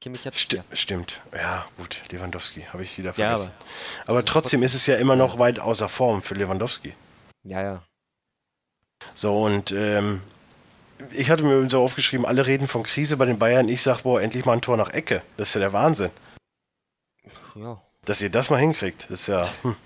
Kimmich 0.00 0.26
hat 0.26 0.34
Sti 0.36 0.56
4. 0.56 0.76
stimmt. 0.76 1.22
Ja, 1.34 1.66
gut. 1.78 2.02
Lewandowski 2.10 2.62
habe 2.72 2.82
ich 2.82 2.98
wieder 2.98 3.14
Ja, 3.16 3.36
vergessen. 3.36 3.52
aber, 4.06 4.24
trotzdem 4.24 4.62
ist 4.62 4.74
es 4.74 4.86
ja 4.86 4.96
immer 4.96 5.16
noch 5.16 5.38
weit 5.38 5.58
außer 5.58 5.88
Form 5.88 6.22
für 6.22 6.34
Lewandowski. 6.34 6.94
Ja, 7.44 7.62
ja. 7.62 7.82
So, 9.14 9.42
und 9.42 9.72
ähm, 9.72 10.22
ich 11.12 11.30
hatte 11.30 11.44
mir 11.44 11.68
so 11.70 11.82
aufgeschrieben, 11.82 12.26
alle 12.26 12.46
reden 12.46 12.68
von 12.68 12.82
Krise 12.82 13.16
bei 13.16 13.24
den 13.26 13.38
Bayern. 13.38 13.68
Ich 13.68 13.82
sag, 13.82 14.02
boah, 14.02 14.20
endlich 14.20 14.44
mal 14.44 14.52
ein 14.54 14.62
Tor 14.62 14.76
nach 14.76 14.90
Ecke. 14.90 15.22
Das 15.36 15.48
ist 15.48 15.54
ja 15.54 15.60
der 15.60 15.72
Wahnsinn. 15.72 16.10
Ja. 17.54 17.80
Dass 18.04 18.20
ihr 18.20 18.30
das 18.30 18.50
mal 18.50 18.58
hinkriegt, 18.60 19.08
ist 19.10 19.26
ja. 19.28 19.48
Hm. 19.62 19.76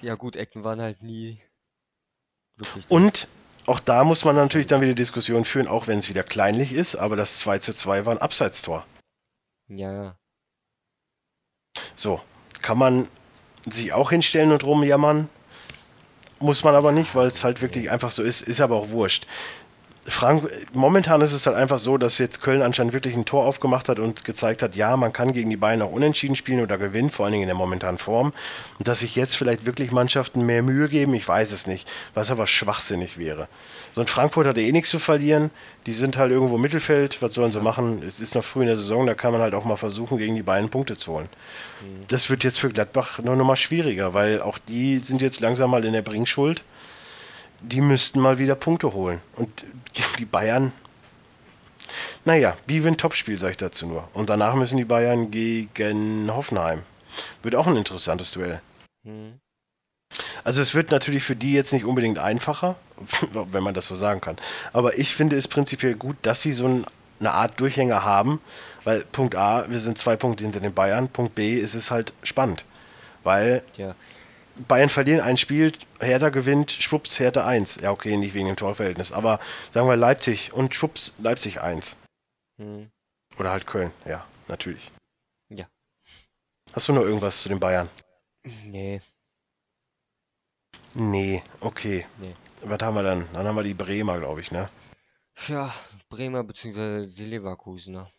Ja, 0.00 0.14
gut, 0.14 0.36
Ecken 0.36 0.64
waren 0.64 0.80
halt 0.80 1.02
nie 1.02 1.40
wirklich. 2.56 2.90
Und 2.90 3.28
auch 3.68 3.80
da 3.80 4.02
muss 4.04 4.24
man 4.24 4.36
natürlich 4.36 4.66
dann 4.66 4.80
wieder 4.80 4.94
Diskussionen 4.94 5.44
führen, 5.44 5.68
auch 5.68 5.86
wenn 5.86 5.98
es 5.98 6.08
wieder 6.08 6.22
kleinlich 6.22 6.72
ist, 6.72 6.96
aber 6.96 7.16
das 7.16 7.38
2 7.38 7.58
zu 7.58 7.74
2 7.74 8.06
war 8.06 8.14
ein 8.14 8.22
Abseitstor. 8.22 8.86
Ja, 9.68 9.92
ja. 9.92 10.16
So, 11.94 12.20
kann 12.62 12.78
man 12.78 13.08
sich 13.68 13.92
auch 13.92 14.10
hinstellen 14.10 14.52
und 14.52 14.64
rumjammern? 14.64 15.28
Muss 16.40 16.64
man 16.64 16.74
aber 16.74 16.92
nicht, 16.92 17.14
weil 17.14 17.26
es 17.26 17.44
halt 17.44 17.60
wirklich 17.60 17.90
einfach 17.90 18.10
so 18.10 18.22
ist, 18.22 18.40
ist 18.40 18.60
aber 18.60 18.76
auch 18.76 18.90
wurscht. 18.90 19.26
Frank, 20.08 20.50
momentan 20.72 21.20
ist 21.20 21.32
es 21.32 21.46
halt 21.46 21.56
einfach 21.56 21.78
so, 21.78 21.98
dass 21.98 22.18
jetzt 22.18 22.40
Köln 22.40 22.62
anscheinend 22.62 22.94
wirklich 22.94 23.14
ein 23.14 23.24
Tor 23.24 23.44
aufgemacht 23.44 23.88
hat 23.88 23.98
und 23.98 24.24
gezeigt 24.24 24.62
hat, 24.62 24.74
ja, 24.74 24.96
man 24.96 25.12
kann 25.12 25.32
gegen 25.32 25.50
die 25.50 25.56
Bayern 25.56 25.82
auch 25.82 25.92
unentschieden 25.92 26.34
spielen 26.34 26.62
oder 26.62 26.78
gewinnen, 26.78 27.10
vor 27.10 27.26
allen 27.26 27.32
Dingen 27.32 27.42
in 27.42 27.48
der 27.48 27.56
momentanen 27.56 27.98
Form. 27.98 28.32
Und 28.78 28.88
dass 28.88 29.00
sich 29.00 29.16
jetzt 29.16 29.36
vielleicht 29.36 29.66
wirklich 29.66 29.92
Mannschaften 29.92 30.46
mehr 30.46 30.62
Mühe 30.62 30.88
geben, 30.88 31.14
ich 31.14 31.28
weiß 31.28 31.52
es 31.52 31.66
nicht, 31.66 31.88
was 32.14 32.30
aber 32.30 32.46
schwachsinnig 32.46 33.18
wäre. 33.18 33.48
So 33.92 34.00
ein 34.00 34.06
Frankfurt 34.06 34.46
hat 34.46 34.56
ja 34.56 34.62
eh 34.62 34.72
nichts 34.72 34.90
zu 34.90 34.98
verlieren, 34.98 35.50
die 35.86 35.92
sind 35.92 36.16
halt 36.16 36.32
irgendwo 36.32 36.56
im 36.56 36.62
Mittelfeld, 36.62 37.20
was 37.20 37.34
sollen 37.34 37.52
sie 37.52 37.60
machen? 37.60 38.02
Es 38.06 38.20
ist 38.20 38.34
noch 38.34 38.44
früh 38.44 38.62
in 38.62 38.68
der 38.68 38.76
Saison, 38.76 39.06
da 39.06 39.14
kann 39.14 39.32
man 39.32 39.40
halt 39.40 39.54
auch 39.54 39.64
mal 39.64 39.76
versuchen, 39.76 40.18
gegen 40.18 40.34
die 40.34 40.42
Bayern 40.42 40.70
Punkte 40.70 40.96
zu 40.96 41.12
holen. 41.12 41.28
Das 42.08 42.30
wird 42.30 42.44
jetzt 42.44 42.58
für 42.58 42.70
Gladbach 42.70 43.18
nur 43.18 43.36
noch 43.36 43.44
mal 43.44 43.56
schwieriger, 43.56 44.14
weil 44.14 44.40
auch 44.40 44.58
die 44.58 44.98
sind 44.98 45.22
jetzt 45.22 45.40
langsam 45.40 45.70
mal 45.70 45.84
in 45.84 45.92
der 45.92 46.02
Bringschuld 46.02 46.64
die 47.60 47.80
müssten 47.80 48.20
mal 48.20 48.38
wieder 48.38 48.54
Punkte 48.54 48.92
holen. 48.92 49.20
Und 49.36 49.64
die, 50.18 50.24
Bayern, 50.24 50.72
naja, 52.24 52.56
wie 52.66 52.86
ein 52.86 52.98
Topspiel, 52.98 53.38
sage 53.38 53.52
ich 53.52 53.56
dazu 53.56 53.86
nur. 53.86 54.08
Und 54.14 54.30
danach 54.30 54.54
müssen 54.54 54.76
die 54.76 54.84
Bayern 54.84 55.30
gegen 55.30 56.30
Hoffenheim. 56.34 56.82
Wird 57.42 57.54
auch 57.54 57.66
ein 57.66 57.76
interessantes 57.76 58.30
Duell. 58.32 58.60
Hm. 59.04 59.40
Also 60.44 60.62
es 60.62 60.74
wird 60.74 60.90
natürlich 60.90 61.24
für 61.24 61.36
die 61.36 61.52
jetzt 61.52 61.72
nicht 61.72 61.84
unbedingt 61.84 62.18
einfacher, 62.18 62.76
wenn 63.32 63.62
man 63.62 63.74
das 63.74 63.86
so 63.86 63.94
sagen 63.94 64.20
kann. 64.20 64.36
Aber 64.72 64.98
ich 64.98 65.14
finde 65.14 65.36
es 65.36 65.48
prinzipiell 65.48 65.94
gut, 65.94 66.16
dass 66.22 66.42
sie 66.42 66.52
so 66.52 66.66
ein, 66.66 66.86
eine 67.20 67.32
Art 67.32 67.58
Durchhänger 67.60 68.04
haben, 68.04 68.40
weil 68.84 69.04
Punkt 69.12 69.34
A, 69.34 69.68
wir 69.68 69.80
sind 69.80 69.98
zwei 69.98 70.16
Punkte 70.16 70.44
hinter 70.44 70.60
den 70.60 70.74
Bayern, 70.74 71.08
Punkt 71.08 71.34
B, 71.34 71.54
ist 71.54 71.74
es 71.74 71.90
halt 71.90 72.12
spannend. 72.22 72.64
Weil 73.24 73.62
Ja. 73.76 73.94
Bayern 74.66 74.88
verlieren 74.88 75.20
ein 75.20 75.36
Spiel, 75.36 75.72
Hertha 76.00 76.30
gewinnt, 76.30 76.70
schwupps, 76.70 77.18
Hertha 77.18 77.46
1. 77.46 77.76
Ja, 77.82 77.90
okay, 77.92 78.16
nicht 78.16 78.34
wegen 78.34 78.46
dem 78.46 78.56
Torverhältnis, 78.56 79.12
aber 79.12 79.38
sagen 79.72 79.88
wir 79.88 79.96
Leipzig 79.96 80.52
und 80.52 80.74
schwupps, 80.74 81.14
Leipzig 81.18 81.60
1. 81.60 81.96
Hm. 82.58 82.90
Oder 83.38 83.50
halt 83.50 83.66
Köln, 83.66 83.92
ja, 84.04 84.26
natürlich. 84.48 84.90
Ja. 85.48 85.66
Hast 86.72 86.88
du 86.88 86.92
noch 86.92 87.02
irgendwas 87.02 87.42
zu 87.42 87.48
den 87.48 87.60
Bayern? 87.60 87.88
Nee. 88.64 89.00
Nee, 90.94 91.42
okay. 91.60 92.06
Nee. 92.18 92.34
Was 92.62 92.80
haben 92.80 92.94
wir 92.94 93.02
dann? 93.02 93.28
Dann 93.32 93.46
haben 93.46 93.54
wir 93.54 93.62
die 93.62 93.74
Bremer, 93.74 94.18
glaube 94.18 94.40
ich, 94.40 94.50
ne? 94.50 94.68
Ja, 95.46 95.72
Bremer 96.08 96.42
bzw. 96.42 97.06
die 97.06 97.26
Leverkusener. 97.26 98.10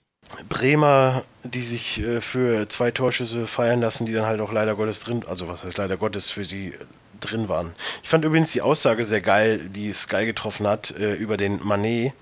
Bremer, 0.47 1.23
die 1.43 1.61
sich 1.61 1.99
äh, 2.01 2.21
für 2.21 2.67
zwei 2.69 2.91
Torschüsse 2.91 3.47
feiern 3.47 3.81
lassen, 3.81 4.05
die 4.05 4.13
dann 4.13 4.25
halt 4.25 4.41
auch 4.41 4.51
leider 4.51 4.75
Gottes 4.75 4.99
drin, 4.99 5.23
also 5.27 5.47
was 5.47 5.63
heißt 5.63 5.77
leider 5.77 5.97
Gottes 5.97 6.29
für 6.31 6.45
sie 6.45 6.69
äh, 6.69 6.77
drin 7.19 7.49
waren. 7.49 7.75
Ich 8.03 8.09
fand 8.09 8.23
übrigens 8.25 8.51
die 8.51 8.61
Aussage 8.61 9.05
sehr 9.05 9.21
geil, 9.21 9.69
die 9.69 9.91
Sky 9.91 10.25
getroffen 10.25 10.67
hat 10.67 10.91
äh, 10.91 11.13
über 11.15 11.37
den 11.37 11.59
Manet, 11.65 12.13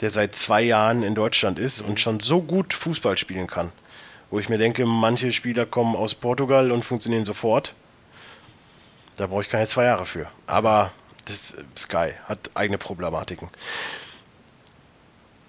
der 0.00 0.10
seit 0.10 0.34
zwei 0.34 0.62
Jahren 0.62 1.02
in 1.02 1.14
Deutschland 1.14 1.58
ist 1.58 1.80
und 1.80 2.00
schon 2.00 2.20
so 2.20 2.42
gut 2.42 2.74
Fußball 2.74 3.16
spielen 3.16 3.46
kann. 3.46 3.72
Wo 4.30 4.38
ich 4.38 4.48
mir 4.48 4.58
denke, 4.58 4.86
manche 4.86 5.32
Spieler 5.32 5.66
kommen 5.66 5.94
aus 5.94 6.14
Portugal 6.14 6.72
und 6.72 6.84
funktionieren 6.84 7.24
sofort. 7.24 7.74
Da 9.16 9.26
brauche 9.26 9.42
ich 9.42 9.48
keine 9.48 9.66
zwei 9.66 9.84
Jahre 9.84 10.04
für. 10.04 10.28
Aber 10.46 10.92
das 11.26 11.56
Sky 11.76 12.12
hat 12.24 12.50
eigene 12.54 12.78
Problematiken. 12.78 13.48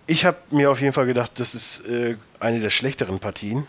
Ich 0.10 0.24
habe 0.24 0.38
mir 0.52 0.72
auf 0.72 0.80
jeden 0.80 0.94
Fall 0.94 1.06
gedacht, 1.06 1.32
das 1.36 1.54
ist 1.54 1.86
äh, 1.86 2.16
eine 2.40 2.62
der 2.62 2.70
schlechteren 2.70 3.20
Partien. 3.20 3.68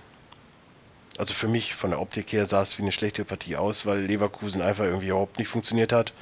Also 1.18 1.34
für 1.34 1.48
mich 1.48 1.74
von 1.74 1.90
der 1.90 2.00
Optik 2.00 2.32
her 2.32 2.46
sah 2.46 2.62
es 2.62 2.78
wie 2.78 2.82
eine 2.82 2.92
schlechte 2.92 3.24
Partie 3.24 3.56
aus, 3.56 3.86
weil 3.86 4.02
Leverkusen 4.02 4.62
einfach 4.62 4.84
irgendwie 4.84 5.08
überhaupt 5.08 5.38
nicht 5.38 5.48
funktioniert 5.48 5.92
hat. 5.92 6.12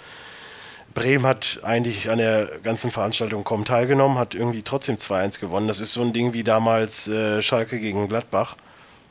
Bremen 0.94 1.26
hat 1.26 1.60
eigentlich 1.62 2.08
an 2.08 2.16
der 2.16 2.46
ganzen 2.62 2.90
Veranstaltung 2.90 3.44
kaum 3.44 3.66
teilgenommen, 3.66 4.16
hat 4.16 4.34
irgendwie 4.34 4.62
trotzdem 4.62 4.96
2-1 4.96 5.38
gewonnen. 5.38 5.68
Das 5.68 5.80
ist 5.80 5.92
so 5.92 6.00
ein 6.00 6.14
Ding 6.14 6.32
wie 6.32 6.42
damals 6.42 7.08
äh, 7.08 7.42
Schalke 7.42 7.78
gegen 7.78 8.08
Gladbach, 8.08 8.56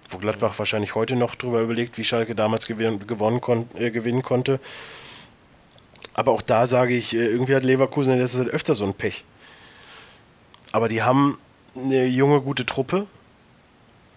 wo 0.09 0.17
Gladbach 0.17 0.57
wahrscheinlich 0.57 0.95
heute 0.95 1.15
noch 1.15 1.35
drüber 1.35 1.61
überlegt, 1.61 1.99
wie 1.99 2.03
Schalke 2.03 2.33
damals 2.33 2.65
gewin 2.65 3.05
gewonnen 3.05 3.41
kon 3.41 3.69
äh, 3.75 3.91
gewinnen 3.91 4.23
konnte. 4.23 4.59
Aber 6.15 6.31
auch 6.31 6.41
da 6.41 6.65
sage 6.65 6.95
ich, 6.95 7.13
äh, 7.13 7.27
irgendwie 7.27 7.53
hat 7.53 7.61
Leverkusen 7.61 8.13
in 8.13 8.19
letzter 8.19 8.39
Zeit 8.39 8.47
öfter 8.47 8.73
so 8.73 8.85
ein 8.85 8.95
Pech. 8.95 9.23
Aber 10.75 10.89
die 10.89 11.03
haben 11.03 11.37
eine 11.73 12.05
junge, 12.05 12.41
gute 12.41 12.65
Truppe, 12.65 13.07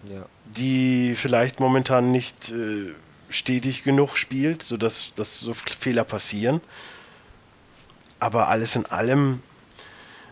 Ja. 0.09 0.25
die 0.43 1.15
vielleicht 1.15 1.61
momentan 1.61 2.11
nicht 2.11 2.51
äh, 2.51 2.93
stetig 3.29 3.83
genug 3.85 4.17
spielt, 4.17 4.61
sodass 4.61 5.13
dass 5.15 5.39
so 5.39 5.53
Fehler 5.53 6.03
passieren. 6.03 6.59
Aber 8.19 8.49
alles 8.49 8.75
in 8.75 8.85
allem 8.87 9.41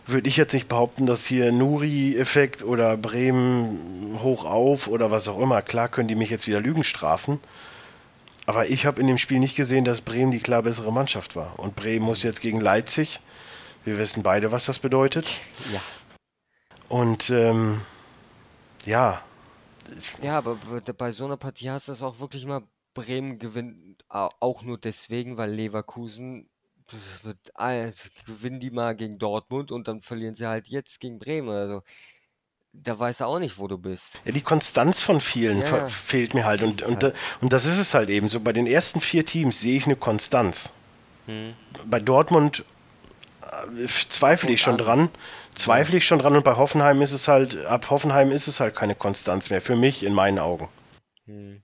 würde 0.06 0.28
ich 0.28 0.36
jetzt 0.36 0.52
nicht 0.52 0.68
behaupten, 0.68 1.06
dass 1.06 1.24
hier 1.24 1.50
Nuri-Effekt 1.50 2.62
oder 2.62 2.98
Bremen 2.98 4.18
hoch 4.22 4.44
auf 4.44 4.86
oder 4.86 5.10
was 5.10 5.28
auch 5.28 5.38
immer. 5.40 5.62
Klar 5.62 5.88
können 5.88 6.08
die 6.08 6.14
mich 6.14 6.28
jetzt 6.28 6.46
wieder 6.46 6.60
Lügen 6.60 6.84
strafen. 6.84 7.40
Aber 8.44 8.68
ich 8.68 8.84
habe 8.84 9.00
in 9.00 9.06
dem 9.06 9.16
Spiel 9.16 9.38
nicht 9.38 9.56
gesehen, 9.56 9.86
dass 9.86 10.02
Bremen 10.02 10.30
die 10.30 10.40
klar 10.40 10.62
bessere 10.64 10.92
Mannschaft 10.92 11.36
war. 11.36 11.58
Und 11.58 11.74
Bremen 11.74 12.04
muss 12.04 12.22
jetzt 12.22 12.42
gegen 12.42 12.60
Leipzig. 12.60 13.20
Wir 13.86 13.96
wissen 13.96 14.22
beide, 14.22 14.52
was 14.52 14.66
das 14.66 14.78
bedeutet. 14.78 15.30
Ja. 15.72 15.80
Und 16.88 17.30
ähm, 17.30 17.80
ja, 18.86 19.20
Ja, 20.22 20.38
aber 20.38 20.56
bei- 20.96 21.10
so 21.12 21.24
einer 21.24 21.36
Partie 21.36 21.70
hast 21.70 21.88
du 21.88 21.92
es 21.92 22.02
auch 22.02 22.20
wirklich 22.20 22.44
mal, 22.46 22.62
Bremen 22.94 23.38
gewinnt 23.38 24.04
au- 24.08 24.30
auch 24.40 24.62
nur 24.62 24.78
deswegen, 24.78 25.36
weil 25.36 25.50
Leverkusen 25.52 26.48
gewinnen 28.26 28.60
die 28.60 28.70
mal 28.70 28.96
gegen 28.96 29.18
Dortmund 29.18 29.72
und 29.72 29.88
dann 29.88 30.00
verlieren 30.00 30.34
sie 30.34 30.46
halt 30.46 30.68
jetzt 30.68 31.00
gegen 31.00 31.18
Bremen. 31.18 31.50
Also 31.50 31.82
da 32.72 32.98
weiß 32.98 33.20
er 33.20 33.28
auch 33.28 33.38
nicht, 33.38 33.58
wo 33.58 33.66
du 33.66 33.78
bist. 33.78 34.20
Ja, 34.24 34.32
die 34.32 34.40
Konstanz 34.40 35.02
von 35.02 35.20
vielen 35.20 35.60
Ja, 35.60 35.88
fehlt 35.88 36.34
mir 36.34 36.44
halt. 36.44 36.62
Und, 36.62 36.82
und, 36.82 37.02
halt- 37.02 37.16
und 37.40 37.52
das 37.52 37.66
ist 37.66 37.78
es 37.78 37.94
halt 37.94 38.08
eben 38.10 38.28
so. 38.28 38.40
Bei 38.40 38.52
den 38.52 38.66
ersten 38.66 39.00
vier 39.00 39.24
Teams 39.26 39.60
sehe 39.60 39.76
ich 39.76 39.84
eine 39.86 39.96
Konstanz. 39.96 40.72
Hm. 41.26 41.54
Bei 41.86 42.00
Dortmund 42.00 42.64
äh, 43.42 43.86
zweifle 44.08 44.50
ich 44.50 44.60
schon 44.62 44.74
an. 44.74 44.78
dran. 44.78 45.08
Zweifle 45.58 45.98
ich 45.98 46.06
schon 46.06 46.20
dran. 46.20 46.36
Und 46.36 46.44
bei 46.44 46.56
Hoffenheim 46.56 47.02
ist 47.02 47.12
es 47.12 47.28
halt, 47.28 47.66
ab 47.66 47.90
Hoffenheim 47.90 48.30
ist 48.30 48.46
es 48.46 48.60
halt 48.60 48.74
keine 48.74 48.94
Konstanz 48.94 49.50
mehr. 49.50 49.60
Für 49.60 49.76
mich 49.76 50.04
in 50.04 50.14
meinen 50.14 50.38
Augen. 50.38 50.68
Hm. 51.26 51.60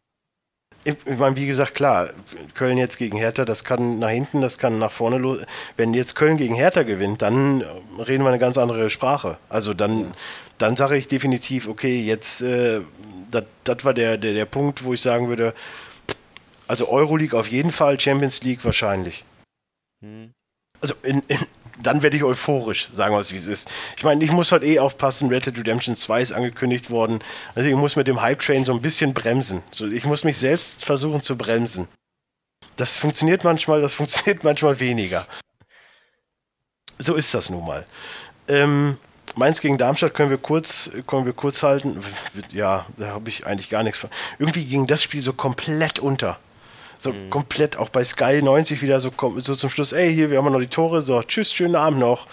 Ich, 0.87 0.97
ich 1.07 1.19
meine, 1.19 1.37
wie 1.37 1.47
gesagt, 1.47 1.75
klar, 1.75 2.11
Köln 2.53 2.77
jetzt 2.77 2.99
gegen 2.99 3.17
Hertha, 3.17 3.47
das 3.47 3.65
kann 3.65 3.99
nach 4.01 4.11
hinten, 4.11 4.43
das 4.43 4.59
kann 4.59 4.79
nach 4.79 4.93
vorne 4.93 5.17
los. 5.17 5.39
Wenn 5.79 5.95
jetzt 5.95 6.15
Köln 6.15 6.37
gegen 6.37 6.55
Hertha 6.55 6.83
gewinnt, 6.83 7.23
dann 7.23 7.63
äh, 7.63 8.03
reden 8.03 8.23
wir 8.23 8.29
eine 8.29 8.39
ganz 8.39 8.59
andere 8.59 8.91
Sprache. 8.91 9.39
Also 9.49 9.73
dann, 9.73 10.13
dann 10.59 10.77
sage 10.77 10.97
ich 10.97 11.09
definitiv, 11.09 11.69
okay, 11.69 12.03
jetzt, 12.03 12.43
äh, 12.43 12.81
das 13.31 13.85
war 13.85 13.95
der, 13.95 14.19
der, 14.19 14.35
der 14.35 14.45
Punkt, 14.45 14.85
wo 14.85 14.93
ich 14.93 15.01
sagen 15.01 15.29
würde, 15.29 15.55
also 16.67 16.89
Euroleague 16.89 17.39
auf 17.39 17.49
jeden 17.49 17.73
Fall, 17.73 17.99
Champions 17.99 18.43
League 18.43 18.65
wahrscheinlich. 18.65 19.25
Hm. 20.03 20.33
Also 20.81 20.95
in, 21.03 21.23
in, 21.29 21.39
dann 21.83 22.03
werde 22.03 22.17
ich 22.17 22.25
euphorisch, 22.25 22.89
sagen 22.93 23.15
wir 23.15 23.21
es 23.21 23.33
wie 23.33 23.37
es 23.37 23.47
ist. 23.47 23.69
Ich 23.97 24.05
meine, 24.05 24.23
ich 24.25 24.31
muss 24.31 24.53
halt 24.53 24.65
eh 24.65 24.79
aufpassen, 24.79 25.29
Red 25.29 25.47
Dead 25.47 25.59
Redemption 25.59 25.97
2 25.97 26.23
ist 26.23 26.33
angekündigt 26.33 26.91
worden. 26.91 27.21
Also 27.55 27.69
ich 27.69 27.75
muss 27.75 27.97
mit 27.97 28.07
dem 28.07 28.21
Hype-Train 28.21 28.65
so 28.65 28.73
ein 28.73 28.81
bisschen 28.81 29.15
bremsen. 29.15 29.63
So, 29.71 29.87
ich 29.87 30.05
muss 30.05 30.25
mich 30.25 30.39
selbst 30.39 30.85
versuchen 30.85 31.23
zu 31.23 31.37
bremsen. 31.37 31.89
Das 32.77 32.97
funktioniert 32.97 33.45
manchmal, 33.45 33.81
das 33.81 33.95
funktioniert 33.97 34.45
manchmal 34.45 34.81
weniger. 34.81 35.27
So 36.99 37.15
ist 37.15 37.35
das 37.35 37.51
nun 37.51 37.67
mal. 37.67 37.85
Ähm, 38.49 38.99
Mainz 39.37 39.61
gegen 39.61 39.79
Darmstadt 39.79 40.15
können 40.15 40.31
wir 40.31 40.39
kurz, 40.39 40.91
können 41.07 41.27
wir 41.27 41.33
kurz 41.33 41.63
halten. 41.63 42.01
Ja, 42.53 42.87
da 42.97 43.09
habe 43.09 43.29
ich 43.29 43.47
eigentlich 43.47 43.69
gar 43.69 43.83
nichts 43.83 43.99
von. 43.99 44.11
Irgendwie 44.39 44.65
ging 44.65 44.87
das 44.87 45.03
Spiel 45.03 45.23
so 45.23 45.33
komplett 45.33 45.99
unter. 45.99 46.39
So 47.05 47.13
mhm. 47.13 47.29
komplett, 47.29 47.77
auch 47.77 47.91
bei 47.91 48.03
Sky 48.03 48.41
90 48.41 48.81
wieder 48.81 48.99
so, 48.99 49.11
so 49.37 49.55
zum 49.55 49.69
Schluss, 49.69 49.93
ey, 49.93 50.11
hier, 50.11 50.31
wir 50.31 50.39
haben 50.39 50.51
noch 50.51 50.59
die 50.59 50.69
Tore, 50.69 51.03
so, 51.03 51.23
tschüss, 51.23 51.53
schönen 51.53 51.77
Abend 51.77 52.01
noch. 52.01 52.27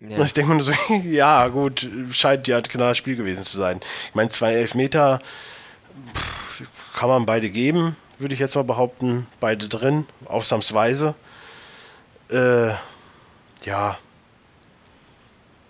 Ja. 0.00 0.24
Ich 0.24 0.34
denke 0.34 0.52
mir 0.52 0.62
so, 0.64 0.72
ja, 1.04 1.46
gut, 1.46 1.88
scheint 2.10 2.48
ja 2.48 2.56
ein 2.56 2.64
klares 2.64 2.98
Spiel 2.98 3.14
gewesen 3.14 3.44
zu 3.44 3.56
sein. 3.56 3.78
Ich 4.08 4.14
meine, 4.16 4.28
zwei 4.28 4.54
Elfmeter 4.54 5.20
pff, 6.12 6.64
kann 6.96 7.08
man 7.08 7.24
beide 7.24 7.50
geben, 7.50 7.96
würde 8.18 8.34
ich 8.34 8.40
jetzt 8.40 8.56
mal 8.56 8.64
behaupten. 8.64 9.28
Beide 9.38 9.68
drin, 9.68 10.08
ausnahmsweise. 10.24 11.14
Äh, 12.30 12.70
ja. 13.62 13.96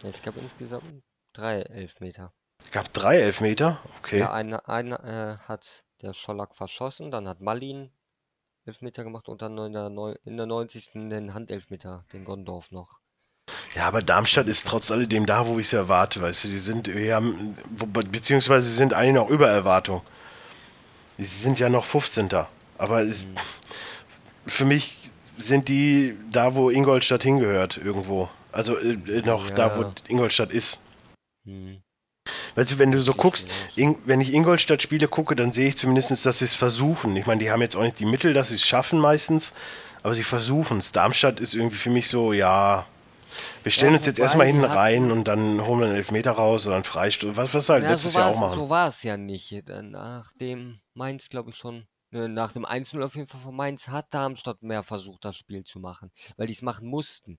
Es 0.03 0.22
gab 0.22 0.34
insgesamt 0.38 1.03
drei 1.34 1.61
Elfmeter. 1.61 2.32
Es 2.64 2.70
gab 2.70 2.91
drei 2.95 3.18
Elfmeter? 3.18 3.80
Okay. 3.99 4.20
Ja, 4.20 4.32
einer 4.32 4.66
eine, 4.66 5.38
äh, 5.43 5.47
hat 5.47 5.84
der 6.01 6.14
Schollack 6.14 6.55
verschossen, 6.55 7.11
dann 7.11 7.28
hat 7.28 7.43
Malin 7.43 7.91
Elfmeter 8.71 9.05
gemacht 9.05 9.29
und 9.29 9.43
dann 9.43 9.59
in 9.59 9.73
der, 9.73 10.16
in 10.25 10.37
der 10.37 10.47
90. 10.47 10.93
den 10.93 11.35
Handelfmeter, 11.35 12.05
den 12.12 12.25
Gondorf 12.25 12.71
noch. 12.71 13.01
Ja, 13.75 13.87
aber 13.87 14.01
Darmstadt 14.03 14.49
ist 14.49 14.66
trotz 14.66 14.91
alledem 14.91 15.27
da, 15.27 15.47
wo 15.47 15.59
ich 15.59 15.66
es 15.66 15.73
erwarte, 15.73 16.23
weißt 16.23 16.45
du, 16.45 16.49
die 16.49 16.59
sind, 16.59 16.93
wir 16.93 17.14
haben, 17.14 17.57
beziehungsweise 18.11 18.68
sie 18.68 18.77
sind 18.77 18.95
eigentlich 18.95 19.14
noch 19.14 19.29
über 19.29 19.49
Erwartung. 19.49 20.03
Sie 21.18 21.25
sind 21.25 21.59
ja 21.59 21.68
noch 21.68 21.85
15. 21.85 22.29
Aber 22.79 23.05
mhm. 23.05 23.14
für 24.47 24.64
mich 24.64 25.11
sind 25.37 25.68
die 25.68 26.16
da, 26.31 26.55
wo 26.55 26.71
Ingolstadt 26.71 27.23
hingehört, 27.23 27.77
irgendwo. 27.77 28.29
Also 28.53 28.77
äh, 28.79 29.23
noch 29.25 29.49
ja. 29.49 29.55
da, 29.55 29.77
wo 29.77 29.93
Ingolstadt 30.09 30.53
ist. 30.53 30.81
Mhm. 31.45 31.83
Weißt 32.55 32.73
du, 32.73 32.79
wenn 32.79 32.93
du 32.93 33.01
so 33.01 33.15
guckst, 33.15 33.49
in, 33.77 33.97
wenn 34.05 34.21
ich 34.21 34.33
Ingolstadt 34.33 34.83
Spiele 34.83 35.09
gucke, 35.09 35.37
dann 35.37 35.53
sehe 35.53 35.69
ich 35.69 35.77
zumindest, 35.77 36.25
dass 36.25 36.39
sie 36.39 36.45
es 36.45 36.55
versuchen. 36.55 37.17
Ich 37.17 37.27
meine, 37.27 37.41
die 37.41 37.51
haben 37.51 37.63
jetzt 37.63 37.77
auch 37.77 37.83
nicht 37.83 37.99
die 37.99 38.07
Mittel, 38.07 38.33
dass 38.33 38.49
sie 38.49 38.57
es 38.57 38.65
schaffen 38.65 38.99
meistens, 38.99 39.53
aber 40.03 40.15
sie 40.15 40.25
versuchen 40.25 40.79
es. 40.79 40.93
Darmstadt 40.93 41.41
ist 41.41 41.55
irgendwie 41.55 41.77
für 41.77 41.91
mich 41.91 42.09
so, 42.09 42.33
ja, 42.33 42.87
wir 43.63 43.73
stellen 43.73 43.93
ja, 43.93 43.99
uns 43.99 44.07
jetzt 44.07 44.19
erstmal 44.19 44.47
hinten 44.47 44.65
rein 44.65 45.11
und 45.11 45.29
dann 45.29 45.65
holen 45.65 45.81
wir 45.81 45.87
einen 45.87 45.97
Elfmeter 45.97 46.33
raus 46.33 46.67
oder 46.67 46.77
einen 46.77 46.85
Freistoß. 46.85 47.37
Was, 47.37 47.55
was 47.55 47.69
halt 47.69 47.85
ja, 47.85 47.91
letztes 47.91 48.15
so 48.15 48.19
Jahr 48.19 48.31
auch 48.31 48.41
machen. 48.41 48.55
So 48.55 48.71
war 48.71 48.89
es 48.89 49.03
ja 49.03 49.17
nicht. 49.17 49.55
Nach 49.69 50.33
dem 50.33 50.81
Mainz, 50.95 51.29
glaube 51.29 51.51
ich 51.51 51.57
schon, 51.57 51.87
nach 52.11 52.53
dem 52.53 52.67
1-0 52.67 53.05
auf 53.05 53.15
jeden 53.15 53.29
Fall 53.29 53.41
von 53.41 53.55
Mainz 53.55 53.89
hat 53.89 54.13
Darmstadt 54.13 54.63
mehr 54.63 54.83
versucht, 54.83 55.25
das 55.25 55.37
Spiel 55.37 55.65
zu 55.65 55.79
machen, 55.79 56.11
weil 56.37 56.47
die 56.47 56.53
es 56.53 56.63
machen 56.63 56.89
mussten. 56.89 57.39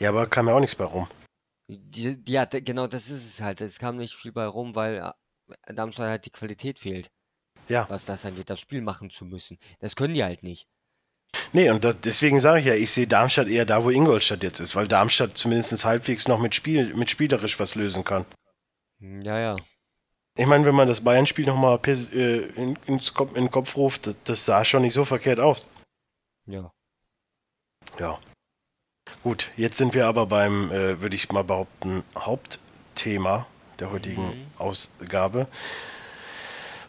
Ja, 0.00 0.08
aber 0.08 0.26
kam 0.26 0.48
ja 0.48 0.54
auch 0.54 0.60
nichts 0.60 0.74
bei 0.74 0.84
rum. 0.84 1.06
Die, 1.68 2.16
ja, 2.28 2.44
genau, 2.44 2.86
das 2.86 3.10
ist 3.10 3.26
es 3.26 3.40
halt. 3.40 3.60
Es 3.60 3.78
kam 3.78 3.96
nicht 3.96 4.14
viel 4.14 4.32
bei 4.32 4.46
rum, 4.46 4.74
weil 4.74 4.98
äh, 4.98 5.74
Darmstadt 5.74 6.08
halt 6.08 6.26
die 6.26 6.30
Qualität 6.30 6.78
fehlt. 6.78 7.10
Ja. 7.68 7.86
Was 7.90 8.04
das 8.04 8.24
angeht, 8.24 8.48
das 8.48 8.60
Spiel 8.60 8.80
machen 8.80 9.10
zu 9.10 9.24
müssen. 9.24 9.58
Das 9.80 9.96
können 9.96 10.14
die 10.14 10.22
halt 10.22 10.42
nicht. 10.42 10.68
Nee, 11.52 11.70
und 11.70 11.82
das, 11.82 12.00
deswegen 12.00 12.38
sage 12.38 12.60
ich 12.60 12.66
ja, 12.66 12.74
ich 12.74 12.90
sehe 12.90 13.08
Darmstadt 13.08 13.48
eher 13.48 13.64
da, 13.64 13.82
wo 13.82 13.90
Ingolstadt 13.90 14.42
jetzt 14.42 14.60
ist, 14.60 14.76
weil 14.76 14.86
Darmstadt 14.86 15.36
zumindest 15.36 15.84
halbwegs 15.84 16.28
noch 16.28 16.38
mit, 16.38 16.54
Spiel, 16.54 16.94
mit 16.94 17.10
spielerisch 17.10 17.58
was 17.58 17.74
lösen 17.74 18.04
kann. 18.04 18.24
Hm, 19.00 19.22
ja, 19.22 19.38
ja. 19.38 19.56
Ich 20.38 20.46
meine, 20.46 20.66
wenn 20.66 20.74
man 20.74 20.86
das 20.86 21.00
Bayern-Spiel 21.00 21.46
nochmal 21.46 21.80
äh, 21.86 22.46
in, 22.56 22.78
ins 22.86 23.14
Kopf, 23.14 23.30
in 23.30 23.44
den 23.44 23.50
Kopf 23.50 23.76
ruft, 23.76 24.06
das, 24.06 24.14
das 24.24 24.44
sah 24.44 24.64
schon 24.64 24.82
nicht 24.82 24.92
so 24.92 25.04
verkehrt 25.04 25.40
aus. 25.40 25.70
Ja. 26.46 26.70
Ja. 27.98 28.20
Gut, 29.22 29.50
jetzt 29.56 29.76
sind 29.76 29.94
wir 29.94 30.06
aber 30.06 30.26
beim, 30.26 30.70
äh, 30.70 31.00
würde 31.00 31.16
ich 31.16 31.30
mal 31.30 31.44
behaupten, 31.44 32.04
Hauptthema 32.18 33.46
der 33.78 33.90
heutigen 33.90 34.26
mhm. 34.26 34.46
Ausgabe. 34.58 35.46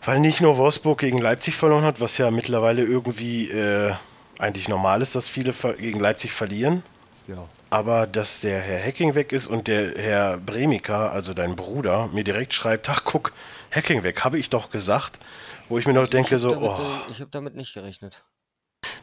Weil 0.04 0.20
nicht 0.20 0.40
nur 0.40 0.58
Wolfsburg 0.58 1.00
gegen 1.00 1.18
Leipzig 1.18 1.56
verloren 1.56 1.84
hat, 1.84 2.00
was 2.00 2.18
ja 2.18 2.32
mittlerweile 2.32 2.84
irgendwie 2.84 3.50
äh, 3.50 3.94
eigentlich 4.40 4.68
normal 4.68 5.02
ist, 5.02 5.16
dass 5.16 5.28
viele 5.28 5.54
gegen 5.78 6.00
Leipzig 6.00 6.32
verlieren. 6.32 6.84
Ja. 7.28 7.48
Aber 7.70 8.08
dass 8.08 8.40
der 8.40 8.62
Herr 8.62 8.82
Hacking 8.82 9.16
weg 9.16 9.34
ist 9.34 9.48
und 9.48 9.68
der 9.68 9.94
Herr 9.98 10.38
Bremika, 10.38 11.10
also 11.10 11.34
dein 11.34 11.58
Bruder, 11.58 12.08
mir 12.14 12.24
direkt 12.24 12.54
schreibt, 12.54 12.90
ach 12.90 13.04
guck, 13.04 13.34
Hacking 13.72 14.04
weg, 14.04 14.24
habe 14.24 14.40
ich 14.40 14.50
doch 14.50 14.70
gesagt. 14.70 15.20
Wo 15.68 15.78
ich 15.78 15.86
mir 15.86 15.94
noch 15.94 16.06
ich, 16.06 16.10
denke, 16.10 16.40
so, 16.40 16.52
damit, 16.52 16.70
oh. 16.70 16.80
Ich 17.12 17.20
habe 17.20 17.30
damit 17.32 17.56
nicht 17.56 17.74
gerechnet. 17.74 18.24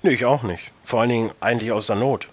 Nee, 0.03 0.11
ich 0.15 0.25
auch 0.25 0.43
nicht. 0.43 0.73
Vor 0.83 1.01
allen 1.01 1.11
Dingen 1.11 1.31
eigentlich 1.41 1.73
aus 1.73 1.89
der 1.89 1.97
Not. 1.97 2.29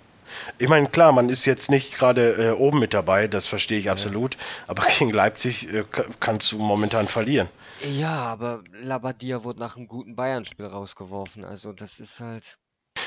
Ich 0.57 0.69
meine, 0.69 0.87
klar, 0.87 1.11
man 1.11 1.29
ist 1.29 1.45
jetzt 1.45 1.69
nicht 1.69 1.97
gerade 1.97 2.49
äh, 2.49 2.51
oben 2.51 2.79
mit 2.79 2.93
dabei, 2.93 3.27
das 3.27 3.47
verstehe 3.47 3.79
ich 3.79 3.89
absolut. 3.89 4.37
Aber 4.67 4.83
gegen 4.99 5.11
Leipzig 5.11 5.73
äh, 5.73 5.83
kannst 6.19 6.51
du 6.51 6.57
momentan 6.57 7.07
verlieren. 7.07 7.49
Ja, 7.89 8.23
aber 8.25 8.63
Labadia 8.73 9.43
wurde 9.43 9.59
nach 9.59 9.77
einem 9.77 9.87
guten 9.87 10.15
Bayern-Spiel 10.15 10.65
rausgeworfen. 10.65 11.43
Also 11.43 11.73
das 11.73 11.99
ist 11.99 12.19
halt. 12.19 12.57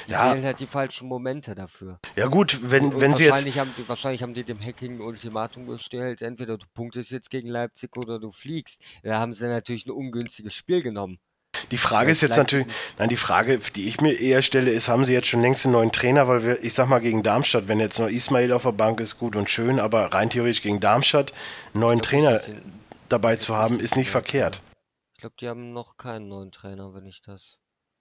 Die 0.06 0.12
ja. 0.12 0.32
fehlen 0.32 0.44
halt 0.44 0.60
die 0.60 0.66
falschen 0.66 1.08
Momente 1.08 1.54
dafür. 1.54 1.98
Ja 2.16 2.26
gut, 2.26 2.58
wenn, 2.62 2.86
und, 2.86 3.00
wenn 3.00 3.14
sie 3.14 3.24
jetzt... 3.24 3.56
Haben 3.56 3.70
wahrscheinlich 3.86 4.22
haben 4.22 4.34
die 4.34 4.44
dem 4.44 4.60
Hacking 4.60 4.96
ein 4.96 5.00
Ultimatum 5.00 5.66
gestellt, 5.66 6.20
entweder 6.20 6.58
du 6.58 6.66
punktest 6.74 7.10
jetzt 7.10 7.30
gegen 7.30 7.48
Leipzig 7.48 7.96
oder 7.96 8.18
du 8.18 8.30
fliegst. 8.30 8.82
Da 9.02 9.18
haben 9.18 9.32
sie 9.32 9.46
natürlich 9.46 9.86
ein 9.86 9.92
ungünstiges 9.92 10.54
Spiel 10.54 10.82
genommen. 10.82 11.18
Die 11.70 11.78
Frage 11.78 12.10
ist 12.10 12.20
jetzt 12.20 12.36
natürlich, 12.36 12.66
nein, 12.98 13.08
die 13.08 13.16
Frage, 13.16 13.58
die 13.58 13.88
ich 13.88 14.00
mir 14.00 14.12
eher 14.12 14.42
stelle, 14.42 14.70
ist, 14.70 14.88
haben 14.88 15.04
sie 15.04 15.12
jetzt 15.12 15.28
schon 15.28 15.42
längst 15.42 15.64
einen 15.64 15.72
neuen 15.72 15.92
Trainer? 15.92 16.28
Weil 16.28 16.44
wir, 16.44 16.64
ich 16.64 16.74
sag 16.74 16.88
mal, 16.88 17.00
gegen 17.00 17.22
Darmstadt, 17.22 17.68
wenn 17.68 17.80
jetzt 17.80 17.98
noch 17.98 18.08
Ismail 18.08 18.52
auf 18.52 18.62
der 18.62 18.72
Bank 18.72 19.00
ist, 19.00 19.18
gut 19.18 19.36
und 19.36 19.50
schön, 19.50 19.80
aber 19.80 20.12
rein 20.12 20.30
theoretisch 20.30 20.62
gegen 20.62 20.80
Darmstadt 20.80 21.32
einen 21.72 21.80
neuen 21.80 21.98
glaub, 22.00 22.10
Trainer 22.10 22.40
dabei 23.08 23.36
zu 23.36 23.54
haben, 23.54 23.80
ist 23.80 23.96
nicht 23.96 24.10
verkehrt. 24.10 24.60
Ich 25.14 25.20
glaube, 25.20 25.36
die 25.40 25.48
haben 25.48 25.72
noch 25.72 25.96
keinen 25.96 26.28
neuen 26.28 26.52
Trainer, 26.52 26.94
wenn 26.94 27.06
ich 27.06 27.22
das. 27.22 27.58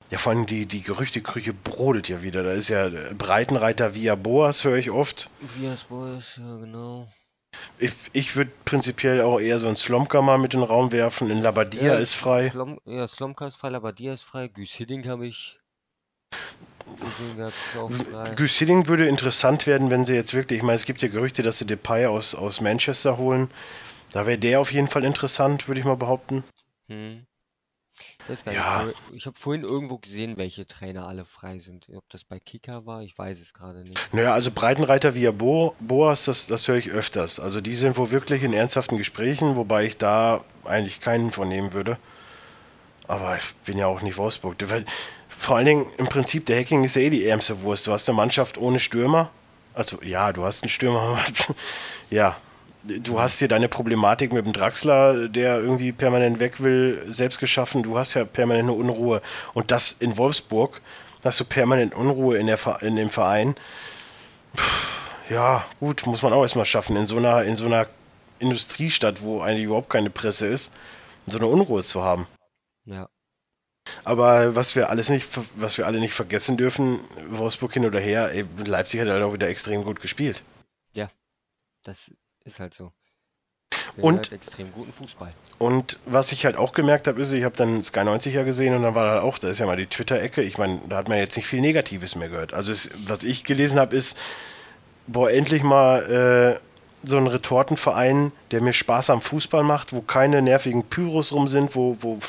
Ja, 0.09 0.17
vor 0.17 0.33
allem 0.33 0.45
die, 0.45 0.65
die 0.65 0.81
Gerüchteküche 0.81 1.53
brodelt 1.53 2.09
ja 2.09 2.21
wieder. 2.21 2.43
Da 2.43 2.51
ist 2.51 2.69
ja 2.69 2.89
Breitenreiter 3.17 3.95
via 3.95 4.15
Boas, 4.15 4.63
höre 4.63 4.77
ich 4.77 4.91
oft. 4.91 5.29
Via 5.39 5.75
Boas, 5.87 6.37
ja, 6.37 6.57
genau. 6.57 7.07
Ich, 7.79 7.93
ich 8.13 8.35
würde 8.35 8.51
prinzipiell 8.65 9.21
auch 9.21 9.39
eher 9.39 9.59
so 9.59 9.67
einen 9.67 9.75
Slomka 9.75 10.21
mal 10.21 10.37
mit 10.37 10.53
in 10.53 10.61
den 10.61 10.69
Raum 10.69 10.91
werfen. 10.91 11.29
In 11.29 11.41
Labadia 11.41 11.93
ja, 11.93 11.95
ist 11.95 12.13
frei. 12.13 12.49
Slom, 12.49 12.79
ja, 12.85 13.07
Slomka 13.07 13.47
ist 13.47 13.57
frei, 13.57 13.69
Labadia 13.69 14.13
ist 14.13 14.23
frei. 14.23 14.47
Güs 14.47 14.71
Hiddink 14.71 15.07
habe 15.07 15.27
ich. 15.27 15.59
Güs 18.35 18.57
Hiddink 18.57 18.87
würde 18.87 19.07
interessant 19.07 19.67
werden, 19.67 19.89
wenn 19.89 20.05
sie 20.05 20.13
jetzt 20.13 20.33
wirklich. 20.33 20.57
Ich 20.57 20.63
meine, 20.63 20.75
es 20.75 20.85
gibt 20.85 21.01
ja 21.01 21.07
Gerüchte, 21.07 21.43
dass 21.43 21.59
sie 21.59 21.65
Depay 21.65 22.07
aus, 22.07 22.35
aus 22.35 22.61
Manchester 22.61 23.17
holen. 23.17 23.49
Da 24.11 24.25
wäre 24.25 24.37
der 24.37 24.59
auf 24.59 24.71
jeden 24.71 24.87
Fall 24.87 25.03
interessant, 25.03 25.67
würde 25.67 25.79
ich 25.79 25.85
mal 25.85 25.95
behaupten. 25.95 26.43
Hm. 26.87 27.25
Ich, 28.29 28.53
ja. 28.53 28.87
ich 29.13 29.25
habe 29.25 29.37
vorhin 29.37 29.63
irgendwo 29.63 29.97
gesehen, 29.97 30.37
welche 30.37 30.65
Trainer 30.65 31.07
alle 31.07 31.25
frei 31.25 31.59
sind. 31.59 31.87
Ob 31.95 32.09
das 32.09 32.23
bei 32.23 32.39
Kika 32.39 32.85
war, 32.85 33.01
ich 33.01 33.17
weiß 33.17 33.41
es 33.41 33.53
gerade 33.53 33.79
nicht. 33.79 34.13
Naja, 34.13 34.33
also 34.33 34.51
Breitenreiter 34.51 35.13
via 35.15 35.31
Bo, 35.31 35.75
Boas, 35.79 36.25
das, 36.25 36.47
das 36.47 36.67
höre 36.67 36.77
ich 36.77 36.91
öfters. 36.91 37.39
Also 37.39 37.59
die 37.59 37.75
sind 37.75 37.97
wohl 37.97 38.11
wirklich 38.11 38.43
in 38.43 38.53
ernsthaften 38.53 38.97
Gesprächen, 38.97 39.55
wobei 39.55 39.85
ich 39.85 39.97
da 39.97 40.43
eigentlich 40.63 41.01
keinen 41.01 41.31
von 41.31 41.49
nehmen 41.49 41.73
würde. 41.73 41.97
Aber 43.07 43.35
ich 43.35 43.53
bin 43.65 43.77
ja 43.77 43.87
auch 43.87 44.01
nicht 44.01 44.17
Wolfsburg. 44.17 44.55
Vor 45.27 45.57
allen 45.57 45.65
Dingen, 45.65 45.85
im 45.97 46.07
Prinzip, 46.07 46.45
der 46.45 46.59
Hacking 46.59 46.85
ist 46.85 46.95
ja 46.95 47.01
eh 47.01 47.09
die 47.09 47.25
ärmste 47.25 47.61
Wurst. 47.61 47.85
Du 47.87 47.91
hast 47.91 48.07
eine 48.07 48.15
Mannschaft 48.15 48.57
ohne 48.57 48.79
Stürmer. 48.79 49.29
Also 49.73 50.01
ja, 50.01 50.31
du 50.31 50.45
hast 50.45 50.63
einen 50.63 50.69
Stürmer. 50.69 51.19
ja, 52.09 52.37
du 52.83 53.19
hast 53.19 53.39
hier 53.39 53.47
deine 53.47 53.69
Problematik 53.69 54.33
mit 54.33 54.45
dem 54.45 54.53
Draxler, 54.53 55.27
der 55.29 55.59
irgendwie 55.59 55.91
permanent 55.91 56.39
weg 56.39 56.61
will, 56.61 57.03
selbst 57.07 57.39
geschaffen. 57.39 57.83
Du 57.83 57.97
hast 57.97 58.13
ja 58.13 58.25
permanent 58.25 58.69
eine 58.69 58.77
Unruhe. 58.77 59.21
Und 59.53 59.71
das 59.71 59.93
in 59.93 60.17
Wolfsburg, 60.17 60.81
hast 61.23 61.39
du 61.39 61.45
permanent 61.45 61.95
Unruhe 61.95 62.37
in, 62.37 62.47
der, 62.47 62.59
in 62.81 62.95
dem 62.95 63.09
Verein. 63.09 63.55
Ja, 65.29 65.65
gut, 65.79 66.05
muss 66.05 66.21
man 66.21 66.33
auch 66.33 66.43
erstmal 66.43 66.65
schaffen, 66.65 66.97
in 66.97 67.07
so 67.07 67.17
einer, 67.17 67.43
in 67.43 67.55
so 67.55 67.65
einer 67.65 67.87
Industriestadt, 68.39 69.21
wo 69.21 69.41
eigentlich 69.41 69.65
überhaupt 69.65 69.89
keine 69.89 70.09
Presse 70.09 70.47
ist, 70.47 70.71
so 71.27 71.37
eine 71.37 71.47
Unruhe 71.47 71.83
zu 71.83 72.03
haben. 72.03 72.27
Ja. 72.85 73.07
Aber 74.03 74.55
was 74.55 74.75
wir 74.75 74.89
alles 74.89 75.09
nicht, 75.09 75.27
was 75.55 75.77
wir 75.77 75.87
alle 75.87 75.99
nicht 75.99 76.13
vergessen 76.13 76.57
dürfen, 76.57 76.99
Wolfsburg 77.29 77.73
hin 77.73 77.85
oder 77.85 77.99
her, 77.99 78.31
ey, 78.33 78.45
Leipzig 78.65 79.01
hat 79.01 79.07
halt 79.07 79.23
auch 79.23 79.33
wieder 79.33 79.47
extrem 79.47 79.83
gut 79.83 80.01
gespielt. 80.01 80.43
Ja, 80.93 81.09
das 81.83 82.11
ist 82.43 82.59
halt 82.59 82.73
so. 82.73 82.91
Wir 83.95 84.03
und 84.03 84.17
halt 84.17 84.31
extrem 84.31 84.71
guten 84.71 84.91
Fußball. 84.91 85.31
Und 85.59 85.99
was 86.05 86.31
ich 86.31 86.45
halt 86.45 86.57
auch 86.57 86.73
gemerkt 86.73 87.07
habe, 87.07 87.21
ist, 87.21 87.31
ich 87.31 87.43
habe 87.43 87.55
dann 87.55 87.81
Sky 87.83 88.03
90 88.03 88.33
ja 88.33 88.43
gesehen 88.43 88.75
und 88.75 88.83
dann 88.83 88.95
war 88.95 89.15
da 89.15 89.21
auch, 89.21 89.37
da 89.37 89.49
ist 89.49 89.59
ja 89.59 89.65
mal 89.65 89.77
die 89.77 89.87
Twitter-Ecke. 89.87 90.41
Ich 90.41 90.57
meine, 90.57 90.81
da 90.89 90.97
hat 90.97 91.09
man 91.09 91.17
jetzt 91.17 91.35
nicht 91.35 91.47
viel 91.47 91.61
Negatives 91.61 92.15
mehr 92.15 92.29
gehört. 92.29 92.53
Also 92.53 92.71
es, 92.71 92.89
was 93.05 93.23
ich 93.23 93.43
gelesen 93.45 93.79
habe, 93.79 93.95
ist, 93.95 94.17
boah, 95.07 95.29
endlich 95.29 95.63
mal 95.63 96.59
äh, 96.59 97.07
so 97.07 97.17
ein 97.17 97.27
Retortenverein, 97.27 98.31
der 98.51 98.61
mir 98.61 98.73
Spaß 98.73 99.09
am 99.09 99.21
Fußball 99.21 99.63
macht, 99.63 99.93
wo 99.93 100.01
keine 100.01 100.41
nervigen 100.41 100.83
Pyros 100.83 101.31
rum 101.31 101.47
sind, 101.47 101.75
wo, 101.75 101.97
wo 101.99 102.19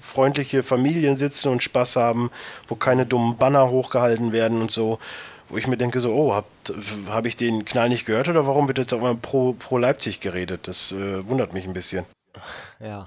freundliche 0.00 0.62
Familien 0.62 1.16
sitzen 1.16 1.48
und 1.48 1.62
Spaß 1.62 1.96
haben, 1.96 2.30
wo 2.68 2.74
keine 2.74 3.06
dummen 3.06 3.36
Banner 3.36 3.68
hochgehalten 3.68 4.32
werden 4.32 4.60
und 4.60 4.70
so 4.70 4.98
wo 5.50 5.58
ich 5.58 5.66
mir 5.66 5.76
denke, 5.76 6.00
so, 6.00 6.14
oh, 6.14 6.32
habe 6.32 6.46
hab 7.06 7.26
ich 7.26 7.36
den 7.36 7.64
Knall 7.64 7.88
nicht 7.88 8.06
gehört 8.06 8.28
oder 8.28 8.46
warum 8.46 8.68
wird 8.68 8.78
jetzt 8.78 8.94
auch 8.94 9.00
mal 9.00 9.16
pro, 9.16 9.52
pro 9.52 9.78
Leipzig 9.78 10.20
geredet? 10.20 10.68
Das 10.68 10.92
äh, 10.92 11.26
wundert 11.26 11.52
mich 11.52 11.66
ein 11.66 11.74
bisschen. 11.74 12.06
Ja. 12.78 13.04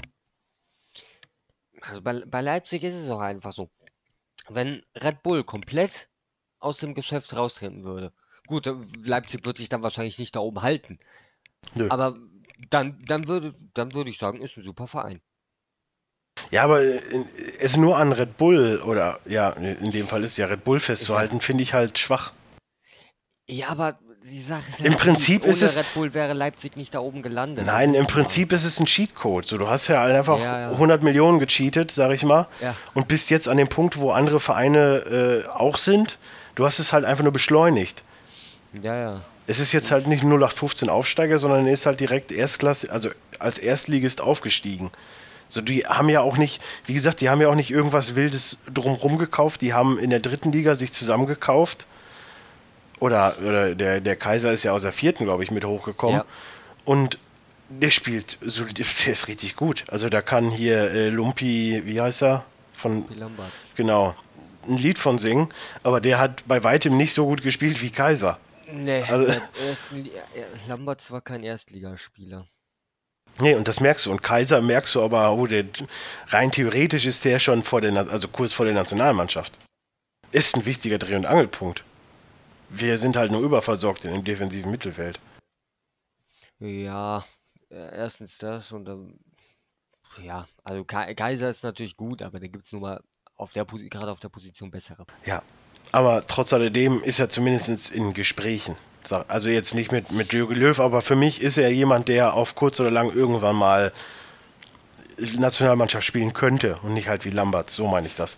Also 1.81 2.01
bei, 2.01 2.23
bei 2.25 2.41
Leipzig 2.41 2.83
ist 2.83 2.95
es 2.95 3.09
auch 3.09 3.19
einfach 3.19 3.51
so. 3.51 3.69
wenn 4.47 4.83
Red 4.95 5.23
Bull 5.23 5.43
komplett 5.43 6.09
aus 6.59 6.77
dem 6.77 6.93
Geschäft 6.93 7.35
raustreten 7.35 7.83
würde. 7.83 8.13
Gut, 8.47 8.69
Leipzig 9.03 9.45
wird 9.45 9.57
sich 9.57 9.69
dann 9.69 9.83
wahrscheinlich 9.83 10.19
nicht 10.19 10.35
da 10.35 10.39
oben 10.39 10.61
halten. 10.61 10.99
Nö. 11.75 11.87
Aber 11.89 12.15
dann, 12.69 13.01
dann 13.05 13.27
würde, 13.27 13.53
dann 13.73 13.93
würde 13.93 14.09
ich 14.09 14.17
sagen, 14.17 14.41
ist 14.41 14.57
ein 14.57 14.63
super 14.63 14.87
Verein. 14.87 15.21
Ja, 16.51 16.63
aber 16.63 16.81
äh, 16.81 16.99
es 17.59 17.77
nur 17.77 17.97
an 17.97 18.11
Red 18.11 18.37
Bull 18.37 18.81
oder 18.85 19.19
ja, 19.25 19.49
in 19.51 19.91
dem 19.91 20.07
Fall 20.07 20.23
ist 20.23 20.37
ja 20.37 20.45
Red 20.47 20.63
Bull 20.63 20.79
festzuhalten, 20.79 21.39
finde 21.41 21.63
ich 21.63 21.73
halt 21.73 21.97
schwach. 21.99 22.31
Ja, 23.47 23.69
aber 23.69 23.97
die 24.23 24.39
Sache 24.41 24.69
ist 24.69 24.79
ja 24.79 24.85
Im 24.85 24.95
Prinzip 24.95 25.43
ohne 25.43 25.51
ist 25.51 25.61
es- 25.61 25.75
Red 25.75 25.93
Bull 25.93 26.13
wäre 26.13 26.33
Leipzig 26.33 26.77
nicht 26.77 26.93
da 26.95 26.99
oben 26.99 27.21
gelandet. 27.21 27.65
Nein, 27.65 27.93
im. 27.93 28.07
Prinzip 28.07 28.53
ist 28.53 28.63
es 28.63 28.79
ein 28.79 28.85
Cheatcode. 28.85 29.45
So, 29.45 29.57
du 29.57 29.67
hast 29.67 29.87
ja 29.89 30.01
einfach 30.01 30.39
Ja, 30.39 30.59
ja. 30.61 30.69
100 30.71 31.03
Millionen 31.03 31.39
gecheatet, 31.39 31.91
sag 31.91 32.11
ich 32.11 32.23
mal, 32.23 32.47
Ja. 32.61 32.73
und 32.93 33.07
bist 33.07 33.29
jetzt 33.29 33.47
an 33.49 33.57
dem 33.57 33.67
Punkt, 33.67 33.97
wo 33.97 34.11
andere 34.11 34.39
Vereine 34.39 35.43
äh, 35.45 35.49
auch 35.49 35.77
sind. 35.77 36.17
Du 36.55 36.65
hast 36.65 36.79
es 36.79 36.93
halt 36.93 37.03
einfach 37.03 37.23
nur 37.23 37.33
beschleunigt. 37.33 38.03
Ja, 38.81 38.95
ja. 38.95 39.21
Es 39.45 39.59
ist 39.59 39.73
jetzt 39.73 39.91
halt 39.91 40.07
nicht 40.07 40.23
0815 40.23 40.89
Aufsteiger, 40.89 41.37
sondern 41.37 41.67
er 41.67 41.73
ist 41.73 41.85
halt 41.85 41.99
direkt 41.99 42.31
Erstklasse, 42.31 42.89
also 42.91 43.09
als 43.39 43.57
Erstligist 43.57 44.21
aufgestiegen. 44.21 44.89
So, 45.53 45.61
die 45.61 45.85
haben 45.85 46.09
ja 46.09 46.21
auch 46.21 46.37
nicht, 46.37 46.61
wie 46.87 46.95
gesagt, 46.95 47.21
die 47.21 47.29
haben 47.29 47.39
ja 47.39 47.47
auch 47.47 47.53
nicht 47.55 47.69
irgendwas 47.69 48.15
Wildes 48.15 48.57
drumrum 48.73 49.19
gekauft. 49.19 49.61
Die 49.61 49.71
haben 49.73 49.99
in 49.99 50.09
der 50.09 50.19
dritten 50.19 50.51
Liga 50.51 50.73
sich 50.73 50.91
zusammengekauft. 50.91 51.85
Oder, 52.99 53.35
oder 53.45 53.75
der, 53.75 54.01
der 54.01 54.15
Kaiser 54.15 54.51
ist 54.51 54.63
ja 54.63 54.71
aus 54.71 54.81
der 54.81 54.93
vierten, 54.93 55.25
glaube 55.25 55.43
ich, 55.43 55.51
mit 55.51 55.63
hochgekommen. 55.63 56.17
Ja. 56.21 56.25
Und 56.85 57.19
der 57.69 57.91
spielt, 57.91 58.39
so, 58.41 58.63
der 59.05 59.11
ist 59.11 59.27
richtig 59.27 59.55
gut. 59.55 59.83
Also 59.89 60.09
da 60.09 60.23
kann 60.23 60.49
hier 60.49 60.89
äh, 60.91 61.09
Lumpi, 61.09 61.83
wie 61.85 62.01
heißt 62.01 62.23
er? 62.23 62.45
Von, 62.75 63.05
genau, 63.75 64.15
ein 64.67 64.77
Lied 64.77 64.97
von 64.97 65.19
singen. 65.19 65.49
Aber 65.83 66.01
der 66.01 66.17
hat 66.17 66.43
bei 66.47 66.63
weitem 66.63 66.97
nicht 66.97 67.13
so 67.13 67.27
gut 67.27 67.43
gespielt 67.43 67.79
wie 67.83 67.91
Kaiser. 67.91 68.39
Nee, 68.71 69.03
Also- 69.03 69.31
Lamberts 70.67 71.11
war 71.11 71.21
kein 71.21 71.43
Erstligaspieler. 71.43 72.47
Nee, 73.39 73.55
und 73.55 73.67
das 73.67 73.79
merkst 73.79 74.05
du. 74.05 74.11
Und 74.11 74.21
Kaiser 74.21 74.61
merkst 74.61 74.93
du 74.95 75.01
aber, 75.01 75.31
oh, 75.33 75.47
der, 75.47 75.65
rein 76.29 76.51
theoretisch 76.51 77.05
ist 77.05 77.25
der 77.25 77.39
schon 77.39 77.63
vor 77.63 77.81
der, 77.81 77.95
also 78.11 78.27
kurz 78.27 78.53
vor 78.53 78.65
der 78.65 78.75
Nationalmannschaft. 78.75 79.57
Ist 80.31 80.55
ein 80.55 80.65
wichtiger 80.65 80.97
Dreh- 80.97 81.15
und 81.15 81.25
Angelpunkt. 81.25 81.83
Wir 82.69 82.97
sind 82.97 83.15
halt 83.15 83.31
nur 83.31 83.41
überversorgt 83.41 84.05
in 84.05 84.13
dem 84.13 84.23
defensiven 84.23 84.71
Mittelfeld. 84.71 85.19
Ja, 86.59 87.25
äh, 87.69 87.95
erstens 87.97 88.37
das 88.37 88.71
und 88.71 88.85
dann, 88.85 89.19
ja, 90.21 90.47
also 90.63 90.83
Ka- 90.85 91.13
Kaiser 91.13 91.49
ist 91.49 91.63
natürlich 91.63 91.97
gut, 91.97 92.21
aber 92.21 92.39
da 92.39 92.47
gibt 92.47 92.65
es 92.65 92.71
nun 92.71 92.81
mal 92.81 93.01
auf 93.35 93.51
der 93.51 93.65
gerade 93.65 94.11
auf 94.11 94.19
der 94.19 94.29
Position 94.29 94.71
bessere. 94.71 95.05
Ja. 95.25 95.41
Aber 95.91 96.25
trotz 96.27 96.53
alledem 96.53 97.01
ist 97.03 97.19
er 97.19 97.29
zumindest 97.29 97.91
in 97.91 98.13
Gesprächen. 98.13 98.75
Also 99.27 99.49
jetzt 99.49 99.75
nicht 99.75 99.91
mit, 99.91 100.11
mit 100.11 100.33
Jürgen 100.33 100.55
Löw, 100.55 100.79
aber 100.79 101.01
für 101.01 101.15
mich 101.15 101.41
ist 101.41 101.57
er 101.57 101.69
jemand, 101.69 102.07
der 102.07 102.33
auf 102.33 102.55
kurz 102.55 102.79
oder 102.79 102.89
lang 102.89 103.13
irgendwann 103.13 103.55
mal 103.55 103.91
Nationalmannschaft 105.37 106.05
spielen 106.05 106.33
könnte 106.33 106.77
und 106.83 106.93
nicht 106.93 107.09
halt 107.09 107.25
wie 107.25 107.29
Lambert. 107.29 107.69
So 107.69 107.87
meine 107.87 108.07
ich 108.07 108.15
das. 108.15 108.37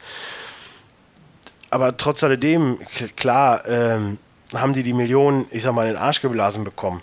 Aber 1.69 1.95
trotz 1.97 2.23
alledem, 2.23 2.79
klar, 3.15 3.67
ähm, 3.67 4.17
haben 4.53 4.73
die 4.73 4.83
die 4.83 4.93
Millionen, 4.93 5.45
ich 5.51 5.63
sag 5.63 5.73
mal, 5.73 5.87
in 5.87 5.93
den 5.93 6.01
Arsch 6.01 6.21
geblasen 6.21 6.63
bekommen. 6.63 7.01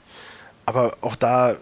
Aber 0.66 0.96
auch 1.00 1.16
da 1.16 1.56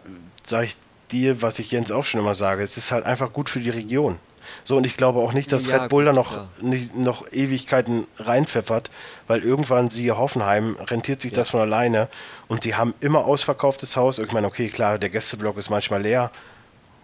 sage 0.44 0.66
ich 0.66 0.76
dir, 1.10 1.42
was 1.42 1.58
ich 1.58 1.70
Jens 1.70 1.90
auch 1.90 2.04
schon 2.04 2.20
immer 2.20 2.34
sage, 2.34 2.62
es 2.62 2.76
ist 2.76 2.92
halt 2.92 3.06
einfach 3.06 3.32
gut 3.32 3.50
für 3.50 3.60
die 3.60 3.70
Region. 3.70 4.18
So, 4.64 4.76
und 4.76 4.84
ich 4.86 4.96
glaube 4.96 5.20
auch 5.20 5.32
nicht, 5.32 5.52
dass 5.52 5.66
Ja, 5.66 5.78
Red 5.78 5.88
Bull 5.90 6.04
da 6.04 6.12
noch, 6.12 6.32
klar. 6.32 6.48
nicht, 6.60 6.96
noch 6.96 7.30
Ewigkeiten 7.32 8.06
reinpfeffert, 8.18 8.90
weil 9.26 9.42
irgendwann, 9.42 9.90
siehe 9.90 10.16
Hoffenheim, 10.16 10.76
rentiert 10.86 11.20
sich 11.20 11.32
das 11.32 11.50
von 11.50 11.60
alleine 11.60 12.08
und 12.48 12.64
die 12.64 12.74
haben 12.74 12.94
immer 13.00 13.24
ausverkauftes 13.24 13.96
Haus. 13.96 14.18
Ich 14.18 14.32
meine, 14.32 14.46
okay, 14.46 14.68
klar, 14.68 14.98
der 14.98 15.10
Gästeblock 15.10 15.56
ist 15.58 15.70
manchmal 15.70 16.02
leer, 16.02 16.30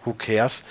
who 0.05 0.13
cares? 0.13 0.63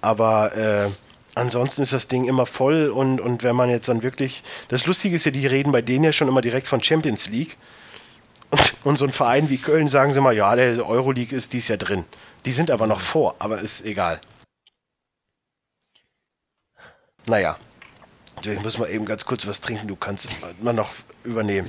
Aber 0.00 0.54
äh, 0.56 0.88
ansonsten 1.34 1.82
ist 1.82 1.92
das 1.92 2.08
Ding 2.08 2.24
immer 2.24 2.46
voll 2.46 2.88
und, 2.88 3.20
und 3.20 3.42
wenn 3.42 3.56
man 3.56 3.70
jetzt 3.70 3.88
dann 3.88 4.02
wirklich. 4.02 4.42
Das 4.68 4.86
Lustige 4.86 5.16
ist 5.16 5.24
ja, 5.24 5.30
die 5.30 5.46
reden 5.46 5.72
bei 5.72 5.82
denen 5.82 6.04
ja 6.04 6.12
schon 6.12 6.28
immer 6.28 6.40
direkt 6.40 6.66
von 6.66 6.82
Champions 6.82 7.28
League. 7.28 7.56
Und, 8.50 8.74
und 8.84 8.96
so 8.98 9.04
ein 9.04 9.12
Verein 9.12 9.50
wie 9.50 9.58
Köln 9.58 9.88
sagen 9.88 10.12
sie 10.12 10.20
mal, 10.20 10.34
ja, 10.34 10.54
der 10.54 10.88
Euroleague 10.88 11.36
ist 11.36 11.52
dies 11.52 11.68
Jahr 11.68 11.78
drin. 11.78 12.04
Die 12.44 12.52
sind 12.52 12.70
aber 12.70 12.86
noch 12.86 13.00
vor, 13.00 13.34
aber 13.40 13.58
ist 13.58 13.84
egal. 13.84 14.20
Naja. 17.26 17.58
Ich 18.44 18.62
muss 18.62 18.78
mal 18.78 18.90
eben 18.90 19.06
ganz 19.06 19.24
kurz 19.24 19.46
was 19.46 19.60
trinken, 19.60 19.88
du 19.88 19.96
kannst 19.96 20.28
mal 20.62 20.72
noch 20.72 20.92
übernehmen. 21.24 21.68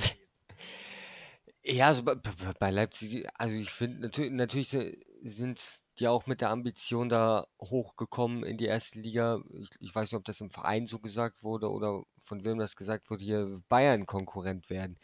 Ja, 1.64 1.88
also 1.88 2.02
bei, 2.02 2.14
bei 2.14 2.70
Leipzig, 2.70 3.26
also 3.34 3.56
ich 3.56 3.70
finde 3.70 4.00
natürlich, 4.00 4.30
natürlich 4.32 4.68
si- 4.68 5.04
sind 5.22 5.82
die 5.98 6.06
auch 6.08 6.26
mit 6.26 6.40
der 6.40 6.50
Ambition 6.50 7.08
da 7.08 7.46
hochgekommen 7.60 8.44
in 8.44 8.56
die 8.56 8.66
erste 8.66 9.00
Liga. 9.00 9.40
Ich, 9.58 9.68
ich 9.80 9.94
weiß 9.94 10.04
nicht, 10.04 10.14
ob 10.14 10.24
das 10.24 10.40
im 10.40 10.50
Verein 10.50 10.86
so 10.86 11.00
gesagt 11.00 11.42
wurde 11.42 11.70
oder 11.70 12.04
von 12.18 12.44
wem 12.44 12.58
das 12.58 12.76
gesagt 12.76 13.10
wurde, 13.10 13.24
hier 13.24 13.60
Bayern 13.68 14.06
Konkurrent 14.06 14.70
werden. 14.70 14.98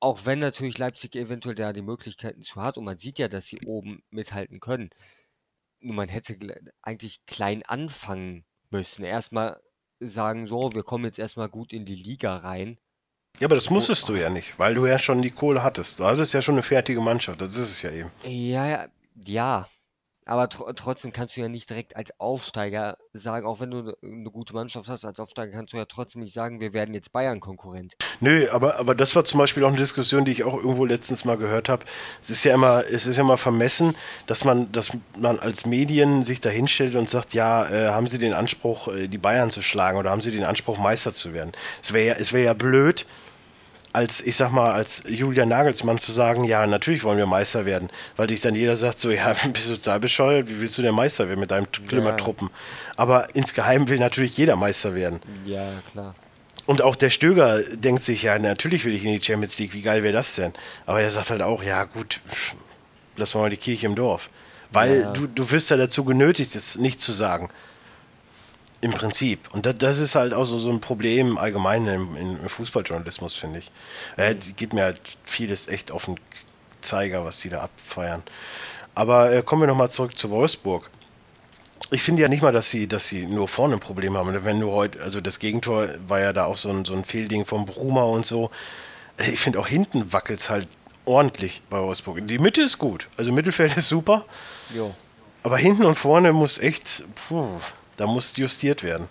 Auch 0.00 0.26
wenn 0.26 0.40
natürlich 0.40 0.78
Leipzig 0.78 1.16
eventuell 1.16 1.54
da 1.54 1.72
die 1.72 1.82
Möglichkeiten 1.82 2.42
zu 2.42 2.60
hat 2.62 2.76
und 2.76 2.84
man 2.84 2.98
sieht 2.98 3.18
ja, 3.18 3.28
dass 3.28 3.46
sie 3.46 3.60
oben 3.66 4.02
mithalten 4.10 4.60
können. 4.60 4.90
Nur 5.80 5.94
man 5.94 6.08
hätte 6.08 6.36
eigentlich 6.82 7.24
klein 7.26 7.62
anfangen 7.64 8.44
müssen. 8.72 9.04
Erstmal 9.04 9.60
sagen, 10.00 10.46
so, 10.46 10.74
wir 10.74 10.82
kommen 10.82 11.04
jetzt 11.04 11.18
erstmal 11.18 11.48
gut 11.48 11.72
in 11.72 11.84
die 11.84 11.94
Liga 11.94 12.36
rein. 12.36 12.78
Ja, 13.40 13.46
aber 13.46 13.54
das 13.54 13.70
musstest 13.70 14.08
du 14.08 14.14
ja 14.14 14.30
nicht, 14.30 14.58
weil 14.58 14.74
du 14.74 14.86
ja 14.86 14.98
schon 14.98 15.22
die 15.22 15.30
Kohle 15.30 15.62
hattest. 15.62 16.00
Du 16.00 16.04
hattest 16.04 16.34
ja 16.34 16.42
schon 16.42 16.56
eine 16.56 16.62
fertige 16.62 17.00
Mannschaft, 17.00 17.40
das 17.40 17.56
ist 17.56 17.70
es 17.70 17.82
ja 17.82 17.90
eben. 17.90 18.10
Ja, 18.24 18.66
ja, 18.66 18.88
ja. 19.24 19.68
Aber 20.28 20.50
tr 20.50 20.74
trotzdem 20.76 21.10
kannst 21.10 21.36
du 21.36 21.40
ja 21.40 21.48
nicht 21.48 21.70
direkt 21.70 21.96
als 21.96 22.12
Aufsteiger 22.20 22.98
sagen, 23.14 23.46
auch 23.46 23.60
wenn 23.60 23.70
du 23.70 23.82
ne- 23.82 23.96
eine 24.02 24.30
gute 24.30 24.52
Mannschaft 24.52 24.88
hast, 24.90 25.06
als 25.06 25.18
Aufsteiger 25.18 25.52
kannst 25.52 25.72
du 25.72 25.78
ja 25.78 25.86
trotzdem 25.86 26.20
nicht 26.20 26.34
sagen, 26.34 26.60
wir 26.60 26.74
werden 26.74 26.94
jetzt 26.94 27.12
Bayern-Konkurrent. 27.12 27.94
Nö, 28.20 28.46
aber, 28.52 28.78
aber 28.78 28.94
das 28.94 29.16
war 29.16 29.24
zum 29.24 29.38
Beispiel 29.38 29.64
auch 29.64 29.68
eine 29.68 29.78
Diskussion, 29.78 30.26
die 30.26 30.32
ich 30.32 30.44
auch 30.44 30.54
irgendwo 30.54 30.84
letztens 30.84 31.24
mal 31.24 31.38
gehört 31.38 31.70
habe. 31.70 31.86
Es 32.20 32.28
ist 32.28 32.44
ja 32.44 32.52
immer, 32.54 32.84
es 32.90 33.06
ist 33.06 33.16
ja 33.16 33.22
immer 33.22 33.38
vermessen, 33.38 33.96
dass 34.26 34.44
man, 34.44 34.70
dass 34.70 34.90
man 35.16 35.38
als 35.38 35.64
Medien 35.64 36.22
sich 36.22 36.42
da 36.42 36.50
hinstellt 36.50 36.94
und 36.94 37.08
sagt, 37.08 37.32
ja, 37.32 37.66
äh, 37.66 37.88
haben 37.92 38.06
Sie 38.06 38.18
den 38.18 38.34
Anspruch, 38.34 38.88
äh, 38.88 39.08
die 39.08 39.18
Bayern 39.18 39.50
zu 39.50 39.62
schlagen 39.62 39.96
oder 39.96 40.10
haben 40.10 40.20
Sie 40.20 40.30
den 40.30 40.44
Anspruch, 40.44 40.78
Meister 40.78 41.14
zu 41.14 41.32
werden? 41.32 41.52
Es 41.82 41.94
wäre 41.94 42.06
ja, 42.06 42.14
es 42.14 42.34
wäre 42.34 42.44
ja 42.44 42.52
blöd, 42.52 43.06
als, 43.92 44.20
ich 44.20 44.36
sag 44.36 44.52
mal, 44.52 44.72
als 44.72 45.02
Julian 45.08 45.48
Nagelsmann 45.48 45.98
zu 45.98 46.12
sagen, 46.12 46.44
ja, 46.44 46.66
natürlich 46.66 47.04
wollen 47.04 47.18
wir 47.18 47.26
Meister 47.26 47.66
werden, 47.66 47.88
weil 48.16 48.26
dich 48.26 48.40
dann 48.40 48.54
jeder 48.54 48.76
sagt, 48.76 48.98
so, 48.98 49.10
ja, 49.10 49.34
bist 49.52 49.68
du 49.70 49.76
total 49.76 50.00
bescheuert, 50.00 50.48
wie 50.48 50.60
willst 50.60 50.76
du 50.78 50.82
denn 50.82 50.94
Meister 50.94 51.28
werden 51.28 51.40
mit 51.40 51.50
deinem 51.50 51.70
Klimmertruppen? 51.70 52.50
Aber 52.96 53.34
insgeheim 53.34 53.88
will 53.88 53.98
natürlich 53.98 54.36
jeder 54.36 54.56
Meister 54.56 54.94
werden. 54.94 55.20
Ja, 55.44 55.70
klar. 55.92 56.14
Und 56.66 56.82
auch 56.82 56.96
der 56.96 57.08
Stöger 57.08 57.62
denkt 57.62 58.02
sich, 58.02 58.22
ja, 58.24 58.38
natürlich 58.38 58.84
will 58.84 58.94
ich 58.94 59.02
in 59.04 59.18
die 59.18 59.24
Champions 59.24 59.58
League, 59.58 59.72
wie 59.72 59.80
geil 59.80 60.02
wäre 60.02 60.12
das 60.12 60.34
denn? 60.34 60.52
Aber 60.84 61.00
er 61.00 61.10
sagt 61.10 61.30
halt 61.30 61.40
auch, 61.40 61.62
ja 61.62 61.84
gut, 61.84 62.20
wir 63.16 63.26
mal 63.40 63.48
die 63.50 63.56
Kirche 63.56 63.86
im 63.86 63.94
Dorf. 63.94 64.28
Weil 64.70 65.00
Ja. 65.00 65.12
du, 65.12 65.26
du 65.26 65.50
wirst 65.50 65.70
ja 65.70 65.78
dazu 65.78 66.04
genötigt, 66.04 66.54
es 66.54 66.76
nicht 66.76 67.00
zu 67.00 67.12
sagen. 67.12 67.48
Im 68.80 68.92
Prinzip. 68.92 69.52
Und 69.52 69.66
das, 69.66 69.76
das 69.78 69.98
ist 69.98 70.14
halt 70.14 70.32
auch 70.32 70.44
so, 70.44 70.58
so 70.58 70.70
ein 70.70 70.80
Problem 70.80 71.36
allgemein 71.36 71.86
im, 71.86 72.16
im 72.16 72.48
Fußballjournalismus, 72.48 73.34
finde 73.34 73.58
ich. 73.58 73.72
Äh, 74.16 74.36
geht 74.56 74.72
mir 74.72 74.82
halt 74.82 75.00
vieles 75.24 75.66
echt 75.66 75.90
auf 75.90 76.04
den 76.04 76.16
Zeiger, 76.80 77.24
was 77.24 77.40
die 77.40 77.48
da 77.48 77.62
abfeiern. 77.62 78.22
Aber 78.94 79.32
äh, 79.32 79.42
kommen 79.42 79.62
wir 79.62 79.66
nochmal 79.66 79.90
zurück 79.90 80.16
zu 80.16 80.30
Wolfsburg. 80.30 80.90
Ich 81.90 82.02
finde 82.02 82.22
ja 82.22 82.28
nicht 82.28 82.42
mal, 82.42 82.52
dass 82.52 82.70
sie, 82.70 82.86
dass 82.86 83.08
sie 83.08 83.26
nur 83.26 83.48
vorne 83.48 83.74
ein 83.74 83.80
Problem 83.80 84.16
haben. 84.16 84.44
Wenn 84.44 84.60
du 84.60 84.70
heute, 84.72 85.00
also 85.02 85.20
das 85.20 85.38
Gegentor 85.38 85.88
war 86.06 86.20
ja 86.20 86.32
da 86.32 86.44
auch 86.44 86.56
so 86.56 86.70
ein, 86.70 86.84
so 86.84 86.94
ein 86.94 87.04
Fehlding 87.04 87.46
vom 87.46 87.64
Bruma 87.64 88.02
und 88.02 88.26
so. 88.26 88.50
Ich 89.18 89.40
finde 89.40 89.58
auch 89.58 89.66
hinten 89.66 90.12
wackelt 90.12 90.40
es 90.40 90.50
halt 90.50 90.68
ordentlich 91.04 91.62
bei 91.70 91.80
Wolfsburg. 91.80 92.26
Die 92.26 92.38
Mitte 92.38 92.62
ist 92.62 92.78
gut. 92.78 93.08
Also 93.16 93.32
Mittelfeld 93.32 93.76
ist 93.76 93.88
super. 93.88 94.24
Jo. 94.74 94.94
Aber 95.42 95.56
hinten 95.56 95.84
und 95.84 95.94
vorne 95.94 96.32
muss 96.32 96.58
echt, 96.58 97.04
puh, 97.28 97.48
da 97.98 98.06
muss 98.06 98.36
justiert 98.36 98.82
werden. 98.82 99.08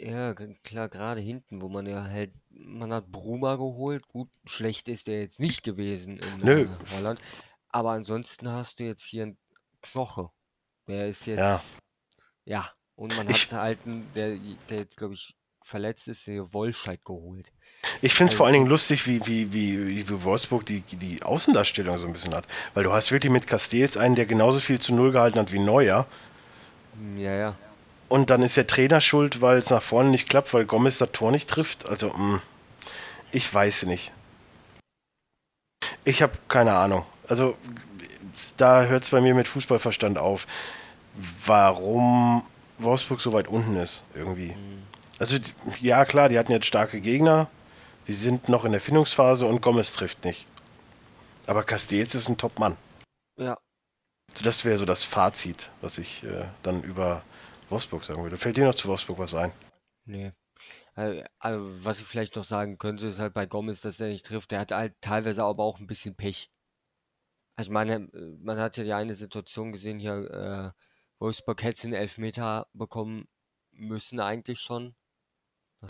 Ja, 0.00 0.34
klar, 0.64 0.88
gerade 0.88 1.20
hinten, 1.20 1.60
wo 1.60 1.68
man 1.68 1.86
ja 1.86 2.02
halt, 2.04 2.32
man 2.50 2.92
hat 2.92 3.10
Bruma 3.10 3.56
geholt. 3.56 4.06
Gut, 4.08 4.30
schlecht 4.46 4.88
ist 4.88 5.06
der 5.08 5.20
jetzt 5.20 5.40
nicht 5.40 5.62
gewesen 5.62 6.18
in 6.18 6.38
Nö. 6.38 6.62
äh, 6.62 6.68
Holland. 6.96 7.20
Aber 7.68 7.90
ansonsten 7.90 8.48
hast 8.48 8.80
du 8.80 8.84
jetzt 8.84 9.04
hier 9.04 9.24
einen 9.24 9.38
Knoche. 9.82 10.30
Der 10.86 11.08
ist 11.08 11.26
Ja. 11.26 11.34
jetzt, 11.52 11.76
ja. 12.46 12.70
Und 12.94 13.14
man 13.16 13.28
Ich- 13.28 13.52
hat 13.52 13.54
einen, 13.84 14.10
der, 14.14 14.38
der 14.70 14.78
jetzt, 14.78 14.96
glaube 14.96 15.14
ich, 15.14 15.34
verletzt 15.62 16.08
ist, 16.08 16.26
der 16.26 16.50
Wolscheid 16.54 17.04
geholt. 17.04 17.52
Ich 18.00 18.14
finde 18.14 18.32
es 18.32 18.36
vor 18.36 18.46
allen 18.46 18.54
Also- 18.54 18.62
Dingen 18.64 18.70
lustig, 18.70 19.06
wie, 19.06 19.24
wie, 19.26 19.52
wie, 19.52 20.08
wie 20.08 20.24
Wolfsburg 20.24 20.64
die, 20.64 20.80
die 20.80 21.22
Außendarstellung 21.22 21.98
so 21.98 22.06
ein 22.06 22.12
bisschen 22.14 22.34
hat. 22.34 22.46
Weil 22.72 22.84
du 22.84 22.92
hast 22.92 23.12
wirklich 23.12 23.30
mit 23.30 23.46
Castells 23.46 23.98
einen, 23.98 24.14
der 24.14 24.24
genauso 24.24 24.60
viel 24.60 24.80
zu 24.80 24.94
Null 24.94 25.12
gehalten 25.12 25.38
hat 25.38 25.52
wie 25.52 25.58
Neuer. 25.58 26.06
Ja, 27.16 27.32
ja. 27.34 27.54
und 28.08 28.30
dann 28.30 28.42
ist 28.42 28.56
der 28.56 28.66
Trainer 28.66 29.00
schuld, 29.00 29.40
weil 29.40 29.56
es 29.58 29.70
nach 29.70 29.82
vorne 29.82 30.10
nicht 30.10 30.28
klappt, 30.28 30.52
weil 30.54 30.64
Gomez 30.64 30.98
das 30.98 31.12
Tor 31.12 31.30
nicht 31.30 31.48
trifft. 31.48 31.88
Also, 31.88 32.08
mh, 32.10 32.40
ich 33.32 33.52
weiß 33.52 33.84
nicht. 33.84 34.12
Ich 36.04 36.22
habe 36.22 36.32
keine 36.48 36.74
Ahnung. 36.74 37.04
Also, 37.28 37.56
da 38.56 38.84
hört 38.84 39.04
es 39.04 39.10
bei 39.10 39.20
mir 39.20 39.34
mit 39.34 39.48
Fußballverstand 39.48 40.18
auf, 40.18 40.46
warum 41.44 42.42
Wolfsburg 42.78 43.20
so 43.20 43.32
weit 43.32 43.48
unten 43.48 43.76
ist, 43.76 44.04
irgendwie. 44.14 44.56
Also, 45.18 45.38
die- 45.38 45.52
ja, 45.80 46.04
klar, 46.04 46.28
die 46.28 46.38
hatten 46.38 46.52
jetzt 46.52 46.66
starke 46.66 47.00
Gegner. 47.00 47.48
Die 48.06 48.12
sind 48.14 48.48
noch 48.48 48.64
in 48.64 48.72
der 48.72 48.80
Findungsphase 48.80 49.44
und 49.46 49.60
Gomez 49.60 49.92
trifft 49.92 50.24
nicht. 50.24 50.46
Aber 51.46 51.62
Castells 51.62 52.14
ist 52.14 52.28
ein 52.28 52.38
Top-Mann. 52.38 52.76
Ja. 53.38 53.58
Also 54.32 54.44
das 54.44 54.64
wäre 54.64 54.78
so 54.78 54.84
das 54.84 55.02
Fazit, 55.02 55.70
was 55.80 55.98
ich 55.98 56.22
äh, 56.24 56.44
dann 56.62 56.82
über 56.82 57.22
Wolfsburg 57.68 58.04
sagen 58.04 58.22
würde. 58.22 58.38
Fällt 58.38 58.56
dir 58.56 58.64
noch 58.64 58.74
zu 58.74 58.88
Wolfsburg 58.88 59.18
was 59.18 59.34
ein? 59.34 59.52
Nee. 60.04 60.32
Äh, 60.96 61.24
Also, 61.38 61.84
was 61.84 62.00
ich 62.00 62.06
vielleicht 62.06 62.36
noch 62.36 62.44
sagen 62.44 62.78
könnte, 62.78 63.06
ist 63.06 63.18
halt 63.18 63.34
bei 63.34 63.46
Gomez, 63.46 63.80
dass 63.80 64.00
er 64.00 64.08
nicht 64.08 64.26
trifft. 64.26 64.50
Der 64.50 64.60
hat 64.60 64.72
halt 64.72 64.94
teilweise 65.00 65.44
aber 65.44 65.64
auch 65.64 65.78
ein 65.78 65.86
bisschen 65.86 66.16
Pech. 66.16 66.50
Also, 67.56 67.70
ich 67.70 67.72
meine, 67.72 68.08
äh, 68.12 68.36
man 68.40 68.58
hat 68.58 68.76
ja 68.76 68.84
die 68.84 68.92
eine 68.92 69.14
Situation 69.14 69.72
gesehen 69.72 69.98
hier, 69.98 70.74
äh, 70.74 70.82
Wolfsburg 71.18 71.62
hätte 71.62 71.82
den 71.82 71.94
Elfmeter 71.94 72.68
bekommen 72.72 73.28
müssen 73.72 74.20
eigentlich 74.20 74.60
schon. 74.60 74.94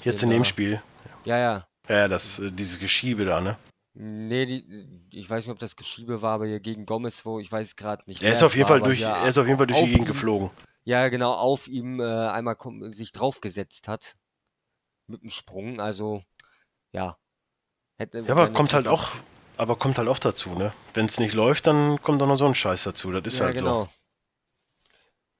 Jetzt 0.02 0.22
in 0.22 0.30
dem 0.30 0.44
Spiel. 0.44 0.82
Ja, 1.24 1.38
ja. 1.38 1.68
Ja, 1.88 2.08
das, 2.08 2.38
äh, 2.38 2.50
dieses 2.50 2.78
Geschiebe 2.78 3.24
da, 3.24 3.40
ne? 3.40 3.58
Nee, 4.00 4.46
die, 4.46 4.86
ich 5.10 5.28
weiß 5.28 5.44
nicht, 5.44 5.52
ob 5.52 5.58
das 5.58 5.74
Geschiebe 5.74 6.22
war, 6.22 6.34
aber 6.34 6.46
hier 6.46 6.60
gegen 6.60 6.86
Gomez, 6.86 7.26
wo 7.26 7.40
ich 7.40 7.50
weiß 7.50 7.74
gerade 7.74 8.04
nicht, 8.06 8.22
Er 8.22 8.32
ist 8.32 8.44
auf 8.44 8.54
jeden 8.54 8.68
war, 8.68 8.78
Fall 8.78 8.82
durch, 8.82 9.02
er 9.02 9.26
ist 9.26 9.38
auf 9.38 9.46
jeden 9.46 9.58
Fall 9.58 9.66
durch 9.66 9.80
die 9.80 9.90
Gegend 9.90 10.06
geflogen. 10.06 10.50
Ja, 10.84 11.08
genau, 11.08 11.32
auf 11.32 11.66
ihm 11.66 11.98
äh, 11.98 12.04
einmal 12.04 12.56
sich 12.92 13.10
draufgesetzt 13.10 13.88
hat. 13.88 14.14
Mit 15.08 15.22
dem 15.22 15.30
Sprung, 15.30 15.80
also 15.80 16.22
ja. 16.92 17.18
Hätte, 17.96 18.20
Ja, 18.20 18.30
aber 18.34 18.42
er 18.42 18.52
kommt 18.52 18.72
halt 18.72 18.86
auch, 18.86 19.10
aber 19.56 19.74
kommt 19.74 19.98
halt 19.98 20.06
auch 20.06 20.20
dazu, 20.20 20.50
ne? 20.50 20.72
Wenn 20.94 21.06
es 21.06 21.18
nicht 21.18 21.34
läuft, 21.34 21.66
dann 21.66 22.00
kommt 22.00 22.22
auch 22.22 22.28
noch 22.28 22.38
so 22.38 22.46
ein 22.46 22.54
Scheiß 22.54 22.84
dazu. 22.84 23.10
Das 23.10 23.26
ist 23.26 23.40
ja, 23.40 23.46
halt 23.46 23.56
genau. 23.56 23.88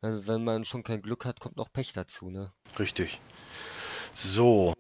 Wenn, 0.01 0.27
wenn 0.27 0.43
man 0.43 0.65
schon 0.65 0.83
kein 0.83 1.01
Glück 1.01 1.27
hat, 1.27 1.39
kommt 1.39 1.57
noch 1.57 1.73
Pech 1.73 1.93
dazu, 1.93 2.29
ne? 2.29 2.53
so. 2.73 2.79
Richtig. 2.79 3.21
So. 4.15 4.75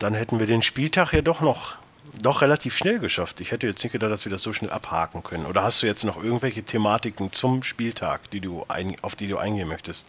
Dann 0.00 0.12
hätten 0.12 0.38
wir 0.38 0.46
den 0.46 0.60
Spieltag 0.60 1.14
ja 1.14 1.22
doch 1.22 1.40
noch 1.40 1.78
doch 2.20 2.42
relativ 2.42 2.76
schnell 2.76 2.98
geschafft. 2.98 3.40
Ich 3.40 3.50
hätte 3.50 3.66
jetzt 3.66 3.82
nicht 3.82 3.92
gedacht, 3.92 4.10
dass 4.12 4.24
wir 4.24 4.30
das 4.30 4.42
so 4.42 4.52
schnell 4.52 4.70
abhaken 4.70 5.22
können. 5.22 5.46
Oder 5.46 5.62
hast 5.62 5.82
du 5.82 5.86
jetzt 5.86 6.04
noch 6.04 6.22
irgendwelche 6.22 6.62
Thematiken 6.62 7.32
zum 7.32 7.62
Spieltag, 7.62 8.30
die 8.30 8.40
du 8.40 8.64
ein, 8.68 8.96
auf 9.02 9.14
die 9.16 9.26
du 9.28 9.38
eingehen 9.38 9.68
möchtest? 9.68 10.08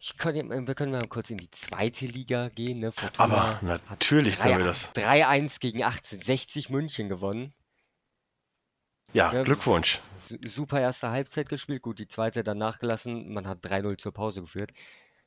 Ich 0.00 0.16
kann, 0.18 0.34
ja- 0.36 0.44
wir 0.48 0.74
können 0.74 0.92
mal 0.92 1.06
kurz 1.08 1.30
in 1.30 1.38
die 1.38 1.50
zweite 1.50 2.06
Liga 2.06 2.50
gehen, 2.50 2.80
ne? 2.80 2.92
Aber 3.16 3.58
natürlich 3.62 4.38
können 4.38 4.58
wir 4.58 4.66
das. 4.66 4.90
3-1 4.94 5.60
gegen 5.60 5.82
1860 5.82 6.68
München 6.68 7.08
gewonnen. 7.08 7.54
Ja, 9.14 9.32
Ja, 9.32 9.42
Glückwunsch. 9.44 10.00
Su- 10.18 10.36
Super 10.44 10.80
erste 10.80 11.10
Halbzeit 11.10 11.48
gespielt, 11.48 11.82
gut, 11.82 12.00
die 12.00 12.08
zweite 12.08 12.42
dann 12.42 12.58
nachgelassen, 12.58 13.32
man 13.32 13.46
hat 13.46 13.64
3-0 13.64 13.96
zur 13.96 14.12
Pause 14.12 14.40
geführt. 14.42 14.72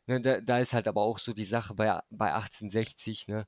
Ne, 0.07 0.21
da, 0.21 0.41
da 0.41 0.59
ist 0.59 0.73
halt 0.73 0.87
aber 0.87 1.01
auch 1.01 1.19
so 1.19 1.33
die 1.33 1.45
Sache 1.45 1.73
bei, 1.73 1.99
bei 2.09 2.33
1860, 2.33 3.27
ne, 3.29 3.47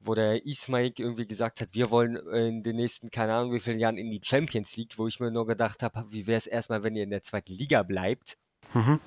wo 0.00 0.14
der 0.14 0.46
Ismaik 0.46 0.98
irgendwie 0.98 1.26
gesagt 1.26 1.60
hat, 1.60 1.68
wir 1.72 1.90
wollen 1.90 2.16
in 2.16 2.62
den 2.62 2.76
nächsten, 2.76 3.10
keine 3.10 3.34
Ahnung 3.34 3.52
wie 3.52 3.60
vielen 3.60 3.78
Jahren 3.78 3.98
in 3.98 4.10
die 4.10 4.20
Champions 4.22 4.76
League, 4.76 4.96
wo 4.96 5.06
ich 5.06 5.20
mir 5.20 5.30
nur 5.30 5.46
gedacht 5.46 5.82
habe, 5.82 6.04
wie 6.08 6.26
wäre 6.26 6.38
es 6.38 6.46
erstmal, 6.46 6.82
wenn 6.82 6.96
ihr 6.96 7.04
in 7.04 7.10
der 7.10 7.22
zweiten 7.22 7.52
Liga 7.52 7.82
bleibt. 7.82 8.38
Mhm. 8.72 8.98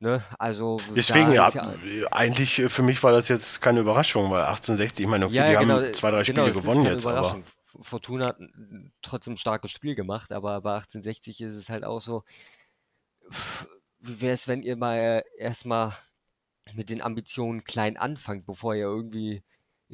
Ne, 0.00 0.22
also 0.38 0.78
Deswegen, 0.94 1.32
ja, 1.32 1.48
ja, 1.48 1.74
eigentlich 2.10 2.58
äh, 2.58 2.68
für 2.68 2.82
mich 2.82 3.02
war 3.02 3.12
das 3.12 3.28
jetzt 3.28 3.62
keine 3.62 3.80
Überraschung, 3.80 4.30
weil 4.30 4.42
1860, 4.42 5.04
ich 5.04 5.10
meine, 5.10 5.26
okay, 5.26 5.36
Ja, 5.36 5.46
die 5.46 5.52
ja, 5.52 5.60
haben 5.60 5.68
genau, 5.68 5.92
zwei, 5.92 6.10
drei 6.10 6.22
genau, 6.22 6.42
Spiele 6.42 6.56
ist 6.56 6.62
gewonnen 6.62 6.84
jetzt, 6.84 7.06
aber 7.06 7.42
Fortuna 7.64 8.26
hat 8.26 8.38
trotzdem 9.02 9.34
ein 9.34 9.38
starkes 9.38 9.70
Spiel 9.70 9.94
gemacht, 9.94 10.32
aber 10.32 10.60
bei 10.60 10.74
1860 10.74 11.40
ist 11.40 11.54
es 11.54 11.70
halt 11.70 11.84
auch 11.84 12.00
so, 12.00 12.22
wie 14.00 14.20
wäre 14.20 14.34
es, 14.34 14.46
wenn 14.46 14.62
ihr 14.62 14.76
mal 14.76 15.24
erstmal 15.38 15.92
mit 16.74 16.90
den 16.90 17.00
Ambitionen 17.00 17.64
klein 17.64 17.96
anfangt, 17.96 18.46
bevor 18.46 18.74
ihr 18.74 18.84
irgendwie 18.84 19.42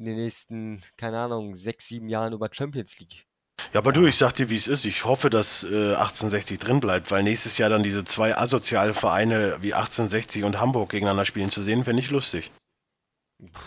in 0.01 0.07
den 0.07 0.17
nächsten, 0.17 0.81
keine 0.97 1.19
Ahnung, 1.21 1.55
sechs, 1.55 1.89
sieben 1.89 2.09
Jahren 2.09 2.33
über 2.33 2.49
Champions 2.51 2.99
League. 2.99 3.27
Ja, 3.75 3.81
aber 3.81 3.93
du, 3.93 4.07
ich 4.07 4.17
sag 4.17 4.33
dir, 4.33 4.49
wie 4.49 4.57
es 4.57 4.67
ist. 4.67 4.87
Ich 4.87 5.05
hoffe, 5.05 5.29
dass 5.29 5.65
äh, 5.65 5.95
1860 5.95 6.59
drin 6.59 6.81
bleibt, 6.81 7.11
weil 7.11 7.23
nächstes 7.23 7.59
Jahr 7.59 7.69
dann 7.69 7.83
diese 7.83 8.05
zwei 8.05 8.35
asoziale 8.37 8.95
Vereine 8.95 9.59
wie 9.61 9.75
1860 9.75 10.45
und 10.45 10.59
Hamburg 10.59 10.89
gegeneinander 10.91 11.27
spielen 11.27 11.51
zu 11.51 11.61
sehen, 11.63 11.85
wäre 11.85 11.95
nicht 11.95 12.11
lustig. 12.11 12.51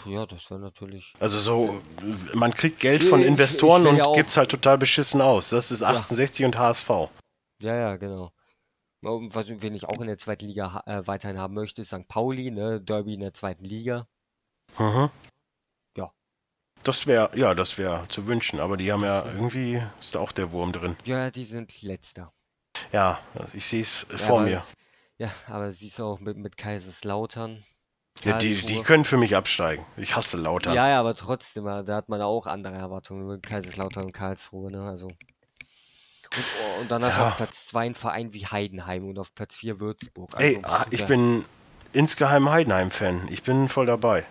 Ja, 0.05 0.25
das 0.25 0.49
wäre 0.49 0.59
natürlich. 0.59 1.13
Also 1.19 1.39
so, 1.39 1.81
äh, 2.01 2.35
man 2.35 2.53
kriegt 2.53 2.79
Geld 2.79 3.03
von 3.03 3.19
Ich- 3.19 3.25
ich 3.25 3.31
Investoren 3.31 3.83
will 3.83 3.91
und 3.91 3.97
ja 3.97 4.05
auch- 4.05 4.15
gibt's 4.15 4.35
halt 4.35 4.49
total 4.49 4.77
beschissen 4.79 5.21
aus. 5.21 5.49
Das 5.49 5.71
ist 5.71 5.83
1860 5.83 6.45
und 6.45 6.57
HSV. 6.57 6.89
Ja, 7.61 7.75
ja, 7.75 7.95
genau. 7.97 8.31
Ja, 9.03 9.09
Was, 9.29 9.47
wen 9.49 9.75
ich 9.75 9.85
auch 9.85 10.01
in 10.01 10.07
der 10.07 10.17
zweiten 10.17 10.45
Liga 10.47 10.81
äh, 10.87 11.05
weiterhin 11.05 11.37
haben 11.37 11.53
möchte, 11.53 11.81
ist 11.83 11.89
St. 11.89 12.07
Pauli, 12.07 12.49
ne? 12.49 12.81
Derby 12.81 13.13
in 13.13 13.19
der 13.19 13.33
zweiten 13.33 13.65
Liga. 13.65 14.07
Mhm. 14.79 15.09
Das 16.83 17.07
wäre, 17.07 17.29
ja, 17.37 17.53
das 17.53 17.77
wäre 17.77 18.05
zu 18.09 18.27
wünschen, 18.27 18.59
aber 18.59 18.75
die 18.75 18.91
haben 18.91 19.03
ja 19.03 19.23
irgendwie, 19.25 19.81
ist 20.01 20.15
da 20.15 20.19
auch 20.19 20.31
der 20.31 20.51
Wurm 20.51 20.73
drin. 20.73 20.97
Ja, 21.05 21.31
die 21.31 21.45
sind 21.45 21.81
letzter. 21.81 22.33
Ja, 22.91 23.19
ich 23.53 23.65
sehe 23.65 23.81
es 23.83 24.05
Ja, 24.11 24.17
vor 24.17 24.39
aber, 24.39 24.49
mir. 24.49 24.63
Ja, 25.17 25.29
aber 25.47 25.71
siehst 25.71 25.99
du 25.99 26.03
auch 26.05 26.19
mit, 26.19 26.37
mit 26.37 26.57
Kaiserslautern, 26.57 27.63
Ja, 28.25 28.37
die, 28.37 28.53
die 28.53 28.81
können 28.81 29.05
für 29.05 29.17
mich 29.17 29.35
absteigen. 29.35 29.85
Ich 29.95 30.15
hasse 30.15 30.37
Lautern. 30.37 30.73
Ja, 30.75 30.89
ja, 30.89 30.99
aber 30.99 31.15
trotzdem, 31.15 31.67
äh, 31.67 31.83
da 31.83 31.95
hat 31.95 32.09
man 32.09 32.21
auch 32.21 32.47
andere 32.47 32.75
Erwartungen 32.75 33.27
mit 33.27 33.43
Kaiserslautern 33.43 34.05
und 34.05 34.11
Karlsruhe, 34.11 34.71
ne? 34.71 34.83
Also. 34.83 35.07
Und, 35.07 36.45
oh, 36.61 36.81
und 36.81 36.91
dann 36.91 37.03
hast 37.05 37.17
du 37.17 37.21
Ja. 37.21 37.29
auf 37.29 37.37
Platz 37.37 37.67
2 37.67 37.81
einen 37.85 37.95
Verein 37.95 38.33
wie 38.33 38.45
Heidenheim 38.47 39.07
und 39.07 39.19
auf 39.19 39.33
Platz 39.35 39.55
4 39.55 39.79
Würzburg. 39.79 40.31
Ey, 40.37 40.57
Also, 40.57 40.67
ah, 40.67 40.85
ich 40.89 41.05
bin 41.05 41.45
insgeheim 41.91 42.49
Heidenheim-Fan. 42.49 43.27
Ich 43.29 43.43
bin 43.43 43.69
voll 43.69 43.85
dabei. 43.85 44.25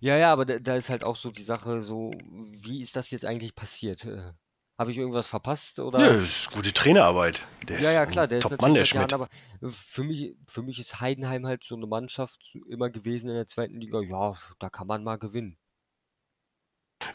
Ja, 0.00 0.16
ja, 0.16 0.32
aber 0.32 0.44
da, 0.44 0.58
da 0.58 0.76
ist 0.76 0.90
halt 0.90 1.04
auch 1.04 1.16
so 1.16 1.30
die 1.30 1.42
Sache, 1.42 1.82
so, 1.82 2.10
wie 2.30 2.82
ist 2.82 2.96
das 2.96 3.10
jetzt 3.10 3.24
eigentlich 3.24 3.54
passiert? 3.54 4.04
Äh, 4.04 4.32
Habe 4.78 4.90
ich 4.90 4.98
irgendwas 4.98 5.28
verpasst 5.28 5.78
oder? 5.80 6.00
Ja, 6.00 6.12
das 6.12 6.22
ist 6.22 6.50
gute 6.52 6.72
Trainerarbeit. 6.72 7.42
Der 7.68 7.80
Ja, 7.80 7.90
ist 7.90 7.94
ja, 7.94 8.02
ein 8.02 8.10
klar, 8.10 8.26
der 8.28 8.38
ist 8.38 8.42
Top-Mann, 8.42 8.74
der 8.74 8.82
seit 8.82 8.88
Schmidt. 8.88 9.10
Jahren, 9.12 9.12
aber 9.12 9.28
für 9.62 10.04
mich, 10.04 10.36
für 10.48 10.62
mich 10.62 10.78
ist 10.80 11.00
Heidenheim 11.00 11.46
halt 11.46 11.64
so 11.64 11.76
eine 11.76 11.86
Mannschaft 11.86 12.56
immer 12.68 12.90
gewesen 12.90 13.28
in 13.30 13.36
der 13.36 13.46
zweiten 13.46 13.80
Liga. 13.80 14.00
Ja, 14.00 14.34
da 14.58 14.70
kann 14.70 14.86
man 14.86 15.04
mal 15.04 15.16
gewinnen. 15.18 15.56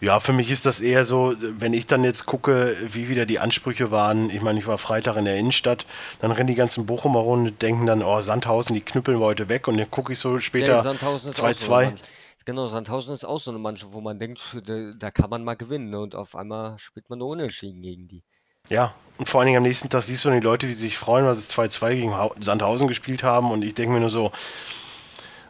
Ja, 0.02 0.20
für 0.20 0.34
mich 0.34 0.52
ist 0.52 0.66
das 0.66 0.82
eher 0.82 1.04
so, 1.04 1.36
wenn 1.40 1.74
ich 1.74 1.88
dann 1.88 2.04
jetzt 2.04 2.26
gucke, 2.26 2.76
wie 2.92 3.10
wieder 3.10 3.26
die 3.26 3.40
Ansprüche 3.40 3.92
waren. 3.92 4.30
Ich 4.30 4.42
meine, 4.42 4.60
ich 4.60 4.68
war 4.68 4.78
Freitag 4.78 5.18
in 5.18 5.26
der 5.26 5.36
Innenstadt, 5.38 5.86
dann 6.20 6.32
rennen 6.32 6.48
die 6.48 6.56
ganzen 6.56 6.86
Bochumer 6.86 7.20
rum 7.20 7.46
und 7.46 7.62
denken 7.62 7.86
dann, 7.86 8.04
oh, 8.04 8.22
Sandhausen, 8.22 8.76
die 8.76 8.82
knüppeln 8.82 9.20
wir 9.20 9.26
heute 9.26 9.50
weg. 9.50 9.68
Und 9.68 9.78
dann 9.78 9.90
gucke 9.90 10.14
ich 10.14 10.20
so 10.20 10.40
später 10.40 10.82
Sandhausen 10.82 11.32
ist 11.32 11.40
auch 11.42 11.50
so 11.54 11.74
eine 11.74 11.86
2-2. 11.86 11.92
Mannschaft. 11.92 12.10
Genau, 12.50 12.66
Sandhausen 12.66 13.14
ist 13.14 13.26
auch 13.26 13.38
so 13.40 13.52
eine 13.52 13.60
Mannschaft, 13.60 13.94
wo 13.94 14.02
man 14.02 14.18
denkt, 14.18 14.42
da, 14.66 14.92
da 14.98 15.12
kann 15.12 15.30
man 15.30 15.44
mal 15.44 15.54
gewinnen. 15.54 15.92
Ne? 15.92 16.00
Und 16.00 16.16
auf 16.16 16.36
einmal 16.36 16.80
spielt 16.80 17.08
man 17.08 17.20
nur 17.20 17.28
Unentschieden 17.30 17.84
gegen 17.84 18.08
die. 18.08 18.24
Ja, 18.70 18.96
und 19.20 19.30
vor 19.30 19.40
allen 19.40 19.46
Dingen 19.48 19.58
am 19.58 19.64
nächsten 19.64 19.88
Tag 19.90 20.02
siehst 20.02 20.26
du 20.26 20.32
die 20.32 20.40
Leute, 20.40 20.66
sie 20.68 20.74
sich 20.74 20.98
freuen, 20.98 21.26
weil 21.26 21.36
sie 21.36 21.46
2-2 21.48 21.94
gegen 21.94 22.18
Hau- 22.18 22.34
Sandhausen 22.40 22.88
gespielt 22.88 23.22
haben. 23.22 23.52
Und 23.52 23.64
ich 23.64 23.76
denke 23.76 23.94
mir 23.94 24.00
nur 24.00 24.10
so, 24.10 24.32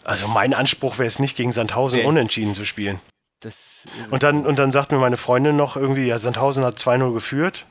also 0.03 0.27
mein 0.27 0.53
Anspruch 0.53 0.97
wäre 0.97 1.07
es 1.07 1.19
nicht, 1.19 1.37
gegen 1.37 1.53
Sandhausen 1.53 1.99
Nee. 1.99 2.05
unentschieden 2.05 2.53
zu 2.53 2.65
spielen. 2.65 2.99
Und 4.11 4.21
dann, 4.23 4.45
und 4.45 4.59
dann 4.59 4.73
sagt 4.73 4.91
mir 4.91 4.97
meine 4.97 5.15
Freundin 5.15 5.55
noch 5.55 5.77
irgendwie, 5.77 6.05
ja, 6.05 6.17
Sandhausen 6.17 6.65
hat 6.65 6.77
2-0 6.77 7.13
geführt. 7.13 7.65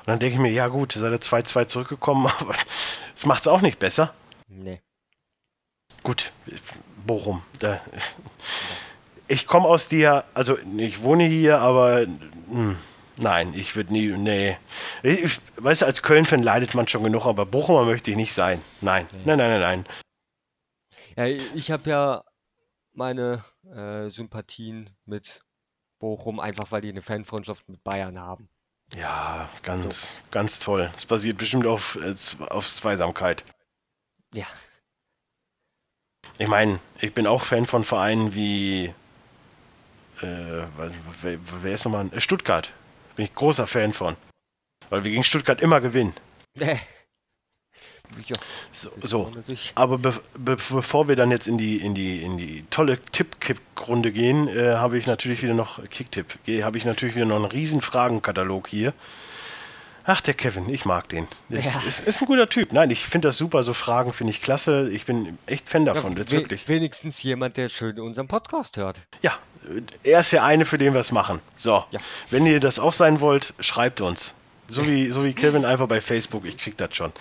Und 0.00 0.08
dann 0.08 0.18
denke 0.18 0.34
ich 0.36 0.40
mir, 0.40 0.50
ja 0.50 0.68
gut, 0.68 0.92
seid 0.92 1.12
ihr 1.12 1.20
2-2 1.20 1.66
zurückgekommen, 1.66 2.26
aber 2.40 2.54
das 3.14 3.26
macht 3.26 3.42
es 3.42 3.48
auch 3.48 3.60
nicht 3.60 3.78
besser. 3.78 4.14
Nee. 4.48 4.80
Gut, 6.02 6.32
Bochum. 7.10 7.42
Da, 7.58 7.80
ich 9.26 9.48
komme 9.48 9.66
aus 9.66 9.88
dir, 9.88 10.24
also 10.32 10.56
ich 10.76 11.02
wohne 11.02 11.24
hier, 11.24 11.58
aber 11.58 12.02
hm, 12.02 12.76
nein, 13.16 13.52
ich 13.52 13.74
würde 13.74 13.92
nie, 13.92 14.06
nee. 14.06 14.56
Ich, 15.02 15.40
weißt 15.56 15.82
du, 15.82 15.86
als 15.86 16.02
Köln-Fan 16.02 16.40
leidet 16.40 16.74
man 16.74 16.86
schon 16.86 17.02
genug, 17.02 17.26
aber 17.26 17.46
Bochumer 17.46 17.84
möchte 17.84 18.12
ich 18.12 18.16
nicht 18.16 18.32
sein. 18.32 18.62
Nein, 18.80 19.08
nein, 19.24 19.38
nein, 19.38 19.50
nein, 19.50 19.60
nein. 19.60 19.86
Ja, 21.16 21.26
ich 21.26 21.72
habe 21.72 21.90
ja 21.90 22.22
meine 22.92 23.44
äh, 23.74 24.08
Sympathien 24.08 24.90
mit 25.04 25.42
Bochum, 25.98 26.38
einfach 26.38 26.70
weil 26.70 26.82
die 26.82 26.90
eine 26.90 27.02
Fanfreundschaft 27.02 27.68
mit 27.68 27.82
Bayern 27.82 28.20
haben. 28.20 28.48
Ja, 28.94 29.48
ganz, 29.64 30.20
ganz 30.30 30.60
toll. 30.60 30.90
Das 30.94 31.06
basiert 31.06 31.38
bestimmt 31.38 31.66
auf, 31.66 31.96
äh, 31.96 32.14
auf 32.50 32.68
Zweisamkeit. 32.68 33.44
Ja. 34.32 34.46
Ich 36.38 36.48
meine, 36.48 36.78
ich 37.00 37.12
bin 37.14 37.26
auch 37.26 37.44
Fan 37.44 37.66
von 37.66 37.84
Vereinen 37.84 38.34
wie, 38.34 38.86
äh, 40.22 40.62
wer, 41.22 41.38
wer- 41.62 41.74
ist 41.74 41.84
nochmal? 41.84 42.08
Äh, 42.12 42.20
Stuttgart. 42.20 42.72
Bin 43.16 43.24
ich 43.26 43.34
großer 43.34 43.66
Fan 43.66 43.92
von. 43.92 44.16
Weil 44.88 45.04
wir 45.04 45.10
gegen 45.10 45.24
Stuttgart 45.24 45.60
immer 45.60 45.80
gewinnen. 45.80 46.14
Ja, 48.26 48.34
So, 48.72 48.90
so. 49.00 49.32
aber 49.76 49.96
be 49.96 50.12
be 50.36 50.56
bevor 50.56 51.06
wir 51.06 51.14
dann 51.14 51.30
jetzt 51.30 51.46
in 51.46 51.58
die, 51.58 51.76
in 51.76 51.94
die, 51.94 52.24
in 52.24 52.38
die 52.38 52.64
tolle 52.68 52.98
Tipp-Kick-Runde 53.04 54.10
gehen, 54.10 54.48
äh, 54.48 54.74
habe 54.74 54.98
ich 54.98 55.06
natürlich 55.06 55.44
wieder 55.44 55.54
noch, 55.54 55.78
Kick-Tipp, 55.88 56.26
habe 56.64 56.76
ich 56.76 56.84
natürlich 56.84 57.14
wieder 57.14 57.26
noch 57.26 57.36
einen 57.36 57.44
riesen 57.44 57.80
Fragenkatalog 57.80 58.66
hier. 58.66 58.94
Ach, 60.04 60.20
der 60.20 60.34
Kevin, 60.34 60.68
ich 60.68 60.84
mag 60.84 61.08
den. 61.08 61.26
Ist, 61.50 61.66
Ja. 61.74 61.80
ist, 61.88 62.00
ist 62.06 62.20
ein 62.22 62.26
guter 62.26 62.48
Typ. 62.48 62.72
Nein, 62.72 62.90
ich 62.90 63.04
finde 63.04 63.28
das 63.28 63.36
super, 63.36 63.62
so 63.62 63.72
Fragen 63.74 64.12
finde 64.12 64.32
ich 64.32 64.40
klasse. 64.42 64.88
Ich 64.90 65.04
bin 65.06 65.38
echt 65.46 65.68
Fan 65.68 65.84
davon, 65.84 66.16
jetzt 66.16 66.32
we- 66.32 66.36
wirklich. 66.38 66.68
Wenigstens 66.68 67.22
jemand, 67.22 67.56
der 67.56 67.68
schön 67.68 67.98
unseren 68.00 68.26
Podcast 68.28 68.76
hört. 68.76 69.00
Ja, 69.22 69.32
er 70.02 70.20
ist 70.20 70.32
der 70.32 70.42
eine, 70.44 70.64
für 70.64 70.78
den 70.78 70.94
wir 70.94 71.00
es 71.00 71.12
machen. 71.12 71.40
So, 71.54 71.84
Ja. 71.90 72.00
wenn 72.30 72.46
ihr 72.46 72.60
das 72.60 72.78
auch 72.78 72.92
sein 72.92 73.20
wollt, 73.20 73.54
schreibt 73.60 74.00
uns. 74.00 74.34
So 74.68 74.86
wie, 74.86 75.10
so 75.10 75.24
wie 75.24 75.32
Kevin 75.34 75.64
einfach 75.64 75.86
bei 75.88 76.00
Facebook, 76.00 76.44
ich 76.44 76.56
krieg 76.56 76.76
das 76.76 76.94
schon. 76.94 77.12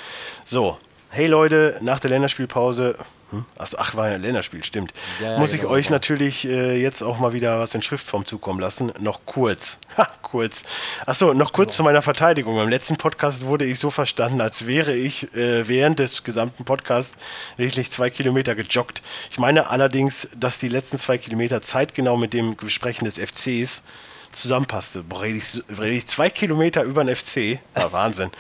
So, 0.44 0.78
hey 1.10 1.28
Leute, 1.28 1.78
nach 1.82 2.00
der 2.00 2.12
Länderspielpause, 2.12 2.96
hm? 3.32 3.46
Achso, 3.58 3.78
ach, 3.80 3.96
war 3.96 4.10
ja 4.10 4.16
ein 4.16 4.22
Länderspiel, 4.22 4.64
stimmt. 4.64 4.94
Ja, 5.22 5.38
Muss 5.38 5.54
ich 5.54 5.62
genau, 5.62 5.74
euch 5.74 5.86
ja. 5.86 5.92
natürlich 5.92 6.46
äh, 6.48 6.82
jetzt 6.82 7.02
auch 7.04 7.20
mal 7.20 7.34
wieder 7.34 7.60
was 7.60 7.76
in 7.76 7.82
Schriftform 7.82 8.26
zukommen 8.26 8.60
lassen. 8.60 8.92
Noch 9.00 9.22
kurz. 9.26 9.80
Ha, 9.98 10.08
kurz. 10.22 10.64
Achso, 11.08 11.34
noch 11.34 11.52
kurz 11.52 11.76
zu 11.76 11.84
meiner 11.84 12.02
Verteidigung. 12.02 12.62
Im 12.62 12.70
letzten 12.70 12.96
Podcast 12.98 13.44
wurde 13.46 13.66
ich 13.66 13.80
so 13.80 13.90
verstanden, 13.90 14.40
als 14.40 14.66
wäre 14.68 14.94
ich 14.96 15.34
äh, 15.36 15.68
während 15.68 16.00
des 16.00 16.24
gesamten 16.24 16.64
Podcasts 16.64 17.18
lediglich 17.58 17.90
zwei 17.92 18.10
Kilometer 18.10 18.54
gejoggt. 18.56 19.02
Ich 19.32 19.40
meine 19.40 19.70
allerdings, 19.70 20.30
dass 20.38 20.60
die 20.60 20.70
letzten 20.70 20.98
zwei 21.00 21.18
Kilometer 21.18 21.62
zeitgenau 21.62 22.16
mit 22.18 22.34
dem 22.34 22.56
Besprechen 22.56 23.04
des 23.06 23.18
FCs 23.18 23.84
zusammenpasste. 24.32 25.04
Boah, 25.04 25.24
rede 25.24 25.38
ich, 25.40 25.64
rede 25.70 25.90
ich 25.90 26.06
zwei 26.08 26.30
Kilometer 26.30 26.84
über 26.84 27.04
den 27.04 27.14
FC? 27.16 27.60
War 27.74 27.92
Wahnsinn. 27.92 28.32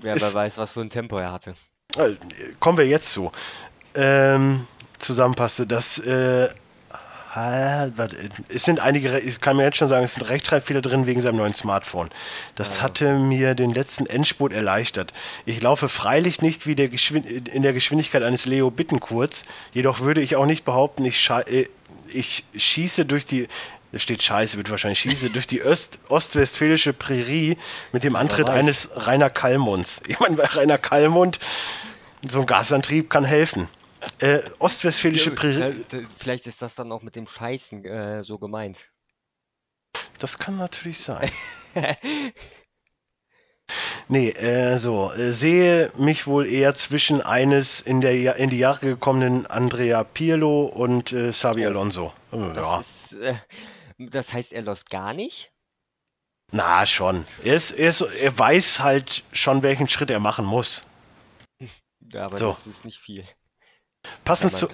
Wer, 0.00 0.14
Ist- 0.14 0.32
weiß, 0.32 0.56
was 0.58 0.72
für 0.72 0.80
ein 0.80 0.88
Tempo 0.90 1.18
er 1.18 1.32
hatte. 1.32 1.56
Äh, 1.96 2.12
kommen 2.60 2.78
wir 2.78 2.86
jetzt 2.86 3.10
zu. 3.12 3.32
Ähm, 3.94 4.66
zusammenpasste, 4.98 5.66
das 5.66 5.98
äh, 5.98 6.48
warte, 7.32 8.16
es 8.48 8.64
sind 8.64 8.80
einige, 8.80 9.18
ich 9.20 9.40
kann 9.40 9.56
mir 9.56 9.64
jetzt 9.64 9.76
schon 9.76 9.88
sagen, 9.88 10.04
es 10.04 10.14
sind 10.14 10.28
Rechtschreibfehler 10.28 10.82
drin 10.82 11.06
wegen 11.06 11.20
seinem 11.20 11.36
neuen 11.36 11.54
Smartphone. 11.54 12.10
Das 12.56 12.82
hatte 12.82 13.18
mir 13.18 13.54
den 13.54 13.72
letzten 13.72 14.06
Endspurt 14.06 14.52
erleichtert. 14.52 15.12
Ich 15.46 15.62
laufe 15.62 15.88
freilich 15.88 16.42
nicht 16.42 16.66
wie 16.66 16.74
der 16.74 16.88
Geschwin 16.88 17.22
in 17.24 17.62
der 17.62 17.72
Geschwindigkeit 17.72 18.22
eines 18.22 18.46
Leo 18.46 18.70
Bittenkurz, 18.70 19.44
jedoch 19.72 20.00
würde 20.00 20.20
ich 20.20 20.36
auch 20.36 20.46
nicht 20.46 20.64
behaupten, 20.64 21.04
ich, 21.04 21.18
schei- 21.18 21.48
äh, 21.48 21.68
ich 22.12 22.44
schieße 22.56 23.04
durch 23.04 23.26
die 23.26 23.48
da 23.92 23.98
steht 23.98 24.22
Scheiße, 24.22 24.56
wird 24.56 24.70
wahrscheinlich 24.70 25.00
schieße, 25.00 25.30
durch 25.30 25.48
die 25.48 25.60
Öst 25.60 25.98
ostwestfälische 26.08 26.92
Prärie 26.92 27.56
mit 27.92 28.04
dem 28.04 28.14
Antritt 28.14 28.48
eines 28.48 28.90
Rainer 28.94 29.30
Kallmunds. 29.30 30.00
Ich 30.06 30.20
meine, 30.20 30.36
bei 30.36 30.44
Rainer 30.44 30.78
Kallmund, 30.78 31.40
so 32.28 32.40
ein 32.40 32.46
Gasantrieb 32.46 33.10
kann 33.10 33.24
helfen. 33.24 33.66
Äh, 34.20 34.40
ostwestfälische 34.58 35.30
Prärie, 35.32 35.84
da- 35.88 35.98
Vielleicht 36.16 36.46
ist 36.46 36.62
das 36.62 36.74
dann 36.74 36.90
auch 36.92 37.02
mit 37.02 37.16
dem 37.16 37.26
Scheißen 37.26 37.84
äh, 37.84 38.24
so 38.24 38.38
gemeint. 38.38 38.90
das 40.18 40.38
kann 40.38 40.56
natürlich 40.56 40.98
sein. 41.00 41.30
Nee, 44.08 44.30
äh, 44.30 44.76
so, 44.78 45.12
äh, 45.12 45.32
sehe 45.32 45.92
mich 45.96 46.26
wohl 46.26 46.48
eher 46.48 46.74
zwischen 46.74 47.22
eines 47.22 47.80
in, 47.80 48.00
der, 48.00 48.34
in 48.36 48.50
die 48.50 48.58
Jahre 48.58 48.84
gekommenen 48.86 49.46
Andrea 49.46 50.02
Pirlo 50.02 50.64
und 50.64 51.12
äh, 51.12 51.30
Xabi 51.30 51.64
Alonso. 51.64 52.12
Äh, 52.32 52.52
Das, 52.54 52.66
ja. 52.66 52.80
ist, 52.80 53.12
äh, 53.12 53.34
das 53.98 54.32
heißt, 54.32 54.52
er 54.52 54.62
läuft 54.62 54.90
gar 54.90 55.14
nicht? 55.14 55.52
Na, 56.50 56.84
schon. 56.84 57.24
Er, 57.44 57.54
ist, 57.54 57.70
er, 57.70 57.90
ist, 57.90 58.00
er 58.00 58.36
weiß 58.36 58.80
halt 58.80 59.22
schon, 59.30 59.62
welchen 59.62 59.88
Schritt 59.88 60.10
er 60.10 60.20
machen 60.20 60.44
muss. 60.44 60.82
Ja, 62.12 62.24
aber 62.24 62.38
So. 62.38 62.50
das 62.50 62.66
ist 62.66 62.84
nicht 62.84 62.98
viel, 62.98 63.22
Passend 64.24 64.54
zu. 64.54 64.68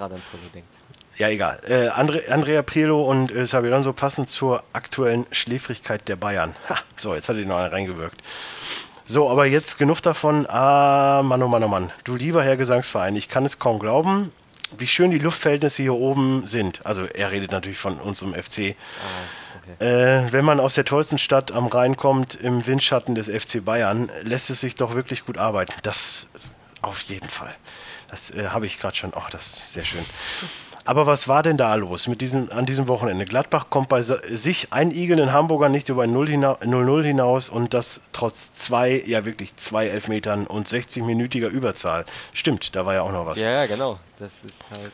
Ja, 1.17 1.29
egal. 1.29 1.61
Äh, 1.67 1.89
Andre, 1.89 2.21
Andrea 2.31 2.63
Pirlo 2.63 3.03
und 3.03 3.33
äh, 3.33 3.45
Xabi 3.45 3.69
Alonso 3.69 3.95
passen 3.95 4.27
zur 4.27 4.63
aktuellen 4.75 5.25
Schläfrigkeit 5.31 6.07
der 6.09 6.17
Bayern. 6.17 6.55
Ha, 6.69 6.77
so, 6.95 7.15
jetzt 7.15 7.31
hat 7.31 7.37
er 7.37 7.47
noch 7.47 7.57
einen 7.57 7.73
reingewirkt. 7.73 8.21
So, 9.07 9.31
aber 9.31 9.47
jetzt 9.47 9.79
genug 9.79 10.03
davon. 10.03 10.47
Ah, 10.47 11.23
Mann, 11.25 11.43
oh 11.43 11.49
Mann, 11.49 11.65
oh 11.65 11.69
Mann. 11.69 11.91
Du 12.05 12.17
lieber 12.17 12.43
Herr 12.43 12.59
Gesangsverein, 12.59 13.17
ich 13.17 13.29
kann 13.31 13.47
es 13.47 13.59
kaum 13.59 13.79
glauben, 13.79 14.31
wie 14.77 14.87
schön 14.87 15.11
die 15.11 15.19
Luftverhältnisse 15.19 15.83
hier 15.83 15.95
oben 15.95 16.47
sind. 16.47 16.85
Also 16.85 17.05
er 17.07 17.31
redet 17.31 17.51
natürlich 17.51 17.79
von 17.79 17.99
unserem 17.99 18.35
FC. 18.35 18.75
Ah, 18.77 19.73
okay. 19.79 20.27
Äh, 20.27 20.33
wenn 20.33 20.45
man 20.45 20.61
aus 20.61 20.75
der 20.75 20.85
tollsten 20.85 21.17
Stadt 21.17 21.51
am 21.51 21.69
Rhein 21.69 21.97
kommt, 21.97 22.35
im 22.35 22.67
Windschatten 22.67 23.15
des 23.15 23.31
FC 23.31 23.65
Bayern, 23.65 24.11
lässt 24.23 24.51
es 24.51 24.61
sich 24.61 24.75
doch 24.75 24.95
wirklich 24.95 25.25
gut 25.25 25.39
arbeiten. 25.39 25.73
Das 25.83 26.27
auf 26.83 27.01
jeden 27.01 27.31
Fall. 27.31 27.55
Das 28.17 28.31
äh, 28.31 28.49
habe 28.49 28.65
ich 28.65 28.79
gerade 28.81 28.97
schon. 28.97 29.13
Ach, 29.15 29.29
das 29.29 29.47
ist 29.59 29.73
sehr 29.75 29.85
schön. 29.85 30.03
Aber 30.87 31.07
was 31.07 31.29
war 31.29 31.43
denn 31.43 31.59
da 31.59 31.75
los 31.75 32.09
mit 32.09 32.23
diesem, 32.23 32.51
an 32.51 32.65
diesem 32.65 32.89
Wochenende? 32.89 33.27
Gladbach 33.27 33.67
kommt 33.69 33.89
bei 33.91 34.01
sich 34.01 34.73
einigelnden 34.73 35.33
Hamburgern 35.33 35.71
nicht 35.73 35.91
über 35.91 36.05
ein 36.05 36.13
0 36.13 36.29
hina- 36.29 36.59
0-0 36.63 37.03
hinaus 37.05 37.49
und 37.51 37.75
das 37.75 38.01
trotz 38.13 38.55
zwei, 38.55 39.03
ja 39.05 39.25
wirklich 39.27 39.55
zwei 39.57 39.89
Elfmetern 39.89 40.47
und 40.47 40.67
60-minütiger 40.67 41.49
Überzahl. 41.49 42.07
Stimmt, 42.33 42.75
da 42.75 42.87
war 42.87 42.95
ja 42.95 43.03
auch 43.03 43.13
noch 43.13 43.27
was. 43.27 43.37
Ja, 43.39 43.51
ja, 43.51 43.67
genau. 43.67 43.99
Das 44.19 44.45
ist 44.45 44.71
halt. 44.71 44.93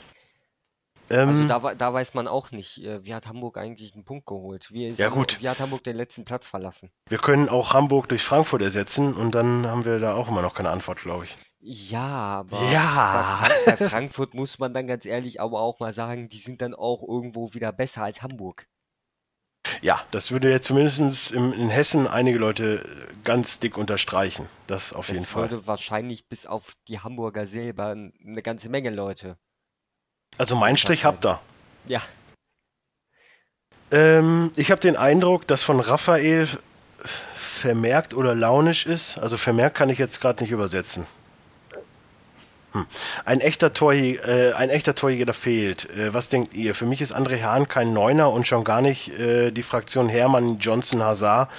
Also 1.11 1.43
Ähm, 1.43 1.49
da, 1.49 1.63
wei- 1.63 1.75
da 1.75 1.93
weiß 1.93 2.15
man 2.15 2.27
auch 2.27 2.51
nicht, 2.53 2.79
äh, 2.83 3.05
wie 3.05 3.15
hat 3.15 3.27
Hamburg 3.29 3.59
eigentlich 3.59 3.93
einen 3.95 4.05
Punkt 4.05 4.27
geholt? 4.27 4.73
Wie, 4.73 4.89
Ja, 4.89 5.11
gut. 5.11 5.37
wie 5.43 5.49
hat 5.49 5.61
Hamburg 5.61 5.85
den 5.85 5.95
letzten 5.97 6.25
Platz 6.25 6.49
verlassen? 6.49 6.91
wir 7.09 7.19
können 7.19 7.51
auch 7.51 7.75
Hamburg 7.75 8.09
durch 8.09 8.25
Frankfurt 8.25 8.63
ersetzen 8.63 9.13
und 9.13 9.33
dann 9.35 9.67
haben 9.69 9.85
wir 9.85 9.99
da 9.99 10.15
auch 10.15 10.29
immer 10.29 10.41
noch 10.43 10.55
keine 10.55 10.71
Antwort, 10.71 11.03
glaube 11.03 11.27
ich. 11.27 11.37
Ja, 11.65 12.07
aber 12.41 12.61
Ja. 12.73 13.13
Bei, 13.41 13.49
Frank 13.49 13.65
bei 13.79 13.89
Frankfurt 13.89 14.35
muss 14.35 14.59
man 14.59 14.75
dann 14.75 14.89
ganz 14.89 15.05
ehrlich 15.07 15.41
aber 15.41 15.61
auch 15.61 15.79
mal 15.79 15.93
sagen, 15.93 16.29
die 16.29 16.39
sind 16.39 16.61
dann 16.61 16.75
auch 16.75 17.03
irgendwo 17.07 17.55
wieder 17.55 17.73
besser 17.73 18.03
als 18.03 18.23
Hamburg. 18.23 18.67
Ja, 19.81 20.05
das 20.11 20.33
würde 20.33 20.51
jetzt 20.51 20.67
zumindest 20.67 21.31
im, 21.31 21.53
in 21.53 21.71
Hessen 21.71 22.09
einige 22.09 22.39
Leute 22.39 22.85
ganz 23.23 23.61
dick 23.61 23.79
unterstreichen. 23.79 24.49
Das 24.67 24.93
auf 24.93 25.07
Das 25.07 25.15
jeden 25.17 25.27
Fall. 25.27 25.43
würde 25.51 25.67
wahrscheinlich 25.69 26.29
bis 26.29 26.47
auf 26.47 26.73
die 26.89 26.99
Hamburger 26.99 27.47
selber 27.47 27.91
eine 27.93 28.43
ganze 28.43 28.69
Menge 28.69 28.91
Leute. 28.91 29.37
Also 30.39 30.57
mein 30.57 30.77
Strich 30.77 31.05
habt 31.05 31.25
ihr. 31.25 31.41
Ja, 31.87 32.03
Ähm, 33.93 34.51
ich 34.57 34.71
habe 34.71 34.81
den 34.81 34.97
Eindruck, 34.97 35.47
dass 35.47 35.63
von 35.63 35.79
Raphael 35.79 36.49
vermerkt 37.37 38.15
oder 38.15 38.35
launisch 38.35 38.87
ist. 38.87 39.19
Also 39.19 39.37
vermerkt 39.37 39.77
kann 39.77 39.91
ich 39.91 39.99
jetzt 39.99 40.21
gerade 40.21 40.43
nicht 40.43 40.51
übersetzen. 40.51 41.07
Hm. 42.73 42.87
Ein, 43.25 43.41
echter 43.41 43.73
Torjäger, 43.73 44.27
äh, 44.27 44.53
ein 44.55 44.71
echter 44.71 44.95
Torjäger 44.95 45.35
fehlt. 45.35 45.91
Äh, 45.91 46.15
was 46.15 46.29
denkt 46.29 46.55
ihr? 46.55 46.75
Für 46.75 46.87
mich 46.87 47.01
ist 47.01 47.15
André 47.15 47.43
Hahn 47.43 47.69
kein 47.69 47.93
Neuner 47.93 48.31
und 48.31 48.47
schon 48.47 48.65
gar 48.65 48.81
nicht 48.81 49.09
äh, 49.19 49.51
die 49.51 49.63
Fraktion 49.63 50.09
Hermann, 50.09 50.59
Johnson, 50.59 51.03
Hazard 51.03 51.51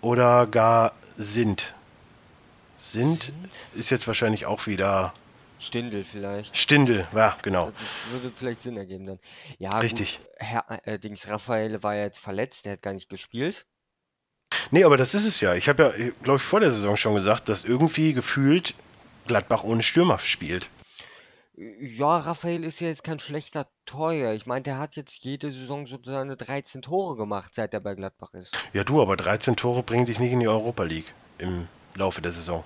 oder 0.00 0.46
gar 0.46 0.92
Sind. 1.16 1.74
Sind 2.78 3.32
ist 3.74 3.90
jetzt 3.90 4.06
wahrscheinlich 4.06 4.46
auch 4.46 4.66
wieder 4.66 5.12
Stindl 5.58 6.04
vielleicht. 6.04 6.56
Stindel. 6.56 7.06
Ja, 7.14 7.36
genau. 7.42 7.72
Das 7.72 8.12
würde 8.12 8.34
vielleicht 8.34 8.60
Sinn 8.60 8.76
ergeben 8.76 9.06
dann. 9.06 9.18
Ja, 9.58 9.78
Richtig. 9.78 10.18
Gut, 10.18 10.28
Herr, 10.38 10.64
äh, 10.84 10.98
Dings 10.98 11.28
Raphael 11.28 11.82
war 11.82 11.94
ja 11.94 12.02
jetzt 12.02 12.18
verletzt, 12.18 12.66
der 12.66 12.72
hat 12.72 12.82
gar 12.82 12.92
nicht 12.92 13.08
gespielt. 13.08 13.66
Nee, 14.70 14.84
aber 14.84 14.96
das 14.96 15.14
ist 15.14 15.26
es 15.26 15.40
ja. 15.40 15.54
Ich 15.54 15.68
habe 15.68 15.82
ja, 15.82 16.10
glaube 16.22 16.36
ich, 16.36 16.42
vor 16.42 16.60
der 16.60 16.70
Saison 16.70 16.96
schon 16.96 17.14
gesagt, 17.14 17.48
dass 17.48 17.64
irgendwie 17.64 18.12
gefühlt 18.12 18.74
Gladbach 19.26 19.64
ohne 19.64 19.82
Stürmer 19.82 20.18
spielt. 20.18 20.68
Ja, 21.56 22.18
Raphael 22.18 22.64
ist 22.64 22.80
ja 22.80 22.88
jetzt 22.88 23.02
kein 23.02 23.18
schlechter 23.18 23.66
Torjäger. 23.86 24.34
Ich 24.34 24.44
meine, 24.44 24.62
der 24.62 24.78
hat 24.78 24.94
jetzt 24.96 25.24
jede 25.24 25.50
Saison 25.50 25.86
so 25.86 25.98
seine 26.02 26.36
13 26.36 26.82
Tore 26.82 27.16
gemacht, 27.16 27.54
seit 27.54 27.72
er 27.72 27.80
bei 27.80 27.94
Gladbach 27.94 28.34
ist. 28.34 28.54
Ja, 28.74 28.84
du, 28.84 29.00
aber 29.00 29.16
13 29.16 29.56
Tore 29.56 29.82
bringen 29.82 30.04
dich 30.04 30.18
nicht 30.18 30.32
in 30.32 30.40
die 30.40 30.48
Europa 30.48 30.82
League 30.82 31.14
im 31.38 31.66
Laufe 31.94 32.20
der 32.20 32.32
Saison. 32.32 32.62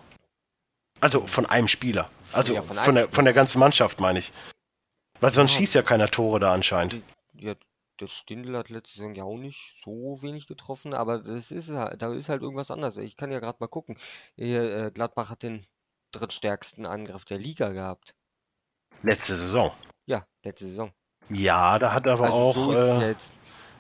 Also 1.01 1.27
von 1.29 1.47
einem 1.47 1.69
Spieler. 1.69 2.11
Also 2.33 2.53
Ja, 2.55 2.63
von 2.63 2.77
von, 2.77 2.95
der, 2.97 3.03
Spieler. 3.03 3.15
von 3.15 3.25
der 3.25 3.35
ganzen 3.35 3.59
Mannschaft, 3.61 4.01
meine 4.01 4.19
ich. 4.19 4.33
Weil 5.21 5.33
sonst 5.33 5.53
Ja. 5.53 5.59
schießt 5.59 5.75
ja 5.77 5.83
keiner 5.83 6.09
Tore 6.09 6.41
da 6.41 6.53
anscheinend. 6.53 7.01
Ja, 7.39 7.55
der 8.01 8.07
Stindl 8.09 8.57
hat 8.57 8.71
letzte 8.71 8.97
Saison 8.99 9.15
ja 9.15 9.23
auch 9.25 9.37
nicht 9.39 9.73
so 9.85 10.19
wenig 10.21 10.49
getroffen, 10.49 10.95
aber 10.95 11.19
das 11.21 11.53
ist 11.53 11.71
halt, 11.71 12.03
da 12.03 12.13
ist 12.13 12.29
halt 12.29 12.43
irgendwas 12.43 12.71
anderes. 12.73 12.97
Ich 12.97 13.17
kann 13.17 13.31
ja 13.31 13.39
gerade 13.39 13.59
mal 13.61 13.69
gucken. 13.69 13.97
Äh, 14.37 14.91
Gladbach 14.91 15.31
hat 15.31 15.43
den 15.45 15.65
drittstärksten 16.13 16.87
Angriff 16.87 17.25
der 17.25 17.39
Liga 17.39 17.71
gehabt. 17.71 18.15
Letzte 19.03 19.37
Saison. 19.37 19.73
Ja, 20.07 20.27
letzte 20.45 20.67
Saison. 20.67 20.93
Ja, 21.29 21.79
da 21.79 21.93
hat 21.93 22.07
aber 22.07 22.25
Also 22.25 22.37
auch. 22.37 22.55
so 22.55 22.75
äh, 22.75 23.09
jetzt. 23.09 23.33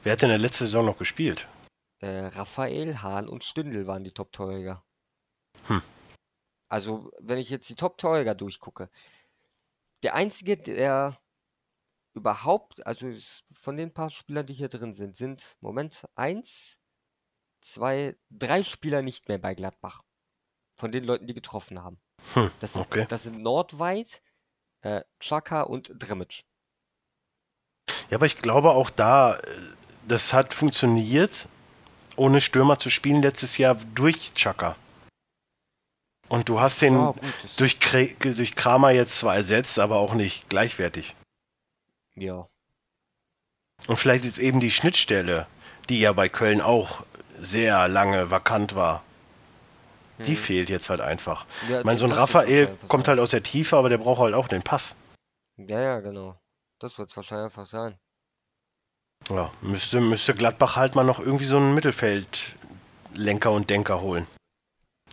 wer 0.03 0.12
hat 0.12 0.22
denn 0.22 0.31
in 0.31 0.35
der 0.35 0.39
letzten 0.39 0.64
Saison 0.64 0.87
noch 0.87 0.99
gespielt? 0.99 1.49
Äh, 2.01 2.26
Raphael, 2.28 3.03
Hahn 3.03 3.28
und 3.28 3.45
Stindl 3.45 3.87
waren 3.87 4.05
die 4.05 4.12
Top-Torjäger. 4.12 4.85
Hm. 5.66 5.83
Also, 6.68 7.11
wenn 7.20 7.39
ich 7.39 7.51
jetzt 7.51 7.68
die 7.68 7.74
Top-Torjäger 7.74 8.35
durchgucke, 8.35 8.89
der 10.03 10.14
einzige, 10.14 10.57
der 10.57 11.20
überhaupt, 12.14 12.87
also 12.87 13.12
von 13.53 13.76
den 13.76 13.93
paar 13.93 14.11
Spielern, 14.11 14.47
die 14.47 14.55
hier 14.55 14.68
drin 14.68 14.93
sind, 14.93 15.16
sind, 15.16 15.57
Moment, 15.61 16.09
eins, 16.14 16.81
zwei, 17.61 18.16
drei 18.31 18.62
Spieler 18.62 19.03
nicht 19.03 19.28
mehr 19.28 19.39
bei 19.39 19.55
Gladbach. 19.55 20.03
Von 20.78 20.93
den 20.93 21.05
Leuten, 21.05 21.26
die 21.26 21.35
getroffen 21.35 21.83
haben. 21.83 22.01
Hm, 22.35 22.51
Das 22.61 22.75
sind, 22.75 22.83
okay. 22.83 23.07
das 23.09 23.25
sind 23.25 23.43
Nordweit, 23.43 24.23
äh, 24.83 25.03
Chaka 25.18 25.62
und 25.62 25.91
Drimic. 25.95 26.45
Ja, 28.11 28.16
aber 28.16 28.27
ich 28.27 28.37
glaube 28.37 28.71
auch 28.71 28.91
da, 28.91 29.37
äh, 29.37 29.41
das 30.07 30.33
hat 30.33 30.55
funktioniert, 30.55 31.47
ohne 32.16 32.41
Stürmer 32.41 32.79
zu 32.79 32.91
spielen 32.91 33.23
letztes 33.23 33.59
Jahr 33.59 33.75
durch 33.95 34.35
Chaka. 34.35 34.77
Und 36.29 36.49
du 36.49 36.61
hast 36.61 36.81
den 36.81 36.95
Ja, 36.95 37.12
gut, 37.12 37.23
durch, 37.57 37.79
durch 38.21 38.55
Kramer 38.55 38.91
jetzt 38.93 39.18
zwar 39.18 39.35
ersetzt, 39.35 39.79
aber 39.79 39.97
auch 39.97 40.14
nicht 40.14 40.49
gleichwertig. 40.49 41.16
Ja. 42.14 42.47
Und 43.89 43.97
vielleicht 43.97 44.25
ist 44.25 44.39
eben 44.39 44.61
die 44.61 44.71
Schnittstelle, 44.71 45.47
die 45.89 46.01
ja 46.01 46.12
bei 46.12 46.29
Köln 46.29 46.61
auch 46.61 47.05
sehr 47.39 47.89
lange 47.89 48.31
vakant 48.31 48.75
war, 48.75 49.03
die 50.27 50.37
fehlt 50.37 50.68
jetzt 50.68 50.91
halt 50.91 51.01
einfach. 51.01 51.47
Hm. 51.62 51.71
Ja, 51.71 51.79
ich 51.81 51.85
meine, 51.85 51.99
so 51.99 52.07
ein 52.07 52.12
Raphael 52.12 52.68
kommt 52.89 53.09
halt 53.09 53.18
aus 53.18 53.31
der 53.31 53.43
Tiefe, 53.43 53.77
aber 53.77 53.89
der 53.89 53.99
braucht 53.99 54.21
halt 54.21 54.35
auch 54.35 54.49
den 54.49 54.62
Pass. 54.62 54.97
Ja, 55.57 55.81
ja, 55.81 56.01
genau. 56.01 56.37
Das 56.79 56.99
wird 56.99 57.14
wahrscheinlich 57.14 57.47
einfach 57.47 57.66
sein. 57.66 57.99
Ja, 59.29 59.53
müsste, 59.61 60.01
müsste 60.01 60.35
Gladbach 60.35 60.77
halt 60.77 60.95
mal 60.95 61.05
noch 61.05 61.21
irgendwie 61.21 61.45
so 61.45 61.59
einen 61.59 61.75
Mittelfeldlenker 61.75 63.51
und 63.51 63.68
Denker 63.68 64.01
holen. 64.01 64.27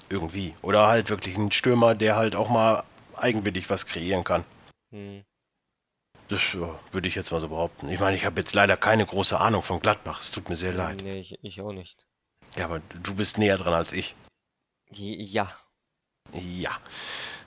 Irgendwie. 0.10 0.56
Oder 0.62 0.88
halt 0.88 1.10
wirklich 1.10 1.36
einen 1.36 1.52
Stürmer, 1.52 1.94
der 1.94 2.16
halt 2.16 2.36
auch 2.36 2.50
mal 2.50 2.84
eigenwillig 3.16 3.70
was 3.70 3.86
kreieren 3.86 4.24
kann. 4.24 4.46
Hm. 4.92 5.24
Das 6.30 6.54
ja, 6.54 6.80
würde 6.92 7.08
ich 7.08 7.16
jetzt 7.16 7.32
mal 7.32 7.42
so 7.42 7.50
behaupten. 7.50 7.90
Ich 7.90 8.00
meine, 8.00 8.16
ich 8.16 8.26
habe 8.26 8.40
jetzt 8.40 8.54
leider 8.54 8.76
keine 8.76 9.06
große 9.06 9.40
Ahnung 9.40 9.64
von 9.64 9.80
Gladbach. 9.80 10.22
Es 10.22 10.32
tut 10.32 10.50
mir 10.50 10.56
sehr 10.56 10.74
leid. 10.74 11.02
Nee, 11.04 11.20
ich, 11.20 11.38
ich 11.42 11.62
auch 11.62 11.72
nicht. 11.72 11.98
Ja, 12.58 12.66
aber 12.66 12.82
du 13.02 13.16
bist 13.16 13.38
näher 13.38 13.58
dran 13.58 13.74
als 13.74 13.94
ich. 13.94 14.16
Ja. 14.92 15.52
Ja. 16.34 16.72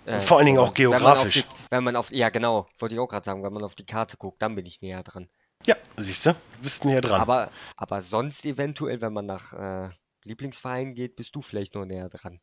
Äh, 0.06 0.20
Vor 0.20 0.38
allen 0.38 0.46
Dingen 0.46 0.58
auch 0.58 0.68
man- 0.68 0.76
wenn 0.78 0.88
man 0.90 1.02
auf 1.02 1.02
geografisch. 1.30 1.34
die- 1.34 1.44
Wenn 1.70 1.84
man 1.84 1.96
auf, 1.96 2.10
ja 2.10 2.30
genau, 2.30 2.68
wollte 2.78 2.94
ich 2.94 3.00
auch 3.00 3.06
gerade 3.08 3.24
sagen, 3.24 3.42
wenn 3.42 3.52
man 3.52 3.62
auf 3.62 3.74
die 3.74 3.84
Karte 3.84 4.16
guckt, 4.16 4.40
dann 4.42 4.54
bin 4.54 4.66
ich 4.66 4.80
näher 4.80 5.02
dran. 5.02 5.28
Ja, 5.66 5.76
siehst 5.98 6.24
du, 6.26 6.34
bist 6.62 6.84
näher 6.86 7.02
dran. 7.02 7.20
Aber, 7.20 7.50
aber 7.76 8.00
sonst 8.00 8.44
eventuell, 8.46 9.00
wenn 9.02 9.12
man 9.12 9.26
nach 9.26 9.52
äh, 9.52 9.90
Lieblingsverein 10.24 10.94
geht, 10.94 11.16
bist 11.16 11.34
du 11.36 11.42
vielleicht 11.42 11.74
nur 11.74 11.84
näher 11.86 12.08
dran. 12.08 12.40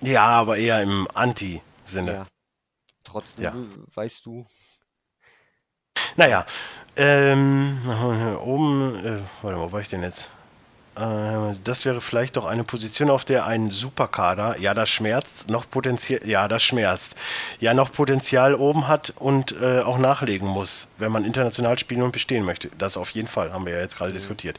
ja, 0.00 0.24
aber 0.26 0.56
eher 0.56 0.80
im 0.82 1.08
Anti-Sinne. 1.12 2.12
Ja. 2.12 2.26
Trotzdem 3.04 3.44
Ja. 3.44 3.54
we- 3.54 3.68
weißt 3.94 4.24
du, 4.26 4.46
Naja, 6.16 6.44
ähm, 6.96 7.78
oben, 8.44 8.94
äh, 9.04 9.18
warte 9.42 9.56
mal, 9.56 9.66
wo 9.68 9.72
war 9.72 9.80
ich 9.80 9.88
denn 9.88 10.02
jetzt? 10.02 10.28
Äh, 10.96 11.56
das 11.64 11.84
wäre 11.84 12.00
vielleicht 12.00 12.36
doch 12.36 12.46
eine 12.46 12.64
Position, 12.64 13.10
auf 13.10 13.24
der 13.24 13.46
ein 13.46 13.70
Superkader, 13.70 14.58
ja, 14.58 14.74
das 14.74 14.90
schmerzt, 14.90 15.48
noch 15.48 15.68
Potenzial, 15.68 16.20
ja, 16.26 16.48
das 16.48 16.62
schmerzt, 16.62 17.14
ja, 17.60 17.72
noch 17.74 17.92
Potenzial 17.92 18.54
oben 18.54 18.88
hat 18.88 19.14
und 19.18 19.54
äh, 19.60 19.80
auch 19.80 19.98
nachlegen 19.98 20.48
muss, 20.48 20.88
wenn 20.98 21.12
man 21.12 21.24
international 21.24 21.78
spielen 21.78 22.02
und 22.02 22.12
bestehen 22.12 22.44
möchte. 22.44 22.68
Das 22.78 22.96
auf 22.96 23.10
jeden 23.10 23.28
Fall, 23.28 23.52
haben 23.52 23.64
wir 23.64 23.74
ja 23.74 23.80
jetzt 23.80 23.96
gerade 23.96 24.12
diskutiert. 24.12 24.58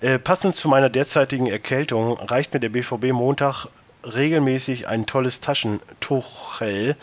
Äh, 0.00 0.18
passend 0.18 0.54
zu 0.54 0.68
meiner 0.68 0.88
derzeitigen 0.88 1.46
Erkältung 1.46 2.18
reicht 2.18 2.54
mir 2.54 2.60
der 2.60 2.70
BVB 2.70 3.12
Montag 3.12 3.66
regelmäßig 4.02 4.88
ein 4.88 5.04
tolles 5.04 5.40
Taschentuchel. 5.40 6.96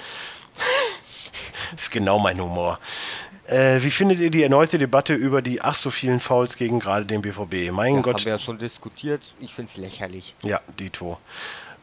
das 1.72 1.84
ist 1.84 1.92
genau 1.92 2.18
mein 2.18 2.40
Humor. 2.40 2.80
Äh, 3.48 3.84
wie 3.84 3.92
findet 3.92 4.20
ihr 4.20 4.32
die 4.32 4.44
erneute 4.44 4.78
Debatte 4.78 5.14
über 5.14 5.42
die 5.42 5.62
ach 5.62 5.76
so 5.76 5.92
vielen 5.92 6.20
Fouls 6.20 6.56
gegen 6.56 6.80
gerade 6.80 7.06
den 7.06 7.22
BVB? 7.22 7.72
Mein 7.72 7.96
ja, 7.96 8.02
Gott, 8.02 8.16
haben 8.16 8.26
wir 8.26 8.32
ja 8.34 8.40
schon 8.40 8.58
diskutiert. 8.58 9.22
Ich 9.40 9.54
finde 9.54 9.70
es 9.70 9.78
lächerlich. 9.78 10.36
ja, 10.44 10.62
Dito. 10.80 11.18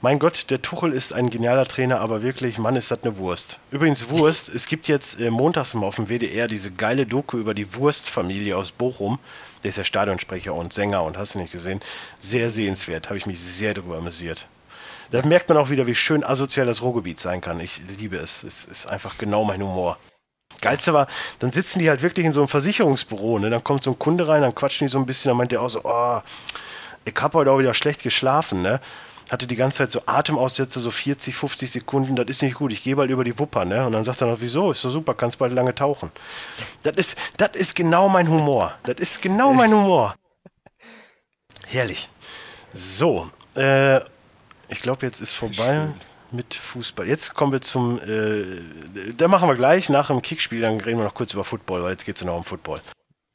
Mein 0.03 0.19
Gott, 0.19 0.47
der 0.49 0.63
Tuchel 0.63 0.95
ist 0.95 1.13
ein 1.13 1.29
genialer 1.29 1.67
Trainer, 1.67 2.01
aber 2.01 2.23
wirklich, 2.23 2.57
Mann, 2.57 2.75
ist 2.75 2.91
das 2.91 3.03
eine 3.03 3.19
Wurst. 3.19 3.59
Übrigens, 3.71 4.09
Wurst, 4.09 4.49
es 4.49 4.67
gibt 4.67 4.89
jetzt 4.89 5.21
äh, 5.21 5.31
montags 5.31 5.75
mal 5.75 5.85
auf 5.85 5.97
dem 5.97 6.09
WDR 6.09 6.47
diese 6.47 6.71
geile 6.71 7.05
Doku 7.05 7.37
über 7.37 7.53
die 7.53 7.75
Wurstfamilie 7.75 8.57
aus 8.57 8.73
Bochum. 8.73 9.19
Der 9.63 9.69
ist 9.69 9.77
ja 9.77 9.85
Stadionsprecher 9.85 10.55
und 10.55 10.73
Sänger 10.73 11.03
und 11.03 11.19
hast 11.19 11.35
du 11.35 11.39
nicht 11.39 11.53
gesehen. 11.53 11.81
Sehr 12.19 12.49
sehenswert, 12.49 13.09
habe 13.09 13.19
ich 13.19 13.27
mich 13.27 13.41
sehr 13.41 13.75
darüber 13.75 13.99
amüsiert. 13.99 14.47
Da 15.11 15.21
merkt 15.27 15.51
man 15.51 15.59
auch 15.59 15.69
wieder, 15.69 15.87
wie 15.87 15.95
schön 15.95 16.25
asozial 16.25 16.65
das 16.65 16.81
Ruhrgebiet 16.81 17.21
sein 17.21 17.43
kann. 17.43 17.61
Ich 17.61 17.83
liebe 17.99 18.17
es. 18.17 18.43
Es 18.43 18.65
ist 18.65 18.87
einfach 18.87 19.19
genau 19.19 19.45
mein 19.45 19.61
Humor. 19.61 19.99
Geilste 20.61 20.93
war, 20.93 21.07
dann 21.39 21.53
sitzen 21.53 21.79
die 21.79 21.89
halt 21.89 22.03
wirklich 22.03 22.27
in 22.27 22.33
so 22.33 22.41
einem 22.41 22.49
Versicherungsbüro, 22.49 23.39
ne? 23.39 23.51
Dann 23.51 23.65
kommt 23.65 23.83
so 23.83 23.91
ein 23.91 23.99
Kunde 23.99 24.29
rein, 24.29 24.43
dann 24.43 24.55
quatschen 24.55 24.87
die 24.87 24.91
so 24.91 24.99
ein 24.99 25.07
bisschen, 25.07 25.31
dann 25.31 25.37
meint 25.37 25.53
der 25.53 25.63
auch 25.63 25.69
so, 25.69 25.81
oh, 25.85 26.21
ich 27.05 27.15
habe 27.21 27.39
heute 27.39 27.51
auch 27.51 27.59
wieder 27.59 27.75
schlecht 27.75 28.03
geschlafen, 28.03 28.63
ne? 28.63 28.81
Hatte 29.31 29.47
die 29.47 29.57
ganze 29.57 29.79
Zeit 29.79 29.93
so 29.93 30.03
Atemaussätze, 30.07 30.81
so 30.81 30.91
40, 30.91 31.35
50 31.35 31.71
Sekunden, 31.71 32.17
das 32.17 32.27
ist 32.29 32.43
nicht 32.43 32.57
gut, 32.57 32.73
ich 32.73 32.83
gehe 32.83 32.97
bald 32.97 33.11
über 33.11 33.25
die 33.25 33.39
Wupper, 33.39 33.65
ne? 33.65 33.87
Und 33.87 33.93
dann 33.93 34.05
sagt 34.05 34.21
er 34.21 34.27
noch, 34.27 34.41
wieso, 34.41 34.73
ist 34.73 34.85
doch 34.85 34.91
super, 34.91 35.15
kannst 35.15 35.39
bald 35.39 35.53
lange 35.53 35.75
tauchen. 35.75 36.11
Das 36.83 36.97
ist, 36.97 37.17
das 37.37 37.51
ist 37.55 37.75
genau 37.75 38.09
mein 38.09 38.29
Humor. 38.29 38.75
Das 38.83 38.97
ist 38.97 39.23
genau 39.23 39.55
mein 39.55 39.73
Humor. 39.73 40.15
Herrlich. 41.67 42.09
So, 42.73 43.31
äh, 43.57 43.99
ich 44.69 44.83
glaube, 44.83 45.07
jetzt 45.07 45.21
ist 45.21 45.33
vorbei 45.33 45.89
mit 46.33 46.55
Fußball. 46.55 47.07
Jetzt 47.07 47.35
kommen 47.35 47.53
wir 47.53 47.61
zum, 47.61 47.99
äh, 48.01 49.13
da 49.17 49.29
machen 49.29 49.49
wir 49.49 49.55
gleich 49.55 49.89
nach 49.89 50.09
dem 50.09 50.23
Kickspiel, 50.23 50.61
dann 50.61 50.81
reden 50.81 50.99
wir 50.99 51.05
noch 51.05 51.15
kurz 51.15 51.35
über 51.35 51.45
Football, 51.45 51.83
weil 51.83 51.93
jetzt 51.93 52.05
geht 52.05 52.17
es 52.17 52.23
ja 52.23 52.27
noch 52.27 52.37
um 52.37 52.45
Football. 52.45 52.81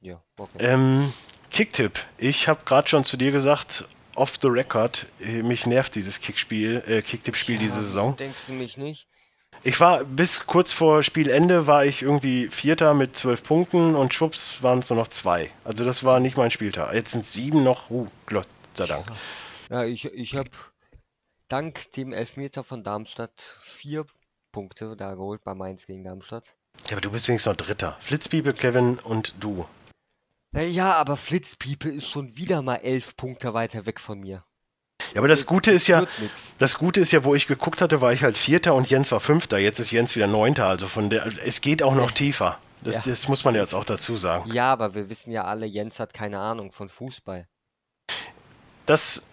Ja, 0.02 0.22
okay. 0.38 0.58
Ähm, 0.60 1.14
Kicktipp. 1.50 2.00
Ich 2.18 2.48
habe 2.48 2.62
gerade 2.66 2.88
schon 2.88 3.06
zu 3.06 3.18
dir 3.18 3.32
gesagt, 3.32 3.86
off 4.16 4.36
the 4.42 4.48
record, 4.48 5.06
äh, 5.20 5.42
mich 5.42 5.66
nervt 5.66 5.96
dieses 5.96 6.20
Kickspiel, 6.20 6.84
äh, 6.88 7.02
Kicktipp-Spiel 7.02 7.58
diese 7.58 7.84
Saison. 7.84 8.16
Denkst 8.16 8.48
du 8.48 8.54
mich 8.54 8.78
nicht? 8.78 9.08
Ich 9.64 9.80
war 9.80 10.04
bis 10.04 10.46
kurz 10.46 10.74
vor 10.74 11.02
Spielende 11.02 11.66
war 11.66 11.86
ich 11.86 12.02
irgendwie 12.02 12.50
Vierter 12.50 12.94
mit 12.94 13.16
zwölf 13.16 13.44
Punkten 13.44 13.96
und 13.96 14.14
schwupps 14.14 14.62
waren 14.62 14.80
es 14.80 14.90
nur 14.90 15.00
noch 15.00 15.08
zwei. 15.08 15.50
Also 15.64 15.86
das 15.86 16.04
war 16.04 16.20
nicht 16.20 16.38
mein 16.38 16.52
Spieltag. 16.52 16.94
Jetzt 16.94 17.12
sind 17.12 17.26
sieben 17.26 17.64
noch. 17.64 17.90
Uh, 17.90 18.08
Gott 18.26 18.48
sei 18.74 18.86
Dank. 18.86 19.06
Ja, 19.70 19.84
ich, 19.84 20.06
ich 20.14 20.36
habe 20.36 20.50
dank 21.56 21.90
dem 21.94 22.12
Elfmeter 22.12 22.66
von 22.66 22.84
Darmstadt 22.84 23.42
vier 23.62 24.06
Punkte 24.52 24.98
da 24.98 25.14
geholt 25.14 25.42
bei 25.46 25.56
Mainz 25.56 25.86
gegen 25.86 26.04
Darmstadt. 26.04 26.58
Ja, 26.88 26.92
aber 26.94 27.02
du 27.02 27.12
bist 27.12 27.30
wenigstens 27.30 27.50
noch 27.50 27.56
Dritter. 27.56 27.96
Flitzpiepe, 28.02 28.52
Kevin 28.52 29.00
und 29.00 29.36
du. 29.40 29.66
Na 30.52 30.64
Ja, 30.64 30.96
aber 30.96 31.16
Flitzpiepe 31.16 31.88
ist 31.88 32.10
schon 32.10 32.36
wieder 32.36 32.62
mal 32.62 32.76
elf 32.76 33.16
Punkte 33.16 33.54
weiter 33.54 33.86
weg 33.86 34.02
von 34.02 34.20
mir. 34.20 34.44
Ja, 35.14 35.20
aber 35.22 35.30
das 35.30 35.46
Gute 35.46 35.72
ist 35.72 35.88
ja, 35.88 36.06
das 36.58 36.78
Gute 36.78 37.00
ist 37.00 37.14
ja, 37.14 37.24
wo 37.24 37.36
ich 37.36 37.48
geguckt 37.48 37.82
hatte, 37.82 38.02
war 38.02 38.12
ich 38.12 38.24
halt 38.24 38.38
Vierter 38.38 38.76
und 38.76 38.90
Jens 38.90 39.14
war 39.14 39.22
Fünfter. 39.22 39.58
Jetzt 39.58 39.80
ist 39.80 39.92
Jens 39.92 40.14
wieder 40.18 40.28
Neunter. 40.28 40.68
Also 40.68 40.90
von 40.90 41.10
der, 41.10 41.26
es 41.46 41.62
geht 41.62 41.82
auch 41.82 41.96
noch 41.96 42.12
tiefer. 42.12 42.60
Das, 42.82 42.96
Ja. 42.96 43.02
das 43.06 43.30
muss 43.30 43.46
man 43.46 43.56
jetzt 43.56 43.74
auch 43.74 43.86
dazu 43.86 44.18
sagen. 44.18 44.52
Ja, 44.52 44.74
aber 44.74 44.94
wir 44.94 45.10
wissen 45.10 45.32
ja 45.32 45.46
alle, 45.46 45.66
Jens 45.66 46.02
hat 46.02 46.14
keine 46.14 46.40
Ahnung 46.40 46.74
von 46.74 46.90
Fußball. 46.90 47.48
Das 48.86 49.24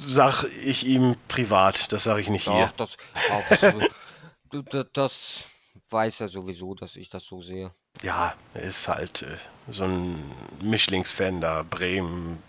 sag 0.00 0.44
ich 0.64 0.86
ihm 0.86 1.16
privat. 1.28 1.92
Das 1.92 2.04
sage 2.04 2.20
ich 2.20 2.28
nicht 2.28 2.48
hier. 2.48 2.66
Doch, 2.66 2.72
das, 2.76 2.96
auch, 3.30 4.62
das, 4.70 4.86
das 4.92 5.44
weiß 5.90 6.20
er 6.20 6.28
sowieso, 6.28 6.74
dass 6.74 6.96
ich 6.96 7.08
das 7.08 7.24
so 7.24 7.40
sehe. 7.40 7.70
Ja, 8.02 8.34
er 8.54 8.62
ist 8.62 8.88
halt 8.88 9.22
äh, 9.22 9.36
so 9.70 9.84
ein 9.84 10.22
Mischlingsfan 10.62 11.40
da. 11.40 11.64
Bremen, 11.68 12.42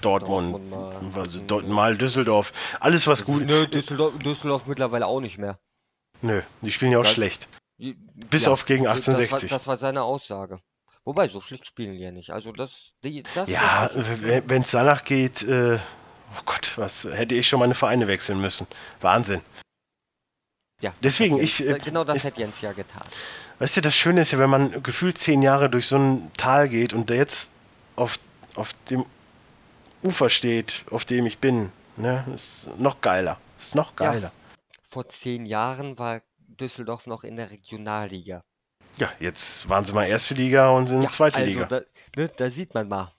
Dortmund, 0.00 0.52
Dortmund 0.52 0.70
mal. 0.70 1.14
was- 1.14 1.42
Dort, 1.46 1.68
mal 1.68 1.96
Düsseldorf. 1.96 2.52
Alles 2.80 3.06
was 3.06 3.24
gut. 3.24 3.44
Nö, 3.46 3.66
Düsseldorf, 3.66 4.16
Düsseldorf 4.18 4.66
mittlerweile 4.66 5.06
auch 5.06 5.20
nicht 5.20 5.38
mehr. 5.38 5.58
Nö, 6.22 6.40
die 6.62 6.70
spielen 6.70 6.92
ja 6.92 6.98
auch 6.98 7.02
Das- 7.04 7.12
schlecht. 7.14 7.48
Bis 8.30 8.48
auf 8.48 8.64
gegen 8.64 8.84
das 8.84 9.06
war, 9.06 9.14
1860. 9.16 9.50
das 9.50 9.66
war 9.66 9.76
seine 9.76 10.02
Aussage. 10.02 10.60
Wobei, 11.04 11.28
so 11.28 11.40
schlecht 11.42 11.66
spielen 11.66 11.92
die 11.92 11.98
ja 11.98 12.10
nicht. 12.10 12.30
Also 12.30 12.50
das, 12.52 12.92
die, 13.04 13.22
das 13.34 13.50
Ja, 13.50 13.86
ist- 13.86 14.48
wenn 14.48 14.62
es 14.62 14.70
danach 14.70 15.04
geht, 15.04 15.42
äh, 15.42 15.78
oh 16.34 16.42
Gott, 16.44 16.72
was 16.76 17.04
hätte 17.04 17.34
ich 17.34 17.48
schon 17.48 17.60
meine 17.60 17.74
Vereine 17.74 18.06
wechseln 18.08 18.40
müssen. 18.40 18.66
Wahnsinn. 19.00 19.42
ja, 20.80 20.92
deswegen, 21.02 21.38
ich, 21.40 21.66
äh, 21.66 21.78
genau 21.78 22.04
das 22.04 22.24
hätte 22.24 22.40
Jens 22.40 22.60
ja 22.60 22.72
getan. 22.72 23.02
Weißt 23.58 23.76
du, 23.78 23.80
das 23.80 23.94
Schöne 23.96 24.20
ist 24.20 24.32
ja, 24.32 24.38
wenn 24.38 24.50
man 24.50 24.82
gefühlt 24.82 25.16
zehn 25.18 25.40
Jahre 25.42 25.70
durch 25.70 25.86
so 25.86 25.96
ein 25.96 26.30
Tal 26.36 26.68
geht 26.68 26.92
und 26.92 27.08
der 27.08 27.16
jetzt 27.16 27.50
auf, 27.96 28.18
auf 28.54 28.70
dem 28.90 29.04
Ufer 30.02 30.28
steht, 30.28 30.84
auf 30.90 31.04
dem 31.06 31.24
ich 31.26 31.38
bin, 31.38 31.72
ne, 31.96 32.24
ist 32.34 32.68
noch 32.78 33.00
geiler. 33.00 33.38
Ist 33.58 33.74
noch 33.74 33.92
Ja. 33.98 34.12
geiler. 34.12 34.32
Vor 34.82 35.08
zehn 35.08 35.46
Jahren 35.46 35.98
war 35.98 36.20
Düsseldorf 36.38 37.06
noch 37.06 37.24
in 37.24 37.36
der 37.36 37.50
Regionalliga. 37.50 38.42
Ja, 38.98 39.10
jetzt 39.18 39.68
waren 39.68 39.84
sie 39.84 39.92
mal 39.92 40.06
erste 40.06 40.34
Liga 40.34 40.70
und 40.70 40.86
sind 40.86 41.02
Ja, 41.02 41.08
zweite 41.08 41.38
also 41.38 41.48
Liga. 41.50 41.66
Da, 41.66 41.80
ne, 42.16 42.30
da 42.36 42.48
sieht 42.50 42.72
man 42.74 42.88
mal. 42.88 43.12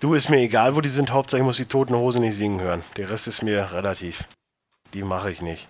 Du, 0.00 0.14
ist 0.14 0.30
mir 0.30 0.38
egal, 0.38 0.74
wo 0.76 0.80
die 0.80 0.88
sind, 0.88 1.10
Hauptsache 1.12 1.40
ich 1.40 1.44
muss 1.44 1.56
die 1.58 1.66
Toten 1.66 1.94
Hose 1.94 2.20
nicht 2.20 2.34
singen 2.36 2.60
hören. 2.60 2.82
Der 2.96 3.10
Rest 3.10 3.28
ist 3.28 3.42
mir 3.42 3.72
relativ. 3.72 4.24
Die 4.94 5.02
mache 5.02 5.30
ich 5.30 5.42
nicht. 5.42 5.68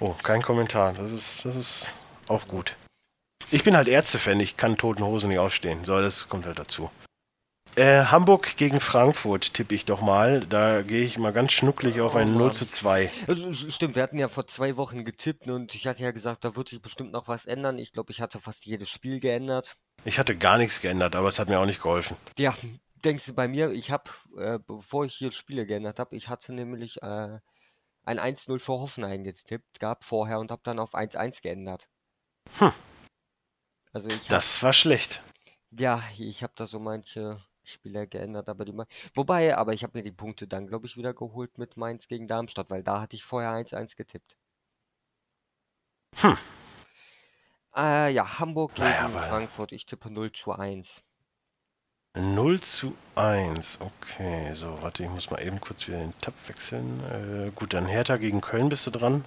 Oh, 0.00 0.14
kein 0.22 0.42
Kommentar. 0.42 0.92
Das 0.94 1.10
ist, 1.12 1.44
das 1.44 1.56
ist 1.56 1.92
auch 2.28 2.46
gut. 2.46 2.76
Ich 3.50 3.64
bin 3.64 3.76
halt 3.76 3.88
Ärzte-Fan, 3.88 4.38
ich 4.40 4.56
kann 4.56 4.76
Toten 4.76 5.02
Hose 5.04 5.26
nicht 5.26 5.38
ausstehen. 5.38 5.84
So, 5.84 6.00
das 6.00 6.28
kommt 6.28 6.46
halt 6.46 6.58
dazu. 6.58 6.90
Äh, 7.74 8.04
Hamburg 8.06 8.56
gegen 8.56 8.80
Frankfurt 8.80 9.54
tippe 9.54 9.74
ich 9.74 9.84
doch 9.84 10.00
mal. 10.00 10.40
Da 10.46 10.82
gehe 10.82 11.04
ich 11.04 11.18
mal 11.18 11.32
ganz 11.32 11.52
schnucklig 11.52 12.00
auf 12.00 12.14
ein 12.16 12.28
Oh 12.34 12.38
0 12.38 12.42
Mann. 12.46 12.52
zu 12.52 12.66
2. 12.66 13.10
Also, 13.26 13.48
s- 13.48 13.72
stimmt, 13.74 13.94
wir 13.96 14.02
hatten 14.02 14.18
ja 14.18 14.28
vor 14.28 14.46
zwei 14.46 14.76
Wochen 14.76 15.04
getippt 15.04 15.48
und 15.48 15.74
ich 15.74 15.86
hatte 15.86 16.02
ja 16.02 16.10
gesagt, 16.10 16.44
da 16.44 16.56
wird 16.56 16.68
sich 16.68 16.82
bestimmt 16.82 17.12
noch 17.12 17.28
was 17.28 17.46
ändern. 17.46 17.78
Ich 17.78 17.92
glaube, 17.92 18.12
ich 18.12 18.20
hatte 18.20 18.38
fast 18.38 18.66
jedes 18.66 18.90
Spiel 18.90 19.20
geändert. 19.20 19.76
Ich 20.04 20.18
hatte 20.18 20.36
gar 20.36 20.58
nichts 20.58 20.80
geändert, 20.80 21.16
aber 21.16 21.28
es 21.28 21.38
hat 21.38 21.48
mir 21.48 21.58
auch 21.58 21.66
nicht 21.66 21.82
geholfen. 21.82 22.16
Ja, 22.38 22.54
denkst 23.04 23.26
du 23.26 23.34
bei 23.34 23.48
mir, 23.48 23.70
ich 23.72 23.90
habe, 23.90 24.10
äh, 24.36 24.58
bevor 24.66 25.04
ich 25.04 25.14
hier 25.14 25.32
Spiele 25.32 25.66
geändert 25.66 25.98
habe, 25.98 26.16
ich 26.16 26.28
hatte 26.28 26.52
nämlich 26.52 27.02
äh, 27.02 27.38
ein 28.04 28.18
1-0 28.18 28.58
für 28.58 28.72
Hoffenheim 28.72 29.24
getippt, 29.24 29.80
gab 29.80 30.04
vorher 30.04 30.38
und 30.38 30.50
habe 30.50 30.62
dann 30.64 30.78
auf 30.78 30.94
1-1 30.94 31.42
geändert. 31.42 31.88
Hm. 32.58 32.72
Also 33.92 34.08
ich 34.08 34.28
Das 34.28 34.62
war 34.62 34.72
schlecht. 34.72 35.22
ja, 35.70 36.02
ich 36.18 36.42
habe 36.42 36.52
da 36.56 36.66
so 36.66 36.78
manche 36.78 37.44
Spieler 37.64 38.06
geändert, 38.06 38.48
aber 38.48 38.64
die, 38.64 38.74
wobei, 39.14 39.56
aber 39.56 39.74
ich 39.74 39.82
habe 39.82 39.98
mir 39.98 40.02
die 40.02 40.12
Punkte 40.12 40.46
dann, 40.48 40.66
glaube 40.66 40.86
ich, 40.86 40.96
wieder 40.96 41.12
geholt 41.14 41.58
mit 41.58 41.76
Mainz 41.76 42.08
gegen 42.08 42.26
Darmstadt, 42.28 42.70
weil 42.70 42.82
da 42.82 43.00
hatte 43.00 43.16
ich 43.16 43.24
vorher 43.24 43.52
1-1 43.52 43.96
getippt. 43.96 44.36
Hm. 46.16 46.36
Äh, 47.78 48.10
ja, 48.10 48.38
Hamburg 48.40 48.74
gegen 48.74 48.88
Naja, 48.88 49.08
Frankfurt, 49.08 49.72
ich 49.72 49.86
tippe 49.86 50.10
0 50.10 50.32
zu 50.32 50.52
1. 50.52 51.02
0 52.16 52.60
zu 52.60 52.96
1. 53.14 53.78
Okay, 53.80 54.52
so, 54.54 54.82
warte, 54.82 55.04
ich 55.04 55.10
muss 55.10 55.30
mal 55.30 55.40
eben 55.40 55.60
kurz 55.60 55.86
wieder 55.86 55.98
den 55.98 56.16
Tab 56.18 56.34
wechseln. 56.48 57.46
Äh, 57.48 57.50
gut, 57.52 57.74
dann 57.74 57.86
Hertha 57.86 58.16
gegen 58.16 58.40
Köln 58.40 58.68
bist 58.68 58.86
du 58.86 58.90
dran. 58.90 59.24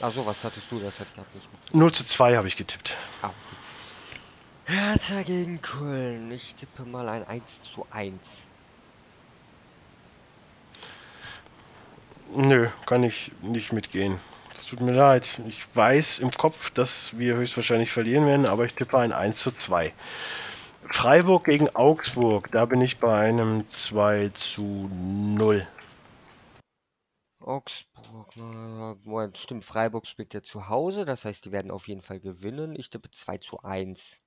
Achso, 0.00 0.26
was 0.26 0.44
hattest 0.44 0.70
du? 0.70 0.78
Das 0.78 1.00
hat 1.00 1.12
gerade 1.14 1.28
nicht 1.34 1.50
mit. 1.50 1.74
0 1.74 1.92
zu 1.92 2.04
2 2.04 2.36
habe 2.36 2.48
ich 2.48 2.56
getippt. 2.56 2.94
Ah, 3.22 3.28
okay. 3.28 4.76
Hertha 4.76 5.22
gegen 5.22 5.62
Köln. 5.62 6.30
Ich 6.30 6.54
tippe 6.54 6.84
mal 6.84 7.08
ein 7.08 7.26
1 7.26 7.62
zu 7.62 7.86
1. 7.90 8.44
Nö, 12.36 12.68
kann 12.84 13.02
ich 13.02 13.32
nicht 13.40 13.72
mitgehen. 13.72 14.20
Es 14.58 14.66
tut 14.66 14.80
mir 14.80 14.92
leid. 14.92 15.40
Ich 15.46 15.64
weiß 15.76 16.18
im 16.18 16.32
Kopf, 16.32 16.70
dass 16.70 17.16
wir 17.16 17.36
höchstwahrscheinlich 17.36 17.92
verlieren 17.92 18.26
werden, 18.26 18.44
aber 18.44 18.64
ich 18.64 18.74
tippe 18.74 18.98
ein 18.98 19.12
1 19.12 19.38
zu 19.38 19.52
2. 19.52 19.94
Freiburg 20.90 21.44
gegen 21.44 21.68
Augsburg, 21.76 22.50
da 22.50 22.64
bin 22.64 22.80
ich 22.80 22.98
bei 22.98 23.20
einem 23.20 23.68
2 23.68 24.30
zu 24.30 24.90
0. 24.92 25.64
Augsburg. 27.38 28.36
äh, 28.36 28.40
Moment, 29.04 29.38
stimmt. 29.38 29.64
Freiburg 29.64 30.08
spielt 30.08 30.34
ja 30.34 30.42
zu 30.42 30.68
Hause. 30.68 31.04
Das 31.04 31.24
heißt, 31.24 31.44
die 31.44 31.52
werden 31.52 31.70
auf 31.70 31.86
jeden 31.86 32.02
Fall 32.02 32.18
gewinnen. 32.18 32.74
Ich 32.74 32.90
tippe 32.90 33.12
2 33.12 33.38
zu 33.38 33.60
1. 33.60 34.20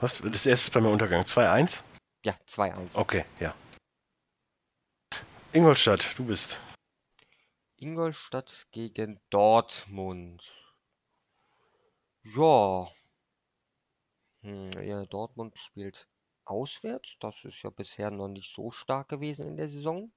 Was? 0.00 0.18
Das 0.18 0.44
erste 0.44 0.68
ist 0.68 0.74
bei 0.74 0.82
mir 0.82 0.90
Untergang. 0.90 1.22
2-1? 1.22 1.80
Ja, 2.26 2.34
2-1. 2.46 2.94
Okay, 2.94 3.24
ja. 3.40 3.54
Ingolstadt, 5.54 6.04
du 6.18 6.24
bist. 6.24 6.60
Ingolstadt 7.80 8.66
gegen 8.72 9.20
Dortmund. 9.30 10.44
Ja. 12.22 12.86
Hm, 14.42 14.66
ja, 14.82 15.06
Dortmund 15.06 15.58
spielt 15.58 16.06
auswärts. 16.44 17.16
Das 17.20 17.44
ist 17.44 17.62
ja 17.62 17.70
bisher 17.70 18.10
noch 18.10 18.28
nicht 18.28 18.52
so 18.52 18.70
stark 18.70 19.08
gewesen 19.08 19.46
in 19.46 19.56
der 19.56 19.70
Saison. 19.70 20.12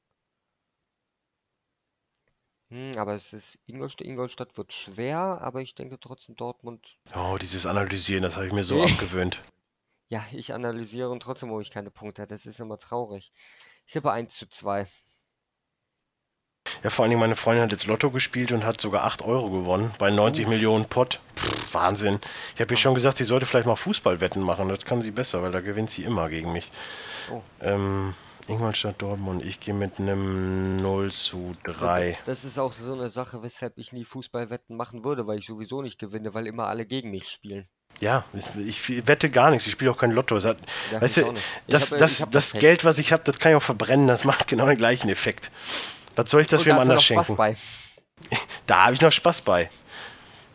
Hm, 2.68 2.92
aber 2.98 3.16
es 3.16 3.32
ist 3.32 3.58
Ingolstadt. 3.66 4.08
Ingolstadt 4.08 4.58
wird 4.58 4.74
schwer, 4.74 5.18
aber 5.18 5.62
ich 5.62 5.74
denke 5.74 5.98
trotzdem 6.02 6.36
Dortmund. 6.36 7.00
Oh, 7.16 7.38
dieses 7.40 7.66
Analysieren, 7.66 8.24
das 8.24 8.36
habe 8.36 8.48
ich 8.48 8.52
mir 8.52 8.66
so 8.66 8.84
abgewöhnt. 8.84 9.42
Ja, 10.10 10.26
ich 10.34 10.54
analysiere 10.54 11.10
und 11.10 11.24
trotzdem 11.24 11.50
hole 11.50 11.62
ich 11.62 11.72
keine 11.72 11.92
Punkte. 11.92 12.28
Das 12.28 12.46
ist 12.46 12.60
immer 12.60 12.78
traurig. 12.78 13.32
Ich 13.88 13.96
habe 13.96 14.12
1 14.12 14.36
zu 14.36 14.50
2. 14.50 14.86
Ja, 16.84 16.90
vor 16.90 17.04
allen 17.04 17.12
Dingen, 17.12 17.22
meine 17.22 17.38
Freundin 17.38 17.64
hat 17.64 17.72
jetzt 17.72 17.88
Lotto 17.88 18.12
gespielt 18.12 18.52
und 18.52 18.66
hat 18.66 18.82
sogar 18.82 19.06
8 19.06 19.22
Euro 19.22 19.50
gewonnen 19.50 19.94
bei 20.00 20.12
90 20.12 20.48
Millionen 20.48 20.86
Pott. 20.86 21.22
Pff, 21.38 21.74
Wahnsinn. 21.74 22.20
Ich 22.56 22.62
habe 22.62 22.74
ihr 22.74 22.78
schon 22.78 22.94
gesagt, 22.94 23.18
sie 23.18 23.24
sollte 23.24 23.46
vielleicht 23.46 23.68
mal 23.68 23.78
Fußballwetten 23.78 24.42
machen. 24.42 24.68
Das 24.68 24.84
kann 24.84 25.02
sie 25.02 25.12
besser, 25.12 25.42
weil 25.42 25.52
da 25.52 25.62
gewinnt 25.62 25.92
sie 25.92 26.04
immer 26.04 26.28
gegen 26.28 26.52
mich. 26.52 26.72
Oh. 27.32 27.42
Ähm, 27.62 28.14
Ingolstadt, 28.48 29.02
Dortmund, 29.02 29.46
ich 29.46 29.62
gehe 29.62 29.74
mit 29.74 30.00
einem 30.00 30.76
0 30.76 31.12
zu 31.12 31.56
3. 31.64 32.18
Das 32.26 32.44
ist 32.44 32.60
auch 32.60 32.74
so 32.74 32.94
eine 32.94 33.10
Sache, 33.10 33.42
weshalb 33.42 33.78
ich 33.78 33.94
nie 33.94 34.04
Fußballwetten 34.04 34.76
machen 34.76 35.06
würde, 35.06 35.26
weil 35.26 35.40
ich 35.40 35.46
sowieso 35.46 35.82
nicht 35.82 36.00
gewinne, 36.00 36.34
weil 36.34 36.48
immer 36.48 36.68
alle 36.68 36.86
gegen 36.86 37.12
mich 37.12 37.30
spielen. 37.30 37.68
Ja, 38.02 38.26
ich, 38.34 39.08
wette 39.08 39.30
gar 39.30 39.52
nichts. 39.52 39.68
Ich 39.68 39.74
spiele 39.74 39.92
auch 39.92 39.98
kein 39.98 40.12
Lotto. 40.12 40.36
Das 40.36 40.46
hat, 40.46 40.58
Ja, 40.92 41.00
weißt 41.00 41.18
du, 41.18 41.34
das, 41.68 41.92
hab, 41.92 42.00
das, 42.00 42.28
das. 42.30 42.54
Geld, 42.54 42.84
was 42.84 42.98
ich 42.98 43.14
habe, 43.14 43.24
das 43.24 43.40
kann 43.40 43.52
ich 43.52 43.56
auch 43.56 43.64
verbrennen. 43.64 44.08
Das 44.08 44.26
macht 44.26 44.48
genau 44.50 44.66
den 44.66 44.78
gleichen 44.78 45.10
Effekt. 45.10 45.52
Was 46.16 46.30
soll 46.30 46.42
ich 46.42 46.48
das 46.48 46.66
wem 46.66 46.74
anders 46.78 46.88
noch 46.98 47.02
Spaß 47.02 47.28
schenken? 47.28 47.38
bei. 47.38 47.56
Da 48.68 48.84
habe 48.86 48.94
ich 48.94 49.02
noch 49.02 49.12
Spaß 49.12 49.42
bei. 49.42 49.70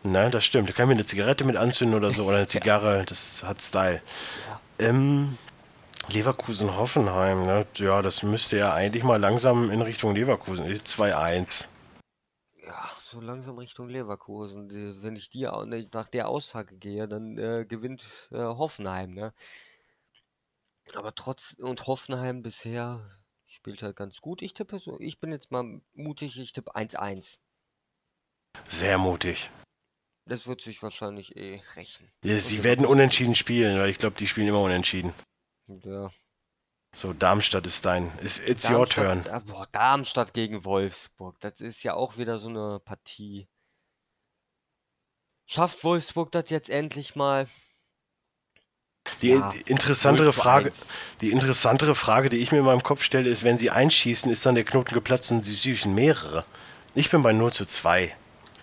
Ne, 0.03 0.29
das 0.29 0.45
stimmt. 0.45 0.69
Da 0.69 0.73
kann 0.73 0.83
ich 0.85 0.87
mir 0.87 0.93
eine 0.93 1.05
Zigarette 1.05 1.43
mit 1.43 1.57
anzünden 1.57 1.95
oder 1.97 2.11
so. 2.11 2.25
Oder 2.25 2.37
eine 2.37 2.47
Zigarre. 2.55 3.03
Das 3.05 3.43
hat 3.43 3.61
Style. 3.61 4.01
Ja. 4.47 4.87
Ähm, 4.87 5.37
Leverkusen-Hoffenheim. 6.07 7.43
Ne? 7.45 7.65
Ja, 7.75 8.01
das 8.01 8.23
müsste 8.23 8.57
ja 8.57 8.73
eigentlich 8.73 9.03
mal 9.03 9.19
langsam 9.19 9.69
in 9.69 9.81
Richtung 9.81 10.15
Leverkusen. 10.15 10.65
2-1. 10.65 11.67
Ja, 12.65 12.89
so 13.03 13.19
langsam 13.19 13.57
Richtung 13.57 13.89
Leverkusen. 13.89 14.69
Die- 14.69 15.03
Wenn 15.03 15.15
ich 15.15 15.29
ne, 15.33 15.87
nach 15.93 16.07
der 16.09 16.29
Aussage 16.29 16.77
gehe, 16.77 17.07
dann 17.07 17.37
äh, 17.37 17.65
gewinnt 17.67 18.29
äh, 18.31 18.37
Hoffenheim, 18.37 19.11
ne? 19.13 19.33
Aber 20.95 21.13
trotz 21.13 21.53
und 21.59 21.85
Hoffenheim 21.87 22.41
bisher 22.41 22.99
spielt 23.49 23.81
halt 23.81 23.95
ganz 23.95 24.21
gut. 24.21 24.41
Ich 24.41 24.53
tippe 24.53 24.79
so, 24.79 24.99
ich 24.99 25.19
bin 25.19 25.31
jetzt 25.31 25.51
mal 25.51 25.81
mutig, 25.93 26.39
ich 26.39 26.53
tippe 26.53 26.75
1-1. 26.75 27.39
Sehr 28.67 28.97
mutig. 28.97 29.49
Das 30.25 30.47
wird 30.47 30.61
sich 30.61 30.81
wahrscheinlich 30.83 31.35
eh 31.35 31.61
rächen. 31.75 32.11
Ja, 32.23 32.39
Sie 32.39 32.63
werden 32.63 32.85
unentschieden 32.85 33.35
spielen, 33.35 33.79
weil 33.79 33.89
ich 33.89 33.97
glaube, 33.97 34.17
die 34.17 34.27
spielen 34.27 34.47
immer 34.47 34.61
unentschieden. 34.61 35.13
Ja. 35.67 36.11
So, 36.95 37.13
Darmstadt 37.13 37.65
ist 37.67 37.85
dein. 37.85 38.11
It's, 38.19 38.39
it's 38.39 38.69
your 38.69 38.87
turn. 38.87 39.23
Darmstadt, 39.23 39.33
ah, 39.33 39.39
boah, 39.39 39.67
Darmstadt 39.71 40.33
gegen 40.33 40.65
Wolfsburg. 40.65 41.39
Das 41.39 41.61
ist 41.61 41.83
ja 41.83 41.93
auch 41.93 42.17
wieder 42.17 42.39
so 42.39 42.49
eine 42.49 42.79
Partie. 42.79 43.47
Schafft 45.45 45.83
Wolfsburg 45.83 46.31
das 46.31 46.49
jetzt 46.49 46.69
endlich 46.69 47.15
mal? 47.15 47.47
Die 49.21 49.29
Ja, 49.31 49.51
interessantere 49.65 50.25
0 50.27 50.33
zu 50.33 50.39
Frage, 50.41 50.65
1. 50.67 50.89
die 51.21 51.31
interessantere 51.31 51.95
Frage, 51.95 52.29
die 52.29 52.37
ich 52.37 52.51
mir 52.51 52.59
in 52.59 52.65
meinem 52.65 52.83
Kopf 52.83 53.03
stelle, 53.03 53.29
ist, 53.29 53.43
wenn 53.43 53.57
sie 53.57 53.69
einschießen, 53.69 54.31
ist 54.31 54.45
dann 54.45 54.55
der 54.55 54.63
Knoten 54.63 54.93
geplatzt 54.93 55.31
und 55.31 55.43
sie 55.43 55.55
schießen 55.55 55.93
mehrere. 55.93 56.45
Ich 56.95 57.09
bin 57.09 57.21
bei 57.21 57.33
0 57.33 57.51
zu 57.51 57.65
2. 57.65 58.15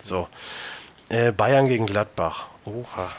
So. 0.03 0.29
Äh, 1.09 1.33
Bayern 1.33 1.69
gegen 1.69 1.87
Gladbach. 1.87 2.47
Oha. 2.65 3.11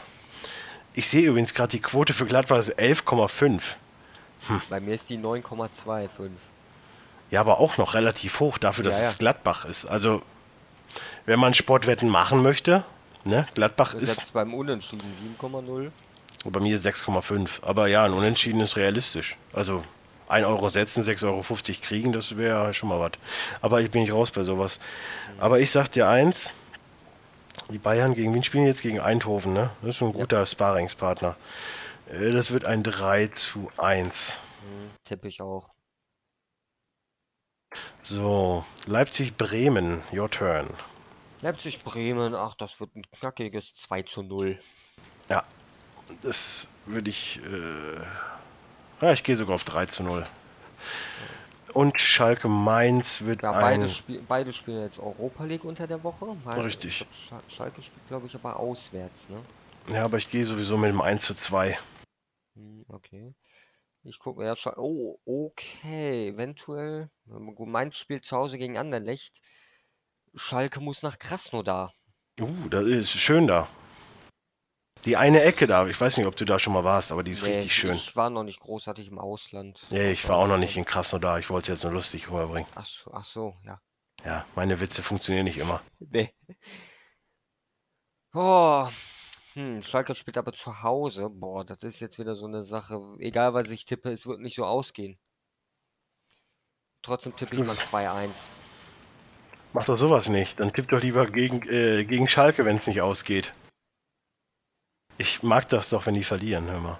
Ich 0.94 1.08
sehe 1.08 1.28
übrigens 1.28 1.54
gerade, 1.54 1.70
die 1.70 1.80
Quote 1.80 2.12
für 2.12 2.26
Gladbach 2.26 2.58
ist 2.58 2.78
11,5. 2.78 3.60
Bei 4.68 4.80
mir 4.80 4.94
ist 4.94 5.10
die 5.10 5.18
9,25. 5.18 6.30
Ja, 7.30 7.40
aber 7.40 7.60
auch 7.60 7.76
noch 7.76 7.94
relativ 7.94 8.40
hoch 8.40 8.58
dafür, 8.58 8.84
dass 8.84 8.96
Ja, 8.96 9.04
ja. 9.04 9.10
es 9.10 9.18
Gladbach 9.18 9.64
ist. 9.64 9.84
Also, 9.84 10.22
wenn 11.26 11.38
man 11.38 11.54
Sportwetten 11.54 12.08
machen 12.08 12.42
möchte, 12.42 12.84
ne, 13.24 13.46
Gladbach 13.54 13.94
ist 13.94 14.06
Selbst 14.06 14.32
beim 14.32 14.54
Unentschieden 14.54 15.12
7,0. 15.40 15.90
Und 16.44 16.52
bei 16.52 16.60
mir 16.60 16.74
ist 16.74 16.86
6,5. 16.86 17.62
Aber 17.62 17.88
ja, 17.88 18.04
ein 18.04 18.12
Unentschieden 18.12 18.60
ist 18.60 18.76
realistisch. 18.76 19.36
Also 19.52 19.84
1 20.28 20.46
Euro 20.46 20.68
setzen, 20.68 21.02
6,50 21.02 21.24
Euro 21.26 21.42
kriegen, 21.82 22.12
das 22.12 22.36
wäre 22.36 22.74
schon 22.74 22.88
mal 22.90 23.00
was. 23.00 23.12
Aber 23.60 23.80
ich 23.80 23.90
bin 23.90 24.02
nicht 24.02 24.12
raus 24.12 24.30
bei 24.30 24.44
sowas. 24.44 24.78
Aber 25.38 25.58
ich 25.58 25.70
sag 25.70 25.88
dir 25.88 26.08
eins, 26.08 26.52
die 27.70 27.78
Bayern 27.78 28.14
gegen 28.14 28.34
wen 28.34 28.44
spielen 28.44 28.66
jetzt? 28.66 28.82
Gegen 28.82 29.00
Eindhoven, 29.00 29.52
ne? 29.52 29.70
Das 29.80 29.90
ist 29.90 29.96
schon 29.96 30.08
ein 30.08 30.14
guter 30.14 30.44
Sparingspartner. 30.46 31.36
Äh, 32.08 32.32
Das 32.32 32.52
wird 32.52 32.64
ein 32.64 32.82
3 32.82 33.28
zu 33.28 33.70
1. 33.76 34.36
Hm, 34.62 34.90
tippe 35.04 35.28
ich 35.28 35.40
auch. 35.40 35.70
So, 38.00 38.64
Leipzig-Bremen, 38.86 40.02
your 40.12 40.30
turn. 40.30 40.70
Leipzig-Bremen, 41.42 42.34
ach, 42.34 42.54
das 42.54 42.80
wird 42.80 42.94
ein 42.96 43.02
knackiges 43.18 43.74
2 43.74 44.02
zu 44.02 44.22
0. 44.22 44.58
Ja, 45.28 45.44
das 46.22 46.68
würde 46.86 47.10
ich. 47.10 47.40
Äh, 47.44 48.00
ja, 49.04 49.12
ich 49.12 49.22
gehe 49.24 49.36
sogar 49.36 49.54
auf 49.54 49.64
3 49.64 49.86
zu 49.86 50.02
0. 50.02 50.26
Und 51.74 52.00
Schalke 52.00 52.48
Mainz 52.48 53.22
wird 53.22 53.42
Ja, 53.42 53.52
ein. 53.52 53.60
beide, 53.80 53.88
spiel, 53.88 54.22
beide 54.26 54.52
spielen 54.52 54.80
jetzt 54.82 54.98
Europa 54.98 55.44
League 55.44 55.64
unter 55.64 55.86
der 55.86 56.02
Woche. 56.02 56.26
Mal- 56.44 56.60
Richtig. 56.60 57.02
ich 57.02 57.28
glaub, 57.28 57.42
Scha- 57.42 57.50
Schalke 57.50 57.82
spielt, 57.82 58.08
glaube 58.08 58.26
ich, 58.26 58.34
aber 58.34 58.56
auswärts, 58.58 59.28
ne? 59.28 59.40
Ja, 59.92 60.04
aber 60.04 60.16
ich 60.18 60.28
gehe 60.30 60.44
sowieso 60.44 60.76
mit 60.78 60.90
dem 60.90 61.00
1 61.00 61.24
zu 61.24 61.34
2. 61.34 61.78
Hm, 62.56 62.84
Okay. 62.88 63.34
Ich 64.04 64.18
gucke, 64.18 64.44
ja, 64.44 64.52
Scha- 64.54 64.78
oh, 64.78 65.18
okay, 65.26 66.28
eventuell. 66.28 67.10
Mainz 67.26 67.96
spielt 67.96 68.24
zu 68.24 68.36
Hause 68.36 68.56
gegen 68.56 68.78
Anderlecht. 68.78 69.40
Schalke 70.34 70.80
muss 70.80 71.02
nach 71.02 71.18
Krasnodar. 71.18 71.92
Uh, 72.40 72.68
das 72.70 72.84
ist 72.84 73.10
schön 73.10 73.46
da. 73.46 73.68
Die 75.04 75.16
eine 75.16 75.42
Ecke 75.42 75.66
da, 75.66 75.86
ich 75.86 76.00
weiß 76.00 76.16
nicht, 76.16 76.26
ob 76.26 76.36
du 76.36 76.44
da 76.44 76.58
schon 76.58 76.72
mal 76.72 76.84
warst, 76.84 77.12
aber 77.12 77.22
die 77.22 77.30
ist 77.32 77.42
Nee, 77.44 77.54
richtig 77.54 77.74
schön. 77.74 77.94
ich 77.94 78.16
war 78.16 78.30
noch 78.30 78.42
nicht 78.42 78.60
großartig 78.60 79.08
im 79.08 79.18
Ausland. 79.18 79.80
Ja, 79.90 80.02
ich 80.02 80.28
war 80.28 80.36
auch 80.36 80.48
noch 80.48 80.58
nicht 80.58 80.76
in 80.76 80.84
Krasnodar, 80.84 81.38
ich 81.38 81.50
wollte 81.50 81.72
es 81.72 81.78
jetzt 81.78 81.84
nur 81.84 81.92
lustig 81.94 82.28
rüberbringen. 82.30 82.68
Ach 82.74 82.84
so, 82.84 83.10
ach 83.12 83.24
so, 83.24 83.54
ja. 83.64 83.80
Ja, 84.24 84.44
meine 84.56 84.80
Witze 84.80 85.02
funktionieren 85.02 85.44
nicht 85.44 85.58
immer. 85.58 85.80
Nee. 86.00 86.34
Oh, 88.34 88.88
hm, 89.54 89.80
Schalke 89.82 90.14
spielt 90.14 90.36
aber 90.36 90.52
zu 90.52 90.82
Hause. 90.82 91.30
Boah, 91.30 91.64
das 91.64 91.82
ist 91.84 92.00
jetzt 92.00 92.18
wieder 92.18 92.34
so 92.36 92.46
eine 92.46 92.64
Sache. 92.64 93.00
Egal, 93.20 93.54
was 93.54 93.70
ich 93.70 93.84
tippe, 93.84 94.10
es 94.10 94.26
wird 94.26 94.40
nicht 94.40 94.56
so 94.56 94.64
ausgehen. 94.64 95.18
Trotzdem 97.02 97.34
tippe 97.36 97.54
ich 97.56 97.64
mal 97.64 97.76
2-1. 97.76 98.48
Mach 99.72 99.84
doch 99.86 99.96
sowas 99.96 100.28
nicht. 100.28 100.58
Dann 100.60 100.72
tipp 100.72 100.88
doch 100.88 101.00
lieber 101.00 101.26
gegen, 101.30 101.62
äh, 101.68 102.04
gegen 102.04 102.28
Schalke, 102.28 102.64
wenn 102.64 102.76
es 102.78 102.86
nicht 102.86 103.00
ausgeht. 103.00 103.52
Ich 105.18 105.42
mag 105.42 105.68
das 105.68 105.90
doch, 105.90 106.06
wenn 106.06 106.14
die 106.14 106.24
verlieren, 106.24 106.66
hör 106.70 106.78
mal. 106.78 106.98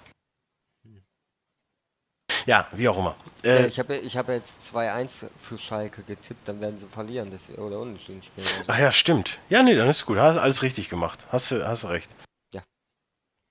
Ja, 2.46 2.66
wie 2.72 2.88
auch 2.88 2.98
immer. 2.98 3.14
Ja, 3.44 3.50
Äh, 3.56 3.66
ich 3.66 3.78
habe 3.78 3.96
ich 3.96 4.16
hab 4.16 4.28
jetzt 4.28 4.74
2-1 4.74 5.28
für 5.36 5.58
Schalke 5.58 6.02
getippt, 6.02 6.48
dann 6.48 6.60
werden 6.60 6.78
sie 6.78 6.88
verlieren 6.88 7.30
das, 7.30 7.50
oder 7.58 7.78
unentschieden 7.80 8.22
spielen. 8.22 8.46
Also. 8.58 8.72
ach 8.72 8.78
ja, 8.78 8.90
stimmt. 8.92 9.38
Ja, 9.50 9.62
nee, 9.62 9.74
dann 9.74 9.88
ist 9.88 10.06
gut. 10.06 10.18
Hast 10.18 10.38
alles 10.38 10.62
richtig 10.62 10.88
gemacht. 10.88 11.26
Hast 11.30 11.50
du, 11.50 11.66
hast 11.66 11.84
recht. 11.84 12.10
Ja. 12.54 12.62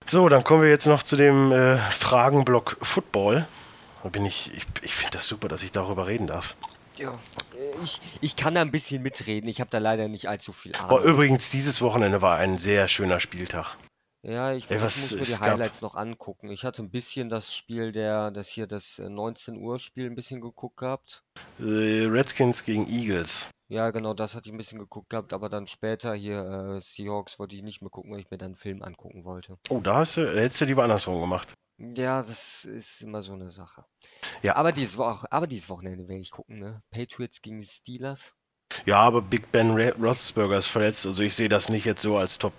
So, 0.07 0.29
dann 0.29 0.43
kommen 0.43 0.63
wir 0.63 0.69
jetzt 0.69 0.87
noch 0.87 1.03
zu 1.03 1.15
dem 1.15 1.51
äh, 1.51 1.77
Fragenblock 1.77 2.77
Football. 2.81 3.47
Da 4.03 4.09
bin 4.09 4.25
ich, 4.25 4.51
ich, 4.53 4.65
ich 4.81 4.95
finde 4.95 5.17
das 5.17 5.27
super, 5.27 5.47
dass 5.47 5.63
ich 5.63 5.71
darüber 5.71 6.07
reden 6.07 6.27
darf. 6.27 6.55
Ja, 6.97 7.11
äh, 7.55 7.83
ich, 7.83 8.01
ich 8.21 8.35
kann 8.35 8.55
da 8.55 8.61
ein 8.61 8.71
bisschen 8.71 9.03
mitreden. 9.03 9.47
Ich 9.49 9.59
habe 9.61 9.69
da 9.69 9.77
leider 9.77 10.07
nicht 10.07 10.27
allzu 10.27 10.51
viel 10.51 10.71
Oh, 10.89 10.95
Ahnung. 10.95 11.03
übrigens, 11.03 11.49
dieses 11.51 11.81
Wochenende 11.81 12.21
war 12.21 12.37
ein 12.37 12.57
sehr 12.57 12.87
schöner 12.87 13.19
Spieltag. 13.19 13.77
Ja, 14.27 14.51
ich, 14.53 14.69
Ey, 14.69 14.75
ich 14.77 14.83
was 14.83 14.97
muss 14.99 15.11
mir 15.11 15.17
die 15.25 15.31
es 15.31 15.39
gab- 15.39 15.49
Highlights 15.51 15.81
noch 15.81 15.95
angucken. 15.95 16.49
Ich 16.51 16.65
hatte 16.65 16.83
ein 16.83 16.91
bisschen 16.91 17.29
das 17.29 17.55
Spiel 17.55 17.93
der, 17.93 18.29
das 18.31 18.49
hier, 18.49 18.67
das 18.67 18.99
äh, 18.99 19.07
19 19.07 19.55
Uhr 19.57 19.79
Spiel 19.79 20.05
ein 20.07 20.15
bisschen 20.15 20.41
geguckt 20.41 20.77
gehabt. 20.77 21.23
Äh, 21.59 22.05
Redskins 22.07 22.63
gegen 22.65 22.85
Eagles. 22.87 23.49
Ja, 23.69 23.89
genau, 23.91 24.13
das 24.13 24.35
hatte 24.35 24.49
ich 24.49 24.53
ein 24.53 24.57
bisschen 24.57 24.79
geguckt 24.79 25.09
gehabt, 25.09 25.31
aber 25.31 25.47
dann 25.47 25.65
später 25.65 26.13
hier 26.13 26.75
äh, 26.77 26.81
Seahawks 26.81 27.39
wollte 27.39 27.55
ich 27.55 27.63
nicht 27.63 27.81
mehr 27.81 27.89
gucken, 27.89 28.11
weil 28.11 28.19
ich 28.19 28.29
mir 28.29 28.37
dann 28.37 28.47
einen 28.47 28.55
Film 28.57 28.81
angucken 28.83 29.23
wollte. 29.23 29.57
Oh, 29.69 29.79
da 29.79 29.95
hast 29.99 30.17
du, 30.17 30.27
hättest 30.29 30.59
du 30.61 30.65
lieber 30.65 30.83
andersrum 30.83 31.21
gemacht. 31.21 31.53
Ja, 31.77 32.21
das 32.21 32.65
ist 32.65 33.01
immer 33.03 33.21
so 33.23 33.31
eine 33.33 33.51
Sache. 33.51 33.85
Ja. 34.41 34.55
Aber 34.57 34.71
dieses, 34.73 34.97
Woche, 34.97 35.31
aber 35.31 35.47
dieses 35.47 35.69
Wochenende 35.69 36.07
werde 36.07 36.21
ich 36.21 36.31
gucken, 36.31 36.59
ne? 36.59 36.81
Patriots 36.91 37.41
gegen 37.41 37.59
die 37.59 37.65
Steelers. 37.65 38.33
Ja, 38.85 38.97
aber 38.99 39.21
Big 39.21 39.51
Ben 39.53 39.71
Roethlisberger 39.71 40.57
ist 40.57 40.67
verletzt, 40.67 41.05
also 41.05 41.23
ich 41.23 41.33
sehe 41.33 41.47
das 41.49 41.69
nicht 41.69 41.85
jetzt 41.85 42.01
so 42.01 42.17
als 42.17 42.37
Top 42.37 42.51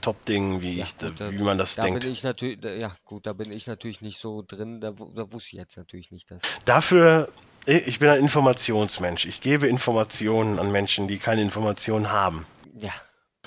Top-Ding, 0.00 0.60
wie 0.60 0.78
Ja, 0.78 0.84
ich, 0.84 0.96
gut, 0.98 1.20
da- 1.20 1.30
wie 1.30 1.38
man 1.38 1.58
das 1.58 1.74
Da 1.76 1.82
denkt. 1.84 2.00
bin 2.02 2.12
ich 2.12 2.22
natürlich, 2.22 2.60
da, 2.60 2.70
ja 2.70 2.94
gut, 3.04 3.26
da 3.26 3.32
bin 3.32 3.52
ich 3.52 3.66
natürlich 3.66 4.00
nicht 4.00 4.18
so 4.18 4.42
drin, 4.46 4.80
da, 4.80 4.90
da 4.90 5.32
wusste 5.32 5.50
ich 5.56 5.58
jetzt 5.60 5.76
natürlich 5.76 6.10
nicht 6.10 6.30
das. 6.30 6.42
Dafür, 6.64 7.28
ich 7.66 7.98
bin 7.98 8.08
ein 8.08 8.20
Informationsmensch. 8.20 9.26
Ich 9.26 9.40
gebe 9.40 9.66
Informationen 9.66 10.58
an 10.58 10.72
Menschen, 10.72 11.08
die 11.08 11.18
keine 11.18 11.42
Informationen 11.42 12.10
haben. 12.10 12.46
Ja, 12.78 12.92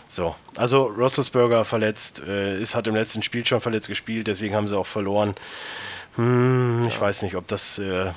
So, 0.07 0.35
also 0.55 0.83
Roethlisberger 0.83 1.65
verletzt, 1.65 2.21
äh, 2.27 2.61
ist, 2.61 2.75
hat 2.75 2.85
im 2.87 2.93
letzten 2.95 3.23
Spiel 3.23 3.45
schon 3.45 3.61
verletzt 3.61 3.87
gespielt, 3.87 4.27
deswegen 4.27 4.53
haben 4.55 4.67
sie 4.67 4.77
auch 4.77 4.85
verloren. 4.85 5.33
Hm, 6.15 6.85
ich 6.87 6.99
weiß 7.01 7.23
nicht, 7.23 7.35
ob 7.35 7.47
das. 7.47 7.79
Äh, 7.79 8.11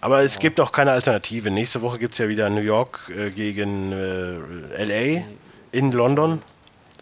aber 0.00 0.22
es 0.22 0.38
gibt 0.38 0.58
auch 0.58 0.72
keine 0.72 0.92
Alternative. 0.92 1.50
Nächste 1.50 1.82
Woche 1.82 1.98
gibt 1.98 2.14
es 2.14 2.18
ja 2.18 2.28
wieder 2.28 2.48
New 2.50 2.62
York 2.62 3.12
äh, 3.14 3.30
gegen 3.30 3.92
äh, 3.92 4.82
LA 5.18 5.24
in 5.70 5.92
London. 5.92 6.42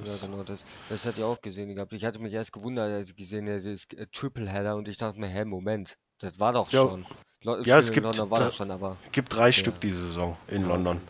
Ja 0.05 0.17
genau, 0.27 0.43
das, 0.43 0.61
das 0.89 1.05
hat 1.07 1.19
ich 1.19 1.25
auch 1.25 1.41
gesehen 1.41 1.75
gehabt. 1.75 1.93
Ich 1.93 2.05
hatte 2.05 2.19
mich 2.19 2.33
erst 2.33 2.53
gewundert, 2.53 2.91
als 2.91 3.11
ich 3.11 3.17
gesehen 3.17 3.49
habe, 3.49 3.61
das 3.63 3.85
äh, 3.97 4.07
Tripleheader 4.13 4.77
und 4.77 4.89
ich 4.89 4.97
dachte 4.97 5.19
mir, 5.21 5.29
hä, 5.29 5.45
Moment, 5.45 5.97
das 6.19 6.39
war 6.41 6.53
doch 6.53 6.71
Ja. 6.71 6.83
schon. 6.83 7.07
Lo 7.43 7.61
Ja, 7.63 7.79
es 7.79 7.91
gibt 7.93 8.07
da- 8.07 8.51
schon, 8.51 8.71
aber 8.71 8.97
Gibt 9.13 9.35
drei 9.35 9.51
Stück 9.53 9.81
diese 9.81 10.07
Saison 10.09 10.37
in 10.49 10.67
London. 10.67 11.01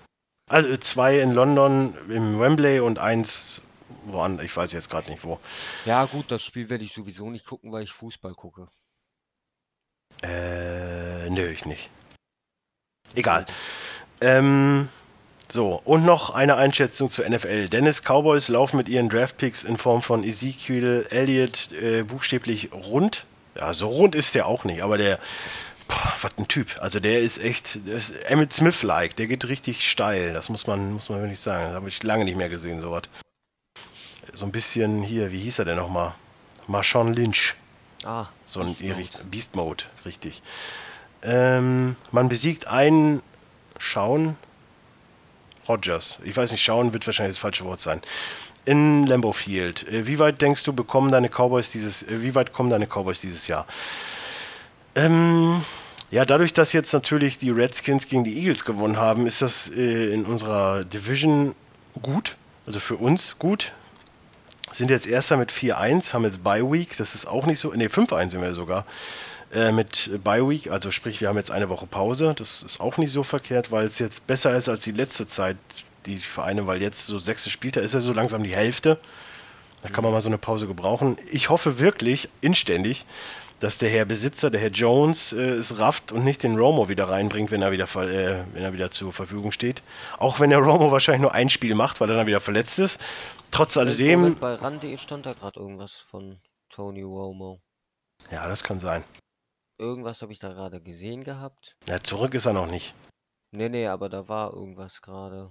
Also 0.48 0.76
zwei 0.78 1.20
in 1.20 1.32
London 1.32 1.94
im 2.08 2.38
Wembley 2.40 2.80
und 2.80 2.98
eins 2.98 3.62
woanders. 4.04 4.44
Ich 4.46 4.56
weiß 4.56 4.72
jetzt 4.72 4.90
gerade 4.90 5.10
nicht 5.10 5.24
wo. 5.24 5.38
ja 5.84 6.04
gut, 6.06 6.30
das 6.30 6.42
Spiel 6.42 6.68
werde 6.70 6.84
ich 6.84 6.92
sowieso 6.92 7.30
nicht 7.30 7.46
gucken, 7.46 7.72
weil 7.72 7.82
ich 7.84 7.92
Fußball 7.92 8.34
gucke. 8.34 8.68
Äh, 10.22 11.30
nö, 11.30 11.48
ich 11.48 11.64
nicht. 11.66 11.90
Egal. 13.14 13.46
Ähm, 14.20 14.88
so, 15.52 15.80
und 15.84 16.04
noch 16.04 16.30
eine 16.30 16.56
Einschätzung 16.56 17.10
zur 17.10 17.28
NFL. 17.28 17.68
Dennis 17.68 18.02
Cowboys 18.02 18.48
laufen 18.48 18.76
mit 18.76 18.88
ihren 18.88 19.08
Draftpicks 19.08 19.64
in 19.64 19.76
Form 19.78 20.02
von 20.02 20.22
Ezekiel 20.24 21.06
Elliott 21.10 21.72
äh, 21.72 22.02
buchstäblich 22.02 22.70
rund. 22.72 23.26
Ja, 23.58 23.72
so 23.72 23.88
rund 23.88 24.14
ist 24.14 24.34
der 24.34 24.46
auch 24.46 24.64
nicht, 24.64 24.82
aber 24.82 24.96
der, 24.96 25.18
boah, 25.88 26.12
was 26.22 26.32
ein 26.38 26.48
Typ. 26.48 26.78
Also 26.80 27.00
der 27.00 27.18
ist 27.20 27.42
echt, 27.42 27.86
der 27.86 27.96
ist 27.96 28.10
Emmett 28.30 28.52
Smith-like, 28.52 29.16
der 29.16 29.26
geht 29.26 29.48
richtig 29.48 29.88
steil. 29.88 30.32
Das 30.32 30.48
muss 30.48 30.66
man, 30.66 30.92
muss 30.92 31.08
man 31.08 31.20
wirklich 31.20 31.40
sagen. 31.40 31.64
Das 31.64 31.74
habe 31.74 31.88
ich 31.88 32.02
lange 32.02 32.24
nicht 32.24 32.36
mehr 32.36 32.48
gesehen, 32.48 32.80
sowas. 32.80 33.02
So 34.34 34.44
ein 34.44 34.52
bisschen 34.52 35.02
hier, 35.02 35.32
wie 35.32 35.40
hieß 35.40 35.58
er 35.58 35.64
denn 35.64 35.76
nochmal? 35.76 36.14
Marshawn 36.68 37.12
Lynch. 37.14 37.56
Ah, 38.04 38.26
So 38.44 38.60
ein 38.60 38.66
Beast. 38.66 38.82
Mode, 38.82 39.24
Beast 39.30 39.56
Mode 39.56 39.84
richtig. 40.04 40.42
Ähm, 41.22 41.96
man 42.12 42.28
besiegt 42.28 42.66
einen 42.68 43.22
Schauen 43.78 44.36
Rogers. 45.70 46.18
Ich 46.24 46.36
weiß 46.36 46.50
nicht, 46.50 46.62
Schauen 46.62 46.92
wird 46.92 47.06
wahrscheinlich 47.06 47.36
das 47.36 47.40
falsche 47.40 47.64
Wort 47.64 47.80
sein. 47.80 48.02
In 48.64 49.06
Lambeau 49.06 49.32
Field. 49.32 49.88
Äh, 49.88 50.06
wie 50.06 50.18
weit 50.18 50.42
denkst 50.42 50.64
du, 50.64 50.72
bekommen 50.72 51.12
deine 51.12 51.28
Cowboys 51.28 51.70
dieses, 51.70 52.02
äh, 52.02 52.22
wie 52.22 52.34
weit 52.34 52.52
kommen 52.52 52.70
deine 52.70 52.86
Cowboys 52.86 53.20
dieses 53.20 53.46
Jahr? 53.46 53.66
Ähm, 54.94 55.62
ja, 56.10 56.24
dadurch, 56.24 56.52
dass 56.52 56.72
jetzt 56.72 56.92
natürlich 56.92 57.38
die 57.38 57.50
Redskins 57.50 58.08
gegen 58.08 58.24
die 58.24 58.36
Eagles 58.38 58.64
gewonnen 58.64 58.96
haben, 58.96 59.26
ist 59.26 59.42
das 59.42 59.70
äh, 59.70 60.12
in 60.12 60.24
unserer 60.24 60.84
Division 60.84 61.54
gut. 62.02 62.36
Also 62.66 62.80
für 62.80 62.96
uns 62.96 63.38
gut. 63.38 63.72
Sind 64.72 64.90
jetzt 64.90 65.06
erster 65.06 65.36
mit 65.36 65.50
4-1, 65.50 66.12
haben 66.12 66.24
jetzt 66.24 66.44
Bye 66.44 66.70
Week, 66.70 66.96
das 66.96 67.14
ist 67.14 67.26
auch 67.26 67.46
nicht 67.46 67.58
so, 67.58 67.72
ne 67.72 67.88
5-1 67.88 68.30
sind 68.30 68.42
wir 68.42 68.54
sogar, 68.54 68.86
äh, 69.52 69.72
mit 69.72 70.10
Bye 70.22 70.48
Week, 70.48 70.70
also 70.70 70.90
sprich, 70.90 71.20
wir 71.20 71.28
haben 71.28 71.36
jetzt 71.36 71.50
eine 71.50 71.68
Woche 71.68 71.86
Pause, 71.86 72.34
das 72.36 72.62
ist 72.62 72.80
auch 72.80 72.98
nicht 72.98 73.12
so 73.12 73.22
verkehrt, 73.22 73.70
weil 73.70 73.86
es 73.86 73.98
jetzt 73.98 74.26
besser 74.26 74.54
ist 74.56 74.68
als 74.68 74.84
die 74.84 74.92
letzte 74.92 75.26
Zeit, 75.26 75.56
die 76.06 76.18
Vereine, 76.18 76.66
weil 76.66 76.80
jetzt 76.80 77.06
so 77.06 77.18
sechste 77.18 77.50
Spieltag 77.50 77.82
ist 77.82 77.94
ja 77.94 78.00
so 78.00 78.12
langsam 78.12 78.42
die 78.42 78.54
Hälfte, 78.54 78.98
da 79.82 79.88
kann 79.88 80.04
man 80.04 80.12
mal 80.12 80.22
so 80.22 80.28
eine 80.28 80.38
Pause 80.38 80.66
gebrauchen. 80.66 81.16
Ich 81.30 81.48
hoffe 81.48 81.78
wirklich, 81.78 82.28
inständig, 82.40 83.06
dass 83.60 83.78
der 83.78 83.90
Herr 83.90 84.06
Besitzer, 84.06 84.50
der 84.50 84.60
Herr 84.60 84.70
Jones, 84.70 85.32
äh, 85.32 85.40
es 85.40 85.78
rafft 85.78 86.12
und 86.12 86.24
nicht 86.24 86.42
den 86.42 86.56
Romo 86.58 86.88
wieder 86.88 87.08
reinbringt, 87.08 87.50
wenn 87.50 87.62
er 87.62 87.72
wieder, 87.72 87.84
äh, 87.84 88.44
wenn 88.52 88.62
er 88.62 88.72
wieder 88.72 88.90
zur 88.90 89.12
Verfügung 89.12 89.52
steht. 89.52 89.82
Auch 90.18 90.40
wenn 90.40 90.50
der 90.50 90.60
Romo 90.60 90.90
wahrscheinlich 90.90 91.22
nur 91.22 91.34
ein 91.34 91.50
Spiel 91.50 91.74
macht, 91.74 92.00
weil 92.00 92.08
er 92.10 92.16
dann 92.16 92.26
wieder 92.26 92.40
verletzt 92.40 92.78
ist. 92.78 93.00
Trotz 93.50 93.76
alledem, 93.76 94.20
Moment, 94.20 94.40
bei 94.40 94.54
RAN.de 94.54 94.96
stand 94.96 95.26
da 95.26 95.34
gerade 95.34 95.60
irgendwas 95.60 95.92
von 95.92 96.40
Tony 96.68 97.02
Romo. 97.02 97.60
ja, 98.30 98.48
das 98.48 98.62
kann 98.62 98.78
sein. 98.78 99.04
Irgendwas 99.80 100.20
habe 100.20 100.32
ich 100.32 100.38
da 100.38 100.50
gerade 100.50 100.80
gesehen 100.80 101.24
gehabt. 101.24 101.76
Ja, 101.88 101.98
zurück 102.00 102.34
ist 102.34 102.44
er 102.46 102.52
noch 102.52 102.66
nicht. 102.66 102.94
Nee, 103.52 103.70
nee, 103.70 103.86
aber 103.86 104.08
da 104.08 104.28
war 104.28 104.52
irgendwas 104.52 105.00
gerade. 105.00 105.50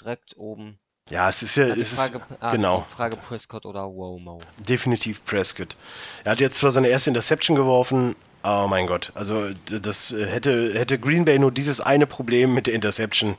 Direkt 0.00 0.36
oben. 0.36 0.78
Ja, 1.10 1.28
es 1.28 1.42
ist 1.42 1.56
ja, 1.56 1.64
es 1.66 1.94
Frage, 1.94 2.18
ist, 2.18 2.24
ah, 2.40 2.52
genau, 2.52 2.82
Frage 2.82 3.16
Prescott 3.16 3.66
oder 3.66 3.80
Romo. 3.80 4.40
definitiv 4.68 5.24
Prescott. 5.24 5.76
Er 6.22 6.32
hat 6.32 6.40
jetzt 6.40 6.58
zwar 6.58 6.70
seine 6.70 6.88
erste 6.88 7.10
Interception 7.10 7.56
geworfen, 7.56 8.14
oh 8.44 8.66
mein 8.68 8.86
Gott, 8.86 9.10
also 9.14 9.50
das 9.66 10.12
hätte, 10.12 10.78
hätte 10.78 11.00
Green 11.00 11.24
Bay 11.24 11.40
nur 11.40 11.50
dieses 11.50 11.80
eine 11.80 12.06
Problem 12.06 12.54
mit 12.54 12.68
der 12.68 12.74
Interception. 12.74 13.36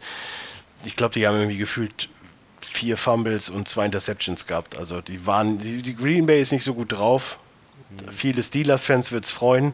Ich 0.84 0.98
glaube, 0.98 1.14
die 1.14 1.26
haben 1.26 1.38
irgendwie 1.38 1.58
gefühlt 1.58 2.10
vier 2.60 2.98
Fumbles 2.98 3.50
und 3.50 3.70
zwei 3.70 3.86
Interceptions 3.86 4.46
gehabt. 4.46 4.78
Also 4.78 5.00
die 5.00 5.26
waren, 5.26 5.58
die, 5.58 5.82
die 5.82 5.96
Green 5.96 6.26
Bay 6.26 6.42
ist 6.42 6.52
nicht 6.52 6.66
so 6.66 6.74
gut 6.74 6.92
drauf. 6.92 7.40
Viele 8.12 8.44
Steelers-Fans 8.44 9.12
wird 9.12 9.26
es 9.26 9.32
freuen, 9.32 9.74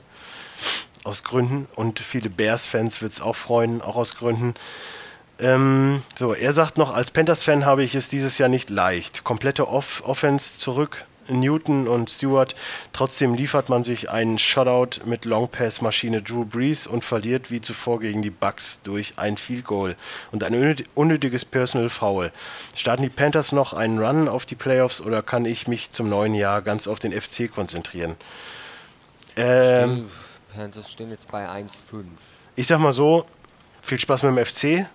aus 1.03 1.23
Gründen. 1.23 1.67
Und 1.75 1.99
viele 1.99 2.29
Bears-Fans 2.29 3.01
wird 3.01 3.13
es 3.13 3.21
auch 3.21 3.35
freuen, 3.35 3.81
auch 3.81 3.95
aus 3.95 4.15
Gründen. 4.15 4.53
Ähm, 5.39 6.03
so, 6.17 6.33
er 6.33 6.51
sagt 6.53 6.77
noch, 6.77 6.93
als 6.93 7.11
Panthers-Fan 7.11 7.65
habe 7.65 7.83
ich 7.83 7.95
es 7.95 8.09
dieses 8.09 8.37
Jahr 8.37 8.49
nicht 8.49 8.69
leicht. 8.69 9.23
Komplette 9.23 9.69
Off 9.69 10.03
Offense 10.05 10.57
zurück, 10.57 11.05
Newton 11.29 11.87
und 11.87 12.09
Stewart. 12.09 12.55
Trotzdem 12.91 13.35
liefert 13.35 13.69
man 13.69 13.85
sich 13.85 14.09
einen 14.09 14.37
Shutout 14.37 15.05
mit 15.05 15.23
Long-Pass-Maschine 15.25 16.21
Drew 16.21 16.43
Brees 16.43 16.87
und 16.87 17.05
verliert 17.05 17.51
wie 17.51 17.61
zuvor 17.61 18.01
gegen 18.01 18.21
die 18.21 18.31
Bucks 18.31 18.81
durch 18.83 19.13
ein 19.15 19.37
Field 19.37 19.63
Goal 19.63 19.95
und 20.31 20.43
ein 20.43 20.53
unnöt- 20.53 20.85
unnötiges 20.95 21.45
Personal 21.45 21.89
Foul. 21.89 22.31
Starten 22.75 23.03
die 23.03 23.09
Panthers 23.09 23.53
noch 23.53 23.73
einen 23.73 23.99
Run 24.03 24.27
auf 24.27 24.45
die 24.45 24.55
Playoffs 24.55 24.99
oder 24.99 25.21
kann 25.21 25.45
ich 25.45 25.67
mich 25.69 25.91
zum 25.91 26.09
neuen 26.09 26.33
Jahr 26.33 26.61
ganz 26.61 26.87
auf 26.87 26.99
den 26.99 27.13
FC 27.13 27.49
konzentrieren? 27.49 28.15
Ähm, 29.37 30.07
Die 30.09 30.28
Panthers 30.53 30.91
stehen 30.91 31.11
jetzt 31.11 31.31
bei 31.31 31.47
1,5. 31.47 32.05
ich 32.55 32.67
sag 32.67 32.79
mal 32.79 32.93
so, 32.93 33.25
viel 33.83 33.99
Spaß 33.99 34.23
mit 34.23 34.35
dem 34.35 34.45
FC. 34.45 34.87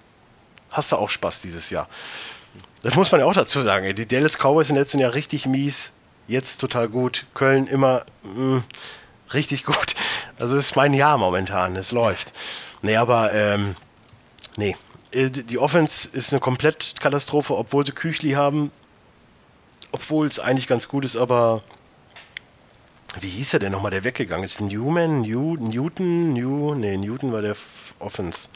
Hast 0.71 0.93
du 0.93 0.97
auch 0.97 1.09
Spaß 1.09 1.41
dieses 1.43 1.71
Jahr. 1.71 1.89
Das 2.83 2.95
muss 2.97 3.11
man 3.13 3.21
ja 3.21 3.27
auch 3.27 3.35
dazu 3.35 3.63
sagen. 3.63 3.95
Die 3.95 4.07
Dallas 4.07 4.37
Cowboys 4.37 4.67
sind 4.67 4.77
letzten 4.77 4.99
Jahr 4.99 5.15
richtig 5.15 5.47
mies. 5.47 5.93
jetzt 6.27 6.59
total 6.61 6.89
gut. 6.89 7.27
Köln 7.35 7.67
immer 7.67 8.05
mh, 8.23 8.57
mm, 8.57 8.65
richtig 9.33 9.65
gut. 9.65 9.95
Also 10.39 10.57
ist 10.57 10.75
mein 10.75 10.95
Jahr 10.95 11.17
momentan, 11.17 11.77
es 11.77 11.93
läuft. 11.93 12.33
Nee, 12.83 12.97
aber 12.97 13.33
ähm, 13.33 13.77
nee. 14.57 14.77
Äh, 15.13 15.31
die 15.31 15.59
Offense 15.59 16.09
ist 16.13 16.33
eine 16.33 16.41
komplett 16.41 16.97
Katastrophe, 17.01 17.57
obwohl 17.57 17.87
sie 17.87 17.93
Küchli 17.93 18.33
haben. 18.33 18.73
Obwohl 19.93 20.27
es 20.27 20.41
eigentlich 20.41 20.67
ganz 20.67 20.89
gut 20.89 21.05
ist, 21.05 21.17
aber 21.17 21.63
wie 23.21 23.29
hieß 23.29 23.55
er 23.55 23.59
denn 23.61 23.73
nochmal, 23.73 23.91
der 23.91 24.05
weggegangen 24.05 24.45
ist? 24.45 24.61
Newman, 24.61 25.23
New, 25.23 25.57
Newton, 25.57 26.33
New, 26.33 26.75
nee, 26.75 26.97
Newton 26.97 27.33
war 27.33 27.43
der 27.43 27.57
Offense. 27.99 28.49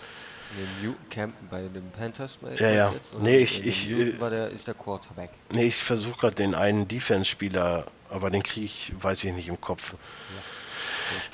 Nee, 0.57 0.87
Newton 0.87 1.09
Camp 1.11 1.35
bei 1.51 1.63
den 1.63 1.91
Panthers? 1.91 2.39
Bei 2.41 2.55
ja, 2.55 2.71
ja. 2.71 2.93
Jetzt, 2.93 3.19
nee, 3.21 3.39
ich, 3.39 3.67
ich, 3.67 3.89
Newton 3.89 4.17
äh, 4.17 4.21
war 4.21 4.31
der, 4.31 4.49
ist 4.49 4.67
der 4.67 4.75
Quarterback. 4.75 5.31
Nee, 5.53 5.67
ich 5.67 5.77
versuche 5.77 6.19
gerade 6.19 6.35
den 6.35 6.55
einen 6.55 6.89
Defense-Spieler, 6.89 7.87
aber 8.11 8.31
den 8.31 8.43
kriege 8.43 8.67
ich, 8.67 8.93
weiß 8.99 9.25
ich 9.25 9.33
nicht 9.33 9.49
im 9.49 9.61
Kopf. 9.61 9.93
Ja. 9.93 9.99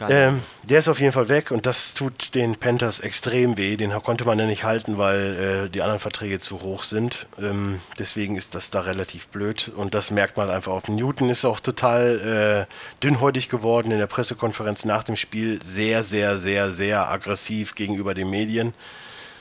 Ähm, 0.09 0.43
der 0.65 0.79
ist 0.79 0.89
auf 0.89 1.01
jeden 1.01 1.13
Fall 1.13 1.29
weg 1.29 1.51
und 1.51 1.67
das 1.67 1.95
tut 1.95 2.35
den 2.35 2.57
Panthers 2.57 3.01
extrem 3.01 3.57
weh. 3.57 3.77
Den 3.77 3.91
konnte 4.03 4.25
man 4.25 4.39
ja 4.39 4.47
nicht 4.47 4.65
halten, 4.65 4.99
weil 4.99 5.67
äh, 5.67 5.71
die 5.71 5.83
anderen 5.83 6.01
Verträge 6.01 6.41
zu 6.41 6.63
hoch 6.63 6.85
sind. 6.85 7.27
Ähm, 7.41 7.81
deswegen 7.99 8.37
ist 8.37 8.55
das 8.55 8.71
da 8.71 8.81
relativ 8.81 9.29
blöd 9.29 9.71
und 9.75 9.95
das 9.95 10.11
merkt 10.11 10.37
man 10.37 10.51
einfach 10.51 10.73
auf. 10.73 10.89
Newton 10.89 11.31
ist 11.31 11.45
auch 11.45 11.61
total 11.61 12.67
äh, 12.69 13.03
dünnhäutig 13.03 13.49
geworden 13.49 13.91
in 13.91 13.99
der 13.99 14.07
Pressekonferenz 14.07 14.85
nach 14.85 15.03
dem 15.03 15.17
Spiel. 15.17 15.63
Sehr, 15.63 16.03
sehr, 16.05 16.39
sehr, 16.39 16.73
sehr 16.73 17.09
aggressiv 17.09 17.75
gegenüber 17.75 18.15
den 18.15 18.31
Medien. 18.31 18.75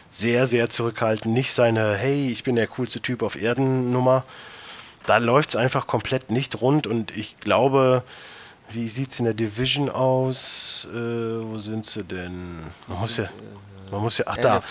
Sehr, 0.10 0.45
sehr 0.45 0.69
zurückhaltend. 0.69 1.34
Nicht 1.34 1.53
seine, 1.53 1.95
hey, 1.95 2.31
ich 2.31 2.43
bin 2.43 2.55
der 2.55 2.68
coolste 2.68 3.01
Typ 3.01 3.23
auf 3.23 3.35
Erden 3.35 3.91
Nummer. 3.91 4.26
Da 5.05 5.18
läuft 5.18 5.49
es 5.49 5.55
einfach 5.55 5.88
komplett 5.88 6.31
nicht 6.31 6.61
rund 6.61 6.88
und 6.88 7.15
ich 7.15 7.39
glaube, 7.39 8.03
wie 8.72 8.90
sieht 8.90 9.11
es 9.11 9.19
in 9.19 9.26
der 9.26 9.34
Division 9.34 9.90
aus? 9.90 10.88
Äh, 10.91 10.95
wo 10.95 11.57
sind 11.60 11.85
sie 11.85 12.03
denn? 12.03 12.60
Man 12.88 12.99
muss 12.99 13.18
ja, 13.18 13.30
man 13.91 14.02
muss 14.02 14.18
ja, 14.18 14.26
ach 14.27 14.38
da. 14.38 14.61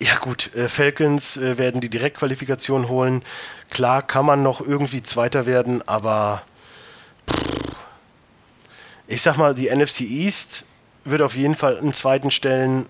Ja 0.00 0.16
gut, 0.18 0.54
äh, 0.54 0.68
Falcons 0.68 1.36
äh, 1.36 1.58
werden 1.58 1.80
die 1.80 1.88
Direktqualifikation 1.88 2.88
holen. 2.88 3.22
Klar 3.70 4.02
kann 4.02 4.24
man 4.24 4.42
noch 4.42 4.60
irgendwie 4.60 5.02
Zweiter 5.02 5.46
werden, 5.46 5.86
aber 5.88 6.42
pff, 7.28 7.68
ich 9.08 9.22
sag 9.22 9.36
mal, 9.36 9.54
die 9.54 9.74
NFC 9.74 10.02
East 10.02 10.64
wird 11.04 11.22
auf 11.22 11.34
jeden 11.34 11.54
Fall 11.54 11.78
einen 11.78 11.92
zweiten 11.92 12.30
stellen 12.30 12.86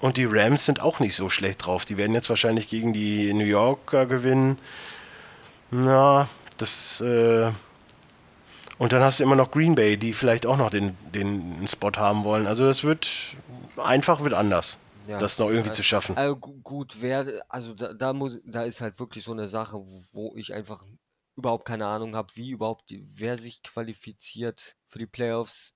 und 0.00 0.16
die 0.16 0.24
Rams 0.24 0.64
sind 0.64 0.80
auch 0.80 1.00
nicht 1.00 1.14
so 1.14 1.28
schlecht 1.28 1.66
drauf. 1.66 1.84
Die 1.84 1.98
werden 1.98 2.14
jetzt 2.14 2.28
wahrscheinlich 2.28 2.68
gegen 2.68 2.92
die 2.92 3.32
New 3.34 3.44
Yorker 3.44 4.06
gewinnen. 4.06 4.58
Na, 5.70 6.28
das 6.56 7.00
äh, 7.00 7.50
und 8.78 8.92
dann 8.92 9.02
hast 9.02 9.20
du 9.20 9.24
immer 9.24 9.36
noch 9.36 9.50
Green 9.50 9.74
Bay, 9.74 9.96
die 9.96 10.12
vielleicht 10.12 10.46
auch 10.46 10.56
noch 10.56 10.70
den, 10.70 10.96
den 11.12 11.66
Spot 11.66 11.92
haben 11.96 12.24
wollen. 12.24 12.46
Also 12.46 12.64
das 12.64 12.84
wird 12.84 13.08
einfach 13.76 14.22
wird 14.22 14.34
anders. 14.34 14.78
Ja, 15.06 15.18
das 15.18 15.38
noch 15.38 15.48
irgendwie 15.48 15.68
ja, 15.68 15.74
zu 15.74 15.82
schaffen. 15.82 16.16
Also 16.18 16.36
gut, 16.36 16.96
wer, 17.00 17.26
also 17.48 17.72
da, 17.72 17.94
da, 17.94 18.12
muss, 18.12 18.40
da 18.44 18.64
ist 18.64 18.82
halt 18.82 19.00
wirklich 19.00 19.24
so 19.24 19.32
eine 19.32 19.48
Sache, 19.48 19.78
wo 20.12 20.34
ich 20.36 20.52
einfach 20.52 20.84
überhaupt 21.34 21.64
keine 21.64 21.86
Ahnung 21.86 22.14
habe, 22.14 22.28
wie 22.34 22.50
überhaupt, 22.50 22.84
wer 22.90 23.38
sich 23.38 23.62
qualifiziert 23.62 24.76
für 24.86 24.98
die 24.98 25.06
Playoffs. 25.06 25.72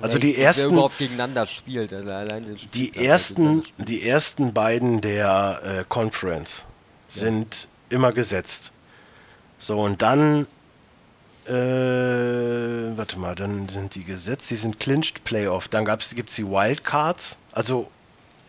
Also 0.00 0.18
die 0.18 0.36
ersten, 0.36 0.64
wer 0.64 0.70
überhaupt 0.72 0.98
gegeneinander 0.98 1.46
spielt, 1.46 1.92
also 1.92 2.10
allein 2.10 2.56
die 2.74 2.94
ersten, 2.96 3.62
die 3.78 4.06
ersten 4.06 4.52
beiden 4.52 5.00
der 5.00 5.60
äh, 5.62 5.84
Conference 5.88 6.64
sind 7.08 7.68
ja. 7.90 7.96
immer 7.96 8.12
gesetzt. 8.12 8.72
So 9.58 9.80
und 9.80 10.02
dann 10.02 10.46
äh, 11.50 12.96
warte 12.96 13.18
mal, 13.18 13.34
dann 13.34 13.68
sind 13.68 13.96
die 13.96 14.04
gesetzt, 14.04 14.50
die 14.50 14.56
sind 14.56 14.78
Clinched 14.78 15.24
Playoff. 15.24 15.68
Dann 15.68 15.84
gibt 15.84 16.30
es 16.30 16.36
die 16.36 16.46
Wildcards, 16.46 17.38
also 17.52 17.90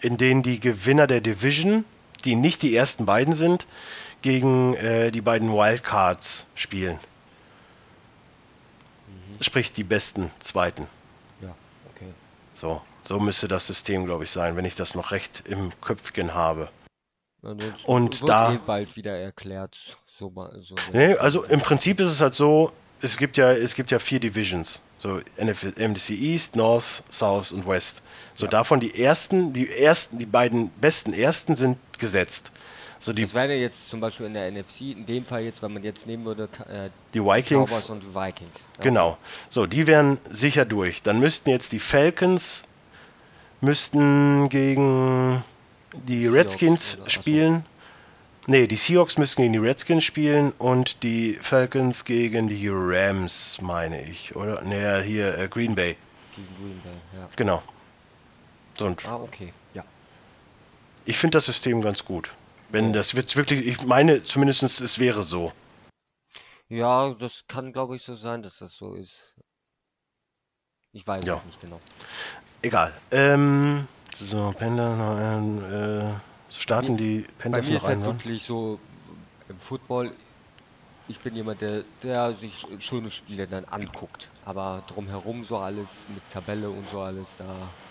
in 0.02 0.18
denen 0.18 0.44
die 0.44 0.60
Gewinner 0.60 1.08
der 1.08 1.22
Division, 1.22 1.86
die 2.26 2.36
nicht 2.36 2.62
die 2.62 2.76
ersten 2.76 3.06
beiden 3.06 3.34
sind, 3.34 3.66
gegen 4.22 4.76
äh, 4.76 5.12
die 5.12 5.22
beiden 5.22 5.52
Wildcards 5.52 6.46
spielen. 6.54 7.00
Mhm. 9.08 9.42
Sprich, 9.42 9.74
die 9.74 9.84
besten 9.84 10.30
Zweiten. 10.40 10.88
Ja, 11.42 11.56
okay. 11.96 12.14
So, 12.54 12.82
so 13.04 13.20
müsste 13.20 13.48
das 13.48 13.66
System, 13.66 14.06
glaube 14.06 14.26
ich, 14.26 14.32
sein, 14.32 14.56
wenn 14.56 14.66
ich 14.66 14.76
das 14.76 14.94
noch 14.94 15.12
recht 15.12 15.44
im 15.48 15.72
Köpfchen 15.82 16.36
habe. 16.36 16.70
Ja, 17.42 17.56
und 17.86 18.30
da 18.30 18.54
eh 18.54 18.60
bald 18.64 18.96
wieder 18.96 19.18
erklärt. 19.18 19.98
So, 20.06 20.32
so 20.62 20.76
nee, 20.94 21.16
also 21.16 21.44
im 21.46 21.62
Prinzip 21.62 22.00
ist 22.00 22.10
es 22.10 22.22
halt 22.22 22.36
so, 22.36 22.72
es 23.02 23.18
gibt 23.18 23.38
ja, 23.38 23.52
es 23.52 23.76
gibt 23.76 23.92
ja 23.92 24.00
vier 24.00 24.20
Divisions. 24.20 24.82
So 24.98 25.20
MDC 25.38 26.10
East, 26.12 26.56
North, 26.56 27.04
South 27.12 27.52
und 27.52 27.68
West. 27.68 28.04
So 28.36 28.46
ja. 28.46 28.52
davon 28.52 28.80
die 28.80 29.02
ersten, 29.02 29.52
die 29.52 29.70
ersten, 29.70 30.20
die 30.20 30.26
beiden 30.26 30.70
besten 30.70 31.14
ersten 31.14 31.56
sind 31.56 31.78
gesetzt. 31.98 32.52
So 33.00 33.14
die 33.14 33.24
das 33.24 33.34
wäre 33.34 33.56
jetzt 33.56 33.90
zum 33.90 34.00
Beispiel 34.00 34.28
in 34.28 34.36
der 34.36 34.52
NFC, 34.52 34.82
in 34.82 35.06
dem 35.08 35.26
Fall 35.26 35.42
jetzt, 35.42 35.64
wenn 35.64 35.74
man 35.74 35.84
jetzt 35.84 36.06
nehmen 36.06 36.24
würde, 36.24 36.44
äh, 36.70 36.90
die 37.16 37.20
Vikings. 37.20 37.72
Cowboys 37.72 37.90
und 37.90 38.14
Vikings. 38.14 38.70
Ja. 38.78 38.84
Genau. 38.84 39.18
So, 39.50 39.66
die 39.66 39.88
wären 39.88 40.20
sicher 40.30 40.66
durch. 40.66 41.02
Dann 41.02 41.20
müssten 41.20 41.50
jetzt 41.50 41.72
die 41.72 41.80
Falcons 41.80 42.66
müssten 43.60 44.50
gegen 44.50 45.44
die 45.94 46.28
Redskins 46.28 46.98
spielen. 47.08 47.66
Nee, 48.52 48.68
die 48.68 48.76
Seahawks 48.76 49.18
müssen 49.18 49.44
gegen 49.44 49.54
die 49.54 49.60
Redskins 49.60 50.04
spielen 50.04 50.52
und 50.58 51.04
die 51.04 51.36
Falcons 51.36 52.04
gegen 52.04 52.50
die 52.50 52.68
Rams, 52.70 53.60
meine 53.62 54.04
ich. 54.04 54.36
Oder? 54.36 54.62
Nee, 54.64 55.04
hier 55.04 55.38
äh, 55.38 55.48
Green 55.48 55.74
Bay. 55.74 55.96
Gegen 56.36 56.48
Green 56.58 56.82
Bay, 56.82 56.92
ja. 57.18 57.30
Genau. 57.38 57.64
So, 58.78 58.94
ah, 59.06 59.16
okay, 59.16 59.54
ja. 59.74 59.86
Ich 61.06 61.18
finde 61.18 61.38
das 61.38 61.46
System 61.46 61.82
ganz 61.82 62.04
gut. 62.04 62.36
Wenn 62.68 62.88
ja. 62.88 62.92
das 62.92 63.16
wird 63.16 63.34
wirklich, 63.38 63.66
ich 63.66 63.86
meine 63.86 64.22
zumindest, 64.22 64.64
es 64.64 65.00
wäre 65.00 65.24
so. 65.24 65.54
Ja, 66.68 67.14
das 67.14 67.46
kann, 67.48 67.72
glaube 67.72 67.96
ich, 67.96 68.04
so 68.04 68.16
sein, 68.16 68.44
dass 68.44 68.58
das 68.58 68.76
so 68.76 68.96
ist. 68.96 69.34
Ich 70.92 71.08
weiß 71.08 71.24
ja. 71.24 71.42
nicht 71.46 71.62
genau. 71.62 71.80
Egal. 72.62 72.92
Ähm, 73.12 73.88
so, 74.18 74.54
Pendler, 74.58 75.40
äh, 75.72 76.31
starten 76.58 76.98
die 76.98 77.26
Panthers 77.40 77.66
Bei 77.66 77.72
mir 77.72 77.78
ist 77.78 77.88
halt 77.88 78.04
wirklich 78.04 78.44
so 78.44 78.80
im 79.50 79.60
Football, 79.60 80.12
ich 81.08 81.20
bin 81.20 81.36
jemand, 81.36 81.62
der, 81.62 81.84
der 82.04 82.34
sich 82.34 82.66
schöne 82.80 83.12
Spiele 83.12 83.48
dann 83.48 83.66
anguckt. 83.66 84.30
Aber 84.46 84.84
drumherum 84.88 85.44
so 85.44 85.58
alles 85.58 86.08
mit 86.10 86.24
Tabelle 86.32 86.70
und 86.70 86.90
so 86.90 87.02
alles, 87.02 87.36
da 87.38 87.46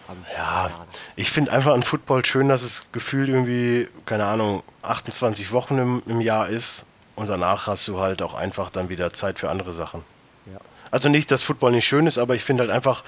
habe 0.08 0.18
ich. 0.26 0.36
Ja, 0.36 0.70
ich 1.16 1.30
finde 1.30 1.52
einfach 1.52 1.72
an 1.72 1.82
Football 1.82 2.24
schön, 2.24 2.48
dass 2.48 2.62
es 2.62 2.86
gefühlt 2.92 3.28
irgendwie, 3.28 3.88
keine 4.06 4.24
Ahnung, 4.24 4.62
28 4.82 5.52
Wochen 5.52 5.78
im, 5.78 6.02
im 6.06 6.20
Jahr 6.20 6.48
ist. 6.48 6.84
Und 7.14 7.28
danach 7.28 7.66
hast 7.66 7.86
du 7.86 8.00
halt 8.00 8.22
auch 8.22 8.34
einfach 8.34 8.70
dann 8.70 8.88
wieder 8.88 9.12
Zeit 9.12 9.38
für 9.38 9.50
andere 9.50 9.72
Sachen. 9.72 10.02
Ja. 10.46 10.58
Also 10.90 11.08
nicht, 11.08 11.30
dass 11.30 11.42
Football 11.42 11.72
nicht 11.72 11.86
schön 11.86 12.06
ist, 12.06 12.18
aber 12.18 12.34
ich 12.34 12.42
finde 12.42 12.62
halt 12.62 12.72
einfach, 12.72 13.04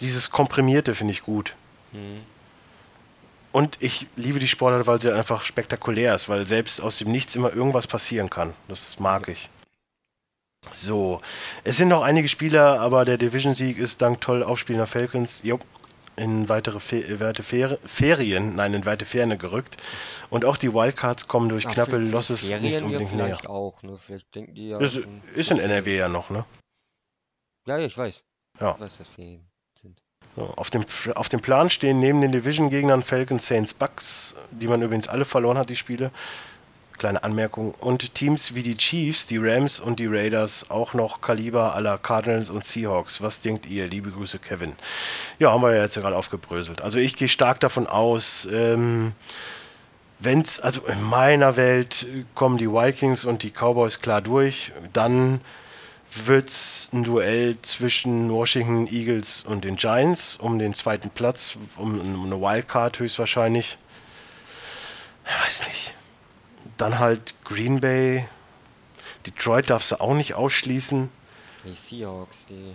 dieses 0.00 0.30
Komprimierte 0.30 0.94
finde 0.94 1.12
ich 1.12 1.22
gut. 1.22 1.54
Mhm. 1.92 2.22
Und 3.56 3.78
ich 3.80 4.06
liebe 4.16 4.38
die 4.38 4.48
Sportart, 4.48 4.86
weil 4.86 5.00
sie 5.00 5.10
einfach 5.10 5.42
spektakulär 5.42 6.14
ist, 6.14 6.28
weil 6.28 6.46
selbst 6.46 6.78
aus 6.78 6.98
dem 6.98 7.10
Nichts 7.10 7.34
immer 7.36 7.54
irgendwas 7.54 7.86
passieren 7.86 8.28
kann. 8.28 8.52
Das 8.68 9.00
mag 9.00 9.28
ich. 9.28 9.48
So, 10.72 11.22
es 11.64 11.78
sind 11.78 11.88
noch 11.88 12.02
einige 12.02 12.28
Spieler, 12.28 12.78
aber 12.80 13.06
der 13.06 13.16
Division-Sieg 13.16 13.78
ist 13.78 14.02
dank 14.02 14.20
toll 14.20 14.42
aufspielender 14.42 14.86
Falcons 14.86 15.40
jo, 15.42 15.58
in 16.16 16.50
weitere 16.50 16.80
Fe 16.80 17.18
weite 17.18 17.42
Fer 17.42 17.78
Ferien, 17.86 18.56
nein, 18.56 18.74
in 18.74 18.84
weite 18.84 19.06
Ferne 19.06 19.38
gerückt. 19.38 19.78
Und 20.28 20.44
auch 20.44 20.58
die 20.58 20.74
Wildcards 20.74 21.26
kommen 21.26 21.48
durch 21.48 21.66
Ach, 21.66 21.72
knappe 21.72 21.96
Losses 21.96 22.40
Ferien 22.40 22.62
nicht 22.62 22.82
unbedingt 22.82 23.12
ja 23.12 23.26
näher. 23.26 23.48
auch, 23.48 23.82
ne? 23.82 23.96
Vielleicht 23.96 24.34
denken 24.34 24.54
die 24.54 24.68
ja. 24.68 24.78
Ist, 24.80 25.00
ist 25.34 25.50
in 25.50 25.60
NRW 25.60 25.96
ja 25.96 26.10
noch, 26.10 26.28
ne? 26.28 26.44
Ja, 27.66 27.78
ja, 27.78 27.86
ich 27.86 27.96
weiß. 27.96 28.22
Ja. 28.60 28.74
Ich 28.74 28.80
weiß, 28.80 28.98
dass 28.98 29.08
Ferien. 29.08 29.45
Auf, 30.36 30.70
dem, 30.70 30.84
auf 31.14 31.28
dem 31.28 31.40
Plan 31.40 31.70
stehen 31.70 31.98
neben 31.98 32.20
den 32.20 32.32
Division-Gegnern 32.32 33.02
Falcons, 33.02 33.46
Saints, 33.46 33.72
Bucks, 33.72 34.34
die 34.50 34.68
man 34.68 34.82
übrigens 34.82 35.08
alle 35.08 35.24
verloren 35.24 35.56
hat, 35.56 35.70
die 35.70 35.76
Spiele. 35.76 36.10
Kleine 36.98 37.22
Anmerkung. 37.24 37.74
Und 37.80 38.14
Teams 38.14 38.54
wie 38.54 38.62
die 38.62 38.76
Chiefs, 38.76 39.26
die 39.26 39.38
Rams 39.38 39.80
und 39.80 39.98
die 39.98 40.06
Raiders 40.06 40.70
auch 40.70 40.94
noch 40.94 41.20
Kaliber 41.20 41.74
aller 41.74 41.98
Cardinals 41.98 42.50
und 42.50 42.66
Seahawks. 42.66 43.20
Was 43.20 43.40
denkt 43.40 43.66
ihr? 43.66 43.86
Liebe 43.86 44.10
Grüße, 44.10 44.38
Kevin. 44.38 44.72
Ja, 45.38 45.52
haben 45.52 45.62
wir 45.62 45.74
ja 45.74 45.82
jetzt 45.82 45.96
gerade 45.96 46.16
aufgebröselt. 46.16 46.80
Also 46.80 46.98
ich 46.98 47.16
gehe 47.16 47.28
stark 47.28 47.60
davon 47.60 47.86
aus, 47.86 48.48
ähm, 48.50 49.12
wenn's, 50.18 50.60
also 50.60 50.82
in 50.86 51.02
meiner 51.02 51.56
Welt 51.56 52.06
kommen 52.34 52.58
die 52.58 52.70
Vikings 52.70 53.24
und 53.24 53.42
die 53.42 53.50
Cowboys 53.50 54.00
klar 54.00 54.22
durch, 54.22 54.72
dann 54.92 55.40
wird 56.10 56.48
es 56.48 56.90
ein 56.92 57.04
Duell 57.04 57.60
zwischen 57.62 58.30
Washington 58.30 58.86
Eagles 58.86 59.44
und 59.44 59.64
den 59.64 59.76
Giants 59.76 60.36
um 60.36 60.58
den 60.58 60.74
zweiten 60.74 61.10
Platz, 61.10 61.56
um, 61.76 62.00
eine 62.00 62.40
Wildcard 62.40 62.98
höchstwahrscheinlich. 62.98 63.78
Ich 65.26 65.46
weiß 65.46 65.66
nicht. 65.66 65.94
Dann 66.76 66.98
halt 66.98 67.34
Green 67.44 67.80
Bay. 67.80 68.26
Detroit 69.26 69.70
darfst 69.70 69.90
du 69.90 70.00
auch 70.00 70.14
nicht 70.14 70.34
ausschließen. 70.34 71.08
Die 71.64 71.74
Seahawks, 71.74 72.46
die. 72.46 72.74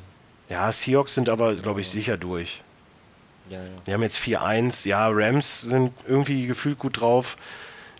Ja, 0.49 0.71
Seahawks 0.71 1.15
sind 1.15 1.29
aber, 1.29 1.55
glaube 1.55 1.81
ich, 1.81 1.89
sicher 1.89 2.17
durch. 2.17 2.61
Ja, 3.49 3.63
ja. 3.63 3.69
Die 3.87 3.93
haben 3.93 4.03
jetzt 4.03 4.19
4-1. 4.19 4.87
Ja, 4.87 5.07
Rams 5.09 5.61
sind 5.61 5.93
irgendwie 6.05 6.47
gefühlt 6.47 6.77
gut 6.77 6.99
drauf. 6.99 7.37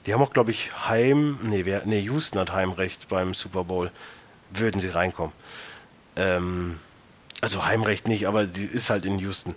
Die 0.06 0.14
haben 0.14 0.22
auch, 0.22 0.34
glaube 0.34 0.52
ich, 0.52 0.72
Heim. 0.88 1.40
Nee, 1.44 1.66
wer, 1.66 1.86
nee, 1.86 2.00
Houston 2.02 2.40
hat 2.40 2.52
Heimrecht 2.52 3.08
beim 3.08 3.34
Super 3.34 3.64
Bowl. 3.64 3.92
Würden 4.54 4.82
sie 4.82 4.90
reinkommen. 4.90 5.34
Ähm, 6.16 6.80
also 7.42 7.66
Heimrecht 7.66 8.08
nicht, 8.08 8.28
aber 8.28 8.46
die 8.46 8.64
ist 8.66 8.90
halt 8.90 9.06
in 9.06 9.18
Houston. 9.20 9.56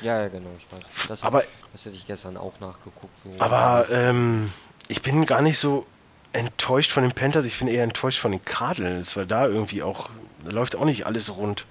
Ja, 0.00 0.22
ja, 0.22 0.28
genau, 0.28 0.50
ich 0.58 0.66
weiß. 0.72 0.82
Das, 1.08 1.22
Aber- 1.22 1.44
das 1.72 1.84
hätte 1.84 1.96
ich 1.96 2.06
gestern 2.06 2.36
auch 2.36 2.58
nachgeguckt. 2.60 3.18
Aber 3.38 3.86
ähm, 3.90 4.52
ich 4.88 5.02
bin 5.02 5.26
gar 5.26 5.42
nicht 5.42 5.58
so 5.58 5.86
enttäuscht 6.32 6.90
von 6.90 7.02
den 7.02 7.12
Panthers. 7.12 7.44
Ich 7.44 7.58
bin 7.58 7.68
eher 7.68 7.84
enttäuscht 7.84 8.18
von 8.20 8.32
den 8.32 8.42
Cardinals, 8.44 9.16
weil 9.16 9.26
da 9.26 9.46
irgendwie 9.46 9.82
auch, 9.82 10.08
da 10.44 10.50
läuft 10.50 10.74
auch 10.76 10.84
nicht 10.84 11.06
alles 11.06 11.36
rund. 11.36 11.66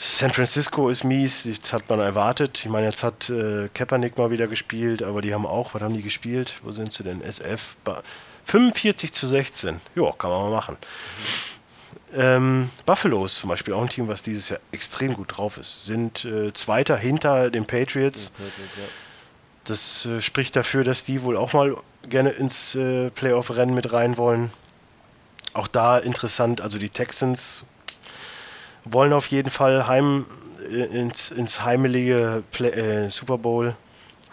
San 0.00 0.30
Francisco 0.30 0.88
ist 0.88 1.02
mies, 1.02 1.48
das 1.60 1.72
hat 1.72 1.88
man 1.88 1.98
erwartet. 1.98 2.60
Ich 2.60 2.68
meine, 2.70 2.86
jetzt 2.86 3.02
hat 3.02 3.28
äh, 3.30 3.68
Kaepernick 3.74 4.16
mal 4.16 4.30
wieder 4.30 4.46
gespielt, 4.46 5.02
aber 5.02 5.22
die 5.22 5.34
haben 5.34 5.44
auch, 5.44 5.74
was 5.74 5.82
haben 5.82 5.94
die 5.96 6.02
gespielt? 6.04 6.54
Wo 6.62 6.70
sind 6.70 6.92
sie 6.92 7.02
denn? 7.02 7.20
SF. 7.20 7.74
Ba 7.82 8.02
45 8.48 9.12
zu 9.12 9.26
16. 9.26 9.80
Ja, 9.94 10.10
kann 10.12 10.30
man 10.30 10.42
mal 10.44 10.50
machen. 10.50 10.78
Ähm, 12.14 12.70
Buffalo 12.86 13.26
ist 13.26 13.36
zum 13.36 13.50
Beispiel 13.50 13.74
auch 13.74 13.82
ein 13.82 13.90
Team, 13.90 14.08
was 14.08 14.22
dieses 14.22 14.48
Jahr 14.48 14.60
extrem 14.72 15.12
gut 15.12 15.36
drauf 15.36 15.58
ist. 15.58 15.84
Sind 15.84 16.24
äh, 16.24 16.52
Zweiter 16.54 16.96
hinter 16.96 17.50
den 17.50 17.66
Patriots. 17.66 18.32
Das 19.64 20.06
äh, 20.06 20.22
spricht 20.22 20.56
dafür, 20.56 20.82
dass 20.82 21.04
die 21.04 21.22
wohl 21.22 21.36
auch 21.36 21.52
mal 21.52 21.76
gerne 22.08 22.30
ins 22.30 22.74
äh, 22.74 23.10
Playoff-Rennen 23.10 23.74
mit 23.74 23.92
rein 23.92 24.16
wollen. 24.16 24.50
Auch 25.52 25.68
da 25.68 25.98
interessant, 25.98 26.62
also 26.62 26.78
die 26.78 26.88
Texans 26.88 27.66
wollen 28.84 29.12
auf 29.12 29.26
jeden 29.26 29.50
Fall 29.50 29.86
heim 29.86 30.24
äh, 30.70 30.84
ins, 30.84 31.30
ins 31.30 31.62
heimelige 31.62 32.42
Play, 32.50 32.70
äh, 32.70 33.10
Super 33.10 33.36
Bowl. 33.36 33.76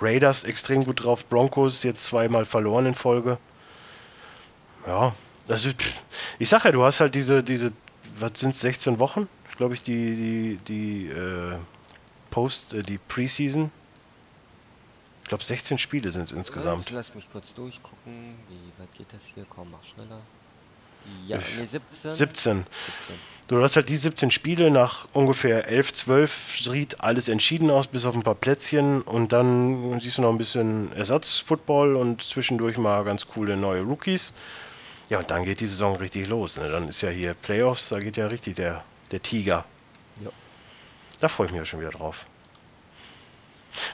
Raiders 0.01 0.45
extrem 0.45 0.85
gut 0.85 1.03
drauf, 1.03 1.25
Broncos 1.25 1.83
jetzt 1.83 2.05
zweimal 2.05 2.45
verloren 2.45 2.85
in 2.85 2.95
Folge. 2.95 3.37
Ja, 4.85 5.13
also 5.49 5.69
ich 6.39 6.49
sag 6.49 6.65
ja, 6.65 6.71
du 6.71 6.83
hast 6.83 6.99
halt 6.99 7.15
diese, 7.15 7.43
diese, 7.43 7.71
was 8.17 8.31
sind 8.35 8.55
16 8.55 8.99
Wochen? 8.99 9.27
Glaube 9.57 9.73
ich, 9.73 9.81
die, 9.81 10.15
die, 10.15 10.59
die 10.67 11.07
äh, 11.07 11.57
Post, 12.29 12.73
äh, 12.73 12.83
die 12.83 12.97
Preseason. 12.97 13.71
Ich 15.23 15.29
glaube, 15.29 15.43
16 15.43 15.77
Spiele 15.77 16.11
sind 16.11 16.23
es 16.23 16.31
insgesamt. 16.31 16.83
Jetzt 16.83 16.91
lass 16.91 17.15
mich 17.15 17.27
kurz 17.31 17.53
durchgucken. 17.53 18.35
Wie 18.47 18.81
weit 18.81 18.93
geht 18.93 19.07
das 19.11 19.25
hier? 19.33 19.45
Komm, 19.49 19.71
mach 19.71 19.83
schneller. 19.83 20.19
Ja, 21.27 21.37
nee, 21.57 21.65
17. 21.65 22.11
17. 22.11 22.11
17. 22.11 22.65
Du 23.47 23.61
hast 23.61 23.75
halt 23.75 23.89
die 23.89 23.95
17 23.95 24.31
Spiele 24.31 24.71
nach 24.71 25.07
ungefähr 25.13 25.67
11, 25.67 25.93
12 25.93 26.57
sieht 26.61 26.99
alles 27.01 27.27
entschieden 27.27 27.69
aus, 27.69 27.87
bis 27.87 28.05
auf 28.05 28.15
ein 28.15 28.23
paar 28.23 28.35
Plätzchen 28.35 29.03
und 29.03 29.33
dann 29.33 29.99
siehst 29.99 30.17
du 30.17 30.23
noch 30.23 30.31
ein 30.31 30.39
bisschen 30.39 30.91
Ersatzfootball 30.93 31.95
und 31.95 32.23
zwischendurch 32.23 32.77
mal 32.77 33.03
ganz 33.03 33.27
coole 33.27 33.55
neue 33.55 33.81
Rookies. 33.81 34.33
Ja, 35.09 35.19
und 35.19 35.29
dann 35.29 35.45
geht 35.45 35.59
die 35.59 35.67
Saison 35.67 35.95
richtig 35.97 36.27
los. 36.27 36.57
Ne? 36.57 36.69
Dann 36.69 36.87
ist 36.89 37.01
ja 37.01 37.09
hier 37.09 37.33
Playoffs, 37.33 37.89
da 37.89 37.99
geht 37.99 38.17
ja 38.17 38.27
richtig 38.27 38.55
der, 38.55 38.83
der 39.11 39.21
Tiger. 39.21 39.65
Ja. 40.23 40.31
Da 41.19 41.27
freue 41.27 41.47
ich 41.47 41.51
mich 41.51 41.59
ja 41.59 41.65
schon 41.65 41.79
wieder 41.79 41.91
drauf. 41.91 42.25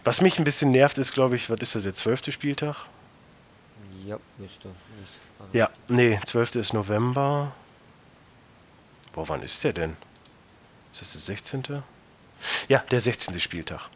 Was 0.04 0.22
mich 0.22 0.38
ein 0.38 0.44
bisschen 0.44 0.72
nervt, 0.72 0.98
ist, 0.98 1.14
glaube 1.14 1.36
ich, 1.36 1.50
was 1.50 1.60
ist 1.60 1.76
das, 1.76 1.84
der 1.84 1.96
zwölfte 1.96 2.32
Spieltag? 2.32 2.88
Ja, 4.06 4.18
müsste. 4.38 4.70
müsste. 5.00 5.58
Ja, 5.58 5.70
nee, 5.88 6.20
12. 6.26 6.56
ist 6.56 6.74
November. 6.74 7.54
Boah, 9.14 9.28
wann 9.28 9.42
ist 9.42 9.64
der 9.64 9.74
denn? 9.74 9.98
Ist 10.92 11.02
das 11.02 11.12
der 11.12 11.22
16.? 11.22 11.84
Ja, 12.68 12.80
der 12.92 13.02
16. 13.02 13.40
Spieltag. 13.40 13.90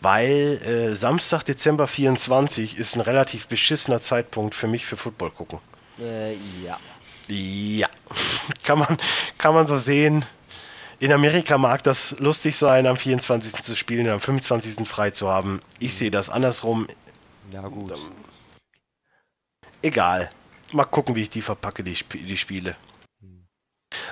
Weil 0.00 0.60
äh, 0.62 0.94
Samstag, 0.94 1.44
Dezember 1.44 1.86
24 1.86 2.78
ist 2.78 2.94
ein 2.94 3.00
relativ 3.00 3.48
beschissener 3.48 4.00
Zeitpunkt 4.00 4.54
für 4.54 4.68
mich 4.68 4.86
für 4.86 4.96
Football 4.96 5.30
gucken. 5.30 5.60
Äh, 6.00 6.34
ja. 6.64 6.78
Ja, 7.28 7.88
kann 8.64 8.78
man, 8.78 8.96
kann 9.36 9.54
man 9.54 9.66
so 9.66 9.76
sehen. 9.78 10.24
In 11.00 11.12
Amerika 11.12 11.58
mag 11.58 11.82
das 11.84 12.16
lustig 12.18 12.56
sein, 12.56 12.86
am 12.86 12.96
24. 12.96 13.62
zu 13.62 13.76
spielen 13.76 14.06
und 14.06 14.12
am 14.14 14.20
25. 14.20 14.88
frei 14.88 15.10
zu 15.10 15.28
haben. 15.28 15.60
Ich 15.78 15.94
sehe 15.94 16.10
das 16.10 16.28
andersrum. 16.30 16.86
Ja, 17.52 17.62
gut. 17.68 17.92
Egal. 19.82 20.30
Mal 20.72 20.84
gucken, 20.84 21.14
wie 21.14 21.22
ich 21.22 21.30
die 21.30 21.42
verpacke, 21.42 21.84
die, 21.84 21.92
Sp 21.94 22.18
die 22.18 22.36
Spiele. 22.36 22.76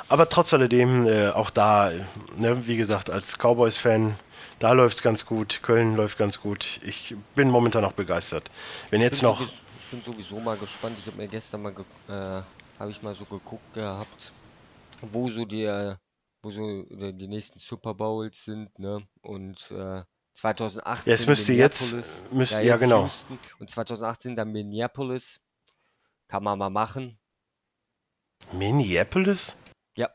Aber 0.09 0.29
trotz 0.29 0.55
alledem, 0.55 1.07
äh, 1.07 1.29
auch 1.31 1.51
da, 1.51 1.91
ne, 2.37 2.67
wie 2.67 2.77
gesagt, 2.77 3.11
als 3.11 3.37
Cowboys-Fan, 3.37 4.15
da 4.59 4.73
läuft 4.73 4.97
es 4.99 5.03
ganz 5.03 5.27
gut. 5.27 5.61
Köln 5.63 5.97
läuft 5.97 6.17
ganz 6.19 6.41
gut. 6.41 6.81
Ich 6.83 7.15
bin 7.35 7.51
momentan 7.51 7.83
noch 7.83 7.93
begeistert. 7.93 8.51
Wenn 8.91 9.01
jetzt 9.01 9.23
noch. 9.23 9.41
sowieso- 9.41 9.66
Ich 9.87 9.91
bin 9.93 10.03
sowieso 10.03 10.41
mal 10.41 10.57
gespannt. 10.57 10.99
Ich 10.99 11.07
habe 11.07 11.17
mir 11.17 11.29
gestern 11.29 11.63
mal, 11.63 11.73
äh, 12.09 12.43
habe 12.79 12.91
ich 12.91 13.01
mal 13.03 13.15
so 13.15 13.25
geguckt 13.25 13.73
gehabt, 13.73 14.33
wo 15.01 15.31
so 15.31 15.45
die, 15.45 15.63
äh, 15.63 15.95
wo 16.43 16.51
so 16.51 16.83
die 17.13 17.29
nächsten 17.29 17.61
Super 17.61 17.95
Bowls 17.95 18.45
sind, 18.45 18.77
ne? 18.79 19.07
Und 19.23 19.71
äh, 19.71 20.03
2018 20.35 21.09
Ja, 21.11 21.15
es 21.15 21.27
müsste 21.27 21.53
jetzt- 21.53 22.33
müsste- 22.33 22.57
ja, 22.57 22.75
jetzt 22.75 22.81
genau. 22.81 23.05
Houston 23.05 23.39
und 23.61 23.71
2018 23.71 24.35
dann 24.35 24.51
Minneapolis. 24.51 25.41
Kann 26.29 26.43
man 26.43 26.59
mal 26.59 26.69
machen. 26.71 27.19
Minneapolis? 28.53 29.57
Ja, 29.97 30.11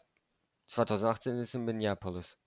2018 0.67 1.37
ist 1.37 1.55
in 1.55 1.63
Minneapolis. 1.63 2.37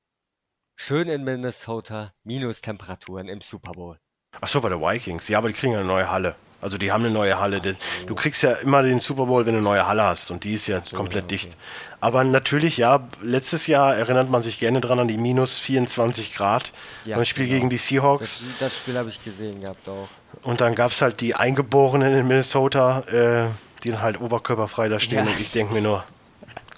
Schön 0.77 1.09
in 1.09 1.25
Minnesota, 1.25 2.13
Minustemperaturen 2.25 3.29
im 3.29 3.41
Super 3.41 3.73
Bowl. 3.73 3.99
Achso, 4.41 4.61
bei 4.61 4.69
der 4.69 4.81
Vikings. 4.81 5.29
Ja, 5.29 5.39
aber 5.39 5.49
die 5.49 5.55
kriegen 5.55 5.75
eine 5.75 5.85
neue 5.87 6.11
Halle. 6.11 6.37
Also 6.65 6.79
die 6.79 6.91
haben 6.93 7.05
eine 7.05 7.13
neue 7.13 7.39
Halle. 7.39 7.61
Das, 7.61 7.79
du 8.07 8.15
kriegst 8.15 8.43
ja 8.43 8.53
immer 8.53 8.83
den 8.83 8.99
Super 8.99 9.27
Bowl, 9.27 9.45
wenn 9.45 9.53
du 9.53 9.59
eine 9.59 9.69
neue 9.69 9.87
Halle 9.87 10.03
hast. 10.03 10.31
Und 10.31 10.45
die 10.45 10.55
ist 10.55 10.67
ja 10.67 10.81
komplett 10.81 11.15
ja, 11.15 11.19
okay. 11.19 11.29
dicht. 11.29 11.57
Aber 12.01 12.25
natürlich, 12.25 12.79
ja, 12.79 13.07
letztes 13.21 13.67
Jahr 13.67 13.95
erinnert 13.95 14.31
man 14.31 14.41
sich 14.41 14.61
gerne 14.61 14.81
dran 14.81 14.99
an 14.99 15.07
die 15.07 15.19
minus 15.19 15.59
24 15.59 16.35
Grad. 16.35 16.73
Ja, 17.05 17.17
beim 17.17 17.27
Spiel 17.27 17.45
genau. 17.45 17.57
gegen 17.59 17.69
die 17.69 17.77
Seahawks. 17.77 18.41
Das, 18.41 18.43
das 18.61 18.77
Spiel 18.79 18.97
habe 18.97 19.11
ich 19.11 19.23
gesehen 19.23 19.61
gehabt 19.61 19.87
auch. 19.91 20.09
Und 20.43 20.63
dann 20.63 20.75
gab 20.75 20.93
es 20.93 21.03
halt 21.03 21.21
die 21.21 21.35
Eingeborenen 21.35 22.17
in 22.17 22.27
Minnesota, 22.27 23.01
äh, 23.09 23.49
die 23.83 23.91
dann 23.91 24.01
halt 24.01 24.19
oberkörperfrei 24.19 24.89
da 24.89 24.99
stehen. 24.99 25.27
Ja. 25.27 25.31
Und 25.31 25.39
ich 25.39 25.53
denke 25.53 25.75
mir 25.75 25.83
nur, 25.83 26.03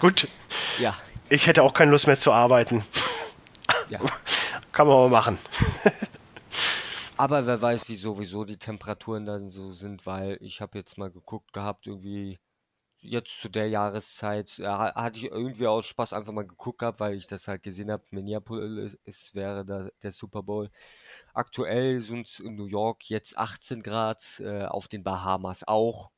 gut, 0.00 0.26
Ja, 0.80 0.94
ich 1.28 1.46
hätte 1.46 1.62
auch 1.62 1.74
keine 1.74 1.92
Lust 1.92 2.08
mehr 2.08 2.18
zu 2.18 2.32
arbeiten. 2.32 2.84
ja. 3.88 4.00
Kann 4.72 4.88
man 4.88 4.96
aber 4.96 5.08
machen. 5.08 5.38
Aber 7.18 7.46
wer 7.46 7.60
weiß, 7.62 7.88
wie 7.88 7.94
sowieso 7.96 8.44
die 8.44 8.58
Temperaturen 8.58 9.24
dann 9.24 9.50
so 9.50 9.72
sind, 9.72 10.06
weil 10.06 10.38
ich 10.40 10.60
habe 10.60 10.78
jetzt 10.78 10.98
mal 10.98 11.10
geguckt 11.10 11.52
gehabt, 11.52 11.86
irgendwie 11.86 12.38
jetzt 13.00 13.38
zu 13.40 13.48
der 13.50 13.68
Jahreszeit, 13.68 14.58
äh, 14.60 14.66
ha- 14.66 14.94
hatte 14.96 15.18
ich 15.18 15.26
irgendwie 15.26 15.66
aus 15.68 15.86
Spaß 15.86 16.12
einfach 16.14 16.32
mal 16.32 16.46
geguckt 16.46 16.80
gehabt, 16.80 17.00
weil 17.00 17.14
ich 17.16 17.26
das 17.26 17.48
halt 17.48 17.62
gesehen 17.62 17.90
habe, 17.92 18.04
Minneapolis 18.10 18.98
es 19.04 19.34
wäre 19.34 19.64
da 19.66 19.88
der 20.02 20.12
Super 20.12 20.42
Bowl. 20.42 20.70
Aktuell 21.34 22.00
sind 22.00 22.26
es 22.28 22.40
in 22.40 22.56
New 22.56 22.66
York 22.66 23.08
jetzt 23.10 23.38
18 23.38 23.82
Grad, 23.82 24.40
äh, 24.40 24.64
auf 24.66 24.88
den 24.88 25.04
Bahamas 25.04 25.64
auch. 25.68 26.10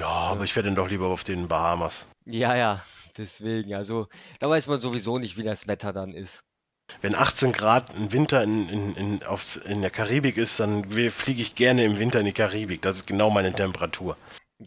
Ja, 0.00 0.08
aber 0.08 0.44
ich 0.44 0.56
wäre 0.56 0.64
dann 0.66 0.74
doch 0.74 0.88
lieber 0.88 1.06
auf 1.06 1.22
den 1.24 1.46
Bahamas. 1.48 2.06
Ja, 2.26 2.54
ja, 2.54 2.84
deswegen, 3.16 3.74
also 3.74 4.06
da 4.38 4.48
weiß 4.48 4.66
man 4.66 4.80
sowieso 4.80 5.18
nicht, 5.18 5.36
wie 5.36 5.42
das 5.42 5.66
Wetter 5.68 5.92
dann 5.92 6.12
ist. 6.14 6.44
Wenn 7.00 7.14
18 7.14 7.52
Grad 7.52 7.94
im 7.96 8.12
Winter 8.12 8.42
in, 8.42 8.68
in, 8.68 8.94
in, 8.96 9.22
auf, 9.24 9.58
in 9.66 9.80
der 9.82 9.90
Karibik 9.90 10.36
ist, 10.36 10.60
dann 10.60 10.84
fliege 11.10 11.42
ich 11.42 11.54
gerne 11.54 11.84
im 11.84 11.98
Winter 11.98 12.20
in 12.20 12.26
die 12.26 12.32
Karibik. 12.32 12.82
Das 12.82 12.96
ist 12.96 13.06
genau 13.06 13.30
meine 13.30 13.52
Temperatur. 13.52 14.16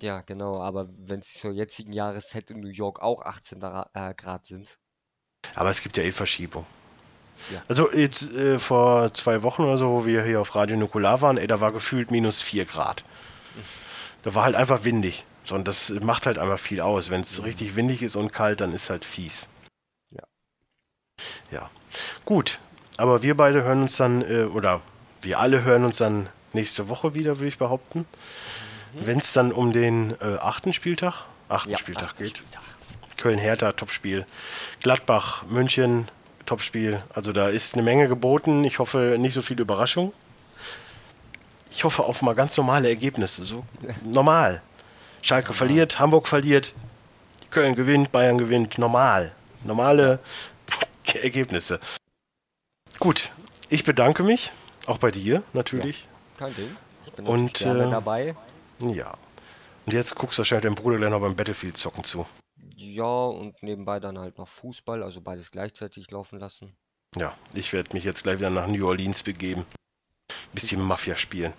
Ja, 0.01 0.21
genau, 0.21 0.61
aber 0.61 0.87
wenn 1.05 1.19
es 1.19 1.33
zur 1.33 1.51
jetzigen 1.51 1.93
Jahreszeit 1.93 2.49
in 2.49 2.61
New 2.61 2.69
York 2.71 3.01
auch 3.01 3.21
18 3.21 3.59
Dra- 3.59 3.89
äh, 3.93 4.13
Grad 4.15 4.45
sind. 4.45 4.77
Aber 5.55 5.69
es 5.69 5.81
gibt 5.83 5.97
ja 5.97 6.03
eh 6.03 6.11
Verschiebung. 6.11 6.65
Ja. 7.51 7.61
Also 7.67 7.91
jetzt 7.91 8.31
äh, 8.31 8.57
vor 8.57 9.13
zwei 9.13 9.43
Wochen 9.43 9.63
oder 9.63 9.77
so, 9.77 9.89
wo 9.91 10.05
wir 10.05 10.23
hier 10.23 10.39
auf 10.41 10.55
Radio 10.55 10.77
Nukular 10.77 11.21
waren, 11.21 11.37
ey, 11.37 11.45
da 11.47 11.59
war 11.59 11.71
gefühlt 11.71 12.09
minus 12.09 12.41
4 12.41 12.65
Grad. 12.65 13.03
Da 14.23 14.33
war 14.33 14.45
halt 14.45 14.55
einfach 14.55 14.83
windig. 14.83 15.25
So, 15.43 15.55
und 15.55 15.67
das 15.67 15.89
macht 15.89 16.25
halt 16.25 16.37
einfach 16.37 16.59
viel 16.59 16.79
aus. 16.79 17.09
Wenn 17.09 17.21
es 17.21 17.43
richtig 17.43 17.75
windig 17.75 18.01
ist 18.01 18.15
und 18.15 18.31
kalt, 18.31 18.61
dann 18.61 18.71
ist 18.71 18.89
halt 18.89 19.03
fies. 19.03 19.49
Ja. 20.11 20.23
Ja. 21.51 21.69
Gut. 22.25 22.59
Aber 22.97 23.23
wir 23.23 23.35
beide 23.35 23.63
hören 23.63 23.83
uns 23.83 23.97
dann, 23.97 24.21
äh, 24.21 24.43
oder 24.43 24.81
wir 25.21 25.39
alle 25.39 25.63
hören 25.63 25.83
uns 25.83 25.97
dann 25.97 26.29
nächste 26.53 26.89
Woche 26.89 27.13
wieder, 27.13 27.37
würde 27.37 27.47
ich 27.47 27.57
behaupten. 27.57 28.05
Wenn 28.93 29.17
es 29.17 29.33
dann 29.33 29.51
um 29.51 29.73
den 29.73 30.11
äh, 30.21 30.37
achten 30.39 30.71
Spieltag, 30.71 31.25
achten 31.49 31.71
Ja, 31.71 31.77
Spieltag 31.77 32.09
achter 32.09 32.23
geht. 32.23 32.37
Spieltag. 32.37 32.61
Köln-Hertha, 33.17 33.71
Topspiel. 33.71 34.25
Gladbach, 34.81 35.43
München, 35.49 36.09
Topspiel. 36.45 37.01
Also 37.13 37.31
da 37.31 37.47
ist 37.47 37.73
eine 37.73 37.83
Menge 37.83 38.07
geboten. 38.07 38.63
Ich 38.63 38.79
hoffe, 38.79 39.15
nicht 39.17 39.33
so 39.33 39.41
viel 39.41 39.59
Überraschung. 39.59 40.13
Ich 41.71 41.83
hoffe 41.83 42.03
auf 42.03 42.21
mal 42.21 42.35
ganz 42.35 42.55
normale 42.57 42.89
Ergebnisse. 42.89 43.45
So 43.45 43.65
normal. 44.03 44.61
Schalke 45.21 45.53
verliert, 45.53 45.99
Hamburg 45.99 46.27
verliert, 46.27 46.73
Köln 47.49 47.75
gewinnt, 47.75 48.11
Bayern 48.11 48.37
gewinnt. 48.37 48.77
Normal. 48.77 49.31
Normale 49.63 50.19
Ergebnisse. 51.21 51.79
Gut, 52.99 53.31
ich 53.69 53.83
bedanke 53.83 54.23
mich. 54.23 54.51
Auch 54.85 54.97
bei 54.97 55.11
dir 55.11 55.43
natürlich. 55.53 56.01
Ja, 56.01 56.07
kein 56.37 56.55
Ding. 56.55 56.77
Ich 57.05 57.13
bin 57.13 57.25
Und, 57.25 57.53
gerne 57.55 57.85
äh, 57.85 57.89
dabei. 57.89 58.35
Ja. 58.79 59.13
Und 59.85 59.93
jetzt 59.93 60.15
guckst 60.15 60.37
du 60.37 60.39
wahrscheinlich 60.39 60.63
deinem 60.63 60.75
Bruder 60.75 60.97
gleich 60.97 61.11
noch 61.11 61.21
beim 61.21 61.35
Battlefield 61.35 61.77
zocken 61.77 62.03
zu. 62.03 62.25
Ja, 62.75 63.03
und 63.03 63.61
nebenbei 63.61 63.99
dann 63.99 64.19
halt 64.19 64.37
noch 64.37 64.47
Fußball, 64.47 65.03
also 65.03 65.21
beides 65.21 65.51
gleichzeitig 65.51 66.09
laufen 66.11 66.39
lassen. 66.39 66.75
Ja, 67.15 67.35
ich 67.53 67.73
werde 67.73 67.93
mich 67.93 68.03
jetzt 68.03 68.23
gleich 68.23 68.39
wieder 68.39 68.49
nach 68.49 68.67
New 68.67 68.87
Orleans 68.87 69.23
begeben. 69.23 69.65
Bisschen 70.53 70.81
Mafia 70.81 71.15
spielen. 71.15 71.53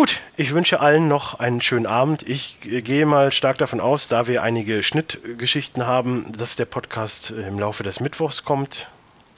Gut, 0.00 0.22
ich 0.38 0.54
wünsche 0.54 0.80
allen 0.80 1.08
noch 1.08 1.40
einen 1.40 1.60
schönen 1.60 1.84
Abend. 1.84 2.26
Ich 2.26 2.58
gehe 2.62 3.04
mal 3.04 3.32
stark 3.32 3.58
davon 3.58 3.80
aus, 3.80 4.08
da 4.08 4.26
wir 4.26 4.42
einige 4.42 4.82
Schnittgeschichten 4.82 5.86
haben, 5.86 6.32
dass 6.32 6.56
der 6.56 6.64
Podcast 6.64 7.32
im 7.32 7.58
Laufe 7.58 7.82
des 7.82 8.00
Mittwochs 8.00 8.42
kommt. 8.42 8.86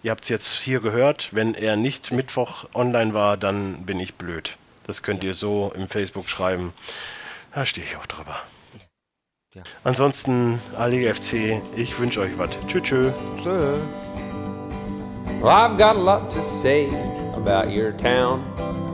Ihr 0.05 0.12
habt 0.12 0.22
es 0.22 0.28
jetzt 0.28 0.60
hier 0.60 0.78
gehört. 0.78 1.30
Wenn 1.32 1.55
er 1.55 1.74
nicht 1.74 2.12
Mittwoch 2.12 2.66
online 2.74 3.12
war, 3.12 3.36
dann 3.36 3.84
bin 3.86 3.98
ich 3.98 4.14
blöd. 4.14 4.56
Das 4.86 5.02
könnt 5.02 5.24
ihr 5.24 5.34
so 5.34 5.72
im 5.74 5.89
Facebook 5.89 6.28
schreiben. 6.28 6.72
Da 7.52 7.66
stehe 7.66 7.84
ich 7.84 7.97
auch 7.97 8.06
drüber. 8.06 8.36
Ja. 9.56 9.64
Ansonsten, 9.82 10.60
Ali 10.78 11.12
FC, 11.12 11.60
ich 11.74 11.98
wünsche 11.98 12.20
euch 12.20 12.39
was. 12.39 12.51
Tschüss, 12.68 12.82
tschüss. 12.84 13.18
Tschö. 13.34 13.80
Well, 15.40 15.51
I've 15.51 15.76
got 15.76 15.97
a 15.97 16.01
lot 16.01 16.30
to 16.30 16.40
say 16.40 16.86
about 17.34 17.68
your 17.68 17.97
town. 17.97 18.91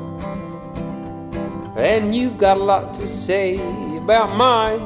And 1.79 2.13
you've 2.13 2.39
got 2.39 2.57
a 2.57 2.61
lot 2.61 2.93
to 2.95 3.07
say 3.07 3.55
about 3.97 4.35
mine. 4.35 4.81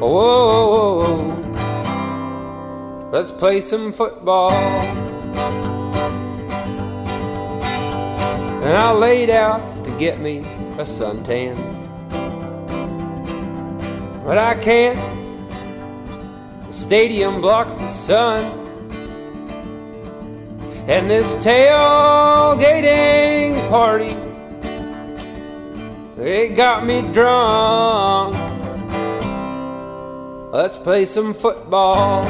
Whoa, 0.00 0.10
whoa, 0.10 0.68
whoa, 0.68 1.14
whoa. 1.22 3.10
Let's 3.12 3.30
play 3.30 3.60
some 3.60 3.92
football. 3.92 4.50
And 8.64 8.72
I 8.76 8.90
laid 8.90 9.30
out 9.30 9.84
to 9.84 9.96
get 9.96 10.18
me 10.18 10.38
a 10.38 10.82
suntan. 10.82 11.56
But 14.24 14.38
I 14.38 14.54
can't. 14.56 14.98
The 16.66 16.72
stadium 16.72 17.40
blocks 17.40 17.76
the 17.76 17.86
sun. 17.86 18.42
And 20.88 21.08
this 21.08 21.36
tailgating 21.36 22.10
party, 23.70 24.23
it 26.18 26.54
got 26.54 26.84
me 26.84 27.02
drunk. 27.12 28.34
Let's 30.52 30.78
play 30.78 31.06
some 31.06 31.34
football. 31.34 32.24